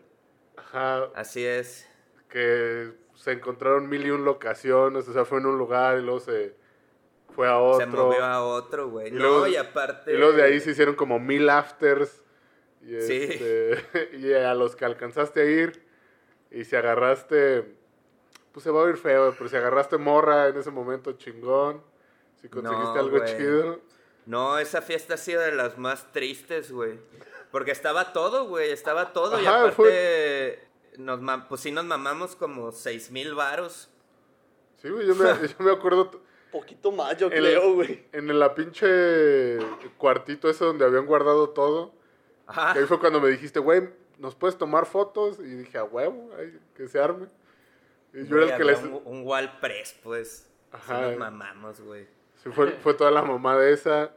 ajá, 0.57 1.05
Así 1.15 1.45
es. 1.45 1.87
que 2.29 2.93
se 3.15 3.33
encontraron 3.33 3.89
mil 3.89 4.07
y 4.07 4.11
un 4.11 4.25
locaciones, 4.25 5.07
o 5.07 5.13
sea, 5.13 5.25
fue 5.27 5.39
en 5.39 5.47
un 5.47 5.59
lugar 5.59 5.99
y 5.99 6.03
luego 6.03 6.21
se 6.21 6.55
fue 7.35 7.47
a 7.47 7.59
otro. 7.59 7.81
Se 7.81 7.87
movió 7.87 8.25
a 8.25 8.43
otro, 8.43 8.89
güey. 8.89 9.09
Y 9.09 9.11
No, 9.13 9.19
luego- 9.19 9.47
y 9.49 9.57
aparte. 9.57 10.13
Y 10.13 10.17
luego 10.17 10.33
de 10.33 10.43
ahí 10.45 10.61
se 10.61 10.71
hicieron 10.71 10.95
como 10.95 11.19
mil 11.19 11.49
afters. 11.51 12.22
Y, 12.85 13.01
Sí. 13.01 13.23
este, 13.31 14.11
y 14.19 14.33
a 14.33 14.55
los 14.55 14.77
que 14.77 14.85
alcanzaste 14.85 15.41
a 15.41 15.45
ir. 15.45 15.85
Y 16.51 16.65
si 16.65 16.77
agarraste. 16.77 17.77
Pues 18.53 18.65
se 18.65 18.71
va 18.71 18.81
a 18.81 18.85
oír 18.85 18.99
feo, 18.99 19.35
pero 19.39 19.49
si 19.49 19.57
agarraste 19.57 19.97
morra 19.97 20.49
en 20.49 20.57
ese 20.59 20.71
momento, 20.71 21.13
chingón. 21.13 21.83
Si 22.41 22.49
conseguiste 22.49 22.85
No, 22.95 23.01
algo 23.01 23.25
chido. 23.25 23.81
No, 24.27 24.59
esa 24.59 24.83
fiesta 24.83 25.15
ha 25.15 25.17
sido 25.17 25.41
de 25.41 25.53
las 25.53 25.79
más 25.79 26.13
tristes, 26.13 26.71
güey. 26.71 26.99
Porque 27.51 27.71
estaba 27.71 28.13
todo, 28.13 28.47
güey. 28.47 28.71
Estaba 28.71 29.13
todo. 29.13 29.41
y 29.41 29.47
Ajá, 29.47 29.69
aparte. 29.69 30.61
Nos 30.99 31.21
mam- 31.21 31.49
pues 31.49 31.63
sí 31.63 31.71
nos 31.73 31.85
mamamos 31.87 32.37
como 32.37 32.71
seis 32.73 33.11
mil 33.11 33.35
varos. 33.35 33.89
Sí, 34.83 34.91
güey, 34.91 35.07
yo 35.07 35.15
me, 35.15 35.25
yo 35.49 35.55
me 35.61 35.71
acuerdo 35.73 36.11
Poquito 36.51 36.93
más, 36.93 37.17
yo 37.17 37.31
creo, 37.31 37.73
güey. 37.73 38.05
en 38.13 38.39
la 38.39 38.55
pinche 38.55 39.57
cuartito 39.97 40.51
ese 40.51 40.67
donde 40.67 40.85
habían 40.85 41.07
guardado 41.07 41.49
todo. 41.51 41.95
Ajá. 42.47 42.73
Ahí 42.73 42.85
fue 42.87 42.99
cuando 42.99 43.21
me 43.21 43.29
dijiste, 43.29 43.59
güey, 43.61 43.89
¿nos 44.19 44.35
puedes 44.35 44.57
tomar 44.57 44.87
fotos? 44.87 45.39
Y 45.39 45.45
dije, 45.55 45.79
a 45.79 45.85
huevo, 45.85 46.31
ay, 46.39 46.59
que 46.75 46.89
se 46.89 47.01
arme. 47.01 47.29
Y 48.13 48.25
yo 48.27 48.37
Güey, 48.37 48.45
era 48.45 48.57
el 48.57 48.59
que 48.59 48.65
les... 48.65 48.83
Un, 48.83 49.03
un 49.05 49.27
wall 49.27 49.59
press, 49.61 49.97
pues. 50.03 50.49
Ajá. 50.71 51.03
nos 51.03 51.19
mamamos, 51.19 51.81
güey. 51.81 52.07
Sí, 52.43 52.51
fue, 52.51 52.73
fue 52.73 52.95
toda 52.95 53.11
la 53.11 53.23
mamá 53.23 53.57
de 53.59 53.73
esa. 53.73 54.13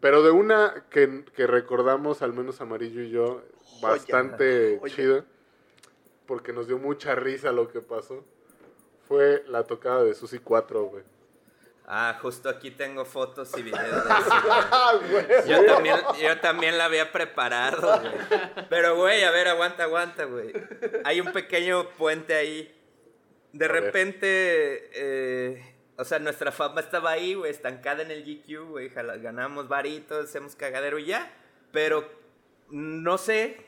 Pero 0.00 0.22
de 0.22 0.30
una 0.30 0.86
que, 0.90 1.24
que 1.36 1.46
recordamos, 1.46 2.22
al 2.22 2.32
menos 2.32 2.60
Amarillo 2.60 3.02
y 3.02 3.10
yo, 3.10 3.42
Joya, 3.80 3.80
bastante 3.80 4.78
joya. 4.80 4.94
chida, 4.94 5.24
porque 6.26 6.52
nos 6.52 6.66
dio 6.66 6.78
mucha 6.78 7.14
risa 7.14 7.52
lo 7.52 7.68
que 7.68 7.80
pasó, 7.80 8.24
fue 9.06 9.44
la 9.46 9.64
tocada 9.64 10.02
de 10.02 10.14
Susi 10.14 10.38
4, 10.40 10.84
güey. 10.86 11.04
Ah, 11.94 12.18
justo 12.22 12.48
aquí 12.48 12.70
tengo 12.70 13.04
fotos 13.04 13.50
y 13.58 13.62
videos 13.62 14.04
de 14.04 14.10
eso. 14.18 15.00
güey. 15.10 15.26
Yo 15.46 15.66
también, 15.66 15.96
yo 16.22 16.40
también 16.40 16.78
la 16.78 16.86
había 16.86 17.12
preparado, 17.12 18.00
güey. 18.00 18.12
Pero, 18.70 18.96
güey, 18.96 19.22
a 19.24 19.30
ver, 19.30 19.48
aguanta, 19.48 19.82
aguanta, 19.82 20.24
güey. 20.24 20.54
Hay 21.04 21.20
un 21.20 21.32
pequeño 21.32 21.90
puente 21.90 22.34
ahí. 22.34 22.74
De 23.52 23.66
A 23.66 23.68
repente, 23.68 24.88
eh, 24.94 25.74
o 25.98 26.04
sea, 26.06 26.18
nuestra 26.18 26.50
fama 26.50 26.80
estaba 26.80 27.10
ahí, 27.10 27.34
güey, 27.34 27.50
estancada 27.50 28.02
en 28.02 28.10
el 28.10 28.24
GQ, 28.24 28.70
güey. 28.70 28.88
Ganamos 28.88 29.68
varitos, 29.68 30.24
hacemos 30.30 30.56
cagadero 30.56 30.98
y 30.98 31.04
ya. 31.04 31.30
Pero, 31.72 32.10
no 32.70 33.18
sé, 33.18 33.66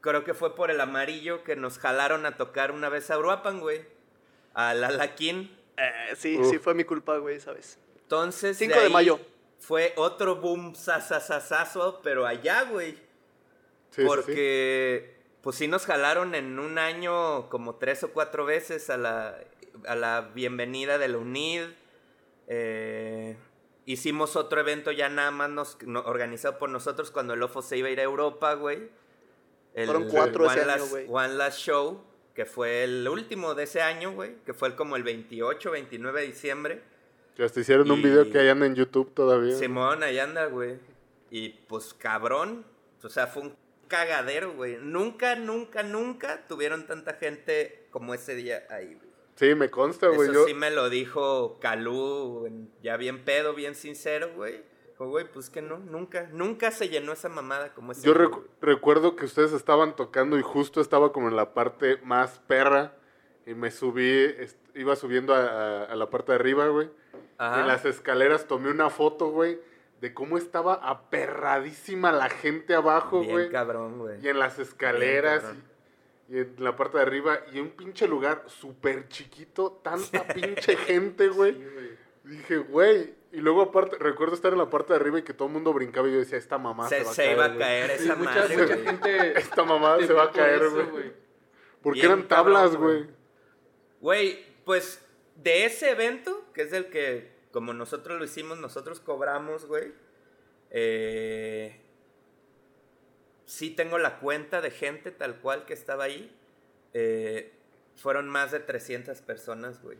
creo 0.00 0.24
que 0.24 0.34
fue 0.34 0.56
por 0.56 0.72
el 0.72 0.80
amarillo 0.80 1.44
que 1.44 1.54
nos 1.54 1.78
jalaron 1.78 2.26
a 2.26 2.36
tocar 2.36 2.72
una 2.72 2.88
vez 2.88 3.08
a 3.12 3.18
Uruapan, 3.20 3.60
güey. 3.60 3.84
Al 4.52 4.82
Alaquín. 4.82 5.55
Eh, 5.76 6.14
sí, 6.16 6.38
Uf. 6.38 6.50
sí 6.50 6.58
fue 6.58 6.74
mi 6.74 6.84
culpa, 6.84 7.18
güey, 7.18 7.38
¿sabes? 7.40 7.78
Entonces, 8.02 8.56
5 8.56 8.80
de 8.80 8.88
mayo. 8.88 9.18
Fue 9.58 9.92
otro 9.96 10.36
boom 10.36 10.74
sasasasazo, 10.74 12.00
pero 12.02 12.26
allá, 12.26 12.62
güey. 12.64 12.92
Sí, 12.92 13.00
sí, 13.90 14.02
sí. 14.02 14.06
porque, 14.06 15.16
pues 15.42 15.56
sí 15.56 15.68
nos 15.68 15.86
jalaron 15.86 16.34
en 16.34 16.58
un 16.58 16.78
año 16.78 17.48
como 17.48 17.76
tres 17.76 18.02
o 18.04 18.12
cuatro 18.12 18.44
veces 18.44 18.90
a 18.90 18.96
la, 18.96 19.38
a 19.86 19.94
la 19.96 20.30
bienvenida 20.34 20.98
de 20.98 21.08
la 21.08 21.18
UNID. 21.18 21.62
Eh, 22.48 23.36
hicimos 23.86 24.36
otro 24.36 24.60
evento 24.60 24.92
ya 24.92 25.08
nada 25.08 25.30
más 25.30 25.50
nos, 25.50 25.78
no- 25.82 26.00
organizado 26.02 26.58
por 26.58 26.68
nosotros 26.70 27.10
cuando 27.10 27.34
el 27.34 27.42
OFO 27.42 27.62
se 27.62 27.76
iba 27.78 27.88
a 27.88 27.90
ir 27.90 28.00
a 28.00 28.04
Europa, 28.04 28.54
güey. 28.54 28.88
El 29.74 29.86
Fueron 29.86 30.08
cuatro 30.08 30.46
ese 30.50 30.60
One 30.60 30.72
año, 30.72 30.80
Last- 30.82 30.90
güey. 30.90 31.06
One 31.08 31.34
Last 31.34 31.58
Show, 31.58 32.02
que 32.36 32.44
fue 32.44 32.84
el 32.84 33.08
último 33.08 33.54
de 33.54 33.64
ese 33.64 33.80
año, 33.80 34.12
güey. 34.12 34.36
Que 34.44 34.52
fue 34.54 34.76
como 34.76 34.94
el 34.94 35.02
28, 35.02 35.70
29 35.72 36.20
de 36.20 36.26
diciembre. 36.28 36.82
Que 37.34 37.42
hasta 37.42 37.58
hicieron 37.60 37.90
un 37.90 37.98
Y- 37.98 38.02
video 38.02 38.30
que 38.30 38.38
ahí 38.38 38.48
anda 38.48 38.66
en 38.66 38.74
YouTube 38.76 39.12
todavía. 39.14 39.56
Simón, 39.56 40.02
ahí 40.02 40.18
anda, 40.18 40.46
güey. 40.46 40.78
Y 41.30 41.48
pues 41.66 41.94
cabrón. 41.94 42.64
O 43.02 43.08
sea, 43.08 43.26
fue 43.26 43.42
un 43.42 43.56
cagadero, 43.88 44.52
güey. 44.52 44.76
Nunca, 44.80 45.34
nunca, 45.36 45.82
nunca 45.82 46.46
tuvieron 46.46 46.86
tanta 46.86 47.14
gente 47.14 47.86
como 47.90 48.14
ese 48.14 48.34
día 48.34 48.66
ahí, 48.70 48.94
güey. 48.94 49.06
Sí, 49.36 49.54
me 49.54 49.70
consta, 49.70 50.08
güey. 50.08 50.28
Eso 50.30 50.32
Yo, 50.40 50.44
sí 50.46 50.54
me 50.54 50.70
lo 50.70 50.88
dijo 50.88 51.58
Calú, 51.60 52.48
ya 52.82 52.96
bien 52.96 53.24
pedo, 53.24 53.54
bien 53.54 53.74
sincero, 53.74 54.30
güey. 54.34 54.62
Dijo, 54.98 55.10
güey, 55.10 55.30
pues 55.30 55.50
que 55.50 55.60
no, 55.60 55.76
nunca, 55.78 56.26
nunca 56.32 56.70
se 56.70 56.88
llenó 56.88 57.12
esa 57.12 57.28
mamada 57.28 57.74
como 57.74 57.92
ese 57.92 58.00
yo 58.06 58.14
recuerdo 58.62 59.14
que 59.14 59.26
ustedes 59.26 59.52
estaban 59.52 59.94
tocando 59.94 60.38
y 60.38 60.42
justo 60.42 60.80
estaba 60.80 61.12
como 61.12 61.28
en 61.28 61.36
la 61.36 61.52
parte 61.52 61.98
más 62.02 62.38
perra. 62.46 62.94
Y 63.44 63.52
me 63.54 63.70
subí, 63.70 64.34
iba 64.74 64.96
subiendo 64.96 65.34
a, 65.34 65.38
a- 65.44 65.84
a 65.84 65.94
la 65.96 66.08
parte 66.08 66.32
de 66.32 66.36
arriba, 66.36 66.66
güey. 66.68 66.88
Ajá. 67.38 67.60
En 67.60 67.66
las 67.68 67.84
escaleras 67.84 68.46
tomé 68.46 68.70
una 68.70 68.88
foto, 68.88 69.28
güey, 69.28 69.60
de 70.00 70.14
cómo 70.14 70.38
estaba 70.38 70.74
aperradísima 70.74 72.10
la 72.10 72.28
gente 72.30 72.74
abajo, 72.74 73.20
Bien 73.20 73.32
güey. 73.32 73.50
cabrón, 73.50 73.98
güey. 73.98 74.24
Y 74.24 74.28
en 74.28 74.38
las 74.38 74.58
escaleras 74.58 75.44
y, 76.30 76.36
y 76.36 76.38
en 76.40 76.54
la 76.58 76.74
parte 76.74 76.96
de 76.96 77.02
arriba. 77.02 77.38
Y 77.52 77.60
un 77.60 77.68
pinche 77.70 78.08
lugar 78.08 78.44
súper 78.46 79.08
chiquito, 79.08 79.78
tanta 79.84 80.26
pinche 80.34 80.76
gente, 80.76 81.28
güey. 81.28 81.56
Dije, 82.24 82.56
güey. 82.56 83.14
Y 83.32 83.38
luego 83.38 83.62
aparte, 83.62 83.96
recuerdo 83.98 84.34
estar 84.34 84.52
en 84.52 84.58
la 84.58 84.70
parte 84.70 84.92
de 84.92 84.98
arriba 85.00 85.18
y 85.18 85.22
que 85.22 85.34
todo 85.34 85.48
el 85.48 85.54
mundo 85.54 85.72
brincaba 85.72 86.08
y 86.08 86.12
yo 86.12 86.18
decía, 86.18 86.38
esta 86.38 86.58
mamá 86.58 86.88
se, 86.88 87.04
Se, 87.04 87.04
va 87.04 87.10
a 87.10 87.14
se 87.14 87.22
caer. 87.22 87.34
iba 87.36 87.44
a 87.46 87.58
caer 87.58 87.90
esa 87.90 88.14
mucha, 88.16 88.30
madre, 88.34 88.56
mucha 88.56 88.76
gente. 88.78 89.38
Esta 89.38 89.64
mamá 89.64 89.98
se 90.00 90.12
va 90.12 90.24
a 90.24 90.30
caer, 90.30 90.62
eso, 90.62 90.90
güey. 90.90 91.12
Porque 91.82 92.00
Bien 92.00 92.12
eran 92.12 92.28
tablas, 92.28 92.76
güey. 92.76 93.02
güey. 93.02 93.16
Güey, 94.00 94.44
pues 94.64 95.04
de 95.36 95.64
ese 95.66 95.90
evento, 95.90 96.44
que 96.54 96.62
es 96.62 96.72
el 96.72 96.86
que, 96.86 97.30
como 97.50 97.72
nosotros 97.74 98.18
lo 98.18 98.24
hicimos, 98.24 98.58
nosotros 98.58 99.00
cobramos, 99.00 99.66
güey. 99.66 99.92
Eh, 100.70 101.80
sí 103.44 103.70
tengo 103.70 103.98
la 103.98 104.18
cuenta 104.18 104.60
de 104.60 104.70
gente 104.70 105.10
tal 105.10 105.36
cual 105.40 105.64
que 105.64 105.74
estaba 105.74 106.04
ahí. 106.04 106.34
Eh, 106.94 107.52
fueron 107.96 108.28
más 108.28 108.52
de 108.52 108.60
300 108.60 109.20
personas, 109.22 109.82
güey. 109.82 109.98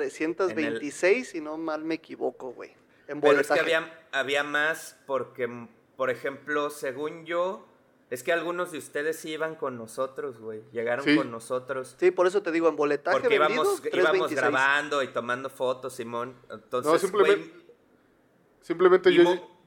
326, 0.00 1.28
si 1.30 1.40
no 1.40 1.56
mal 1.58 1.84
me 1.84 1.94
equivoco, 1.94 2.52
güey. 2.52 2.72
En 3.08 3.20
Pero 3.20 3.40
es 3.40 3.48
que 3.48 3.60
había, 3.60 4.06
había 4.12 4.42
más 4.42 4.98
porque, 5.06 5.48
por 5.96 6.10
ejemplo, 6.10 6.70
según 6.70 7.24
yo, 7.24 7.66
es 8.10 8.22
que 8.22 8.32
algunos 8.32 8.72
de 8.72 8.78
ustedes 8.78 9.16
sí 9.18 9.30
iban 9.32 9.54
con 9.54 9.76
nosotros, 9.78 10.38
güey. 10.38 10.62
Llegaron 10.72 11.04
Sí. 11.04 11.16
con 11.16 11.30
nosotros. 11.30 11.96
Sí, 11.98 12.10
por 12.10 12.26
eso 12.26 12.42
te 12.42 12.52
digo, 12.52 12.68
en 12.68 12.76
boletaje 12.76 13.18
Porque 13.20 13.38
vendido, 13.38 13.62
íbamos, 13.62 13.78
íbamos 13.78 13.90
326. 13.90 14.40
grabando 14.40 15.02
y 15.02 15.08
tomando 15.08 15.50
fotos, 15.50 15.94
Simón. 15.94 16.34
Entonces, 16.50 16.92
No, 16.92 16.98
simplemente- 16.98 17.48
güey, 17.50 17.66
Simplemente 18.60 19.12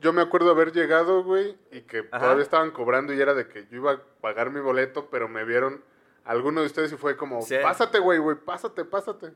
yo, 0.01 0.11
me 0.14 0.22
acuerdo 0.22 0.51
haber 0.51 0.73
llegado, 0.73 1.23
güey, 1.23 1.57
y 1.72 1.81
que 1.84 1.99
Ajá. 2.11 2.19
todavía 2.19 2.43
estaban 2.43 2.72
cobrando 2.72 3.14
y 3.14 3.22
era 3.22 3.34
de 3.34 3.47
que 3.47 3.61
yo 3.72 3.77
iba 3.77 3.91
a 3.93 4.01
pagar 4.19 4.49
mi 4.51 4.60
boleto, 4.60 5.10
pero 5.10 5.30
me 5.30 5.45
vieron 5.45 5.81
alguno 6.26 6.60
de 6.60 6.68
ustedes 6.68 6.91
y 6.91 6.97
fue 6.97 7.15
como, 7.15 7.41
Sí. 7.41 7.56
pásate, 7.61 7.99
güey, 7.99 8.19
güey, 8.19 8.35
pásate, 8.35 8.84
pásate. 8.84 9.31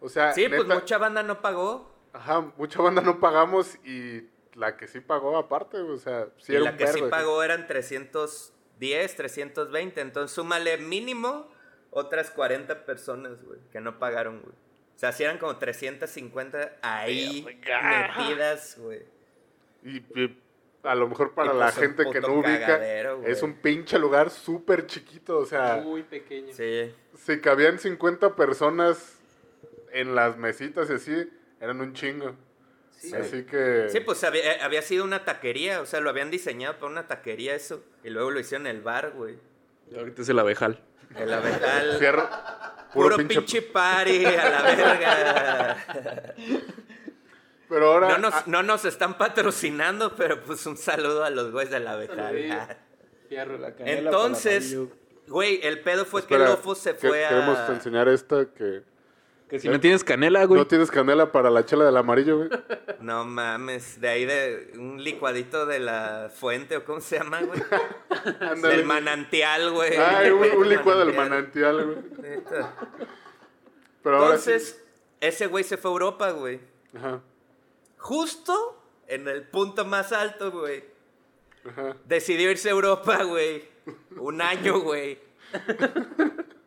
O 0.00 0.08
sea, 0.08 0.32
Sí, 0.32 0.48
pues 0.48 0.62
neta, 0.62 0.74
mucha 0.74 0.98
banda 0.98 1.22
no 1.22 1.40
pagó. 1.40 1.92
ajá, 2.12 2.52
mucha 2.56 2.80
banda 2.82 3.02
no 3.02 3.20
pagamos 3.20 3.76
y 3.84 4.28
la 4.54 4.76
que 4.76 4.88
sí 4.88 5.00
pagó 5.00 5.36
aparte, 5.36 5.78
o 5.78 5.98
sea, 5.98 6.28
sí 6.38 6.52
y 6.52 6.56
era 6.56 6.64
la 6.66 6.70
un 6.72 6.76
que 6.76 6.86
sí 6.88 7.00
pagó 7.10 7.42
eran 7.42 7.66
310, 7.66 9.16
320. 9.16 10.00
Entonces 10.00 10.34
súmale 10.34 10.78
mínimo 10.78 11.48
otras 11.90 12.30
40 12.30 12.84
personas, 12.84 13.42
güey, 13.44 13.60
que 13.72 13.80
no 13.80 13.98
pagaron, 13.98 14.40
güey. 14.40 14.54
O 14.96 14.98
sea, 14.98 15.12
sí 15.12 15.22
eran 15.22 15.38
como 15.38 15.56
350 15.58 16.78
ahí 16.82 17.44
metidas, 17.44 18.76
güey. 18.78 19.02
Y, 19.84 19.98
y 20.20 20.36
a 20.82 20.94
lo 20.94 21.08
mejor 21.08 21.34
para 21.34 21.52
la 21.52 21.66
pues, 21.66 21.76
gente 21.76 22.10
que 22.10 22.20
no 22.20 22.34
ubica, 22.34 22.58
cagadero, 22.60 23.22
es 23.24 23.42
un 23.42 23.54
pinche 23.54 23.98
lugar 23.98 24.30
súper 24.30 24.86
chiquito. 24.86 25.38
O 25.38 25.46
sea, 25.46 25.76
Muy 25.84 26.02
pequeño. 26.02 26.52
Sí. 26.52 26.92
si 27.16 27.40
cabían 27.40 27.78
50 27.78 28.34
personas 28.34 29.17
en 29.92 30.14
las 30.14 30.36
mesitas 30.36 30.88
y 30.90 30.94
así, 30.94 31.30
eran 31.60 31.80
un 31.80 31.92
chingo. 31.94 32.34
Sí. 32.90 33.14
Así 33.14 33.44
que... 33.44 33.88
Sí, 33.90 34.00
pues 34.00 34.24
había, 34.24 34.54
eh, 34.54 34.58
había 34.60 34.82
sido 34.82 35.04
una 35.04 35.24
taquería, 35.24 35.80
o 35.80 35.86
sea, 35.86 36.00
lo 36.00 36.10
habían 36.10 36.30
diseñado 36.30 36.74
para 36.78 36.86
una 36.90 37.06
taquería 37.06 37.54
eso. 37.54 37.84
Y 38.02 38.10
luego 38.10 38.30
lo 38.32 38.40
hicieron 38.40 38.66
en 38.66 38.76
el 38.76 38.82
bar, 38.82 39.12
güey. 39.12 39.36
Y 39.90 39.96
ahorita 39.98 40.22
es 40.22 40.28
el 40.28 40.38
abejal. 40.38 40.80
El 41.16 41.32
avental. 41.32 41.96
Cierro. 41.98 42.28
Puro, 42.92 43.10
Puro, 43.10 43.16
pinche, 43.18 43.36
pinche... 43.40 43.62
party 43.62 44.24
a 44.24 44.50
la 44.50 44.62
verga. 44.62 45.76
Pero 47.68 47.92
ahora... 47.92 48.08
No 48.08 48.18
nos, 48.18 48.34
ah, 48.34 48.42
no 48.46 48.62
nos 48.62 48.84
están 48.84 49.16
patrocinando, 49.18 50.16
pero 50.16 50.42
pues 50.42 50.64
un 50.66 50.76
saludo 50.76 51.24
a 51.24 51.30
los 51.30 51.52
güeyes 51.52 51.70
de 51.70 51.80
la 51.80 51.92
Saludillo. 52.06 52.24
avental. 52.54 52.76
Fierro. 53.28 53.58
Entonces, 53.80 54.76
güey, 55.26 55.60
el 55.62 55.80
pedo 55.82 56.04
fue 56.06 56.22
que 56.22 56.34
espera, 56.34 56.46
el 56.46 56.52
Ofo 56.58 56.74
se 56.74 56.96
que- 56.96 57.08
fue 57.08 57.26
a... 57.26 57.28
Queremos 57.28 57.70
enseñar 57.70 58.08
esta 58.08 58.46
que... 58.46 58.82
Que 59.48 59.58
si 59.58 59.68
no 59.68 59.80
tienes 59.80 60.04
canela, 60.04 60.44
güey. 60.44 60.60
No 60.60 60.66
tienes 60.66 60.90
canela 60.90 61.32
para 61.32 61.48
la 61.48 61.64
chela 61.64 61.84
del 61.86 61.96
amarillo, 61.96 62.36
güey. 62.38 62.50
No 63.00 63.24
mames, 63.24 63.98
de 64.00 64.08
ahí 64.08 64.24
de 64.26 64.72
un 64.76 65.02
licuadito 65.02 65.64
de 65.64 65.78
la 65.78 66.30
fuente 66.34 66.76
o 66.76 66.84
cómo 66.84 67.00
se 67.00 67.18
llama, 67.18 67.40
güey. 67.42 67.60
Del 68.62 68.84
manantial, 68.84 69.70
güey. 69.72 69.96
Ay, 69.96 70.30
un, 70.30 70.42
un 70.58 70.68
licuado 70.68 71.06
del 71.06 71.14
manantial, 71.16 71.84
güey. 71.86 71.98
Ahora 74.04 74.36
sí- 74.38 74.50
Entonces, 74.50 74.84
ese 75.20 75.46
güey 75.46 75.64
se 75.64 75.76
fue 75.78 75.90
a 75.90 75.92
Europa, 75.92 76.30
güey. 76.32 76.60
Ajá, 76.96 77.20
Justo 77.96 78.82
en 79.06 79.28
el 79.28 79.42
punto 79.44 79.84
más 79.84 80.12
alto, 80.12 80.50
güey. 80.50 80.84
ajá. 81.68 81.96
Decidió 82.04 82.50
irse 82.50 82.68
a 82.68 82.72
Europa, 82.72 83.22
güey. 83.24 83.64
Un 84.18 84.42
año, 84.42 84.80
güey. 84.80 85.18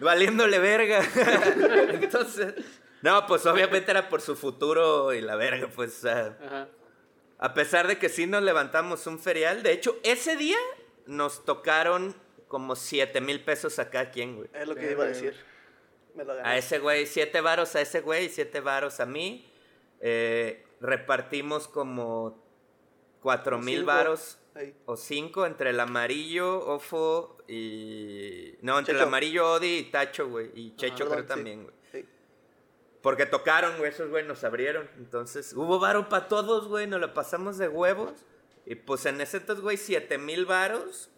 Valiéndole 0.00 0.58
verga. 0.58 1.00
Entonces, 1.90 2.54
no, 3.02 3.26
pues 3.26 3.46
obviamente 3.46 3.90
era 3.90 4.08
por 4.08 4.20
su 4.20 4.36
futuro 4.36 5.12
y 5.12 5.20
la 5.20 5.36
verga, 5.36 5.68
pues. 5.74 6.04
Ajá. 6.04 6.68
a 7.38 7.54
pesar 7.54 7.86
de 7.86 7.98
que 7.98 8.08
sí 8.08 8.26
nos 8.26 8.42
levantamos 8.42 9.06
un 9.06 9.18
ferial. 9.18 9.62
De 9.62 9.72
hecho, 9.72 9.96
ese 10.02 10.36
día 10.36 10.58
nos 11.06 11.44
tocaron 11.44 12.14
como 12.48 12.76
7 12.76 13.20
mil 13.20 13.44
pesos 13.44 13.78
a 13.78 13.90
cada 13.90 14.10
quien, 14.10 14.36
güey. 14.36 14.48
Es 14.52 14.66
lo 14.66 14.74
que 14.74 14.90
iba 14.90 15.04
a 15.04 15.08
decir. 15.08 15.34
Me 16.14 16.24
lo 16.24 16.34
gané. 16.34 16.48
A 16.48 16.56
ese 16.56 16.78
güey, 16.78 17.06
7 17.06 17.40
varos 17.40 17.74
a 17.76 17.80
ese 17.80 18.00
güey 18.00 18.26
y 18.26 18.28
7 18.28 18.60
varos 18.60 19.00
a 19.00 19.06
mí. 19.06 19.50
Eh, 20.00 20.64
repartimos 20.80 21.68
como 21.68 22.42
4 23.20 23.58
mil 23.58 23.84
varos 23.84 24.38
Ahí. 24.56 24.74
o 24.86 24.96
5 24.96 25.46
entre 25.46 25.70
el 25.70 25.80
amarillo, 25.80 26.66
Ofo 26.66 27.36
y... 27.46 28.54
No, 28.62 28.78
entre 28.78 28.94
el 28.94 29.02
amarillo, 29.02 29.52
Odi 29.52 29.76
y 29.76 29.84
Tacho, 29.90 30.28
güey. 30.28 30.50
Y 30.54 30.74
Checho 30.76 31.04
perdón, 31.04 31.12
creo 31.12 31.22
sí. 31.22 31.28
también, 31.28 31.62
güey. 31.64 31.74
Sí. 31.92 32.04
Porque 33.02 33.26
tocaron, 33.26 33.76
güey, 33.76 33.90
esos 33.90 34.08
güey 34.08 34.24
nos 34.26 34.42
abrieron. 34.44 34.88
Entonces, 34.96 35.52
hubo 35.52 35.78
varo 35.78 36.08
para 36.08 36.26
todos, 36.28 36.68
güey, 36.68 36.86
nos 36.86 37.00
lo 37.00 37.12
pasamos 37.12 37.58
de 37.58 37.68
huevos. 37.68 38.24
Y 38.64 38.74
pues 38.76 39.04
en 39.06 39.20
ese 39.20 39.36
entonces, 39.36 39.62
güey, 39.62 39.76
7 39.76 40.18
mil 40.18 40.46
varos 40.46 41.10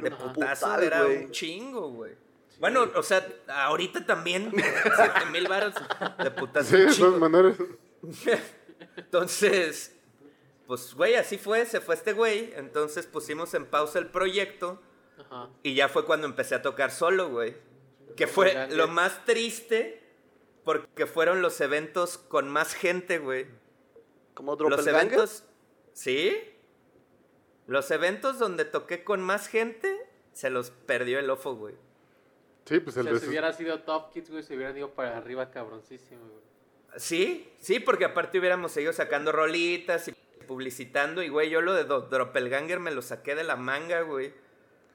de 0.00 0.10
putazo 0.10 0.66
putal, 0.66 0.82
era 0.82 1.04
un 1.04 1.30
chingo, 1.30 1.90
güey. 1.90 2.12
Bueno, 2.58 2.90
o 2.94 3.02
sea, 3.02 3.26
ahorita 3.48 4.04
también, 4.06 4.50
7 4.96 5.26
mil 5.30 5.46
varos 5.46 5.74
de 6.22 6.30
putazo. 6.30 6.70
Sí, 6.70 6.82
de 6.82 6.90
chingo. 6.90 7.06
todas 7.08 7.20
maneras. 7.20 7.56
Entonces, 8.96 9.97
pues, 10.68 10.94
güey, 10.94 11.14
así 11.14 11.38
fue, 11.38 11.64
se 11.64 11.80
fue 11.80 11.94
este 11.94 12.12
güey. 12.12 12.52
Entonces 12.54 13.06
pusimos 13.06 13.54
en 13.54 13.64
pausa 13.64 13.98
el 13.98 14.08
proyecto 14.08 14.80
Ajá. 15.18 15.48
y 15.62 15.74
ya 15.74 15.88
fue 15.88 16.04
cuando 16.04 16.26
empecé 16.26 16.54
a 16.54 16.62
tocar 16.62 16.90
solo, 16.90 17.30
güey. 17.30 17.56
Que 18.16 18.26
fue 18.26 18.68
lo 18.68 18.86
más 18.86 19.24
triste 19.24 20.02
porque 20.64 21.06
fueron 21.06 21.40
los 21.40 21.58
eventos 21.62 22.18
con 22.18 22.50
más 22.50 22.74
gente, 22.74 23.18
güey. 23.18 23.46
Como 24.34 24.56
Los 24.56 24.86
eventos, 24.86 25.44
¿sí? 25.94 26.36
Los 27.66 27.90
eventos 27.90 28.38
donde 28.38 28.66
toqué 28.66 29.02
con 29.04 29.22
más 29.22 29.48
gente, 29.48 29.96
se 30.32 30.50
los 30.50 30.70
perdió 30.70 31.18
el 31.18 31.30
ofo, 31.30 31.54
güey. 31.54 31.76
Sí, 32.66 32.80
pues 32.80 32.94
O 32.98 33.00
el 33.00 33.06
sea, 33.06 33.14
de 33.14 33.20
si 33.20 33.28
hubiera 33.28 33.52
sido 33.54 33.80
Top 33.80 34.12
Kids, 34.12 34.30
güey, 34.30 34.42
se 34.42 34.54
hubieran 34.54 34.76
ido 34.76 34.90
para 34.90 35.16
arriba 35.16 35.50
cabroncísimo, 35.50 36.20
güey. 36.28 36.42
Sí, 36.98 37.50
sí, 37.58 37.80
porque 37.80 38.04
aparte 38.04 38.38
hubiéramos 38.38 38.72
seguido 38.72 38.92
sacando 38.92 39.32
rolitas 39.32 40.08
y 40.08 40.14
publicitando. 40.48 41.22
Y, 41.22 41.28
güey, 41.28 41.48
yo 41.50 41.60
lo 41.60 41.72
de 41.74 41.84
Do- 41.84 42.00
Doppelganger 42.00 42.80
me 42.80 42.90
lo 42.90 43.02
saqué 43.02 43.36
de 43.36 43.44
la 43.44 43.54
manga, 43.54 44.00
güey. 44.00 44.34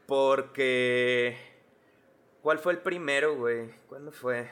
Porque... 0.06 1.38
¿Cuál 2.42 2.60
fue 2.60 2.74
el 2.74 2.80
primero, 2.80 3.36
güey? 3.38 3.70
¿Cuándo 3.88 4.12
fue? 4.12 4.52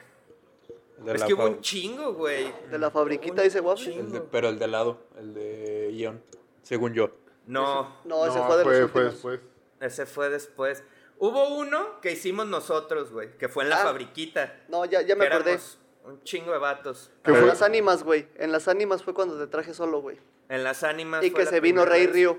De 0.98 1.12
Es 1.14 1.24
que 1.24 1.34
hubo 1.34 1.44
un 1.46 1.60
chingo, 1.60 2.14
güey. 2.14 2.50
De 2.70 2.78
la 2.78 2.90
fabriquita 2.90 3.42
dice 3.42 3.60
waffle. 3.60 3.96
el 3.98 4.12
de- 4.12 4.20
pero 4.22 4.48
el 4.48 4.58
de 4.58 4.66
lado, 4.68 4.98
el 5.18 5.34
de 5.34 5.90
Ion, 5.92 6.22
según 6.62 6.94
yo. 6.94 7.10
No, 7.46 7.96
No, 8.04 8.24
ese 8.26 8.38
No, 8.38 8.46
fue 8.46 8.56
de 8.56 8.64
los 8.64 8.72
fue 8.72 8.84
últimos. 8.84 9.12
después. 9.12 9.40
ese 9.80 10.06
fue 10.06 10.30
después. 10.30 10.84
Hubo 11.18 11.56
uno 11.56 12.00
que 12.00 12.12
hicimos 12.12 12.46
nosotros, 12.46 13.12
güey, 13.12 13.36
que 13.36 13.48
fue 13.48 13.64
en 13.64 13.70
la 13.70 13.80
Ah. 13.82 13.84
fabriquita. 13.84 14.60
No, 14.68 14.84
ya, 14.86 15.02
ya 15.02 15.14
me 15.16 15.26
acordé. 15.26 15.50
éramos 15.52 15.78
Un 16.04 16.22
chingo 16.24 16.52
de 16.52 16.58
vatos. 16.58 17.10
¿Qué 17.22 17.30
En 17.30 17.36
fue? 17.38 17.46
las 17.46 17.62
ánimas, 17.62 18.02
güey. 18.02 18.26
En 18.36 18.50
las 18.52 18.66
ánimas 18.68 19.02
fue 19.04 19.14
cuando 19.14 19.38
te 19.38 19.46
traje 19.46 19.72
solo, 19.74 20.00
güey. 20.00 20.18
En 20.48 20.64
las 20.64 20.82
ánimas. 20.82 21.24
Y 21.24 21.30
fue 21.30 21.40
que 21.40 21.44
la 21.44 21.50
se 21.50 21.60
vino 21.60 21.84
Rey 21.84 22.06
vez. 22.06 22.14
Río. 22.14 22.38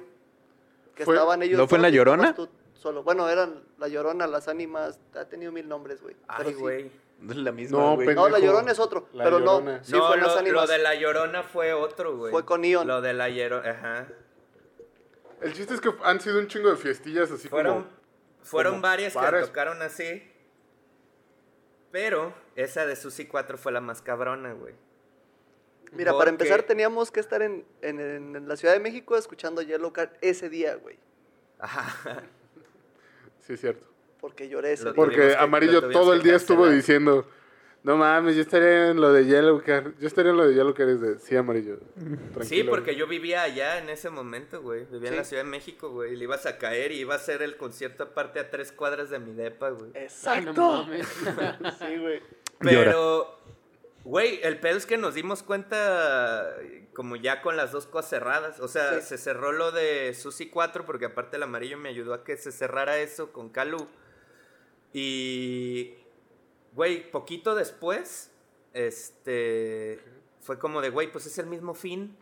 Que 0.96 1.06
Fue- 1.06 1.16
estaban 1.16 1.42
ellos. 1.42 1.58
¿No 1.58 1.68
fue 1.68 1.78
en 1.78 1.82
La 1.84 1.90
Llorona? 1.90 2.36
tú 2.36 2.50
Solo. 2.76 3.02
Bueno, 3.04 3.30
eran 3.30 3.64
La 3.78 3.88
Llorona, 3.88 4.28
las 4.28 4.48
ánimas. 4.50 5.00
Ha 5.16 5.26
tenido 5.26 5.52
mil 5.54 5.68
nombres, 5.70 6.02
güey. 6.02 6.16
Ay, 6.28 6.54
güey. 6.54 6.92
No 7.20 7.32
es 7.32 7.38
la 7.38 7.52
misma, 7.54 7.78
No. 7.78 7.96
No, 7.96 8.28
La 8.30 8.40
Llorona 8.40 8.72
es 8.74 8.80
otro. 8.80 9.08
La 9.14 9.24
pero 9.24 9.40
Llorona. 9.40 9.78
no. 9.78 9.84
Sí, 9.86 9.94
no, 9.94 10.08
fue 10.08 10.16
en 10.18 10.22
lo, 10.22 10.28
las 10.28 10.36
lo 10.36 10.40
ánimas. 10.42 10.70
de 10.70 10.78
La 10.80 10.96
Llorona 10.96 11.44
fue 11.44 11.72
otro, 11.74 12.18
güey. 12.18 12.32
Fue 12.32 12.44
con 12.44 12.66
Ion. 12.66 12.86
Lo 12.86 13.02
de 13.02 13.14
La 13.14 13.30
Llorona, 13.30 13.70
ajá. 13.72 14.08
El 15.42 15.54
chiste 15.54 15.74
es 15.74 15.82
que 15.82 15.94
han 16.04 16.20
sido 16.20 16.40
un 16.40 16.48
chingo 16.48 16.70
de 16.70 16.76
fiestillas 16.78 17.32
así 17.32 17.48
Fueron, 17.50 17.74
como... 17.84 17.88
fueron 18.44 18.74
como 18.74 18.82
varias 18.84 19.14
que 19.16 19.42
tocaron 19.42 19.82
así. 19.82 20.24
Pero 21.94 22.34
esa 22.56 22.86
de 22.88 22.96
Susi 22.96 23.28
4 23.28 23.56
fue 23.58 23.72
la 23.72 23.80
más 23.80 24.02
cabrona, 24.02 24.52
güey. 24.54 24.74
Mira, 25.92 26.12
Porque- 26.12 26.20
para 26.22 26.30
empezar 26.32 26.64
teníamos 26.64 27.12
que 27.12 27.20
estar 27.20 27.44
en, 27.44 27.64
en, 27.84 28.00
en- 28.02 28.36
en 28.36 28.48
la 28.48 28.58
Ciudad 28.58 28.74
de 28.74 28.80
México 28.80 29.16
escuchando 29.16 29.62
Yellow 29.62 29.94
Card 29.94 30.10
ese 30.22 30.50
día, 30.50 30.74
güey. 30.76 30.98
Ajá. 31.60 32.24
Sí, 33.42 33.54
es 33.54 33.62
cierto. 33.62 33.86
Porque 34.20 34.50
lloré 34.50 34.72
ese 34.74 34.86
día. 34.86 34.94
Porque 34.96 35.16
que- 35.18 35.36
Amarillo 35.36 35.88
todo 35.92 36.14
el 36.14 36.24
día 36.24 36.36
estuvo 36.36 36.68
diciendo... 36.68 37.28
No 37.84 37.98
mames, 37.98 38.36
yo 38.38 38.42
estaría 38.44 38.92
en 38.92 39.02
lo 39.02 39.12
de 39.12 39.26
Yellow 39.26 39.62
Card. 39.62 39.92
Yo 40.00 40.08
estaría 40.08 40.32
en 40.32 40.38
lo 40.38 40.48
de 40.48 40.54
Yellow 40.54 40.74
Card. 40.74 40.90
Es 40.90 41.02
de... 41.02 41.20
Sí, 41.20 41.36
Amarillo. 41.36 41.80
Tranquilo. 41.96 42.44
Sí, 42.44 42.64
porque 42.64 42.96
yo 42.96 43.08
vivía 43.08 43.42
allá 43.44 43.78
en 43.78 43.90
ese 43.90 44.10
momento, 44.10 44.62
güey. 44.62 44.86
Vivía 44.86 45.10
en 45.10 45.18
la 45.18 45.26
Ciudad 45.26 45.44
de 45.44 45.50
México, 45.50 45.90
güey. 45.90 46.14
Y 46.14 46.16
le 46.16 46.24
ibas 46.24 46.46
a 46.46 46.58
caer 46.58 46.94
y 46.94 47.00
iba 47.00 47.14
a 47.14 47.18
hacer 47.18 47.42
el 47.42 47.58
concierto 47.58 48.04
aparte 48.04 48.40
a 48.40 48.50
tres 48.50 48.72
cuadras 48.72 49.10
de 49.10 49.20
mi 49.20 49.34
depa, 49.34 49.72
güey. 49.72 49.92
Exacto. 49.96 50.54
mames. 50.86 51.06
sí, 51.80 51.98
güey. 51.98 52.22
Pero, 52.60 53.38
güey, 54.06 54.40
el 54.44 54.60
pedo 54.62 54.78
es 54.78 54.86
que 54.86 54.98
nos 54.98 55.14
dimos 55.14 55.44
cuenta 55.44 56.56
como 56.94 57.18
ya 57.18 57.42
con 57.42 57.58
las 57.58 57.74
dos 57.74 57.86
cosas 57.86 58.10
cerradas. 58.12 58.60
O 58.62 58.70
sea, 58.70 59.02
Sí. 59.02 59.08
se 59.10 59.18
cerró 59.18 59.52
lo 59.52 59.74
de 59.74 60.14
Susi 60.14 60.50
4 60.50 60.86
porque 60.86 61.06
aparte 61.06 61.36
el 61.36 61.44
amarillo 61.44 61.78
me 61.78 61.90
ayudó 61.90 62.14
a 62.14 62.24
que 62.24 62.38
se 62.38 62.54
cerrara 62.54 62.98
eso 63.00 63.34
con 63.34 63.50
Calu. 63.50 63.88
Y, 64.94 65.96
güey, 66.76 67.10
poquito 67.12 67.56
después, 67.56 68.32
este, 68.74 70.00
fue 70.42 70.58
como 70.60 70.82
de, 70.82 70.90
güey, 70.90 71.12
pues 71.12 71.26
es 71.26 71.38
el 71.38 71.46
mismo 71.48 71.74
fin. 71.74 72.16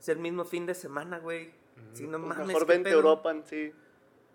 Es 0.00 0.08
el 0.08 0.18
mismo 0.18 0.44
fin 0.44 0.66
de 0.66 0.74
semana, 0.74 1.18
güey. 1.18 1.52
Sí, 1.92 2.04
no 2.06 2.18
Pues 2.18 2.28
mames. 2.30 2.46
mejor 2.48 2.66
¿qué 2.66 2.72
vente 2.72 2.90
a? 2.90 2.92
Europa, 2.92 3.34
sí. 3.44 3.72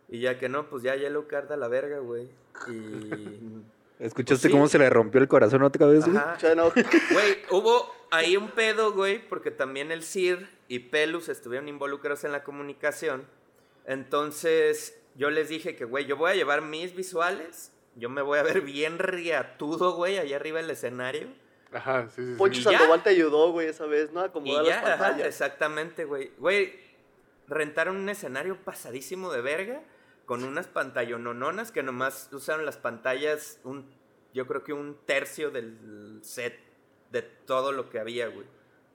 Y 0.09 0.21
ya 0.21 0.39
que 0.39 0.47
no, 0.49 0.69
pues 0.69 0.83
ya 0.83 0.95
Yellow 0.95 1.27
Card 1.27 1.51
a 1.51 1.57
la 1.57 1.67
verga, 1.67 1.99
güey. 1.99 2.29
Y... 2.69 3.63
¿Escuchaste 3.99 4.41
Pues 4.43 4.51
sí. 4.51 4.51
cómo 4.51 4.67
se 4.67 4.77
le 4.77 4.89
rompió 4.89 5.19
el 5.19 5.27
corazón 5.27 5.63
otra 5.63 5.87
vez, 5.87 6.05
güey? 6.05 6.17
Güey, 7.11 7.37
hubo 7.49 7.91
ahí 8.11 8.37
un 8.37 8.49
pedo, 8.51 8.93
güey, 8.93 9.27
porque 9.27 9.49
también 9.49 9.91
el 9.91 10.03
CIR 10.03 10.47
y 10.67 10.79
Pelus 10.79 11.29
estuvieron 11.29 11.67
involucrados 11.67 12.23
en 12.23 12.31
la 12.31 12.43
comunicación. 12.43 13.25
Entonces, 13.87 14.99
yo 15.15 15.29
les 15.31 15.49
dije 15.49 15.75
que, 15.75 15.85
güey, 15.85 16.05
yo 16.05 16.15
voy 16.15 16.31
a 16.31 16.35
llevar 16.35 16.61
mis 16.61 16.95
visuales, 16.95 17.71
yo 17.97 18.09
me 18.09 18.21
voy 18.21 18.39
a 18.39 18.43
ver 18.43 18.61
bien 18.61 18.99
riatudo, 18.99 19.93
güey, 19.95 20.17
allá 20.17 20.35
arriba 20.37 20.59
del 20.61 20.69
escenario. 20.69 21.27
Ajá, 21.73 22.07
sí, 22.09 22.23
sí, 22.23 22.31
sí. 22.31 22.37
Poncho. 22.37 22.61
Sandoval 22.61 23.03
te 23.03 23.09
ayudó, 23.09 23.51
güey, 23.51 23.67
esa 23.67 23.85
vez, 23.85 24.11
¿no? 24.13 24.21
Acomodar 24.21 24.63
ya, 24.65 24.75
las 24.81 24.83
ajá, 24.85 24.97
pantallas. 24.99 25.27
exactamente, 25.27 26.05
güey. 26.05 26.31
Güey, 26.37 26.79
rentaron 27.47 27.97
un 27.97 28.07
escenario 28.09 28.57
pasadísimo 28.63 29.31
de 29.31 29.41
verga 29.41 29.81
con 30.25 30.43
unas 30.43 30.67
pantallonononas 30.67 31.71
que 31.71 31.83
nomás 31.83 32.29
usaron 32.31 32.65
las 32.65 32.77
pantallas 32.77 33.59
un 33.63 33.85
yo 34.33 34.45
creo 34.45 34.63
que 34.63 34.73
un 34.73 34.97
tercio 35.05 35.49
del 35.51 36.19
set 36.21 36.57
de 37.11 37.21
todo 37.21 37.71
lo 37.71 37.89
que 37.89 37.99
había, 37.99 38.27
güey. 38.27 38.45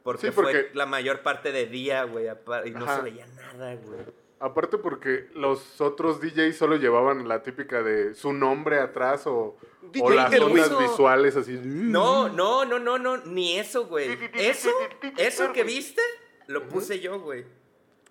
Porque, 0.04 0.28
Sí, 0.28 0.32
porque- 0.34 0.52
fue 0.52 0.70
la 0.74 0.86
mayor 0.86 1.22
parte 1.22 1.50
de 1.52 1.66
día, 1.66 2.04
güey, 2.04 2.26
y 2.64 2.70
no 2.70 2.84
Ajá. 2.84 2.96
se 2.96 3.02
veía 3.02 3.26
nada, 3.26 3.74
güey. 3.76 4.00
Aparte 4.42 4.76
porque 4.76 5.28
los 5.34 5.80
otros 5.80 6.20
DJs 6.20 6.56
solo 6.56 6.74
llevaban 6.74 7.28
la 7.28 7.44
típica 7.44 7.80
de 7.84 8.12
su 8.12 8.32
nombre 8.32 8.80
atrás 8.80 9.24
o, 9.28 9.56
o 10.00 10.10
las 10.10 10.36
ondas 10.40 10.76
visuales 10.80 11.36
así. 11.36 11.60
No, 11.62 12.28
no, 12.28 12.64
no, 12.64 12.80
no, 12.80 12.98
no, 12.98 13.18
ni 13.18 13.56
eso, 13.56 13.86
güey. 13.86 14.18
Eso, 14.34 14.68
eso 15.16 15.52
que 15.52 15.62
viste, 15.62 16.02
lo 16.48 16.66
puse 16.66 16.98
yo, 16.98 17.20
güey. 17.20 17.44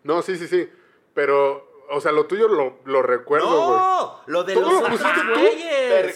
No, 0.04 0.22
sí, 0.22 0.38
sí, 0.38 0.48
sí. 0.48 0.70
Pero, 1.14 1.70
o 1.90 2.00
sea, 2.00 2.14
lo 2.14 2.28
tuyo 2.28 2.48
lo, 2.48 2.80
lo 2.86 3.02
recuerdo, 3.02 3.48
güey. 3.68 3.80
No, 3.80 4.22
lo 4.28 4.44
de 4.46 4.54
¿Todo 4.54 4.64
los 4.64 4.72
lo 4.72 4.80
otros 4.80 5.02
pusiste 5.02 5.22
tú? 5.22 5.40
güeyes. 5.40 6.16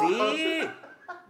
Sí. 0.00 0.68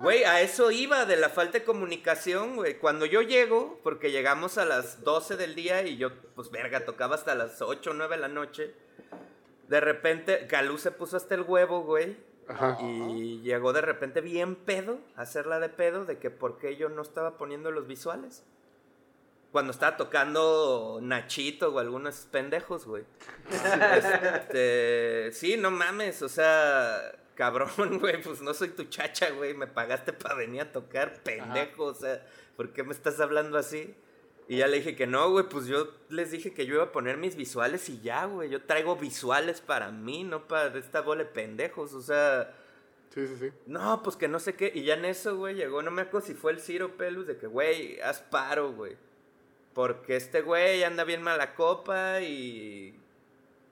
Güey, 0.04 0.24
a 0.24 0.42
eso 0.42 0.70
iba, 0.70 1.06
de 1.06 1.16
la 1.16 1.30
falta 1.30 1.60
de 1.60 1.64
comunicación, 1.64 2.56
güey. 2.56 2.78
Cuando 2.78 3.06
yo 3.06 3.22
llego, 3.22 3.80
porque 3.82 4.10
llegamos 4.10 4.58
a 4.58 4.66
las 4.66 5.02
12 5.02 5.38
del 5.38 5.54
día 5.54 5.82
y 5.82 5.96
yo, 5.96 6.10
pues 6.34 6.50
verga, 6.50 6.84
tocaba 6.84 7.14
hasta 7.14 7.34
las 7.34 7.62
8 7.62 7.90
o 7.90 7.94
9 7.94 8.16
de 8.16 8.20
la 8.20 8.28
noche. 8.28 8.74
De 9.66 9.80
repente, 9.80 10.46
Galú 10.46 10.76
se 10.76 10.90
puso 10.90 11.16
hasta 11.16 11.34
el 11.34 11.40
huevo, 11.40 11.84
güey. 11.84 12.18
Ajá. 12.48 12.76
Y 12.82 13.40
llegó 13.40 13.72
de 13.72 13.80
repente 13.80 14.20
bien 14.20 14.56
pedo, 14.56 14.98
a 15.16 15.22
hacerla 15.22 15.58
de 15.58 15.70
pedo, 15.70 16.04
de 16.04 16.18
que 16.18 16.28
por 16.28 16.58
qué 16.58 16.76
yo 16.76 16.90
no 16.90 17.00
estaba 17.00 17.38
poniendo 17.38 17.70
los 17.70 17.86
visuales. 17.86 18.44
Cuando 19.52 19.70
estaba 19.70 19.96
tocando 19.96 20.98
Nachito 21.00 21.72
o 21.72 21.78
algunos 21.78 22.28
pendejos, 22.30 22.84
güey. 22.84 23.04
Este, 24.34 25.30
sí, 25.32 25.56
no 25.56 25.70
mames, 25.70 26.20
o 26.20 26.28
sea, 26.28 27.23
cabrón, 27.34 27.70
güey, 28.00 28.20
pues 28.22 28.40
no 28.40 28.54
soy 28.54 28.68
tu 28.68 28.84
chacha, 28.84 29.30
güey, 29.30 29.54
me 29.54 29.66
pagaste 29.66 30.12
para 30.12 30.34
venir 30.34 30.62
a 30.62 30.72
tocar, 30.72 31.22
pendejo, 31.22 31.84
o 31.84 31.94
sea, 31.94 32.26
¿por 32.56 32.72
qué 32.72 32.82
me 32.82 32.92
estás 32.92 33.20
hablando 33.20 33.58
así? 33.58 33.94
Y 34.46 34.58
ya 34.58 34.66
le 34.66 34.76
dije 34.76 34.94
que 34.94 35.06
no, 35.06 35.30
güey, 35.30 35.48
pues 35.48 35.66
yo 35.66 35.88
les 36.10 36.30
dije 36.30 36.52
que 36.52 36.66
yo 36.66 36.74
iba 36.74 36.84
a 36.84 36.92
poner 36.92 37.16
mis 37.16 37.34
visuales 37.34 37.88
y 37.88 38.00
ya, 38.00 38.26
güey, 38.26 38.50
yo 38.50 38.62
traigo 38.62 38.96
visuales 38.96 39.60
para 39.60 39.90
mí, 39.90 40.22
no 40.22 40.46
para 40.46 40.76
esta 40.78 41.00
bola 41.00 41.24
de 41.24 41.30
pendejos, 41.30 41.94
o 41.94 42.02
sea, 42.02 42.54
Sí, 43.14 43.26
sí, 43.28 43.36
sí. 43.38 43.50
no, 43.66 44.02
pues 44.02 44.16
que 44.16 44.26
no 44.26 44.40
sé 44.40 44.54
qué. 44.56 44.72
Y 44.74 44.82
ya 44.82 44.94
en 44.94 45.04
eso, 45.04 45.36
güey, 45.36 45.54
llegó, 45.54 45.82
no 45.82 45.92
me 45.92 46.02
acuerdo 46.02 46.26
si 46.26 46.34
fue 46.34 46.50
el 46.50 46.60
Ciro 46.60 46.96
Pelus, 46.96 47.28
de 47.28 47.36
que, 47.36 47.46
güey, 47.46 48.00
haz 48.00 48.20
paro, 48.20 48.72
güey. 48.72 48.96
Porque 49.72 50.16
este 50.16 50.40
güey 50.42 50.84
anda 50.84 51.04
bien 51.04 51.22
mala 51.22 51.54
copa 51.54 52.20
y 52.20 52.98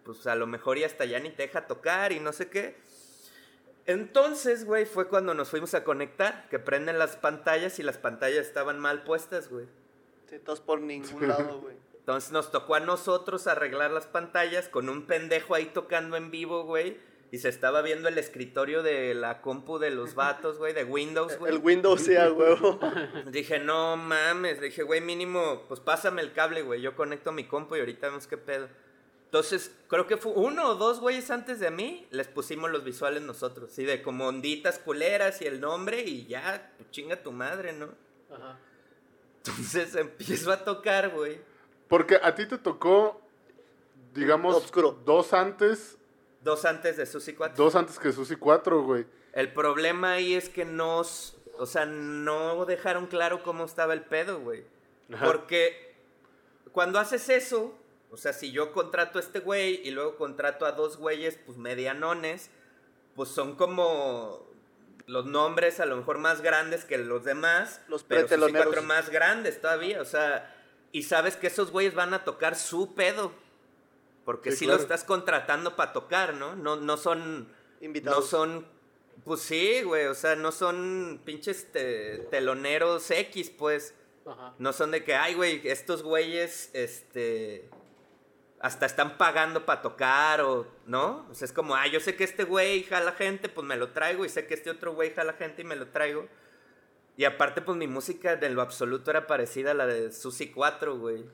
pues 0.05 0.27
a 0.27 0.35
lo 0.35 0.47
mejor 0.47 0.79
y 0.79 0.85
hasta 0.85 1.05
ya 1.05 1.21
ni 1.21 1.31
te 1.31 1.43
deja 1.43 1.67
tocar 1.67 2.13
y 2.13 2.21
no 2.21 2.33
sé 2.33 2.49
qué. 2.49 2.77
Entonces, 3.87 4.65
güey, 4.65 4.87
fue 4.87 5.09
cuando 5.09 5.35
nos 5.35 5.51
fuimos 5.51 5.75
a 5.75 5.85
conectar, 5.85 6.49
que 6.49 6.59
prenden 6.59 6.99
las 6.99 7.17
pantallas 7.17 7.79
y 7.79 7.83
las 7.83 7.99
pantallas 7.99 8.47
estaban 8.47 8.79
mal 8.79 9.03
puestas, 9.03 9.49
güey. 9.49 9.67
Sí, 10.29 10.37
estás 10.37 10.61
por 10.61 10.81
ningún 10.81 11.29
lado, 11.29 11.61
güey. 11.61 11.77
Entonces 11.99 12.33
nos 12.33 12.51
tocó 12.51 12.75
a 12.75 12.81
nosotros 12.81 13.47
arreglar 13.47 13.93
las 13.93 14.07
pantallas 14.07 14.69
con 14.69 14.89
un 14.89 15.07
pendejo 15.07 15.55
ahí 15.55 15.67
tocando 15.67 16.17
en 16.17 16.31
vivo, 16.31 16.65
güey. 16.65 16.97
Y 17.31 17.39
se 17.39 17.49
estaba 17.49 17.81
viendo 17.81 18.09
el 18.09 18.19
escritorio 18.19 18.83
de 18.83 19.15
la 19.15 19.41
compu 19.41 19.79
de 19.79 19.91
los 19.91 20.15
vatos, 20.15 20.59
güey, 20.59 20.75
de 20.75 20.85
Windows, 20.85 21.39
güey. 21.39 21.55
El 21.55 21.63
Windows 21.63 22.03
sea, 22.03 22.31
huevo. 22.31 22.79
Dije, 23.31 23.59
no 23.59 23.97
mames. 23.97 24.61
Dije, 24.61 24.83
güey, 24.83 25.01
mínimo, 25.01 25.65
pues 25.67 25.81
pásame 25.81 26.23
el 26.23 26.33
cable, 26.33 26.63
güey. 26.63 26.83
Yo 26.83 26.95
conecto 26.95 27.33
mi 27.33 27.45
compu 27.45 27.77
y 27.77 27.81
ahorita 27.81 28.09
vemos 28.09 28.27
qué 28.27 28.37
pedo. 28.37 28.69
Entonces, 29.33 29.75
creo 29.89 30.07
que 30.07 30.19
fue 30.19 30.33
uno 30.35 30.69
o 30.69 30.75
dos 30.75 31.01
güeyes 31.01 31.31
antes 31.31 31.59
de 31.59 31.71
mí, 31.71 32.07
les 32.11 32.29
pusimos 32.29 32.71
los 32.71 32.85
visuales 32.85 33.23
nosotros. 33.23 33.71
Sí, 33.73 33.83
de 33.87 34.03
como 34.03 34.27
onditas 34.29 34.79
culeras 34.79 35.41
y 35.41 35.47
el 35.47 35.59
nombre 35.59 36.03
y 36.03 36.27
ya, 36.27 36.71
pues 36.77 36.91
chinga 36.91 37.17
tu 37.23 37.33
madre, 37.33 37.73
¿no? 37.73 37.89
Ajá. 38.31 38.59
Entonces 39.39 39.95
empiezo 39.97 40.53
a 40.53 40.59
tocar, 40.63 41.09
güey. 41.09 41.41
Porque 41.89 42.21
a 42.23 42.35
ti 42.35 42.45
te 42.45 42.59
tocó, 42.59 43.23
digamos, 44.13 44.55
Obscuro. 44.55 44.99
dos 45.07 45.33
antes, 45.33 45.97
Dos 46.43 46.67
antes 46.67 46.99
de 46.99 47.07
Susi 47.07 47.33
4. 47.33 47.57
dos 47.65 47.75
antes 47.75 47.99
que 47.99 48.13
Susi 48.13 48.37
4, 48.37 48.83
güey. 48.83 49.07
El 49.33 49.51
problema 49.55 50.13
ahí 50.13 50.35
es 50.35 50.51
que 50.51 50.67
no, 50.67 51.01
s- 51.01 51.35
o 51.57 51.65
sea, 51.65 51.87
no 51.87 52.67
dejaron 52.67 53.07
claro 53.07 53.43
cómo 53.43 53.65
estaba 53.65 53.95
el 53.95 54.03
pedo, 54.03 54.41
güey. 54.41 54.65
Ajá. 55.11 55.25
Porque 55.25 55.95
cuando 56.73 56.99
haces 56.99 57.31
eso, 57.31 57.75
o 58.13 58.17
sea, 58.17 58.33
si 58.33 58.53
yo 58.53 58.73
contrato 58.73 59.19
a 59.19 59.23
este 59.23 59.41
güey 59.41 59.81
y 59.85 59.91
luego 59.91 60.17
contrato 60.17 60.67
a 60.67 60.73
dos 60.73 60.99
güeyes, 60.99 61.37
pues 61.45 61.59
medianones, 61.59 62.51
pues 63.17 63.29
son 63.31 63.57
como 63.57 64.47
los 65.07 65.27
nombres 65.27 65.81
a 65.81 65.87
lo 65.87 65.97
mejor 65.97 66.19
más 66.19 66.41
grandes 66.43 66.85
que 66.85 66.97
los 66.99 67.25
demás, 67.25 67.81
Los 67.89 68.05
pero 68.05 68.21
sí 68.21 68.27
preteloneros. 68.29 68.67
cuatro 68.67 68.83
más 68.83 69.11
grandes 69.11 69.61
todavía, 69.61 70.01
o 70.01 70.05
sea, 70.05 70.55
y 70.93 71.03
sabes 71.03 71.37
que 71.37 71.49
esos 71.49 71.71
güeyes 71.73 71.95
van 71.95 72.15
a 72.15 72.23
tocar 72.25 72.55
su 72.55 72.95
pedo. 72.95 73.33
Porque 74.25 74.53
Sí, 74.53 74.59
si 74.59 74.65
claro. 74.67 74.77
lo 74.79 74.83
estás 74.85 75.03
contratando 75.03 75.75
para 75.75 75.93
tocar, 75.93 76.35
¿no? 76.35 76.55
No, 76.55 76.77
no 76.77 76.97
son 76.97 77.49
Invitados. 77.81 78.21
no 78.21 78.27
son. 78.31 78.67
Pues 79.25 79.41
sí, 79.41 79.83
güey. 79.83 80.07
O 80.07 80.15
sea, 80.15 80.37
no 80.37 80.53
son 80.53 81.21
pinches 81.25 81.73
te- 81.73 82.19
teloneros 82.31 83.11
X, 83.11 83.51
pues. 83.51 83.95
Ajá. 84.25 84.55
No 84.59 84.73
son 84.73 84.93
de 84.93 85.03
que, 85.03 85.17
ay, 85.17 85.35
güey, 85.35 85.67
estos 85.67 86.05
güeyes, 86.05 86.71
este. 86.73 87.69
Hasta 88.63 88.87
están 88.87 89.19
pagando 89.19 89.67
para 89.67 89.83
tocar 89.83 90.41
o. 90.41 90.67
¿No? 90.87 91.27
O 91.31 91.35
sea, 91.35 91.45
es 91.47 91.53
como, 91.53 91.75
ah, 91.75 91.87
yo 91.89 92.01
sé 92.01 92.15
que 92.17 92.25
este 92.25 92.45
güey 92.45 92.85
jala 92.85 93.13
gente, 93.13 93.49
pues 93.49 93.67
me 93.67 93.77
lo 93.77 93.89
traigo. 93.91 94.25
Y 94.25 94.29
sé 94.29 94.47
que 94.47 94.55
este 94.55 94.71
otro 94.71 94.95
güey 94.95 95.13
jala 95.13 95.33
gente 95.35 95.63
y 95.63 95.65
me 95.65 95.77
lo 95.77 95.89
traigo. 95.89 96.27
Y 97.17 97.25
aparte, 97.25 97.61
pues 97.61 97.77
mi 97.77 97.87
música 97.89 98.37
de 98.37 98.49
lo 98.51 98.63
absoluto 98.63 99.11
era 99.11 99.27
parecida 99.27 99.73
a 99.73 99.75
la 99.75 99.87
de 99.87 100.13
Susi 100.13 100.51
4, 100.51 100.97
güey. 100.97 101.25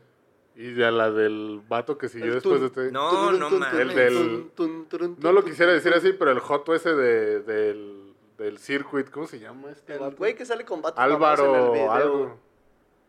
Y 0.57 0.73
de 0.73 0.91
la 0.91 1.11
del 1.13 1.63
vato 1.69 1.97
que 1.99 2.09
siguió 2.09 2.29
El 2.29 2.35
después 2.35 2.55
tun. 2.55 2.61
de 2.63 2.67
este. 2.67 2.93
No, 2.93 3.31
no 3.33 3.49
mames. 3.51 3.79
El 3.81 3.95
del- 3.95 4.15
tun, 4.17 4.51
tun, 4.57 4.89
turun, 4.89 5.17
No 5.21 5.31
lo 5.31 5.45
quisiera 5.45 5.71
decir 5.73 5.93
así, 5.95 6.13
pero 6.15 6.33
el 6.33 6.41
joto 6.41 6.75
ese 6.75 6.95
de, 6.97 7.41
del, 7.43 8.15
del 8.39 8.59
circuit, 8.59 9.09
¿cómo 9.11 9.27
se 9.29 9.39
llama 9.39 9.71
este 9.71 9.93
El 9.93 9.99
vato? 10.01 10.17
güey 10.17 10.35
que 10.35 10.45
sale 10.45 10.65
con 10.65 10.83
vatos 10.83 10.99
famosos 10.99 11.39
en 11.41 11.45
el 11.55 11.61
Álvaro, 11.61 11.73
video. 11.73 11.93
algo. 11.93 12.41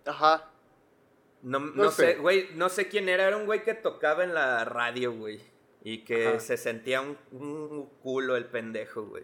Ajá. 0.05 0.51
No, 1.41 1.59
no 1.59 1.91
sé. 1.91 2.13
sé, 2.13 2.15
güey, 2.19 2.49
no 2.55 2.69
sé 2.69 2.87
quién 2.89 3.07
era, 3.09 3.27
era 3.27 3.37
un 3.37 3.45
güey 3.45 3.63
que 3.63 3.73
tocaba 3.73 4.23
en 4.23 4.33
la 4.33 4.65
radio, 4.65 5.13
güey. 5.13 5.39
Y 5.83 6.03
que 6.03 6.27
Ajá. 6.27 6.39
se 6.39 6.57
sentía 6.57 7.01
un, 7.01 7.17
un 7.31 7.85
culo 8.01 8.35
el 8.35 8.45
pendejo, 8.45 9.03
güey. 9.05 9.23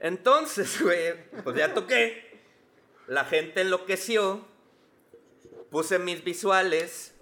Entonces, 0.00 0.80
güey, 0.82 1.14
pues 1.44 1.56
ya 1.56 1.72
toqué. 1.74 2.40
La 3.06 3.24
gente 3.24 3.60
enloqueció. 3.60 4.44
Puse 5.70 5.98
mis 6.00 6.24
visuales. 6.24 7.14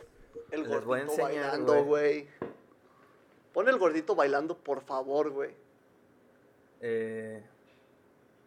El 0.51 0.63
Les 0.63 0.73
a 0.73 0.79
gordito 0.81 1.13
enseñar, 1.13 1.31
bailando, 1.51 1.85
güey. 1.85 2.27
Pon 3.53 3.69
el 3.69 3.77
gordito 3.79 4.15
bailando, 4.15 4.57
por 4.57 4.81
favor, 4.83 5.31
güey. 5.31 5.51
eh, 6.81 7.43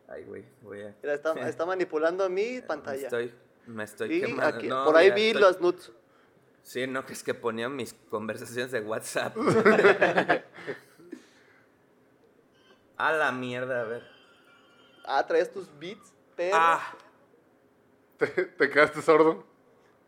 Ay, 0.07 0.23
güey, 0.25 0.43
voy 0.61 0.81
a... 0.81 0.95
Mira, 1.01 1.13
está, 1.13 1.33
está 1.49 1.65
manipulando 1.65 2.27
mi 2.29 2.61
pantalla. 2.61 3.03
Estoy, 3.03 3.31
me 3.71 3.83
estoy 3.85 4.13
Y 4.13 4.21
quemando. 4.21 4.57
aquí- 4.57 4.67
No, 4.67 4.85
por 4.85 4.95
ahí 4.97 5.05
mira, 5.05 5.15
vi 5.15 5.27
estoy- 5.27 5.41
las 5.41 5.59
nuts. 5.61 5.91
Sí, 6.63 6.85
no, 6.87 7.05
que 7.05 7.13
es 7.13 7.23
que 7.23 7.33
ponía 7.33 7.69
mis 7.69 7.93
conversaciones 8.09 8.71
de 8.71 8.81
WhatsApp. 8.81 9.35
a 12.97 13.11
la 13.13 13.31
mierda, 13.31 13.81
a 13.81 13.83
ver. 13.85 14.03
Ah, 15.05 15.25
traías 15.25 15.51
tus 15.51 15.67
beats, 15.79 16.13
pero. 16.35 16.55
Ah, 16.59 16.93
¿Te, 18.17 18.27
te 18.27 18.69
quedaste 18.69 19.01
sordo? 19.01 19.43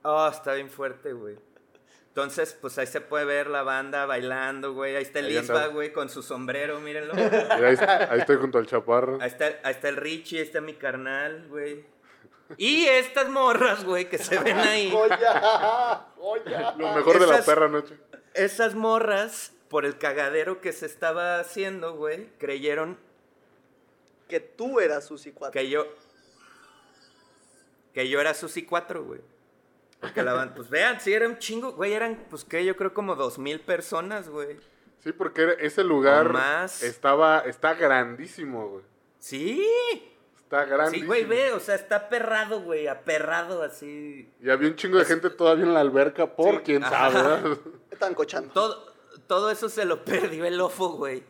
Oh, 0.03 0.27
está 0.27 0.53
bien 0.53 0.69
fuerte, 0.69 1.13
güey. 1.13 1.37
Entonces, 2.09 2.55
pues 2.61 2.77
ahí 2.77 2.85
se 2.85 3.01
puede 3.01 3.25
ver 3.25 3.47
la 3.47 3.63
banda 3.63 4.05
bailando, 4.05 4.73
güey. 4.73 4.95
Ahí 4.95 5.01
está 5.01 5.17
el 5.19 5.25
Ahí 5.25 5.37
anda. 5.37 5.65
güey, 5.67 5.91
con 5.91 6.09
su 6.09 6.21
sombrero, 6.21 6.79
mírenlo. 6.79 7.13
Ahí, 7.15 7.75
ahí 8.09 8.19
estoy 8.19 8.35
junto 8.35 8.59
al 8.59 8.67
chaparro. 8.67 9.17
Ahí 9.19 9.29
está, 9.29 9.45
ahí 9.63 9.71
está 9.71 9.89
el 9.89 9.95
Richie, 9.95 10.37
ahí 10.37 10.43
está 10.45 10.61
mi 10.61 10.75
carnal, 10.75 11.47
güey. 11.49 11.83
Y 12.57 12.85
estas 12.85 13.29
morras, 13.29 13.83
güey, 13.85 14.09
que 14.09 14.17
se 14.17 14.37
ven 14.39 14.57
ahí. 14.59 14.91
¡Joya! 14.93 16.05
¡Joya! 16.17 16.75
Lo 16.77 16.93
mejor 16.93 17.19
de 17.19 17.27
la 17.27 17.33
Esas- 17.35 17.45
perra 17.45 17.67
noche. 17.67 17.97
Esas 18.33 18.75
morras, 18.75 19.53
por 19.69 19.85
el 19.85 19.97
cagadero 19.97 20.59
que 20.61 20.71
se 20.73 20.85
estaba 20.85 21.39
haciendo, 21.39 21.95
güey, 21.95 22.29
creyeron 22.39 22.97
Que 24.27 24.39
tú 24.39 24.79
eras 24.79 25.05
Susi 25.05 25.31
4. 25.31 25.51
que 25.51 25.69
yo. 25.69 25.85
Que 27.93 28.09
yo 28.09 28.19
era 28.19 28.33
Susi 28.33 28.65
4, 28.65 29.03
güey. 29.03 29.21
Porque 29.99 30.21
la 30.23 30.33
banda, 30.33 30.55
pues 30.55 30.69
vean, 30.69 30.99
sí, 30.99 31.13
era 31.13 31.27
un 31.27 31.37
chingo, 31.37 31.71
güey, 31.73 31.93
eran, 31.93 32.25
pues 32.29 32.43
que 32.43 32.65
yo 32.65 32.75
creo 32.75 32.93
como 32.93 33.15
dos 33.15 33.37
mil 33.39 33.59
personas, 33.61 34.27
güey. 34.29 34.57
Sí, 34.99 35.11
porque 35.11 35.55
ese 35.59 35.83
lugar 35.83 36.33
más. 36.33 36.81
estaba, 36.83 37.39
está 37.41 37.73
grandísimo, 37.75 38.67
güey. 38.69 38.83
Sí. 39.19 39.65
Está 40.53 40.65
Sí, 40.65 40.69
grandísimo. 40.71 41.07
güey, 41.07 41.25
ve, 41.25 41.51
o 41.53 41.59
sea, 41.59 41.75
está 41.75 42.09
perrado, 42.09 42.61
güey, 42.61 42.87
aperrado 42.87 43.63
así. 43.63 44.31
Y 44.41 44.49
había 44.49 44.69
un 44.69 44.75
chingo 44.75 44.97
de 44.99 45.05
gente 45.05 45.29
todavía 45.29 45.65
en 45.65 45.73
la 45.73 45.79
alberca 45.81 46.35
por 46.35 46.57
Sí. 46.57 46.61
quién 46.65 46.83
Ajá. 46.83 47.11
sabe, 47.11 47.15
¿verdad? 47.29 47.57
Están 47.91 48.13
cochando. 48.13 48.51
Todo, 48.53 48.93
todo 49.27 49.49
eso 49.51 49.69
se 49.69 49.85
lo 49.85 50.03
perdió 50.05 50.45
el 50.45 50.59
ofo, 50.61 50.89
güey. 50.89 51.23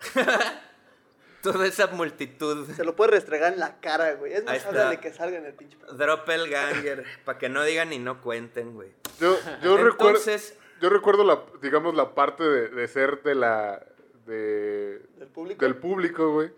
Toda 1.42 1.66
esa 1.66 1.86
multitud. 1.88 2.68
Se 2.72 2.84
lo 2.84 2.96
puede 2.96 3.12
restregar 3.12 3.52
en 3.52 3.60
la 3.60 3.78
cara, 3.80 4.14
güey. 4.14 4.32
Es 4.32 4.44
más, 4.44 4.64
háblale 4.66 4.98
que 4.98 5.12
salga 5.12 5.38
en 5.38 5.46
el 5.46 5.54
pinche. 5.54 5.76
Drop 5.92 6.28
el 6.28 6.50
ganger, 6.50 7.04
para 7.24 7.38
que 7.38 7.48
no 7.48 7.62
digan 7.62 7.92
y 7.92 7.98
no 8.00 8.20
cuenten, 8.20 8.74
güey. 8.74 8.90
Yo, 9.20 9.36
yo 9.62 9.76
recuerdo, 9.76 10.18
Entonces, 10.18 10.58
yo 10.80 10.88
recuerdo 10.90 11.24
la, 11.24 11.40
digamos, 11.62 11.94
la 11.94 12.14
parte 12.14 12.42
de, 12.42 12.68
de 12.70 12.88
ser 12.88 13.22
de 13.22 13.34
la, 13.36 13.84
de, 14.26 15.00
Del 15.16 15.28
público. 15.28 15.64
del 15.64 15.76
público, 15.76 16.32
güey. 16.32 16.50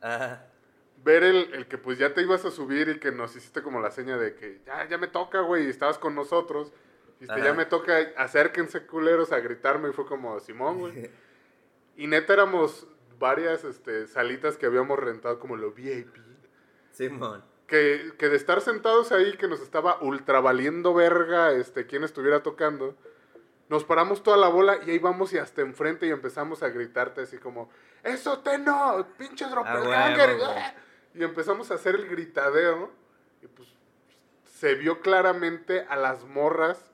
ajá. 0.00 0.46
Ver 1.02 1.22
el, 1.24 1.54
el 1.54 1.66
que 1.66 1.78
pues 1.78 1.98
ya 1.98 2.12
te 2.12 2.22
ibas 2.22 2.44
a 2.44 2.50
subir 2.50 2.88
y 2.88 2.98
que 2.98 3.10
nos 3.10 3.34
hiciste 3.34 3.62
como 3.62 3.80
la 3.80 3.90
seña 3.90 4.18
de 4.18 4.34
que 4.34 4.60
ya, 4.66 4.86
ya 4.88 4.98
me 4.98 5.06
toca, 5.06 5.40
güey, 5.40 5.66
y 5.66 5.70
estabas 5.70 5.98
con 5.98 6.14
nosotros. 6.14 6.72
Y 7.20 7.24
este, 7.24 7.42
ya 7.42 7.52
me 7.54 7.64
toca, 7.66 7.96
acérquense 8.16 8.86
culeros 8.86 9.32
a 9.32 9.40
gritarme. 9.40 9.90
Y 9.90 9.92
fue 9.92 10.06
como, 10.06 10.38
Simón, 10.40 10.78
güey. 10.78 11.10
Y 11.96 12.06
neta 12.06 12.32
éramos 12.32 12.86
varias 13.18 13.62
este, 13.64 14.06
salitas 14.06 14.56
que 14.56 14.64
habíamos 14.64 14.98
rentado 14.98 15.38
como 15.38 15.56
lo 15.56 15.72
VIP. 15.72 16.16
Simón. 16.92 17.44
Que, 17.66 18.12
que 18.18 18.28
de 18.30 18.36
estar 18.36 18.60
sentados 18.62 19.12
ahí, 19.12 19.36
que 19.36 19.46
nos 19.48 19.60
estaba 19.60 20.00
ultra 20.00 20.40
valiendo 20.40 20.94
verga 20.94 21.52
este, 21.52 21.86
quien 21.86 22.02
estuviera 22.02 22.42
tocando, 22.42 22.96
nos 23.68 23.84
paramos 23.84 24.22
toda 24.22 24.36
la 24.38 24.48
bola 24.48 24.78
y 24.86 24.90
ahí 24.90 24.98
vamos 24.98 25.32
y 25.34 25.38
hasta 25.38 25.60
enfrente 25.60 26.06
y 26.06 26.10
empezamos 26.10 26.62
a 26.62 26.70
gritarte 26.70 27.20
así 27.20 27.36
como, 27.36 27.70
¡Eso 28.02 28.38
te 28.40 28.58
no! 28.58 29.06
¡Pinche 29.18 29.44
Ah, 29.44 29.50
doppelganger! 29.50 30.36
güey. 30.38 30.89
Y 31.14 31.22
empezamos 31.24 31.70
a 31.70 31.74
hacer 31.74 31.94
el 31.96 32.08
gritadeo 32.08 32.90
y 33.42 33.46
pues 33.46 33.68
se 34.44 34.74
vio 34.74 35.00
claramente 35.00 35.86
a 35.88 35.96
las 35.96 36.24
morras 36.24 36.90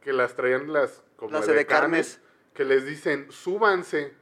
que 0.00 0.12
las 0.12 0.34
traían 0.34 0.72
las 0.72 1.02
como 1.16 1.32
Las 1.32 1.46
edecanes, 1.48 2.16
edecarnes. 2.16 2.20
que 2.54 2.64
les 2.64 2.84
dicen, 2.84 3.30
súbanse. 3.30 4.14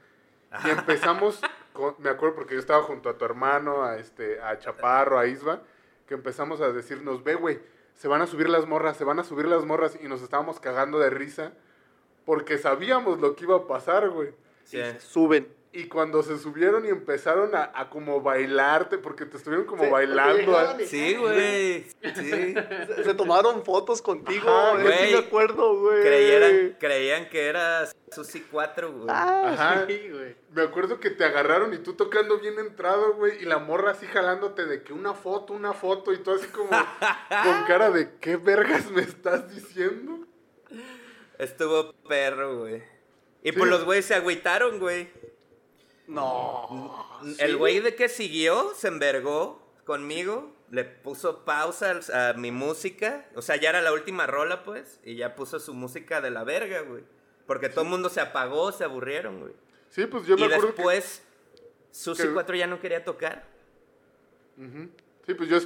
Y 0.64 0.68
empezamos, 0.70 1.40
con- 1.72 1.94
me 1.98 2.10
acuerdo 2.10 2.34
porque 2.34 2.54
yo 2.54 2.60
estaba 2.60 2.82
junto 2.82 3.08
a 3.08 3.16
tu 3.16 3.24
hermano, 3.24 3.84
a, 3.84 3.96
este, 3.98 4.40
a 4.42 4.58
Chaparro, 4.58 5.18
a 5.18 5.26
Isba, 5.26 5.62
que 6.06 6.14
empezamos 6.14 6.60
a 6.60 6.70
decirnos, 6.72 7.22
ve, 7.24 7.36
güey, 7.36 7.60
se 7.94 8.08
van 8.08 8.20
a 8.20 8.26
subir 8.26 8.48
las 8.48 8.66
morras, 8.66 8.96
se 8.96 9.04
van 9.04 9.18
a 9.20 9.24
subir 9.24 9.46
las 9.46 9.64
morras, 9.64 9.96
y 10.02 10.08
nos 10.08 10.20
estábamos 10.22 10.58
cagando 10.60 10.98
de 10.98 11.08
risa, 11.10 11.52
porque 12.26 12.58
sabíamos 12.58 13.20
lo 13.20 13.36
que 13.36 13.44
iba 13.44 13.56
a 13.56 13.66
pasar, 13.66 14.10
güey. 14.10 14.34
Sí. 14.64 14.82
Suben. 14.98 15.48
Y 15.72 15.84
cuando 15.86 16.20
se 16.24 16.36
subieron 16.36 16.84
y 16.84 16.88
empezaron 16.88 17.55
a, 17.55 17.70
a 17.72 17.90
como 17.90 18.20
bailarte, 18.20 18.98
porque 18.98 19.24
te 19.24 19.36
estuvieron 19.36 19.66
como 19.66 19.84
Sí, 19.84 19.90
bailando. 19.90 20.76
Sí, 20.84 21.14
güey. 21.14 21.84
Sí. 21.84 22.55
Se, 22.97 23.05
se 23.05 23.14
tomaron 23.14 23.64
fotos 23.64 24.02
contigo, 24.02 24.51
güey. 24.80 25.06
Sí 25.06 25.12
me 25.12 25.18
acuerdo, 25.20 25.78
güey. 25.78 26.02
Creyeran, 26.02 26.76
creían 26.80 27.28
que 27.28 27.47
era 27.47 27.86
Susi 28.10 28.40
4, 28.51 28.92
güey. 28.92 29.06
Ah, 29.10 29.52
Ajá. 29.52 29.84
Sí, 29.86 30.09
güey. 30.10 30.34
Me 30.52 30.62
acuerdo 30.62 30.98
que 30.98 31.10
te 31.10 31.24
agarraron 31.24 31.72
y 31.72 31.78
tú 31.78 31.92
tocando 31.94 32.40
bien 32.40 32.59
entrado, 32.59 33.14
güey, 33.14 33.40
y 33.40 33.44
la 33.44 33.59
morra 33.59 33.92
así 33.92 34.06
jalándote 34.06 34.66
de 34.66 34.82
que 34.82 34.92
una 34.92 35.14
foto, 35.14 35.52
una 35.52 35.72
foto, 35.72 36.12
y 36.12 36.18
tú 36.18 36.32
así 36.32 36.48
como 36.48 36.68
con 37.44 37.64
cara 37.68 37.92
de 37.92 38.16
¿qué 38.20 38.34
vergas 38.36 38.90
me 38.90 39.02
estás 39.02 39.55
diciendo? 39.55 40.26
Estuvo 41.38 41.92
perro, 42.09 42.59
güey. 42.59 42.82
Y 43.42 43.52
Sí. 43.52 43.56
pues 43.59 43.70
los 43.70 43.84
güeyes 43.84 44.05
se 44.05 44.14
agüitaron, 44.14 44.78
güey. 44.80 45.09
No. 46.11 47.19
El 47.39 47.57
güey 47.57 47.81
de 47.81 47.95
que 47.95 48.09
siguió 48.09 48.73
se 48.74 48.89
envergó 48.89 49.61
conmigo, 49.85 50.53
le 50.70 50.85
puso 50.85 51.45
pausa 51.45 52.01
a 52.12 52.32
mi 52.35 52.53
música, 52.53 53.28
o 53.35 53.43
sea, 53.43 53.57
ya 53.57 53.70
era 53.70 53.81
la 53.82 53.93
última 53.93 54.27
rola, 54.27 54.62
pues, 54.65 55.01
y 55.05 55.16
ya 55.16 55.35
puso 55.35 55.59
su 55.59 55.74
música 55.74 56.20
de 56.20 56.31
la 56.31 56.45
verga, 56.45 56.82
güey. 56.82 57.03
Porque 57.47 57.69
todo 57.69 57.82
el 57.82 57.91
mundo 57.91 58.09
se 58.09 58.20
apagó, 58.20 58.70
se 58.70 58.85
aburrieron, 58.85 59.41
güey. 59.41 59.53
Sí, 59.89 60.07
pues 60.07 60.24
yo 60.27 60.37
me 60.37 60.43
Y 60.43 60.45
acuerdo 60.45 60.69
después, 60.69 61.23
Susi 61.91 62.23
que- 62.23 62.32
4 62.32 62.55
ya 62.57 62.66
no 62.69 62.78
quería 62.81 63.05
tocar. 63.05 63.45
Sí, 65.27 65.35
pues 65.35 65.49
yo, 65.49 65.59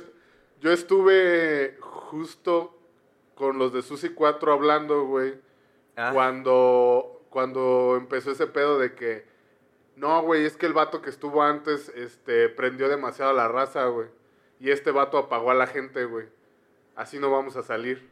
Yo 0.60 0.72
estuve 0.72 1.76
justo 1.80 2.74
con 3.34 3.58
los 3.58 3.72
de 3.74 3.82
Susi 3.82 4.10
4 4.10 4.52
hablando, 4.52 5.04
güey. 5.04 5.34
Ah, 5.96 6.10
Cuando, 6.14 7.26
cuando 7.28 7.96
empezó 7.98 8.30
ese 8.30 8.46
pedo 8.46 8.78
de 8.78 8.94
que, 8.94 9.26
no, 9.96 10.22
güey, 10.22 10.44
es 10.44 10.56
que 10.56 10.66
el 10.66 10.72
vato 10.72 11.00
que 11.02 11.10
estuvo 11.10 11.42
antes, 11.42 11.90
este, 11.90 12.48
prendió 12.48 12.88
demasiado 12.88 13.30
a 13.30 13.34
la 13.34 13.48
raza, 13.48 13.86
güey. 13.86 14.08
Y 14.58 14.70
este 14.70 14.90
vato 14.90 15.18
apagó 15.18 15.50
a 15.50 15.54
la 15.54 15.66
gente, 15.66 16.04
güey. 16.04 16.26
Así 16.96 17.18
no 17.18 17.30
vamos 17.30 17.56
a 17.56 17.62
salir. 17.62 18.10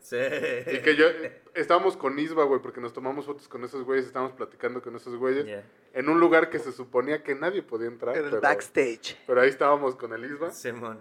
sí. 0.00 0.16
Y 0.16 0.80
que 0.80 0.96
yo, 0.96 1.06
estábamos 1.54 1.96
con 1.96 2.18
Isba, 2.18 2.44
güey, 2.44 2.60
porque 2.60 2.80
nos 2.80 2.92
tomamos 2.92 3.26
fotos 3.26 3.48
con 3.48 3.64
esos 3.64 3.84
güeyes, 3.84 4.06
estábamos 4.06 4.32
platicando 4.32 4.82
con 4.82 4.96
esos 4.96 5.16
güeyes. 5.16 5.46
Yeah. 5.46 5.64
En 5.92 6.08
un 6.08 6.20
lugar 6.20 6.50
que 6.50 6.58
se 6.58 6.72
suponía 6.72 7.22
que 7.22 7.34
nadie 7.34 7.62
podía 7.62 7.88
entrar. 7.88 8.16
En 8.16 8.24
el 8.24 8.30
pero, 8.30 8.42
backstage. 8.42 9.16
pero 9.26 9.40
ahí 9.40 9.48
estábamos 9.48 9.96
con 9.96 10.12
el 10.12 10.24
Isba. 10.24 10.50
Simón. 10.50 11.00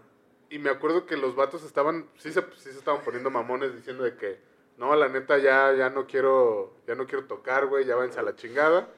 Y 0.50 0.58
me 0.58 0.70
acuerdo 0.70 1.06
que 1.06 1.16
los 1.16 1.36
vatos 1.36 1.64
estaban, 1.64 2.08
sí 2.18 2.32
se, 2.32 2.42
sí 2.42 2.72
se 2.72 2.80
estaban 2.80 3.04
poniendo 3.04 3.30
mamones 3.30 3.76
diciendo 3.76 4.04
de 4.04 4.16
que, 4.16 4.40
no, 4.78 4.96
la 4.96 5.08
neta 5.08 5.38
ya, 5.38 5.74
ya 5.74 5.90
no 5.90 6.08
quiero, 6.08 6.74
ya 6.88 6.96
no 6.96 7.06
quiero 7.06 7.26
tocar, 7.26 7.68
güey, 7.68 7.86
ya 7.86 7.96
váyanse 7.96 8.20
a 8.20 8.24
la 8.24 8.36
chingada. 8.36 8.90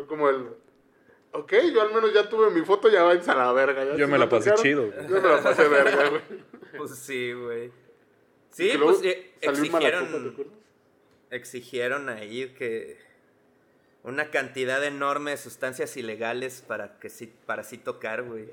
Fue 0.00 0.06
como 0.06 0.30
el, 0.30 0.48
ok, 1.32 1.52
yo 1.74 1.82
al 1.82 1.92
menos 1.92 2.14
ya 2.14 2.26
tuve 2.26 2.50
mi 2.50 2.62
foto, 2.62 2.88
ya 2.88 3.02
váyanse 3.02 3.32
a 3.32 3.34
la 3.34 3.52
verga. 3.52 3.84
ya 3.84 3.96
Yo 3.96 4.08
me 4.08 4.16
la 4.16 4.30
pasé 4.30 4.48
tocaron, 4.50 4.62
chido, 4.62 4.90
güey. 4.90 5.08
Yo 5.08 5.20
me 5.20 5.28
la 5.28 5.42
pasé 5.42 5.68
verga, 5.68 6.08
güey. 6.08 6.22
Pues 6.78 6.94
sí, 6.94 7.32
güey. 7.32 7.70
Sí, 8.50 8.70
pues 8.82 9.02
eh, 9.02 9.34
salió 9.42 9.62
un 9.62 9.70
Malacopa, 9.72 10.08
¿te 10.08 10.16
exigieron, 10.16 10.54
exigieron 11.30 12.08
ahí 12.08 12.54
que 12.56 12.98
una 14.02 14.30
cantidad 14.30 14.82
enorme 14.82 15.32
de 15.32 15.36
sustancias 15.36 15.98
ilegales 15.98 16.64
para 16.66 16.98
que 16.98 17.10
sí, 17.10 17.30
para 17.44 17.62
sí 17.62 17.76
tocar, 17.76 18.22
güey. 18.22 18.48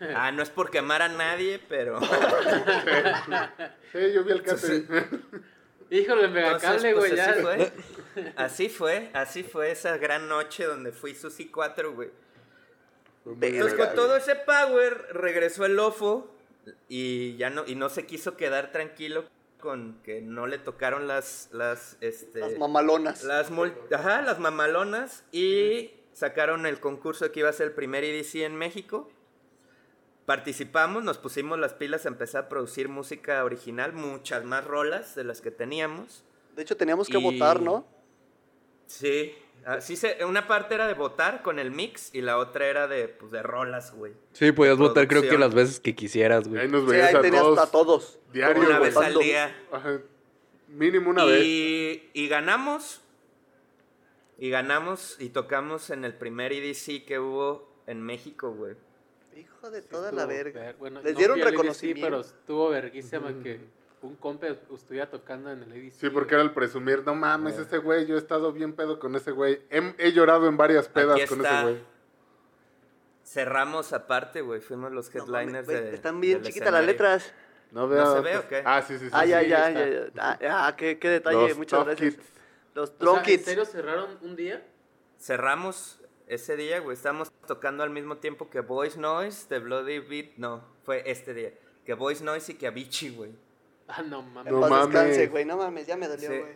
Ah, 0.14 0.30
no 0.30 0.44
es 0.44 0.50
por 0.50 0.70
quemar 0.70 1.02
a 1.02 1.08
nadie, 1.08 1.60
pero 1.68 1.98
Sí, 3.92 4.12
yo 4.14 4.22
vi 4.22 4.30
el 4.30 4.42
catering. 4.42 4.86
Híjole, 5.90 6.24
Entonces, 6.26 6.32
megacable, 6.44 6.94
pues, 6.94 7.12
güey, 7.12 7.16
ya. 7.16 7.30
así 7.30 7.40
fue. 7.42 7.72
Así 8.36 8.68
fue, 8.68 9.10
así 9.14 9.42
fue 9.44 9.70
esa 9.70 9.96
gran 9.96 10.28
noche 10.28 10.64
donde 10.64 10.92
fui 10.92 11.14
Susi 11.14 11.46
4, 11.48 11.92
güey. 11.94 12.10
Entonces 13.26 13.72
Verga, 13.76 13.86
con 13.86 13.94
todo 13.94 14.16
ese 14.16 14.34
power 14.36 15.06
regresó 15.12 15.64
el 15.66 15.76
Lofo 15.76 16.30
y 16.88 17.36
ya 17.36 17.50
no 17.50 17.64
y 17.66 17.74
no 17.74 17.88
se 17.90 18.06
quiso 18.06 18.36
quedar 18.36 18.72
tranquilo 18.72 19.24
con 19.60 20.00
que 20.02 20.20
no 20.22 20.46
le 20.46 20.58
tocaron 20.58 21.06
las 21.08 21.48
las 21.52 21.96
este 22.00 22.40
Las 22.40 22.56
mamalonas. 22.58 23.24
las 23.24 23.50
mul- 23.50 23.74
ajá, 23.94 24.22
las 24.22 24.38
mamalonas 24.38 25.24
y 25.32 25.90
sacaron 26.12 26.64
el 26.66 26.80
concurso 26.80 27.30
que 27.32 27.40
iba 27.40 27.48
a 27.50 27.52
ser 27.52 27.68
el 27.68 27.72
primer 27.74 28.02
EDC 28.04 28.44
en 28.44 28.56
México. 28.56 29.10
Participamos, 30.28 31.02
nos 31.04 31.16
pusimos 31.16 31.58
las 31.58 31.72
pilas 31.72 32.04
a 32.04 32.08
empezar 32.08 32.44
a 32.44 32.48
producir 32.50 32.90
música 32.90 33.42
original, 33.44 33.94
muchas 33.94 34.44
más 34.44 34.62
rolas 34.62 35.14
de 35.14 35.24
las 35.24 35.40
que 35.40 35.50
teníamos. 35.50 36.22
De 36.54 36.60
hecho, 36.60 36.76
teníamos 36.76 37.08
que 37.08 37.16
Y- 37.16 37.22
votar, 37.22 37.62
¿no? 37.62 37.86
Sí, 38.86 39.34
ah, 39.64 39.80
sí 39.80 39.96
se- 39.96 40.22
una 40.26 40.46
parte 40.46 40.74
era 40.74 40.86
de 40.86 40.92
votar 40.92 41.40
con 41.40 41.58
el 41.58 41.70
mix 41.70 42.14
y 42.14 42.20
la 42.20 42.36
otra 42.36 42.66
era 42.66 42.86
de, 42.88 43.08
pues, 43.08 43.32
de 43.32 43.42
rolas, 43.42 43.94
güey. 43.94 44.12
Sí, 44.34 44.52
podías 44.52 44.76
votar 44.76 45.08
creo 45.08 45.22
que 45.22 45.38
las 45.38 45.54
veces 45.54 45.80
que 45.80 45.94
quisieras, 45.94 46.44
Ahí 46.44 46.50
güey. 46.52 46.68
nos 46.68 46.82
Sí, 46.82 46.90
veías 46.90 47.08
ahí 47.08 47.14
a 47.16 47.20
tenías 47.22 47.42
todos 47.42 47.58
a 47.60 47.70
todos. 47.70 48.18
diario, 48.30 48.64
Una 48.66 48.78
vez 48.80 48.96
al 48.98 49.14
día. 49.14 49.56
Ajá. 49.72 49.98
Mínimo 50.68 51.08
una 51.08 51.24
vez. 51.24 51.42
Y, 51.42 52.10
y 52.12 52.28
ganamos. 52.28 53.00
Y 54.36 54.50
ganamos 54.50 55.16
y 55.20 55.30
tocamos 55.30 55.88
en 55.88 56.04
el 56.04 56.12
primer 56.12 56.52
EDC 56.52 57.06
que 57.06 57.18
hubo 57.18 57.72
en 57.86 58.02
México, 58.02 58.52
güey. 58.52 58.74
Hijo 59.58 59.70
de 59.70 59.82
Sí 59.82 59.88
toda 59.90 60.12
la 60.12 60.24
verga. 60.26 60.60
ver- 60.60 60.76
bueno, 60.76 61.00
Les 61.02 61.12
no 61.14 61.18
dieron 61.18 61.40
reconocimiento. 61.40 62.02
pero 62.06 62.20
estuvo 62.20 62.68
verguísima 62.70 63.32
que 63.42 63.60
un 64.02 64.14
compa 64.16 64.46
estuviera 64.46 65.10
tocando 65.10 65.50
en 65.50 65.62
el 65.64 65.72
EDC. 65.72 65.92
Sí, 66.00 66.10
porque 66.10 66.34
era 66.34 66.42
el 66.44 66.52
presumir, 66.52 67.02
no 67.04 67.14
mames, 67.16 67.58
este 67.58 67.78
güey, 67.78 68.06
yo 68.06 68.14
he 68.14 68.18
estado 68.18 68.52
bien 68.52 68.72
pedo 68.74 68.98
con 69.00 69.14
ese 69.16 69.32
güey. 69.32 69.60
He, 69.70 69.94
he 69.98 70.12
llorado 70.12 70.46
en 70.46 70.56
varias 70.56 70.88
pedas 70.88 71.16
Aquí 71.16 71.26
con 71.26 71.38
está. 71.40 71.56
ese 71.62 71.70
güey. 71.72 71.82
Cerramos 73.24 73.92
aparte, 73.92 74.40
güey. 74.40 74.60
Fuimos 74.60 74.92
los 74.92 75.12
No 75.14 75.20
headliners 75.20 75.46
mames, 75.52 75.66
güey, 75.66 75.90
de. 75.90 75.94
Están 75.94 76.20
bien 76.20 76.42
chiquitas 76.42 76.72
las 76.72 76.84
letras. 76.84 77.32
No, 77.72 77.86
¿No 77.86 78.14
se 78.14 78.20
ve 78.22 78.36
o 78.38 78.48
qué? 78.48 78.62
Ah, 78.64 78.80
sí, 78.80 78.96
sí, 78.98 79.06
sí. 79.06 79.10
Ah, 79.12 79.24
sí, 79.24 79.28
ya, 79.30 79.40
sí, 79.42 79.48
ya, 79.50 79.70
ya, 79.74 80.38
ya. 80.40 80.66
Ah, 80.66 80.74
qué, 80.76 80.98
qué 80.98 81.08
detalle. 81.10 81.48
Los 81.48 81.58
Muchas 81.58 81.84
gracias. 81.84 82.14
Kids. 82.14 82.26
Los 82.74 82.90
O 82.90 82.94
sea, 82.98 83.18
¿En 83.18 83.22
Kids. 83.24 83.44
serio 83.44 83.64
cerraron 83.66 84.16
un 84.22 84.36
día? 84.36 84.62
Cerramos 85.18 85.97
ese 86.28 86.56
día, 86.56 86.80
güey. 86.80 86.94
Estábamos 86.96 87.30
tocando 87.46 87.82
al 87.82 87.90
mismo 87.90 88.18
tiempo 88.18 88.48
que 88.50 88.60
Voice 88.60 88.98
Noise, 88.98 89.46
de 89.48 89.58
Bloody 89.58 89.98
Beat. 90.00 90.36
No, 90.36 90.62
fue 90.84 91.02
este 91.10 91.34
día. 91.34 91.52
Que 91.84 91.94
Voice 91.94 92.22
Noise 92.22 92.52
y 92.52 92.54
que 92.56 92.66
Avicii, 92.66 93.10
güey. 93.10 93.30
Ah, 93.88 94.02
no 94.02 94.22
mames. 94.22 94.52
No 94.52 94.60
Paz 94.60 94.70
descanse, 94.86 95.12
mames. 95.14 95.30
güey. 95.30 95.44
No 95.44 95.56
mames, 95.56 95.86
ya 95.86 95.96
me 95.96 96.06
dolió, 96.08 96.28
Sí. 96.30 96.38
güey. 96.38 96.52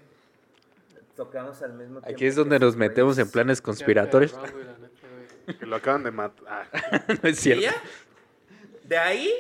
Tocamos 1.17 1.61
al 1.63 1.73
mismo 1.75 2.01
tiempo. 2.01 2.11
Aquí 2.11 2.27
es 2.27 2.37
donde 2.37 2.59
nos 2.59 2.77
metemos 2.77 3.19
en 3.19 3.31
planes 3.31 3.61
conspiratorios. 3.61 4.35
Que 5.59 5.67
lo 5.67 5.77
acaban 5.77 6.05
de 6.05 6.11
matar. 6.11 6.45
Ah, 6.49 6.67
no 7.23 7.29
es 7.29 7.39
¿Y 7.39 7.43
cierto. 7.43 7.63
ya? 7.63 7.75
De 8.85 8.97
ahí 8.99 9.33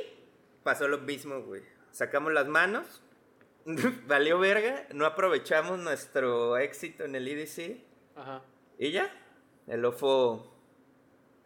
pasó 0.62 0.88
lo 0.88 0.98
mismo, 0.98 1.40
güey. 1.42 1.62
Sacamos 1.90 2.32
las 2.32 2.46
manos. 2.48 3.02
Valió 4.06 4.38
verga. 4.38 4.86
No 4.92 5.06
aprovechamos 5.06 5.78
nuestro 5.78 6.56
éxito 6.58 7.04
en 7.04 7.14
el 7.14 7.28
EDC. 7.28 7.78
Ajá. 8.16 8.42
Y 8.78 8.90
ya. 8.92 9.10
El 9.66 9.84
OFO 9.84 10.46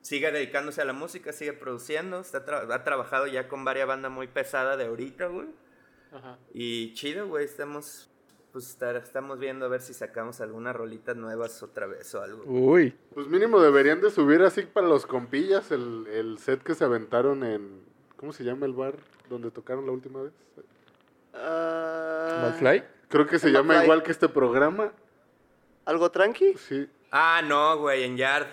sigue 0.02 0.30
dedicándose 0.32 0.80
a 0.82 0.84
la 0.84 0.93
música, 0.93 1.32
sigue 1.32 1.52
produciendo. 1.52 2.20
Está 2.20 2.44
tra- 2.47 2.72
ha 2.72 2.84
trabajado 2.84 3.26
ya 3.26 3.48
con 3.48 3.64
varias 3.64 3.86
bandas 3.88 4.10
muy 4.12 4.26
pesadas 4.28 4.78
de 4.78 4.86
ahorita, 4.86 5.26
güey. 5.26 5.48
Ajá. 6.12 6.38
Y 6.55 6.94
chido, 6.94 7.26
güey. 7.28 7.44
Estamos, 7.44 8.09
pues, 8.52 8.68
estar- 8.70 8.97
estamos 8.97 9.38
viendo 9.38 9.66
a 9.66 9.68
ver 9.68 9.80
si 9.82 9.93
sacamos 9.94 10.40
algunas 10.40 10.74
rolitas 10.74 11.16
nuevas 11.16 11.62
otra 11.62 11.86
vez 11.86 12.14
o 12.14 12.22
algo. 12.22 12.44
Uy. 12.47 12.94
Pues 13.14 13.26
mínimo 13.26 13.60
deberían 13.60 14.01
de 14.01 14.10
subir 14.10 14.43
así 14.43 14.62
para 14.62 14.86
los 14.86 15.06
compillas 15.06 15.70
el, 15.72 16.06
el 16.09 16.38
set 16.38 16.62
que 16.62 16.74
se 16.74 16.84
aventaron 16.84 17.43
en... 17.44 17.84
¿Cómo 18.16 18.32
se 18.32 18.44
llama 18.44 18.64
el 18.64 18.72
bar 18.72 18.94
donde 19.28 19.51
tocaron 19.51 19.84
la 19.84 19.93
última 19.93 20.22
vez? 20.22 20.32
Ah, 21.34 22.48
¿McFly? 22.51 22.82
Creo 23.09 23.26
que 23.26 23.38
se 23.38 23.51
llama 23.51 23.82
igual 23.84 24.02
que 24.02 24.10
este 24.10 24.28
programa. 24.28 24.93
¿Algo 25.84 26.10
tranqui? 26.10 26.55
Sí. 26.55 26.88
Ah, 27.10 27.42
no, 27.44 27.78
güey, 27.78 28.04
en 28.04 28.16
Yard. 28.16 28.46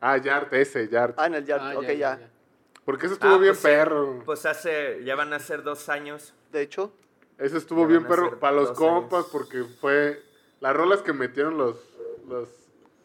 Ah, 0.00 0.16
Yart, 0.16 0.52
ese, 0.52 0.88
Yart. 0.88 1.14
Ah, 1.18 1.26
en 1.26 1.34
el 1.34 1.44
yard. 1.44 1.60
Ah, 1.62 1.78
ok, 1.78 1.90
ya. 1.92 2.18
Porque 2.84 3.06
ese 3.06 3.14
estuvo 3.14 3.34
Ah, 3.34 3.38
bien 3.38 3.50
pues 3.52 3.58
sí. 3.58 3.66
perro. 3.66 4.22
Pues 4.24 4.46
hace, 4.46 5.02
ya 5.04 5.14
van 5.16 5.32
a 5.32 5.38
ser 5.40 5.62
dos 5.62 5.88
años. 5.88 6.32
De 6.52 6.62
hecho, 6.62 6.92
Ese 7.36 7.56
estuvo 7.58 7.86
bien 7.86 8.04
perro 8.06 8.38
para 8.40 8.56
los 8.56 8.72
compas 8.72 9.20
años. 9.20 9.28
porque 9.32 9.64
fue... 9.80 10.22
Las 10.60 10.74
rolas 10.74 11.02
que 11.02 11.12
metieron 11.12 11.56
los... 11.58 11.76
los 12.28 12.48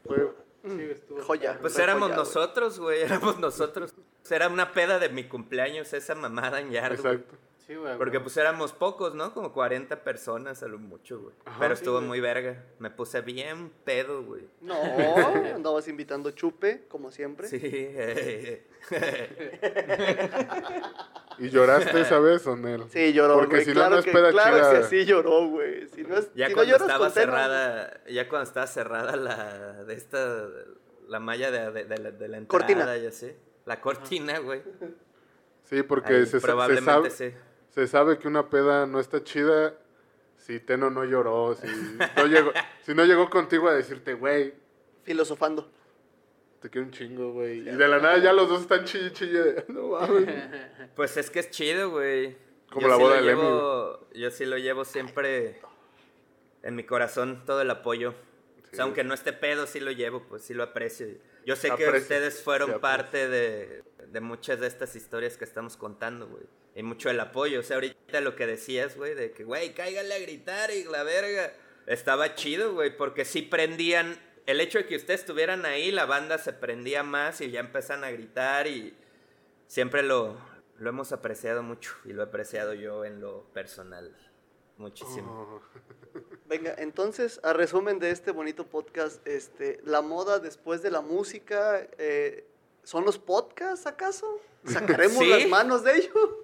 fue, 0.06 0.32
Sí, 0.66 0.82
estuvo 0.92 1.22
Joya. 1.24 1.58
Pues 1.60 1.78
éramos 1.78 2.04
joya, 2.10 2.16
nosotros, 2.16 2.80
güey, 2.80 3.02
éramos 3.04 3.38
nosotros. 3.40 3.94
Era 4.30 4.48
una 4.48 4.72
peda 4.72 4.98
de 5.00 5.10
mi 5.10 5.26
cumpleaños 5.26 5.92
esa 5.94 6.16
mamada 6.16 6.62
en 6.62 6.72
Yard, 6.72 6.94
exacto. 6.94 7.36
Sí, 7.66 7.76
güey. 7.76 7.98
Porque 7.98 8.20
pues 8.20 8.36
éramos 8.36 8.74
pocos, 8.74 9.16
¿no? 9.16 9.34
Como 9.34 9.54
40 9.54 10.04
personas 10.04 10.62
a 10.64 10.68
lo 10.68 10.78
mucho, 10.80 11.22
güey. 11.22 11.34
Ajá. 11.46 11.58
Pero 11.62 11.76
Sí, 11.76 11.80
estuvo 11.82 11.96
güey. 11.96 12.08
muy 12.08 12.20
verga. 12.20 12.62
Me 12.80 12.90
puse 12.90 13.22
bien 13.22 13.72
pedo, 13.86 14.22
güey. 14.24 14.48
No, 14.60 14.76
andabas 15.56 15.88
invitando 15.88 16.32
chupe, 16.32 16.84
como 16.90 17.10
siempre. 17.12 17.48
Sí. 17.48 17.60
¿Y 21.40 21.50
lloraste 21.50 22.02
esa 22.02 22.20
vez 22.20 22.46
o 22.48 22.56
no? 22.56 22.88
Sí, 22.90 23.12
lloró, 23.14 23.36
Porque 23.36 23.56
güey. 23.56 23.66
si 23.66 23.70
no, 23.72 23.76
claro 23.76 23.90
no 23.92 24.00
es 24.00 24.06
que, 24.06 24.12
claro 24.12 24.32
chida. 24.58 24.72
que 24.82 24.84
sí 24.84 25.06
lloró, 25.06 25.48
güey. 25.48 25.88
Si 25.88 26.04
no, 26.04 26.18
es, 26.18 26.34
ya 26.36 26.48
si 26.48 26.52
no 26.52 26.56
cuando 26.58 26.72
lloras 26.74 26.82
estaba 26.90 27.10
cerrada, 27.10 28.04
ya 28.08 28.30
cuando 28.30 28.44
estaba 28.48 28.68
cerrada 28.68 29.16
la 29.16 29.84
de 29.86 29.94
esta 29.96 30.48
la 31.08 31.20
malla 31.20 31.50
de, 31.52 31.72
de, 31.72 31.86
de 31.86 31.98
la, 31.98 32.12
de 32.12 32.28
la 32.28 32.38
entrada 32.38 32.66
Cortina. 32.66 32.98
ya 32.98 33.12
sé. 33.12 33.36
La 33.66 33.80
cortina, 33.82 34.40
güey. 34.40 34.62
Sí, 35.64 35.82
porque 35.84 36.14
Ahí 36.14 36.26
se, 36.26 36.32
sa- 36.34 36.40
se 36.40 36.46
probablemente 36.46 36.92
sabe, 36.92 37.10
sí. 37.10 37.34
Se 37.74 37.88
sabe 37.88 38.20
que 38.20 38.28
una 38.28 38.50
peda 38.50 38.86
no 38.86 39.00
está 39.00 39.24
chida 39.24 39.74
si 40.38 40.60
Teno 40.60 40.90
no 40.90 41.06
lloró, 41.06 41.56
si 41.56 41.68
no 42.18 42.26
llegó, 42.28 42.52
si 42.82 42.94
no 42.94 43.06
llegó 43.06 43.30
contigo 43.30 43.70
a 43.70 43.74
decirte, 43.74 44.14
güey, 44.14 44.54
Filosofando. 45.04 45.70
te 46.62 46.70
quiero 46.70 46.86
un 46.88 46.94
chingo, 46.94 47.32
güey. 47.32 47.60
Y 47.60 47.64
de 47.64 47.88
la 47.88 48.00
nada 48.00 48.18
ya 48.18 48.34
los 48.34 48.50
dos 48.50 48.62
están 48.62 48.84
chille, 48.86 49.12
chille. 49.12 49.40
de, 49.40 49.66
No 49.70 49.88
mames. 49.90 50.28
Pues 50.96 51.18
es 51.18 51.30
que 51.30 51.40
es 51.40 51.50
chido, 51.50 51.90
güey. 51.92 52.38
Como 52.70 52.82
Yo 52.82 52.88
la 52.90 52.96
sí 52.96 53.02
boda 53.02 53.22
del 53.22 54.20
Yo 54.22 54.32
sí 54.32 54.46
lo 54.46 54.58
llevo 54.58 54.86
siempre 54.86 55.62
en 56.62 56.76
mi 56.76 56.84
corazón, 56.84 57.44
todo 57.46 57.62
el 57.62 57.70
apoyo. 57.70 58.14
O 58.74 58.76
sea, 58.76 58.86
aunque 58.86 59.04
no 59.04 59.14
esté 59.14 59.34
pedo, 59.34 59.68
sí 59.68 59.80
lo 59.80 59.92
llevo, 59.92 60.24
pues 60.24 60.42
sí 60.42 60.56
lo 60.56 60.64
aprecio. 60.64 61.06
Yo 61.46 61.56
sé 61.56 61.70
que 61.78 61.88
ustedes 61.88 62.42
fueron 62.42 62.80
parte 62.80 63.28
de, 63.28 63.84
de 64.08 64.20
muchas 64.20 64.60
de 64.60 64.66
estas 64.66 64.96
historias 64.96 65.38
que 65.38 65.46
estamos 65.46 65.78
contando, 65.78 66.28
güey. 66.28 66.44
Y 66.76 66.82
mucho 66.82 67.12
el 67.12 67.20
apoyo. 67.20 67.60
O 67.60 67.64
sea, 67.64 67.76
ahorita 67.76 68.20
lo 68.22 68.36
que 68.36 68.48
decías, 68.48 68.98
güey, 68.98 69.14
de 69.14 69.32
que, 69.32 69.44
güey, 69.44 69.76
cáigale 69.76 70.16
a 70.16 70.20
gritar 70.20 70.72
y 70.72 70.86
la 70.86 71.04
verga. 71.04 71.54
Estaba 71.86 72.34
chido, 72.34 72.74
güey, 72.74 72.98
porque 72.98 73.26
sí 73.26 73.44
prendían. 73.44 74.20
El 74.48 74.60
hecho 74.60 74.80
de 74.80 74.88
que 74.88 74.96
ustedes 74.96 75.20
estuvieran 75.20 75.66
ahí, 75.68 75.92
la 75.92 76.06
banda 76.06 76.40
se 76.40 76.52
prendía 76.52 77.04
más 77.04 77.42
y 77.42 77.52
ya 77.52 77.60
empezaron 77.60 78.04
a 78.04 78.12
gritar 78.12 78.66
y 78.66 78.96
siempre 79.68 80.02
lo, 80.02 80.36
lo 80.80 80.90
hemos 80.90 81.12
apreciado 81.12 81.62
mucho 81.62 81.94
y 82.06 82.14
lo 82.14 82.24
he 82.24 82.26
apreciado 82.26 82.74
yo 82.74 83.06
en 83.06 83.22
lo 83.22 83.44
personal 83.54 84.14
muchísimo. 84.78 85.62
Oh. 85.62 85.62
Venga, 86.46 86.76
entonces, 86.78 87.40
a 87.44 87.54
resumen 87.54 88.00
de 88.00 88.12
este 88.12 88.32
bonito 88.32 88.66
podcast, 88.66 89.26
este, 89.28 89.80
la 89.86 90.02
moda 90.02 90.40
después 90.40 90.82
de 90.82 90.92
la 90.92 91.02
música, 91.02 91.88
eh, 91.98 92.46
¿son 92.84 93.06
los 93.06 93.18
podcasts 93.18 93.88
acaso? 93.88 94.40
¿Sacaremos 94.66 95.18
Sí. 95.24 95.30
las 95.30 95.48
manos 95.48 95.84
de 95.84 95.98
ello? 95.98 96.42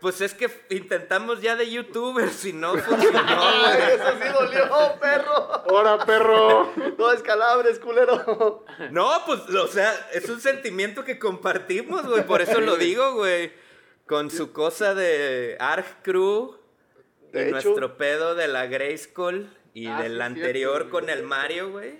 Pues 0.00 0.20
es 0.20 0.34
que 0.34 0.48
intentamos 0.68 1.40
ya 1.40 1.56
de 1.56 1.70
youtubers 1.70 2.44
y 2.44 2.52
no 2.52 2.76
funcionó, 2.78 3.20
Ay, 3.26 3.94
eso 3.94 4.12
sí 4.22 4.28
dolió, 4.32 4.68
perro. 5.00 5.64
¡Hora, 5.68 6.04
perro! 6.04 6.72
No 6.98 7.10
escalabres, 7.12 7.78
culero. 7.80 8.64
No, 8.90 9.10
pues, 9.26 9.40
o 9.40 9.66
sea, 9.66 9.92
es 10.12 10.28
un 10.28 10.40
sentimiento 10.40 11.04
que 11.04 11.18
compartimos, 11.18 12.06
güey. 12.06 12.24
Por 12.24 12.40
eso 12.42 12.60
lo 12.60 12.76
digo, 12.76 13.14
güey. 13.14 13.52
Con 14.06 14.30
su 14.30 14.52
cosa 14.52 14.94
de 14.94 15.56
Arc 15.58 16.02
Crew 16.02 16.56
y 17.34 17.38
De 17.44 17.48
hecho. 17.50 17.68
nuestro 17.68 17.96
pedo 17.96 18.34
de 18.34 18.48
la 18.48 18.66
Grayskull 18.66 19.48
y 19.74 19.86
Ah, 19.88 20.02
del 20.02 20.16
sí, 20.16 20.22
anterior 20.22 20.76
cierto, 20.82 20.90
con 20.90 21.10
el 21.10 21.22
Mario, 21.24 21.70
güey. 21.70 21.98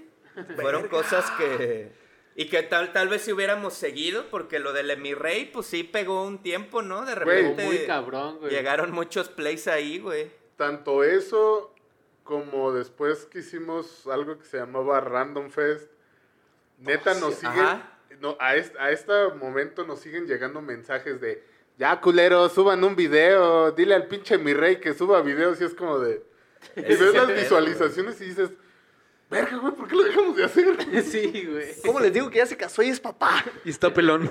Fueron 0.56 0.88
cosas 0.88 1.30
que. 1.32 1.92
Y 2.36 2.46
que 2.48 2.62
tal, 2.64 2.92
tal 2.92 3.08
vez 3.08 3.22
si 3.22 3.32
hubiéramos 3.32 3.74
seguido, 3.74 4.26
porque 4.30 4.58
lo 4.58 4.72
del 4.72 4.90
Emirrey, 4.90 5.44
pues 5.46 5.66
sí 5.66 5.84
pegó 5.84 6.24
un 6.24 6.42
tiempo, 6.42 6.82
¿no? 6.82 7.04
De 7.04 7.14
repente. 7.14 7.64
Muy 7.64 7.78
cabrón, 7.86 8.38
güey. 8.38 8.50
Llegaron 8.50 8.90
muchos 8.90 9.28
plays 9.28 9.68
ahí, 9.68 9.98
güey. 10.00 10.32
Tanto 10.56 11.04
eso 11.04 11.72
como 12.24 12.72
después 12.72 13.26
que 13.26 13.40
hicimos 13.40 14.06
algo 14.08 14.38
que 14.38 14.44
se 14.46 14.56
llamaba 14.56 15.00
Random 15.00 15.50
Fest. 15.50 15.90
Neta, 16.78 17.14
nos 17.14 17.34
siguen. 17.36 17.52
Ajá. 17.60 17.98
No, 18.20 18.36
a, 18.40 18.56
este, 18.56 18.78
a 18.78 18.90
este 18.90 19.12
momento 19.38 19.84
nos 19.84 20.00
siguen 20.00 20.26
llegando 20.26 20.60
mensajes 20.60 21.20
de. 21.20 21.44
Ya, 21.76 22.00
culero, 22.00 22.48
suban 22.48 22.82
un 22.84 22.94
video. 22.94 23.72
Dile 23.72 23.94
al 23.94 24.06
pinche 24.06 24.38
mi 24.38 24.54
rey 24.54 24.76
que 24.76 24.94
suba 24.94 25.20
videos. 25.22 25.60
Y 25.60 25.64
es 25.64 25.74
como 25.74 25.98
de. 25.98 26.22
Y 26.76 26.82
ves 26.82 27.14
las 27.14 27.28
visualizaciones 27.28 28.20
y 28.20 28.26
dices. 28.26 28.50
Verga, 29.30 29.56
güey, 29.56 29.72
¿por 29.74 29.88
qué 29.88 29.96
lo 29.96 30.04
dejamos 30.04 30.36
de 30.36 30.44
hacer? 30.44 30.76
Sí, 31.02 31.48
güey. 31.50 31.74
¿Cómo 31.84 31.98
les 31.98 32.12
digo 32.12 32.30
que 32.30 32.38
ya 32.38 32.46
se 32.46 32.56
casó 32.56 32.82
y 32.82 32.90
es 32.90 33.00
papá? 33.00 33.44
Y 33.64 33.70
está 33.70 33.92
pelón. 33.92 34.30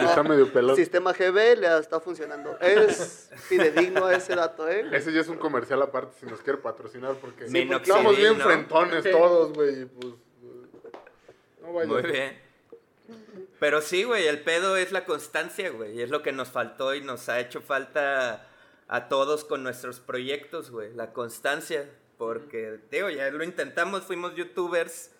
Está 0.00 0.22
medio 0.24 0.52
pelón. 0.52 0.74
Sistema 0.74 1.12
GB 1.12 1.58
le 1.58 1.78
está 1.78 2.00
funcionando. 2.00 2.58
Es 2.58 3.30
fidedigno 3.36 4.10
ese 4.10 4.34
dato, 4.34 4.68
¿eh? 4.68 4.86
Ese 4.92 5.12
ya 5.12 5.20
es 5.20 5.28
un 5.28 5.36
comercial 5.36 5.80
aparte 5.82 6.14
si 6.18 6.26
nos 6.26 6.40
quiere 6.40 6.58
patrocinar 6.58 7.14
porque 7.20 7.44
Minoxidil, 7.44 7.96
estamos 7.96 8.16
bien 8.16 8.36
frentones 8.40 9.08
todos, 9.08 9.52
güey. 9.52 9.82
y 9.82 9.84
Pues, 9.84 10.14
no 11.60 11.72
vaya. 11.74 11.88
Muy 11.88 12.02
bien. 12.02 12.51
Pero 13.62 13.80
sí, 13.80 14.02
güey, 14.02 14.26
el 14.26 14.40
pedo 14.40 14.76
es 14.76 14.90
la 14.90 15.04
constancia, 15.04 15.70
güey. 15.70 15.96
Y 15.96 16.02
es 16.02 16.10
lo 16.10 16.20
que 16.20 16.32
nos 16.32 16.48
faltó 16.48 16.96
y 16.96 17.00
nos 17.00 17.28
ha 17.28 17.38
hecho 17.38 17.60
falta 17.60 18.48
a 18.88 19.08
todos 19.08 19.44
con 19.44 19.62
nuestros 19.62 20.00
proyectos, 20.00 20.72
güey. 20.72 20.92
La 20.94 21.12
constancia. 21.12 21.88
Porque, 22.18 22.80
digo, 22.90 23.08
ya 23.08 23.30
lo 23.30 23.44
intentamos, 23.44 24.02
fuimos 24.02 24.34
youtubers. 24.34 25.12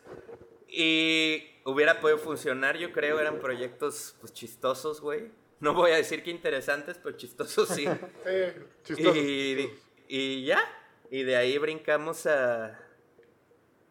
Y 0.66 1.52
hubiera 1.64 2.00
podido 2.00 2.18
funcionar, 2.18 2.76
yo 2.78 2.90
creo. 2.90 3.20
Eran 3.20 3.38
proyectos 3.38 4.16
pues, 4.18 4.32
chistosos, 4.32 5.00
güey. 5.00 5.30
No 5.60 5.72
voy 5.72 5.92
a 5.92 5.96
decir 5.98 6.24
que 6.24 6.32
interesantes, 6.32 6.98
pero 7.00 7.16
chistosos 7.16 7.68
sí. 7.68 7.86
Sí, 8.24 8.96
chistoso. 8.96 9.18
Y, 9.20 9.70
y 10.08 10.44
ya. 10.46 10.60
Y 11.12 11.22
de 11.22 11.36
ahí 11.36 11.58
brincamos 11.58 12.26
a. 12.26 12.76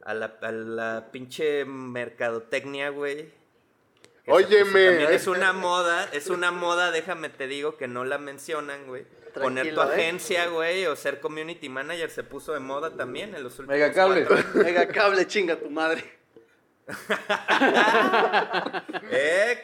A 0.01 0.13
la, 0.13 0.37
a 0.41 0.51
la 0.51 1.09
pinche 1.13 1.63
mercadotecnia, 1.63 2.89
güey. 2.89 3.39
Óyeme. 4.31 4.85
también 4.85 5.11
Es 5.11 5.27
una 5.27 5.53
moda, 5.53 6.07
es 6.11 6.27
una 6.27 6.51
moda, 6.51 6.91
déjame 6.91 7.29
te 7.29 7.47
digo 7.47 7.77
que 7.77 7.87
no 7.87 8.03
la 8.05 8.17
mencionan, 8.17 8.85
güey. 8.87 9.05
Poner 9.33 9.73
tu 9.73 9.79
¿eh? 9.81 9.83
agencia, 9.85 10.47
güey, 10.47 10.85
o 10.87 10.95
ser 10.97 11.21
community 11.21 11.69
manager 11.69 12.09
se 12.11 12.23
puso 12.23 12.51
de 12.53 12.59
moda 12.59 12.91
también 12.97 13.33
en 13.33 13.43
los 13.43 13.53
últimos 13.59 13.79
Megacable. 13.79 14.25
cuatro- 14.25 14.45
Mega 14.63 14.87
cable, 14.89 15.25
chinga 15.27 15.55
tu 15.57 15.69
madre. 15.69 16.03
Eh, 19.11 19.57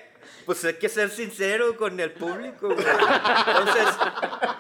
pues 0.46 0.64
hay 0.66 0.76
que 0.76 0.90
ser 0.90 1.10
sincero 1.10 1.76
con 1.78 2.00
el 2.00 2.12
público, 2.12 2.68
güey. 2.74 2.86
Entonces, 3.48 3.88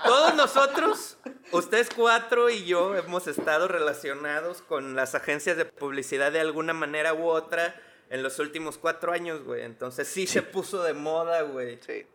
todos 0.06 0.34
nosotros, 0.36 1.18
ustedes 1.52 1.90
cuatro 1.96 2.50
y 2.50 2.66
yo, 2.66 2.96
hemos 2.96 3.28
estado 3.28 3.68
relacionados 3.68 4.62
con 4.62 4.96
las 4.96 5.16
agencias 5.16 5.58
de 5.58 5.66
publicidad 5.66 6.32
de 6.32 6.40
alguna 6.42 6.74
manera 6.74 7.14
u 7.14 7.28
otra 7.28 7.76
en 8.10 8.24
los 8.24 8.40
últimos 8.40 8.78
cuatro 8.78 9.12
años, 9.12 9.44
güey. 9.44 9.64
Entonces 9.64 10.08
sí, 10.08 10.28
se 10.28 10.42
puso 10.42 10.84
de 10.84 10.94
moda, 10.94 11.42
güey. 11.44 11.80
Sí. 11.86 12.06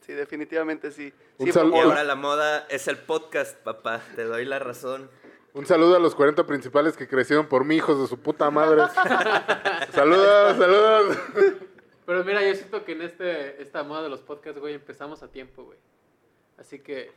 Sí, 0.00 0.12
definitivamente 0.14 0.90
sí. 0.90 1.12
Sí. 1.38 1.50
Y 1.54 1.58
ahora 1.58 2.02
la 2.02 2.14
moda 2.14 2.66
es 2.70 2.88
el 2.88 2.96
podcast, 2.98 3.56
papá. 3.58 4.00
Te 4.16 4.24
doy 4.24 4.44
la 4.44 4.58
razón. 4.58 5.10
Un 5.54 5.66
saludo 5.66 5.96
a 5.96 5.98
los 5.98 6.14
40 6.14 6.46
principales 6.46 6.96
que 6.96 7.08
crecieron 7.08 7.46
por 7.46 7.64
mí, 7.64 7.76
hijos 7.76 8.00
de 8.00 8.06
su 8.06 8.18
puta 8.18 8.50
madre. 8.50 8.82
saludos, 9.92 10.56
saludos. 10.56 11.16
Pero 12.06 12.24
mira, 12.24 12.42
yo 12.42 12.54
siento 12.54 12.84
que 12.84 12.92
en 12.92 13.02
este, 13.02 13.60
esta 13.62 13.82
moda 13.82 14.02
de 14.02 14.08
los 14.08 14.20
podcasts, 14.20 14.58
güey, 14.60 14.74
empezamos 14.74 15.22
a 15.22 15.28
tiempo, 15.28 15.64
güey. 15.64 15.78
Así 16.56 16.78
que, 16.78 17.12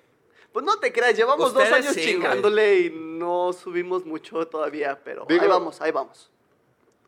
Pues 0.52 0.66
no 0.66 0.78
te 0.80 0.92
creas, 0.92 1.16
llevamos 1.16 1.54
dos 1.54 1.64
años 1.64 1.94
sí, 1.94 2.02
chingándole 2.02 2.80
y 2.80 2.90
no 2.90 3.54
subimos 3.54 4.06
mucho 4.06 4.46
todavía, 4.48 5.00
pero 5.04 5.26
Digo- 5.28 5.44
ahí 5.44 5.48
vamos, 5.48 5.82
ahí 5.82 5.92
vamos. 5.92 6.30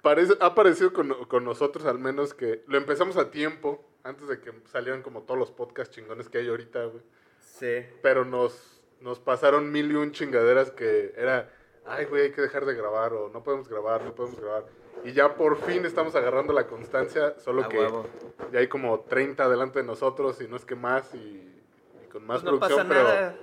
Parece, 0.04 0.34
ha 0.42 0.54
parecido 0.54 0.92
con, 0.92 1.12
con 1.26 1.46
nosotros 1.46 1.86
al 1.86 1.98
menos 1.98 2.34
que 2.34 2.62
lo 2.68 2.78
empezamos 2.78 3.16
a 3.16 3.32
tiempo, 3.32 3.84
antes 4.04 4.28
de 4.28 4.42
que 4.42 4.52
salieran 4.66 5.02
como 5.02 5.22
todos 5.22 5.40
los 5.40 5.50
podcasts 5.50 5.96
chingones 5.96 6.28
que 6.28 6.40
hay 6.40 6.50
ahorita, 6.50 6.84
güey. 6.86 7.02
Sí. 7.40 7.86
Pero 8.02 8.26
nos, 8.26 8.84
nos 9.00 9.20
pasaron 9.20 9.72
mil 9.72 9.90
y 9.92 9.96
un 9.96 10.12
chingaderas 10.12 10.72
que 10.72 11.14
era, 11.16 11.50
ay, 11.86 12.04
güey, 12.04 12.24
hay 12.24 12.32
que 12.32 12.42
dejar 12.42 12.66
de 12.66 12.76
grabar 12.76 13.14
o 13.14 13.30
no 13.30 13.44
podemos 13.44 13.70
grabar, 13.70 14.04
no 14.04 14.14
podemos 14.14 14.40
grabar. 14.40 14.66
Y 15.06 15.14
ya 15.14 15.36
por 15.36 15.58
fin 15.58 15.86
estamos 15.86 16.16
agarrando 16.16 16.52
la 16.52 16.68
constancia, 16.68 17.40
solo 17.40 17.70
que 17.70 17.78
huevo. 17.80 18.06
ya 18.52 18.60
hay 18.60 18.68
como 18.68 19.00
30 19.02 19.48
delante 19.48 19.80
de 19.80 19.86
nosotros 19.86 20.42
y 20.42 20.50
no 20.50 20.58
es 20.58 20.66
que 20.66 20.76
más 20.76 21.16
y, 21.16 21.18
y 21.18 22.10
con 22.12 22.26
más 22.26 22.42
Pues 22.42 22.52
no 22.54 22.60
producción, 22.60 22.88
pasa 22.90 23.00
pero, 23.00 23.08
nada. 23.08 23.36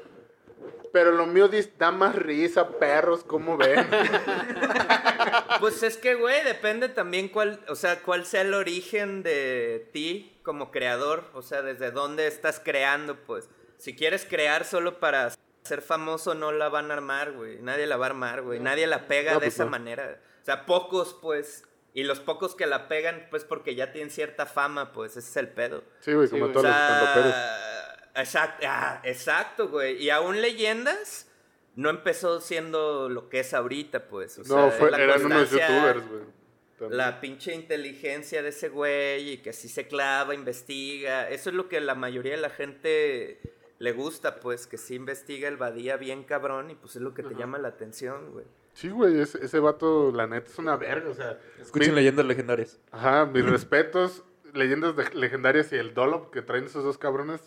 Pero 0.92 1.12
lo 1.12 1.26
mío 1.26 1.48
da 1.78 1.90
más 1.90 2.14
risa, 2.14 2.68
perros, 2.78 3.24
¿cómo 3.24 3.56
ven? 3.56 3.86
Pues 5.60 5.82
es 5.82 5.98
que, 5.98 6.14
güey, 6.14 6.42
depende 6.44 6.88
también 6.88 7.28
cuál, 7.28 7.60
o 7.68 7.74
sea, 7.74 8.00
cuál 8.02 8.24
sea 8.24 8.40
el 8.40 8.54
origen 8.54 9.22
de 9.22 9.90
ti 9.92 10.40
como 10.42 10.70
creador, 10.70 11.24
o 11.34 11.42
sea, 11.42 11.60
desde 11.60 11.90
dónde 11.90 12.26
estás 12.26 12.60
creando, 12.64 13.16
pues. 13.16 13.48
Si 13.76 13.94
quieres 13.94 14.24
crear 14.24 14.64
solo 14.64 14.98
para 14.98 15.30
ser 15.62 15.82
famoso, 15.82 16.34
no 16.34 16.52
la 16.52 16.68
van 16.70 16.90
a 16.90 16.94
armar, 16.94 17.32
güey. 17.32 17.58
Nadie 17.60 17.86
la 17.86 17.96
va 17.98 18.06
a 18.06 18.10
armar, 18.10 18.42
güey. 18.42 18.58
Nadie 18.60 18.86
la 18.86 19.06
pega 19.06 19.32
No, 19.32 19.40
de 19.40 19.46
pues 19.46 19.54
esa 19.54 19.64
no. 19.64 19.70
manera. 19.70 20.18
O 20.40 20.44
sea, 20.44 20.64
pocos, 20.66 21.18
pues. 21.20 21.64
Y 21.92 22.04
los 22.04 22.20
pocos 22.20 22.54
que 22.54 22.66
la 22.66 22.88
pegan, 22.88 23.26
pues 23.30 23.44
porque 23.44 23.74
ya 23.74 23.92
tienen 23.92 24.10
cierta 24.10 24.46
fama, 24.46 24.92
pues 24.92 25.16
ese 25.16 25.28
es 25.28 25.36
el 25.36 25.48
pedo. 25.48 25.82
Sí, 26.00 26.12
güey, 26.14 26.28
como 26.28 26.48
todos 26.48 26.64
O 26.64 26.68
los 26.68 26.76
sea, 26.76 27.69
exacto, 28.15 28.66
ah, 28.69 29.01
exacto, 29.05 29.69
güey. 29.69 30.03
Y 30.03 30.11
aún 30.11 30.41
leyendas 30.41 31.28
no 31.77 31.91
empezó 31.91 32.41
siendo 32.41 33.09
lo 33.09 33.28
que 33.28 33.41
es 33.41 33.55
ahorita, 33.55 34.09
pues. 34.09 34.39
O 34.39 34.43
No, 34.43 34.70
sea, 34.70 34.70
fue, 34.73 34.91
la 34.91 34.99
eran 35.01 35.24
unos 35.24 35.51
youtubers, 35.51 36.09
güey. 36.09 36.23
También. 36.78 36.97
La 36.97 37.20
pinche 37.20 37.55
inteligencia 37.55 38.43
de 38.43 38.49
ese 38.49 38.70
güey 38.70 39.32
y 39.35 39.39
que 39.39 39.51
así 39.51 39.69
se 39.69 39.87
clava, 39.87 40.35
investiga. 40.35 41.28
Eso 41.28 41.51
es 41.51 41.57
lo 41.57 41.69
que 41.69 41.78
la 41.81 41.95
mayoría 41.95 42.32
de 42.32 42.41
la 42.41 42.49
gente 42.51 43.39
le 43.78 43.93
gusta, 43.93 44.41
pues, 44.41 44.66
que 44.66 44.78
sí 44.78 44.95
investiga 44.95 45.49
el 45.49 45.57
Badía 45.59 45.97
bien 45.99 46.24
cabrón 46.24 46.70
y 46.70 46.74
pues 46.74 46.97
es 46.97 47.03
lo 47.03 47.12
que 47.15 47.23
te 47.23 47.35
llama 47.35 47.59
la 47.59 47.69
atención, 47.69 48.32
güey. 48.32 48.47
Sí, 48.73 48.89
güey, 48.89 49.20
ese, 49.20 49.45
ese 49.45 49.59
vato, 49.59 50.11
la 50.12 50.27
neta, 50.27 50.49
es 50.51 50.59
una 50.59 50.77
verga, 50.77 51.11
o 51.11 51.15
sea. 51.15 51.39
Escuchen 51.61 51.91
mi- 51.91 51.97
leyendas 51.97 52.24
legendarias. 52.24 52.81
Ajá, 52.93 53.27
mis 53.27 53.45
respetos, 53.51 54.23
leyendas 54.55 54.97
de- 54.97 55.11
legendarias 55.15 55.73
y 55.73 55.77
el 55.77 55.93
Dolop 55.93 56.31
que 56.32 56.41
traen 56.41 56.65
esos 56.65 56.82
dos 56.85 56.97
cabrones, 56.97 57.41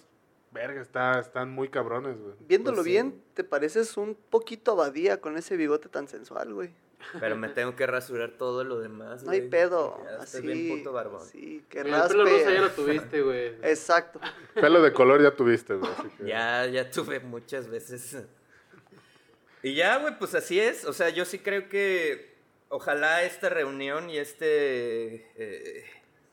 verga, 0.53 0.81
está, 0.81 1.19
están 1.19 1.49
muy 1.51 1.69
cabrones, 1.69 2.19
güey. 2.19 2.35
Viéndolo 2.47 2.77
Pues 2.77 2.85
sí. 2.85 2.91
bien, 2.91 3.23
te 3.33 3.43
pareces 3.43 3.97
un 3.97 4.15
poquito 4.15 4.71
abadía 4.71 5.19
con 5.19 5.37
ese 5.37 5.57
bigote 5.57 5.89
tan 5.89 6.07
sensual, 6.07 6.53
güey. 6.53 6.69
Pero 7.19 7.35
me 7.35 7.49
tengo 7.49 7.75
que 7.75 7.85
rasurar 7.85 8.31
todo 8.37 8.63
lo 8.63 8.79
demás, 8.79 9.23
No 9.23 9.31
hay 9.31 9.41
pedo. 9.49 9.99
Ya 10.05 10.23
Así. 10.23 10.41
bien 10.41 10.77
puto 10.77 10.93
barbón. 10.93 11.25
Sí, 11.27 11.61
que 11.67 11.83
mira, 11.83 12.03
el 12.03 12.07
pelo 12.07 12.23
raspe. 12.23 12.37
rosa 12.39 12.53
ya 12.53 12.61
lo 12.61 12.69
tuviste, 12.71 13.21
güey. 13.21 13.47
Exacto. 13.63 14.21
Pelo 14.53 14.81
de 14.81 14.93
color 14.93 15.21
ya 15.21 15.31
tuviste, 15.35 15.73
güey. 15.75 15.91
así 15.91 16.07
que- 16.17 16.25
Ya, 16.25 16.65
ya 16.67 16.89
tuve 16.89 17.19
muchas 17.19 17.67
veces. 17.67 18.23
Y 19.61 19.75
ya, 19.75 19.97
güey, 19.97 20.17
pues 20.17 20.33
así 20.35 20.59
es. 20.59 20.85
O 20.85 20.93
sea, 20.93 21.09
yo 21.09 21.25
sí 21.25 21.39
creo 21.39 21.67
que 21.67 22.35
ojalá 22.69 23.23
esta 23.23 23.49
reunión 23.49 24.09
y 24.09 24.17
este 24.17 25.27
eh, 25.35 25.83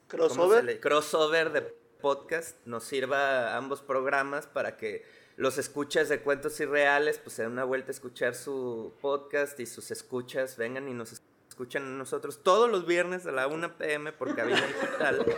¿cómo 0.09 0.23
se 0.29 0.35
Crossover. 0.35 0.79
crossover 0.79 1.51
de 1.51 1.75
podcast 2.01 2.57
nos 2.65 2.83
sirva 2.83 3.53
a 3.53 3.57
ambos 3.57 3.81
programas 3.81 4.47
para 4.47 4.75
que 4.77 5.05
los 5.37 5.57
escuchas 5.57 6.09
de 6.09 6.19
cuentos 6.21 6.59
irreales 6.59 7.17
pues 7.19 7.35
se 7.35 7.43
den 7.43 7.51
una 7.53 7.63
vuelta 7.63 7.89
a 7.89 7.93
escuchar 7.93 8.35
su 8.35 8.93
podcast 9.01 9.59
y 9.59 9.65
sus 9.65 9.89
escuchas 9.91 10.57
vengan 10.57 10.87
y 10.89 10.93
nos 10.93 11.21
escuchen 11.49 11.83
a 11.83 11.89
nosotros 11.89 12.43
todos 12.43 12.69
los 12.69 12.85
viernes 12.85 13.25
a 13.25 13.31
la 13.31 13.47
1 13.47 13.77
pm 13.77 14.11
por 14.13 14.35
cabina 14.35 14.61
digital. 14.65 15.25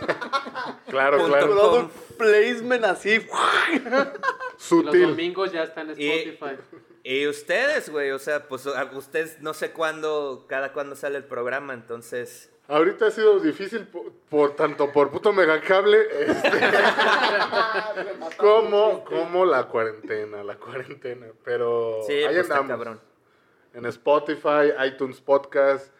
Claro, 0.88 1.18
Punto 1.18 1.32
claro. 1.32 1.54
Product 1.56 1.92
placement 2.18 2.84
así. 2.84 3.26
Y 3.74 3.78
los 3.80 4.06
Sutil. 4.58 5.02
domingos 5.08 5.50
ya 5.52 5.64
están 5.64 5.90
en 5.90 6.00
Y- 6.00 6.08
Spotify. 6.10 6.60
Y 7.02 7.26
ustedes, 7.26 7.90
güey, 7.90 8.12
o 8.12 8.18
sea, 8.18 8.46
pues 8.48 8.66
a 8.66 8.84
ustedes 8.96 9.40
no 9.40 9.52
sé 9.54 9.72
cuándo, 9.72 10.46
cada 10.48 10.72
cuándo 10.72 10.94
sale 10.96 11.16
el 11.18 11.24
programa, 11.24 11.74
entonces... 11.74 12.50
Ahorita 12.66 13.06
ha 13.06 13.10
sido 13.10 13.40
difícil 13.40 13.86
por, 13.86 14.10
por- 14.30 14.56
tanto 14.56 14.90
por 14.90 15.10
puto 15.10 15.32
megacable 15.34 15.98
este, 16.20 16.50
como, 18.38 19.04
como 19.04 19.44
la 19.44 19.64
cuarentena, 19.68 20.42
la 20.42 20.56
cuarentena. 20.56 21.26
Pero 21.44 22.00
Sí, 22.06 22.12
ahí 22.14 22.34
pues 22.34 22.50
andamos. 22.50 22.68
cabrón. 22.68 23.00
En 23.74 23.86
Spotify, 23.86 24.72
iTunes 24.86 25.20
Podcast, 25.20 25.92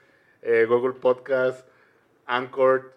eh, 0.42 0.64
Google 0.68 0.94
Podcast, 0.94 1.66
Anchor 2.26 2.92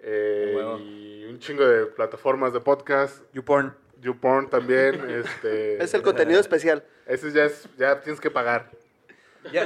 eh, 0.00 0.76
y 0.80 1.24
un 1.24 1.38
chingo 1.38 1.64
de 1.64 1.86
plataformas 1.86 2.52
de 2.52 2.60
podcast. 2.60 3.22
YouPorn. 3.32 3.74
YouPorn 4.02 4.50
también. 4.50 5.08
este, 5.24 5.82
Es 5.82 5.94
el 5.94 6.02
contenido 6.02 6.40
especial. 6.40 6.84
Ese 7.06 7.32
ya, 7.32 7.44
es, 7.44 7.68
ya 7.78 8.00
tienes 8.00 8.20
que 8.20 8.30
pagar. 8.30 8.70
Ya, 9.52 9.62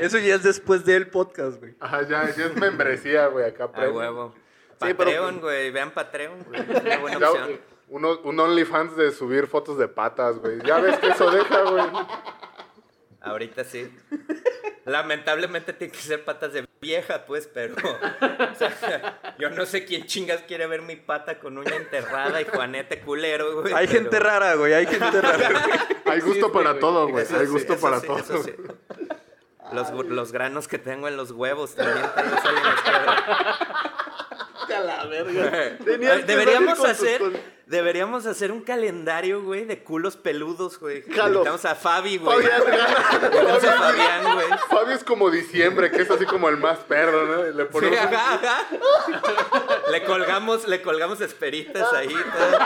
eso 0.00 0.18
ya 0.18 0.34
es 0.36 0.42
después 0.42 0.84
del 0.84 1.08
podcast, 1.08 1.58
güey. 1.60 1.74
Ajá, 1.80 2.02
ya, 2.02 2.30
ya 2.34 2.46
es 2.46 2.56
membresía, 2.56 3.26
güey, 3.28 3.46
acá. 3.46 3.64
A 3.64 3.72
premium. 3.72 3.96
huevo. 3.96 4.34
Patreon, 4.78 5.40
güey, 5.40 5.70
vean 5.70 5.90
Patreon, 5.92 6.42
güey. 6.44 6.60
Es 6.60 6.80
una 6.82 6.98
buena 6.98 7.18
Ya, 7.20 7.30
opción. 7.30 7.60
uno- 7.88 8.18
un 8.24 8.40
OnlyFans 8.40 8.96
de 8.96 9.12
subir 9.12 9.46
fotos 9.46 9.78
de 9.78 9.88
patas, 9.88 10.38
güey. 10.38 10.60
Ya 10.66 10.78
ves 10.80 10.98
que 10.98 11.08
eso 11.08 11.30
deja, 11.30 11.62
güey. 11.62 11.84
Ahorita 13.24 13.64
sí. 13.64 13.90
Lamentablemente 14.84 15.72
tiene 15.72 15.92
que 15.92 15.98
ser 15.98 16.24
patas 16.24 16.52
de 16.52 16.66
vieja, 16.80 17.24
pues, 17.24 17.48
pero. 17.52 17.74
o 17.74 18.54
sea, 18.54 19.34
yo 19.38 19.48
no 19.50 19.64
sé 19.64 19.86
quién 19.86 20.04
chingas 20.04 20.42
quiere 20.42 20.66
ver 20.66 20.82
mi 20.82 20.96
pata 20.96 21.38
con 21.38 21.56
uña 21.56 21.74
enterrada 21.76 22.42
y 22.42 22.44
Juanete 22.44 23.00
culero, 23.00 23.62
güey. 23.62 23.72
Hay 23.72 23.86
pero- 23.86 24.00
gente 24.00 24.20
rara, 24.20 24.54
güey. 24.56 24.74
Hay 24.74 24.86
gente 24.86 25.20
rara. 25.22 25.48
güey. 25.48 25.64
Hay 26.14 26.20
gusto 26.20 26.52
para 26.52 26.70
güey. 26.72 26.80
todo, 26.80 27.08
güey. 27.08 27.24
Eso 27.24 27.38
Hay 27.38 27.46
gusto 27.46 27.78
para 27.78 28.00
sí, 28.00 28.06
todo. 28.06 28.18
eso 28.18 28.42
sí. 28.42 28.52
Los, 29.72 29.90
los 29.90 30.32
granos 30.32 30.68
que 30.68 30.78
tengo 30.78 31.08
en 31.08 31.16
los 31.16 31.30
huevos 31.30 31.74
también 31.74 32.02
los. 32.02 32.10
A 34.74 34.80
la 34.80 35.04
verga. 35.06 35.76
Deberíamos 36.26 36.84
hacer, 36.84 37.22
deberíamos 37.66 38.26
hacer 38.26 38.52
un 38.52 38.60
calendario, 38.62 39.42
güey, 39.42 39.64
de 39.64 39.82
culos 39.82 40.16
peludos, 40.16 40.78
güey. 40.78 41.02
Invitamos 41.06 41.64
a 41.64 41.74
Fabi, 41.74 42.18
güey. 42.18 42.42
Fabián. 42.46 42.62
Invitamos 43.22 43.64
a 43.64 43.72
Fabián, 43.78 44.34
güey. 44.34 44.46
Fabio 44.70 44.94
es 44.94 45.04
como 45.04 45.30
diciembre, 45.30 45.90
que 45.90 46.02
es 46.02 46.10
así 46.10 46.26
como 46.26 46.48
el 46.48 46.56
más 46.58 46.78
perro, 46.80 47.24
¿no? 47.26 47.42
Le 47.44 47.64
ponemos 47.66 47.98
un- 47.98 48.04
ajá, 48.14 48.34
ajá. 48.34 48.66
Le 49.90 50.04
colgamos, 50.04 50.66
le 50.68 50.82
colgamos 50.82 51.20
esperitas 51.20 51.92
ahí. 51.92 52.08
todo. 52.08 52.58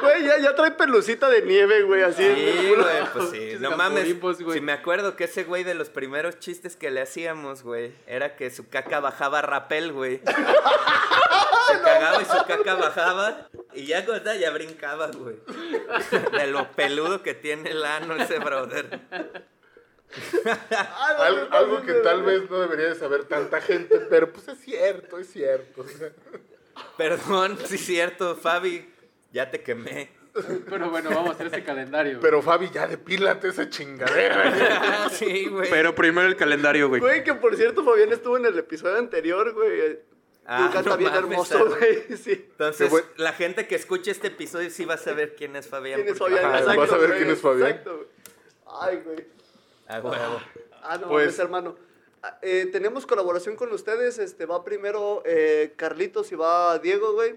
Güey, 0.00 0.24
ya, 0.24 0.38
ya 0.38 0.54
trae 0.54 0.70
pelucita 0.72 1.28
de 1.28 1.42
nieve, 1.42 1.82
güey, 1.82 2.02
así. 2.02 2.22
Sí, 2.24 2.72
güey, 2.74 3.04
pues 3.12 3.30
sí. 3.30 3.56
No 3.58 3.76
mames. 3.76 4.06
Si 4.52 4.60
me 4.60 4.72
acuerdo 4.72 5.16
que 5.16 5.24
ese 5.24 5.44
güey 5.44 5.64
de 5.64 5.74
los 5.74 5.88
primeros 5.88 6.38
chistes 6.38 6.76
que 6.76 6.90
le 6.90 7.00
hacíamos, 7.02 7.62
güey, 7.62 7.92
era 8.06 8.36
que 8.36 8.50
su 8.50 8.68
caca 8.68 9.00
bajaba 9.00 9.40
a 9.40 9.42
rapel, 9.42 9.92
güey. 9.92 10.20
Se 11.68 11.80
cagaba 11.82 12.22
y 12.22 12.24
su 12.24 12.44
caca 12.46 12.74
bajaba 12.74 13.48
y 13.74 13.86
ya, 13.86 14.04
cosa, 14.04 14.34
ya 14.36 14.50
brincaba, 14.50 15.08
güey. 15.08 15.36
De 16.32 16.46
lo 16.48 16.70
peludo 16.72 17.22
que 17.22 17.34
tiene 17.34 17.70
el 17.70 17.84
ano 17.84 18.16
ese 18.16 18.38
brother. 18.38 19.00
Ah, 20.70 21.16
Al- 21.18 21.48
algo 21.52 21.82
que 21.82 21.92
tal 21.94 22.22
vez 22.22 22.48
no 22.50 22.60
debería 22.60 22.86
de 22.88 22.94
saber 22.94 23.24
tanta 23.24 23.60
gente, 23.60 24.00
pero 24.08 24.32
pues 24.32 24.48
es 24.48 24.58
cierto, 24.58 25.18
es 25.18 25.30
cierto. 25.30 25.84
Perdón, 26.96 27.58
sí 27.66 27.74
es 27.74 27.84
cierto, 27.84 28.34
Fabi, 28.36 28.88
ya 29.32 29.50
te 29.50 29.62
quemé. 29.62 30.16
Pero 30.70 30.90
bueno, 30.90 31.10
vamos 31.10 31.30
a 31.30 31.32
hacer 31.32 31.48
ese 31.48 31.64
calendario. 31.64 32.20
Pero 32.20 32.40
Fabi, 32.42 32.70
ya 32.70 32.86
depílate 32.86 33.48
esa 33.48 33.68
chingadera. 33.68 35.08
sí, 35.10 35.46
güey. 35.46 35.68
Pero 35.68 35.94
primero 35.94 36.28
el 36.28 36.36
calendario, 36.36 36.88
güey. 36.88 37.00
Güey, 37.00 37.24
que 37.24 37.34
por 37.34 37.56
cierto, 37.56 37.84
Fabián 37.84 38.12
estuvo 38.12 38.36
en 38.36 38.46
el 38.46 38.56
episodio 38.58 38.96
anterior, 38.98 39.52
güey. 39.52 39.98
Ah, 40.50 40.68
Ah, 40.68 40.70
canta 40.72 40.90
no 40.90 40.96
bien 40.96 41.10
mames, 41.12 41.30
hermoso, 41.30 41.58
ah. 41.58 41.76
güey. 41.78 42.16
Sí. 42.16 42.32
Entonces, 42.32 42.88
buen- 42.90 43.04
la 43.18 43.32
gente 43.34 43.66
que 43.68 43.74
escuche 43.74 44.10
este 44.10 44.28
episodio 44.28 44.70
sí 44.70 44.84
va 44.86 44.94
a 44.94 44.98
saber 44.98 45.34
quién 45.36 45.54
es 45.56 45.68
Fabián. 45.68 46.00
¿Quién 46.00 46.12
es 46.14 46.18
porque- 46.18 46.36
Fabián? 46.36 46.50
Ajá, 46.50 46.60
Exacto, 46.60 46.80
vas 46.80 46.92
a 46.92 46.96
ver 46.96 47.16
quién 47.18 47.30
es 47.30 47.40
Fabián. 47.40 47.68
Exacto, 47.68 47.96
güey. 47.96 48.08
Ay, 48.80 49.02
güey. 49.04 49.26
A 49.88 50.00
huevo. 50.00 50.40
Ah, 50.82 50.96
no, 50.98 51.08
Pues- 51.08 51.24
mames, 51.26 51.38
hermano. 51.38 51.76
Ah, 52.22 52.38
eh, 52.42 52.66
tenemos 52.72 53.04
colaboración 53.06 53.56
con 53.56 53.70
ustedes. 53.72 54.18
Este 54.18 54.46
va 54.46 54.64
primero 54.64 55.22
eh, 55.26 55.74
Carlitos 55.76 56.32
y 56.32 56.34
va 56.34 56.78
Diego, 56.78 57.12
güey. 57.12 57.30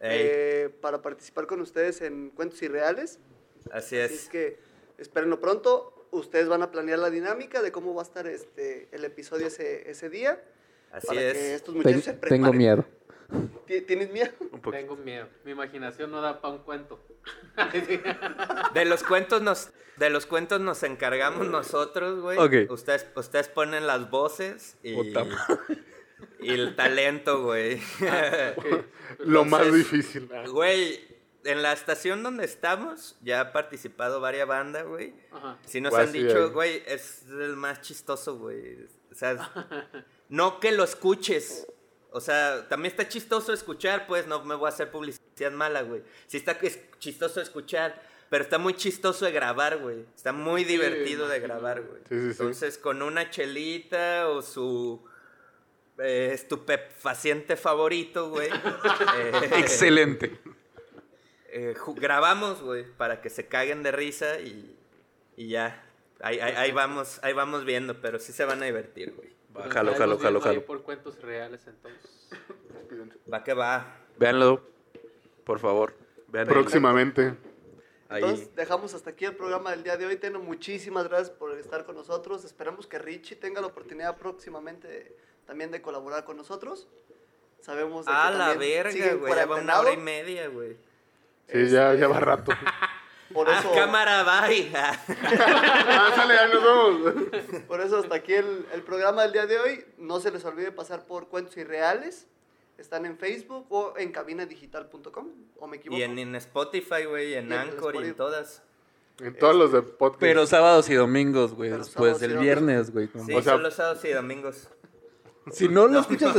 Ey. 0.00 0.20
eh, 0.22 0.70
para 0.80 1.00
participar 1.02 1.46
con 1.46 1.60
ustedes 1.60 2.00
en 2.00 2.30
Cuentos 2.30 2.60
Irreales. 2.62 3.18
Así 3.70 3.96
Así 3.96 3.96
es 3.98 4.12
es. 4.24 4.28
que 4.28 4.58
espérenlo 4.98 5.38
pronto. 5.40 6.08
Ustedes 6.10 6.48
van 6.48 6.62
a 6.62 6.70
planear 6.70 6.98
la 6.98 7.10
dinámica 7.10 7.62
de 7.62 7.72
cómo 7.72 7.94
va 7.94 8.02
a 8.02 8.04
estar 8.04 8.26
este 8.26 8.88
el 8.92 9.04
episodio 9.04 9.46
ese, 9.48 9.88
ese 9.90 10.08
día. 10.10 10.42
Así 10.94 11.06
para 11.08 11.20
que 11.20 11.30
es. 11.30 11.36
estos 11.36 11.74
muchachos 11.74 12.04
se 12.04 12.12
tengo 12.14 12.20
preparen. 12.50 12.56
miedo. 12.58 12.84
¿Ti- 13.66 13.80
¿Tienes 13.82 14.10
miedo? 14.12 14.30
Un 14.40 14.48
poquito. 14.60 14.70
Tengo 14.70 14.96
miedo. 14.96 15.28
Mi 15.44 15.52
imaginación 15.52 16.10
no 16.10 16.20
da 16.20 16.40
para 16.40 16.54
un 16.54 16.60
cuento. 16.62 17.00
De 18.74 18.84
los 18.84 19.02
cuentos 19.02 19.42
nos, 19.42 19.70
de 19.96 20.10
los 20.10 20.26
cuentos 20.26 20.60
nos 20.60 20.82
encargamos 20.82 21.46
nosotros, 21.48 22.20
güey. 22.20 22.38
Ustedes, 22.68 23.06
ustedes 23.16 23.48
ponen 23.48 23.86
las 23.86 24.10
voces 24.10 24.76
y, 24.82 24.94
el 26.40 26.76
talento, 26.76 27.42
güey. 27.42 27.80
Lo 29.18 29.44
más 29.44 29.72
difícil. 29.72 30.28
Ah, 30.34 30.44
Güey, 30.48 31.00
en 31.44 31.62
la 31.62 31.72
estación 31.72 32.22
donde 32.22 32.44
estamos 32.44 33.16
ya 33.22 33.40
ha 33.40 33.52
participado 33.52 34.20
varias 34.20 34.46
bandas, 34.46 34.86
güey. 34.86 35.14
Ajá. 35.32 35.58
Si 35.64 35.80
nos 35.80 35.92
Guay, 35.92 36.06
han 36.06 36.12
dicho, 36.12 36.52
güey, 36.52 36.82
es 36.86 37.24
el 37.28 37.56
más 37.56 37.80
chistoso, 37.80 38.36
güey. 38.38 38.84
O 39.10 39.14
sea, 39.14 39.36
no 40.28 40.60
que 40.60 40.72
lo 40.72 40.84
escuches. 40.84 41.66
O 42.10 42.20
sea, 42.20 42.68
también 42.68 42.92
está 42.92 43.08
chistoso 43.08 43.52
escuchar, 43.52 44.06
pues 44.06 44.26
no 44.26 44.44
me 44.44 44.54
voy 44.54 44.66
a 44.66 44.68
hacer 44.68 44.90
publicidad 44.90 45.50
mala, 45.52 45.82
güey. 45.82 46.02
Sí 46.28 46.36
está 46.36 46.56
chistoso 47.00 47.40
escuchar, 47.40 48.00
pero 48.30 48.44
está 48.44 48.56
muy 48.58 48.74
chistoso 48.74 49.24
de 49.24 49.32
grabar, 49.32 49.78
güey. 49.78 50.04
Está 50.14 50.32
muy 50.32 50.62
divertido 50.64 51.26
de 51.26 51.40
grabar, 51.40 51.82
güey. 51.82 52.02
Sí, 52.08 52.14
sí, 52.14 52.20
sí. 52.22 52.28
Entonces, 52.30 52.78
con 52.78 53.02
una 53.02 53.30
chelita 53.30 54.28
o 54.28 54.42
su 54.42 55.04
eh, 55.98 56.30
estupefaciente 56.32 57.56
favorito, 57.56 58.30
güey. 58.30 58.48
eh, 59.16 59.32
Excelente. 59.58 60.38
eh, 61.48 61.74
grabamos, 61.96 62.62
güey, 62.62 62.84
para 62.96 63.20
que 63.20 63.28
se 63.30 63.46
caguen 63.48 63.82
de 63.82 63.90
risa 63.90 64.38
y, 64.40 64.76
y 65.36 65.48
ya. 65.48 65.84
Ahí, 66.20 66.38
ahí, 66.38 66.54
ahí 66.56 66.70
vamos, 66.72 67.18
ahí 67.22 67.32
vamos 67.32 67.64
viendo, 67.64 68.00
pero 68.00 68.20
sí 68.20 68.32
se 68.32 68.44
van 68.44 68.62
a 68.62 68.66
divertir, 68.66 69.12
güey. 69.14 69.33
Jalo, 69.54 69.94
jalo, 69.94 70.18
jalo, 70.18 70.40
jalo. 70.40 70.64
por 70.66 70.82
cuentos 70.82 71.20
reales 71.22 71.66
entonces. 71.66 72.28
Va 73.32 73.42
que 73.44 73.54
va. 73.54 73.96
Véanlo, 74.18 74.60
por 75.44 75.58
favor. 75.60 75.94
Vean 76.28 76.46
Próximamente. 76.46 77.34
ahí. 78.08 78.22
Entonces, 78.22 78.54
dejamos 78.56 78.94
hasta 78.94 79.10
aquí 79.10 79.24
el 79.24 79.36
programa 79.36 79.70
del 79.70 79.82
día 79.84 79.96
de 79.96 80.06
hoy. 80.06 80.16
Teno, 80.16 80.40
muchísimas 80.40 81.08
gracias 81.08 81.30
por 81.30 81.52
estar 81.58 81.84
con 81.84 81.94
nosotros. 81.94 82.44
Esperamos 82.44 82.86
que 82.86 82.98
Richie 82.98 83.36
tenga 83.36 83.60
la 83.60 83.68
oportunidad 83.68 84.16
próximamente 84.16 84.88
de- 84.88 85.16
también 85.46 85.70
de 85.70 85.80
colaborar 85.80 86.24
con 86.24 86.36
nosotros. 86.36 86.88
Sabemos 87.60 88.04
de 88.06 88.10
que 88.12 88.16
A 88.18 88.30
la 88.30 88.54
verga, 88.54 89.14
güey. 89.14 89.34
Ya 89.34 89.46
va 89.46 89.56
una 89.56 89.80
hora 89.80 89.92
y 89.92 89.96
media, 89.96 90.48
güey. 90.48 90.76
Sí, 91.48 91.68
ya, 91.68 91.94
ya 91.94 92.08
va 92.08 92.18
rato. 92.20 92.52
Por 93.34 93.50
Ah, 93.50 93.58
eso, 93.58 93.72
cámara, 93.74 94.22
bye. 94.22 94.70
ah, 94.74 96.12
sale, 96.16 96.34
ya 96.34 96.46
nos 96.48 96.62
vemos. 96.62 97.62
por 97.68 97.80
eso 97.80 97.98
hasta 97.98 98.14
aquí 98.14 98.32
el, 98.32 98.64
el 98.72 98.82
programa 98.82 99.22
del 99.24 99.32
día 99.32 99.46
de 99.46 99.58
hoy. 99.58 99.84
No 99.98 100.20
se 100.20 100.30
les 100.30 100.44
olvide 100.44 100.70
pasar 100.72 101.04
por 101.04 101.28
Cuentos 101.28 101.56
Irreales. 101.56 102.26
Están 102.78 103.06
en 103.06 103.18
Facebook 103.18 103.66
o 103.70 103.94
en 103.98 104.10
cabinadigital.com. 104.12 105.28
¿O 105.58 105.66
me 105.66 105.76
equivoco? 105.76 105.98
y 105.98 106.02
en, 106.02 106.18
en 106.18 106.34
Spotify, 106.36 107.04
güey, 107.08 107.30
Y 107.30 107.34
en 107.34 107.52
en 107.52 107.58
Anchor 107.58 107.96
y 107.96 108.08
en 108.08 108.14
todas. 108.14 108.62
En 109.20 109.36
todos 109.36 109.54
los 109.54 109.70
de 109.72 109.82
podcast. 109.82 110.20
Pero 110.20 110.46
sábados 110.46 110.88
y 110.90 110.94
domingos, 110.94 111.54
güey. 111.54 111.70
Después 111.70 112.18
del 112.20 112.38
viernes, 112.38 112.92
güey. 112.92 113.08
Sí, 113.26 113.34
O 113.34 113.42
sea- 113.42 113.52
solo 113.54 113.70
sábados 113.70 114.04
y 114.04 114.10
domingos. 114.10 114.68
Si 115.52 115.68
no 115.68 115.86
lo 115.88 116.00
escuchas, 116.00 116.34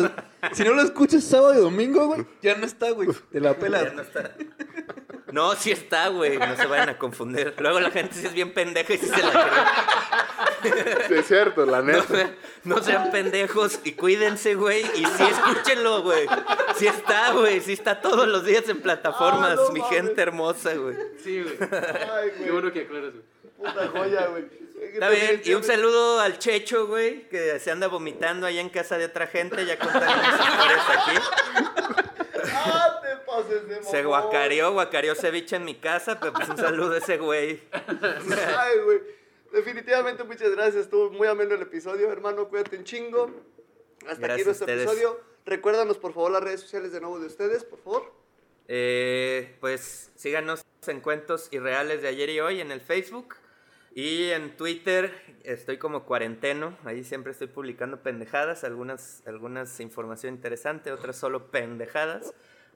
si 0.53 0.63
no 0.63 0.73
lo 0.73 0.81
escuchas 0.81 1.23
sábado 1.23 1.53
y 1.53 1.57
domingo, 1.59 2.07
güey, 2.07 2.25
ya 2.41 2.57
no 2.57 2.65
está, 2.65 2.89
güey. 2.89 3.07
Te 3.31 3.39
la 3.39 3.51
Ya 3.53 3.59
pelas. 3.59 3.93
no 3.93 4.01
está. 4.01 4.35
No, 5.31 5.55
sí 5.55 5.71
está, 5.71 6.09
güey. 6.09 6.37
No 6.37 6.55
se 6.55 6.65
vayan 6.67 6.89
a 6.89 6.97
confundir. 6.97 7.53
Luego 7.57 7.79
la 7.79 7.89
gente 7.91 8.13
sí 8.15 8.25
es 8.27 8.33
bien 8.33 8.53
pendeja 8.53 8.93
y 8.93 8.97
sí 8.97 9.07
se 9.07 9.23
la 9.23 9.31
cree. 9.31 11.07
Sí, 11.07 11.13
es 11.15 11.27
cierto, 11.27 11.65
la 11.65 11.77
No, 11.81 11.83
neta. 11.93 12.03
se- 12.07 12.35
no 12.63 12.81
sean 12.81 13.11
pendejos 13.11 13.79
y 13.83 13.93
cuídense, 13.93 14.55
güey. 14.55 14.81
Y 14.95 15.05
sí, 15.05 15.23
escúchenlo, 15.23 16.01
güey. 16.03 16.27
Sí 16.77 16.87
está, 16.87 17.31
güey. 17.33 17.59
Sí 17.61 17.73
está 17.73 18.01
todos 18.01 18.27
los 18.27 18.45
días 18.45 18.67
en 18.69 18.81
plataformas, 18.81 19.51
Ah, 19.51 19.55
no 19.55 19.69
mi 19.71 19.79
mames. 19.81 19.95
gente 19.97 20.21
hermosa, 20.21 20.73
güey. 20.75 20.95
Sí, 21.23 21.41
güey. 21.41 21.57
Ay, 21.61 22.29
Qué 22.31 22.37
güey. 22.39 22.51
bueno 22.51 22.71
que 22.71 22.81
aclaras, 22.81 23.11
güey. 23.13 23.25
Puta 23.57 23.87
joya, 23.87 24.27
güey. 24.27 24.45
Está 24.93 25.09
bien, 25.09 25.41
y 25.43 25.53
un 25.55 25.63
saludo 25.63 26.19
al 26.19 26.37
Checho, 26.37 26.87
güey, 26.87 27.27
que 27.29 27.59
se 27.59 27.71
anda 27.71 27.87
vomitando 27.87 28.45
allá 28.45 28.61
en 28.61 28.69
casa 28.69 28.97
de 28.97 29.05
otra 29.05 29.25
gente, 29.27 29.65
ya 29.65 29.77
contaron 29.79 30.07
mis 30.19 30.27
historias 30.47 30.83
aquí. 30.89 31.17
Pases 33.25 33.67
de 33.67 33.83
Se 33.83 34.03
guacareó, 34.03 34.73
guacareó 34.73 35.15
ceviche 35.15 35.55
en 35.55 35.65
mi 35.65 35.75
casa, 35.75 36.19
pero 36.19 36.33
pues 36.33 36.49
un 36.49 36.57
saludo 36.57 36.93
a 36.93 36.97
ese 36.99 37.17
güey. 37.17 37.61
Ay, 37.71 38.79
güey. 38.83 39.01
Definitivamente, 39.51 40.23
muchas 40.23 40.51
gracias. 40.51 40.83
Estuvo 40.83 41.11
muy 41.11 41.27
ameno 41.27 41.55
el 41.55 41.61
episodio, 41.61 42.11
hermano. 42.11 42.47
Cuídate 42.49 42.77
un 42.77 42.83
chingo. 42.83 43.31
Hasta 44.01 44.13
aquí 44.13 44.21
Gracias 44.21 44.47
nuestro 44.47 44.71
episodio. 44.71 45.19
Recuérdanos, 45.45 45.97
por 45.97 46.13
favor, 46.13 46.31
las 46.31 46.43
redes 46.43 46.61
sociales 46.61 46.91
de 46.91 46.99
nuevo 46.99 47.19
de 47.19 47.27
ustedes, 47.27 47.63
por 47.63 47.79
favor. 47.79 48.11
Eh, 48.67 49.55
pues 49.59 50.11
síganos 50.15 50.65
en 50.87 50.99
Cuentos 51.01 51.49
Irreales 51.51 52.01
de 52.01 52.07
ayer 52.07 52.29
y 52.29 52.39
hoy 52.39 52.61
en 52.61 52.71
el 52.71 52.81
Facebook. 52.81 53.35
Y 53.93 54.31
en 54.31 54.57
Twitter 54.57 55.13
estoy 55.43 55.77
como 55.77 56.03
cuarenteno. 56.03 56.77
Ahí 56.83 57.05
siempre 57.05 57.31
estoy 57.31 57.47
publicando 57.47 58.03
pendejadas. 58.03 58.65
Algunas, 58.65 59.23
algunas 59.25 59.79
información 59.79 60.33
interesante, 60.33 60.91
otras 60.91 61.15
solo 61.15 61.49
pendejadas. 61.49 62.33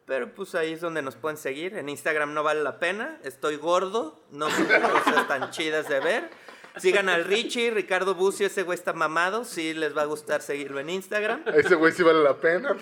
Pero 0.10 0.34
pues 0.34 0.56
ahí 0.56 0.74
es 0.74 0.82
donde 0.82 1.04
nos 1.04 1.16
pueden 1.16 1.38
seguir. 1.38 1.78
En 1.78 1.88
Instagram 1.88 2.34
no 2.34 2.42
vale 2.42 2.64
la 2.64 2.80
pena. 2.80 3.20
Estoy 3.24 3.58
gordo. 3.58 4.20
No 4.32 4.50
subo 4.50 4.68
cosas 5.06 5.28
tan 5.28 5.52
chidas 5.52 5.88
de 5.88 6.00
ver. 6.00 6.32
Sigan 6.78 7.10
al 7.10 7.26
Richie, 7.26 7.70
Ricardo 7.70 8.16
Bucio, 8.16 8.48
ese 8.48 8.64
güey 8.64 8.76
está 8.76 8.92
mamado. 8.92 9.46
Sí 9.46 9.76
les 9.76 9.96
va 9.96 10.02
a 10.02 10.06
gustar 10.06 10.42
seguirlo 10.42 10.80
en 10.80 10.90
Instagram. 10.90 11.44
Ese 11.54 11.76
güey 11.76 11.92
sí 11.94 12.02
vale 12.02 12.24
la 12.24 12.36
pena. 12.36 12.76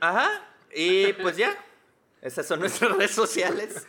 Ajá. 0.00 0.48
Y 0.74 1.12
pues 1.12 1.36
ya. 1.36 1.54
Esas 2.22 2.46
son 2.46 2.60
nuestras 2.60 2.92
redes 2.96 3.10
sociales. 3.10 3.86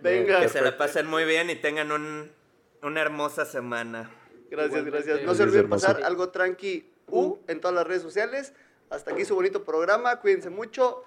Venga. 0.00 0.40
Que 0.40 0.48
se 0.48 0.62
la 0.62 0.78
pasen 0.78 1.06
muy 1.06 1.26
bien 1.26 1.50
y 1.50 1.56
tengan 1.56 1.92
un, 1.92 2.32
una 2.80 3.02
hermosa 3.02 3.44
semana. 3.44 4.10
Gracias, 4.50 4.78
Igualmente. 4.78 4.90
gracias. 4.90 5.26
No 5.26 5.34
se 5.34 5.42
olviden 5.42 5.68
pasar 5.68 6.02
algo 6.02 6.30
tranqui 6.30 6.88
U 7.08 7.40
en 7.46 7.60
todas 7.60 7.74
las 7.74 7.86
redes 7.86 8.00
sociales. 8.00 8.54
Hasta 8.88 9.10
aquí 9.10 9.26
su 9.26 9.34
bonito 9.34 9.64
programa. 9.64 10.16
Cuídense 10.20 10.48
mucho. 10.48 11.04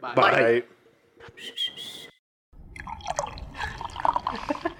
Bye. 0.00 0.14
Bye. 0.14 0.62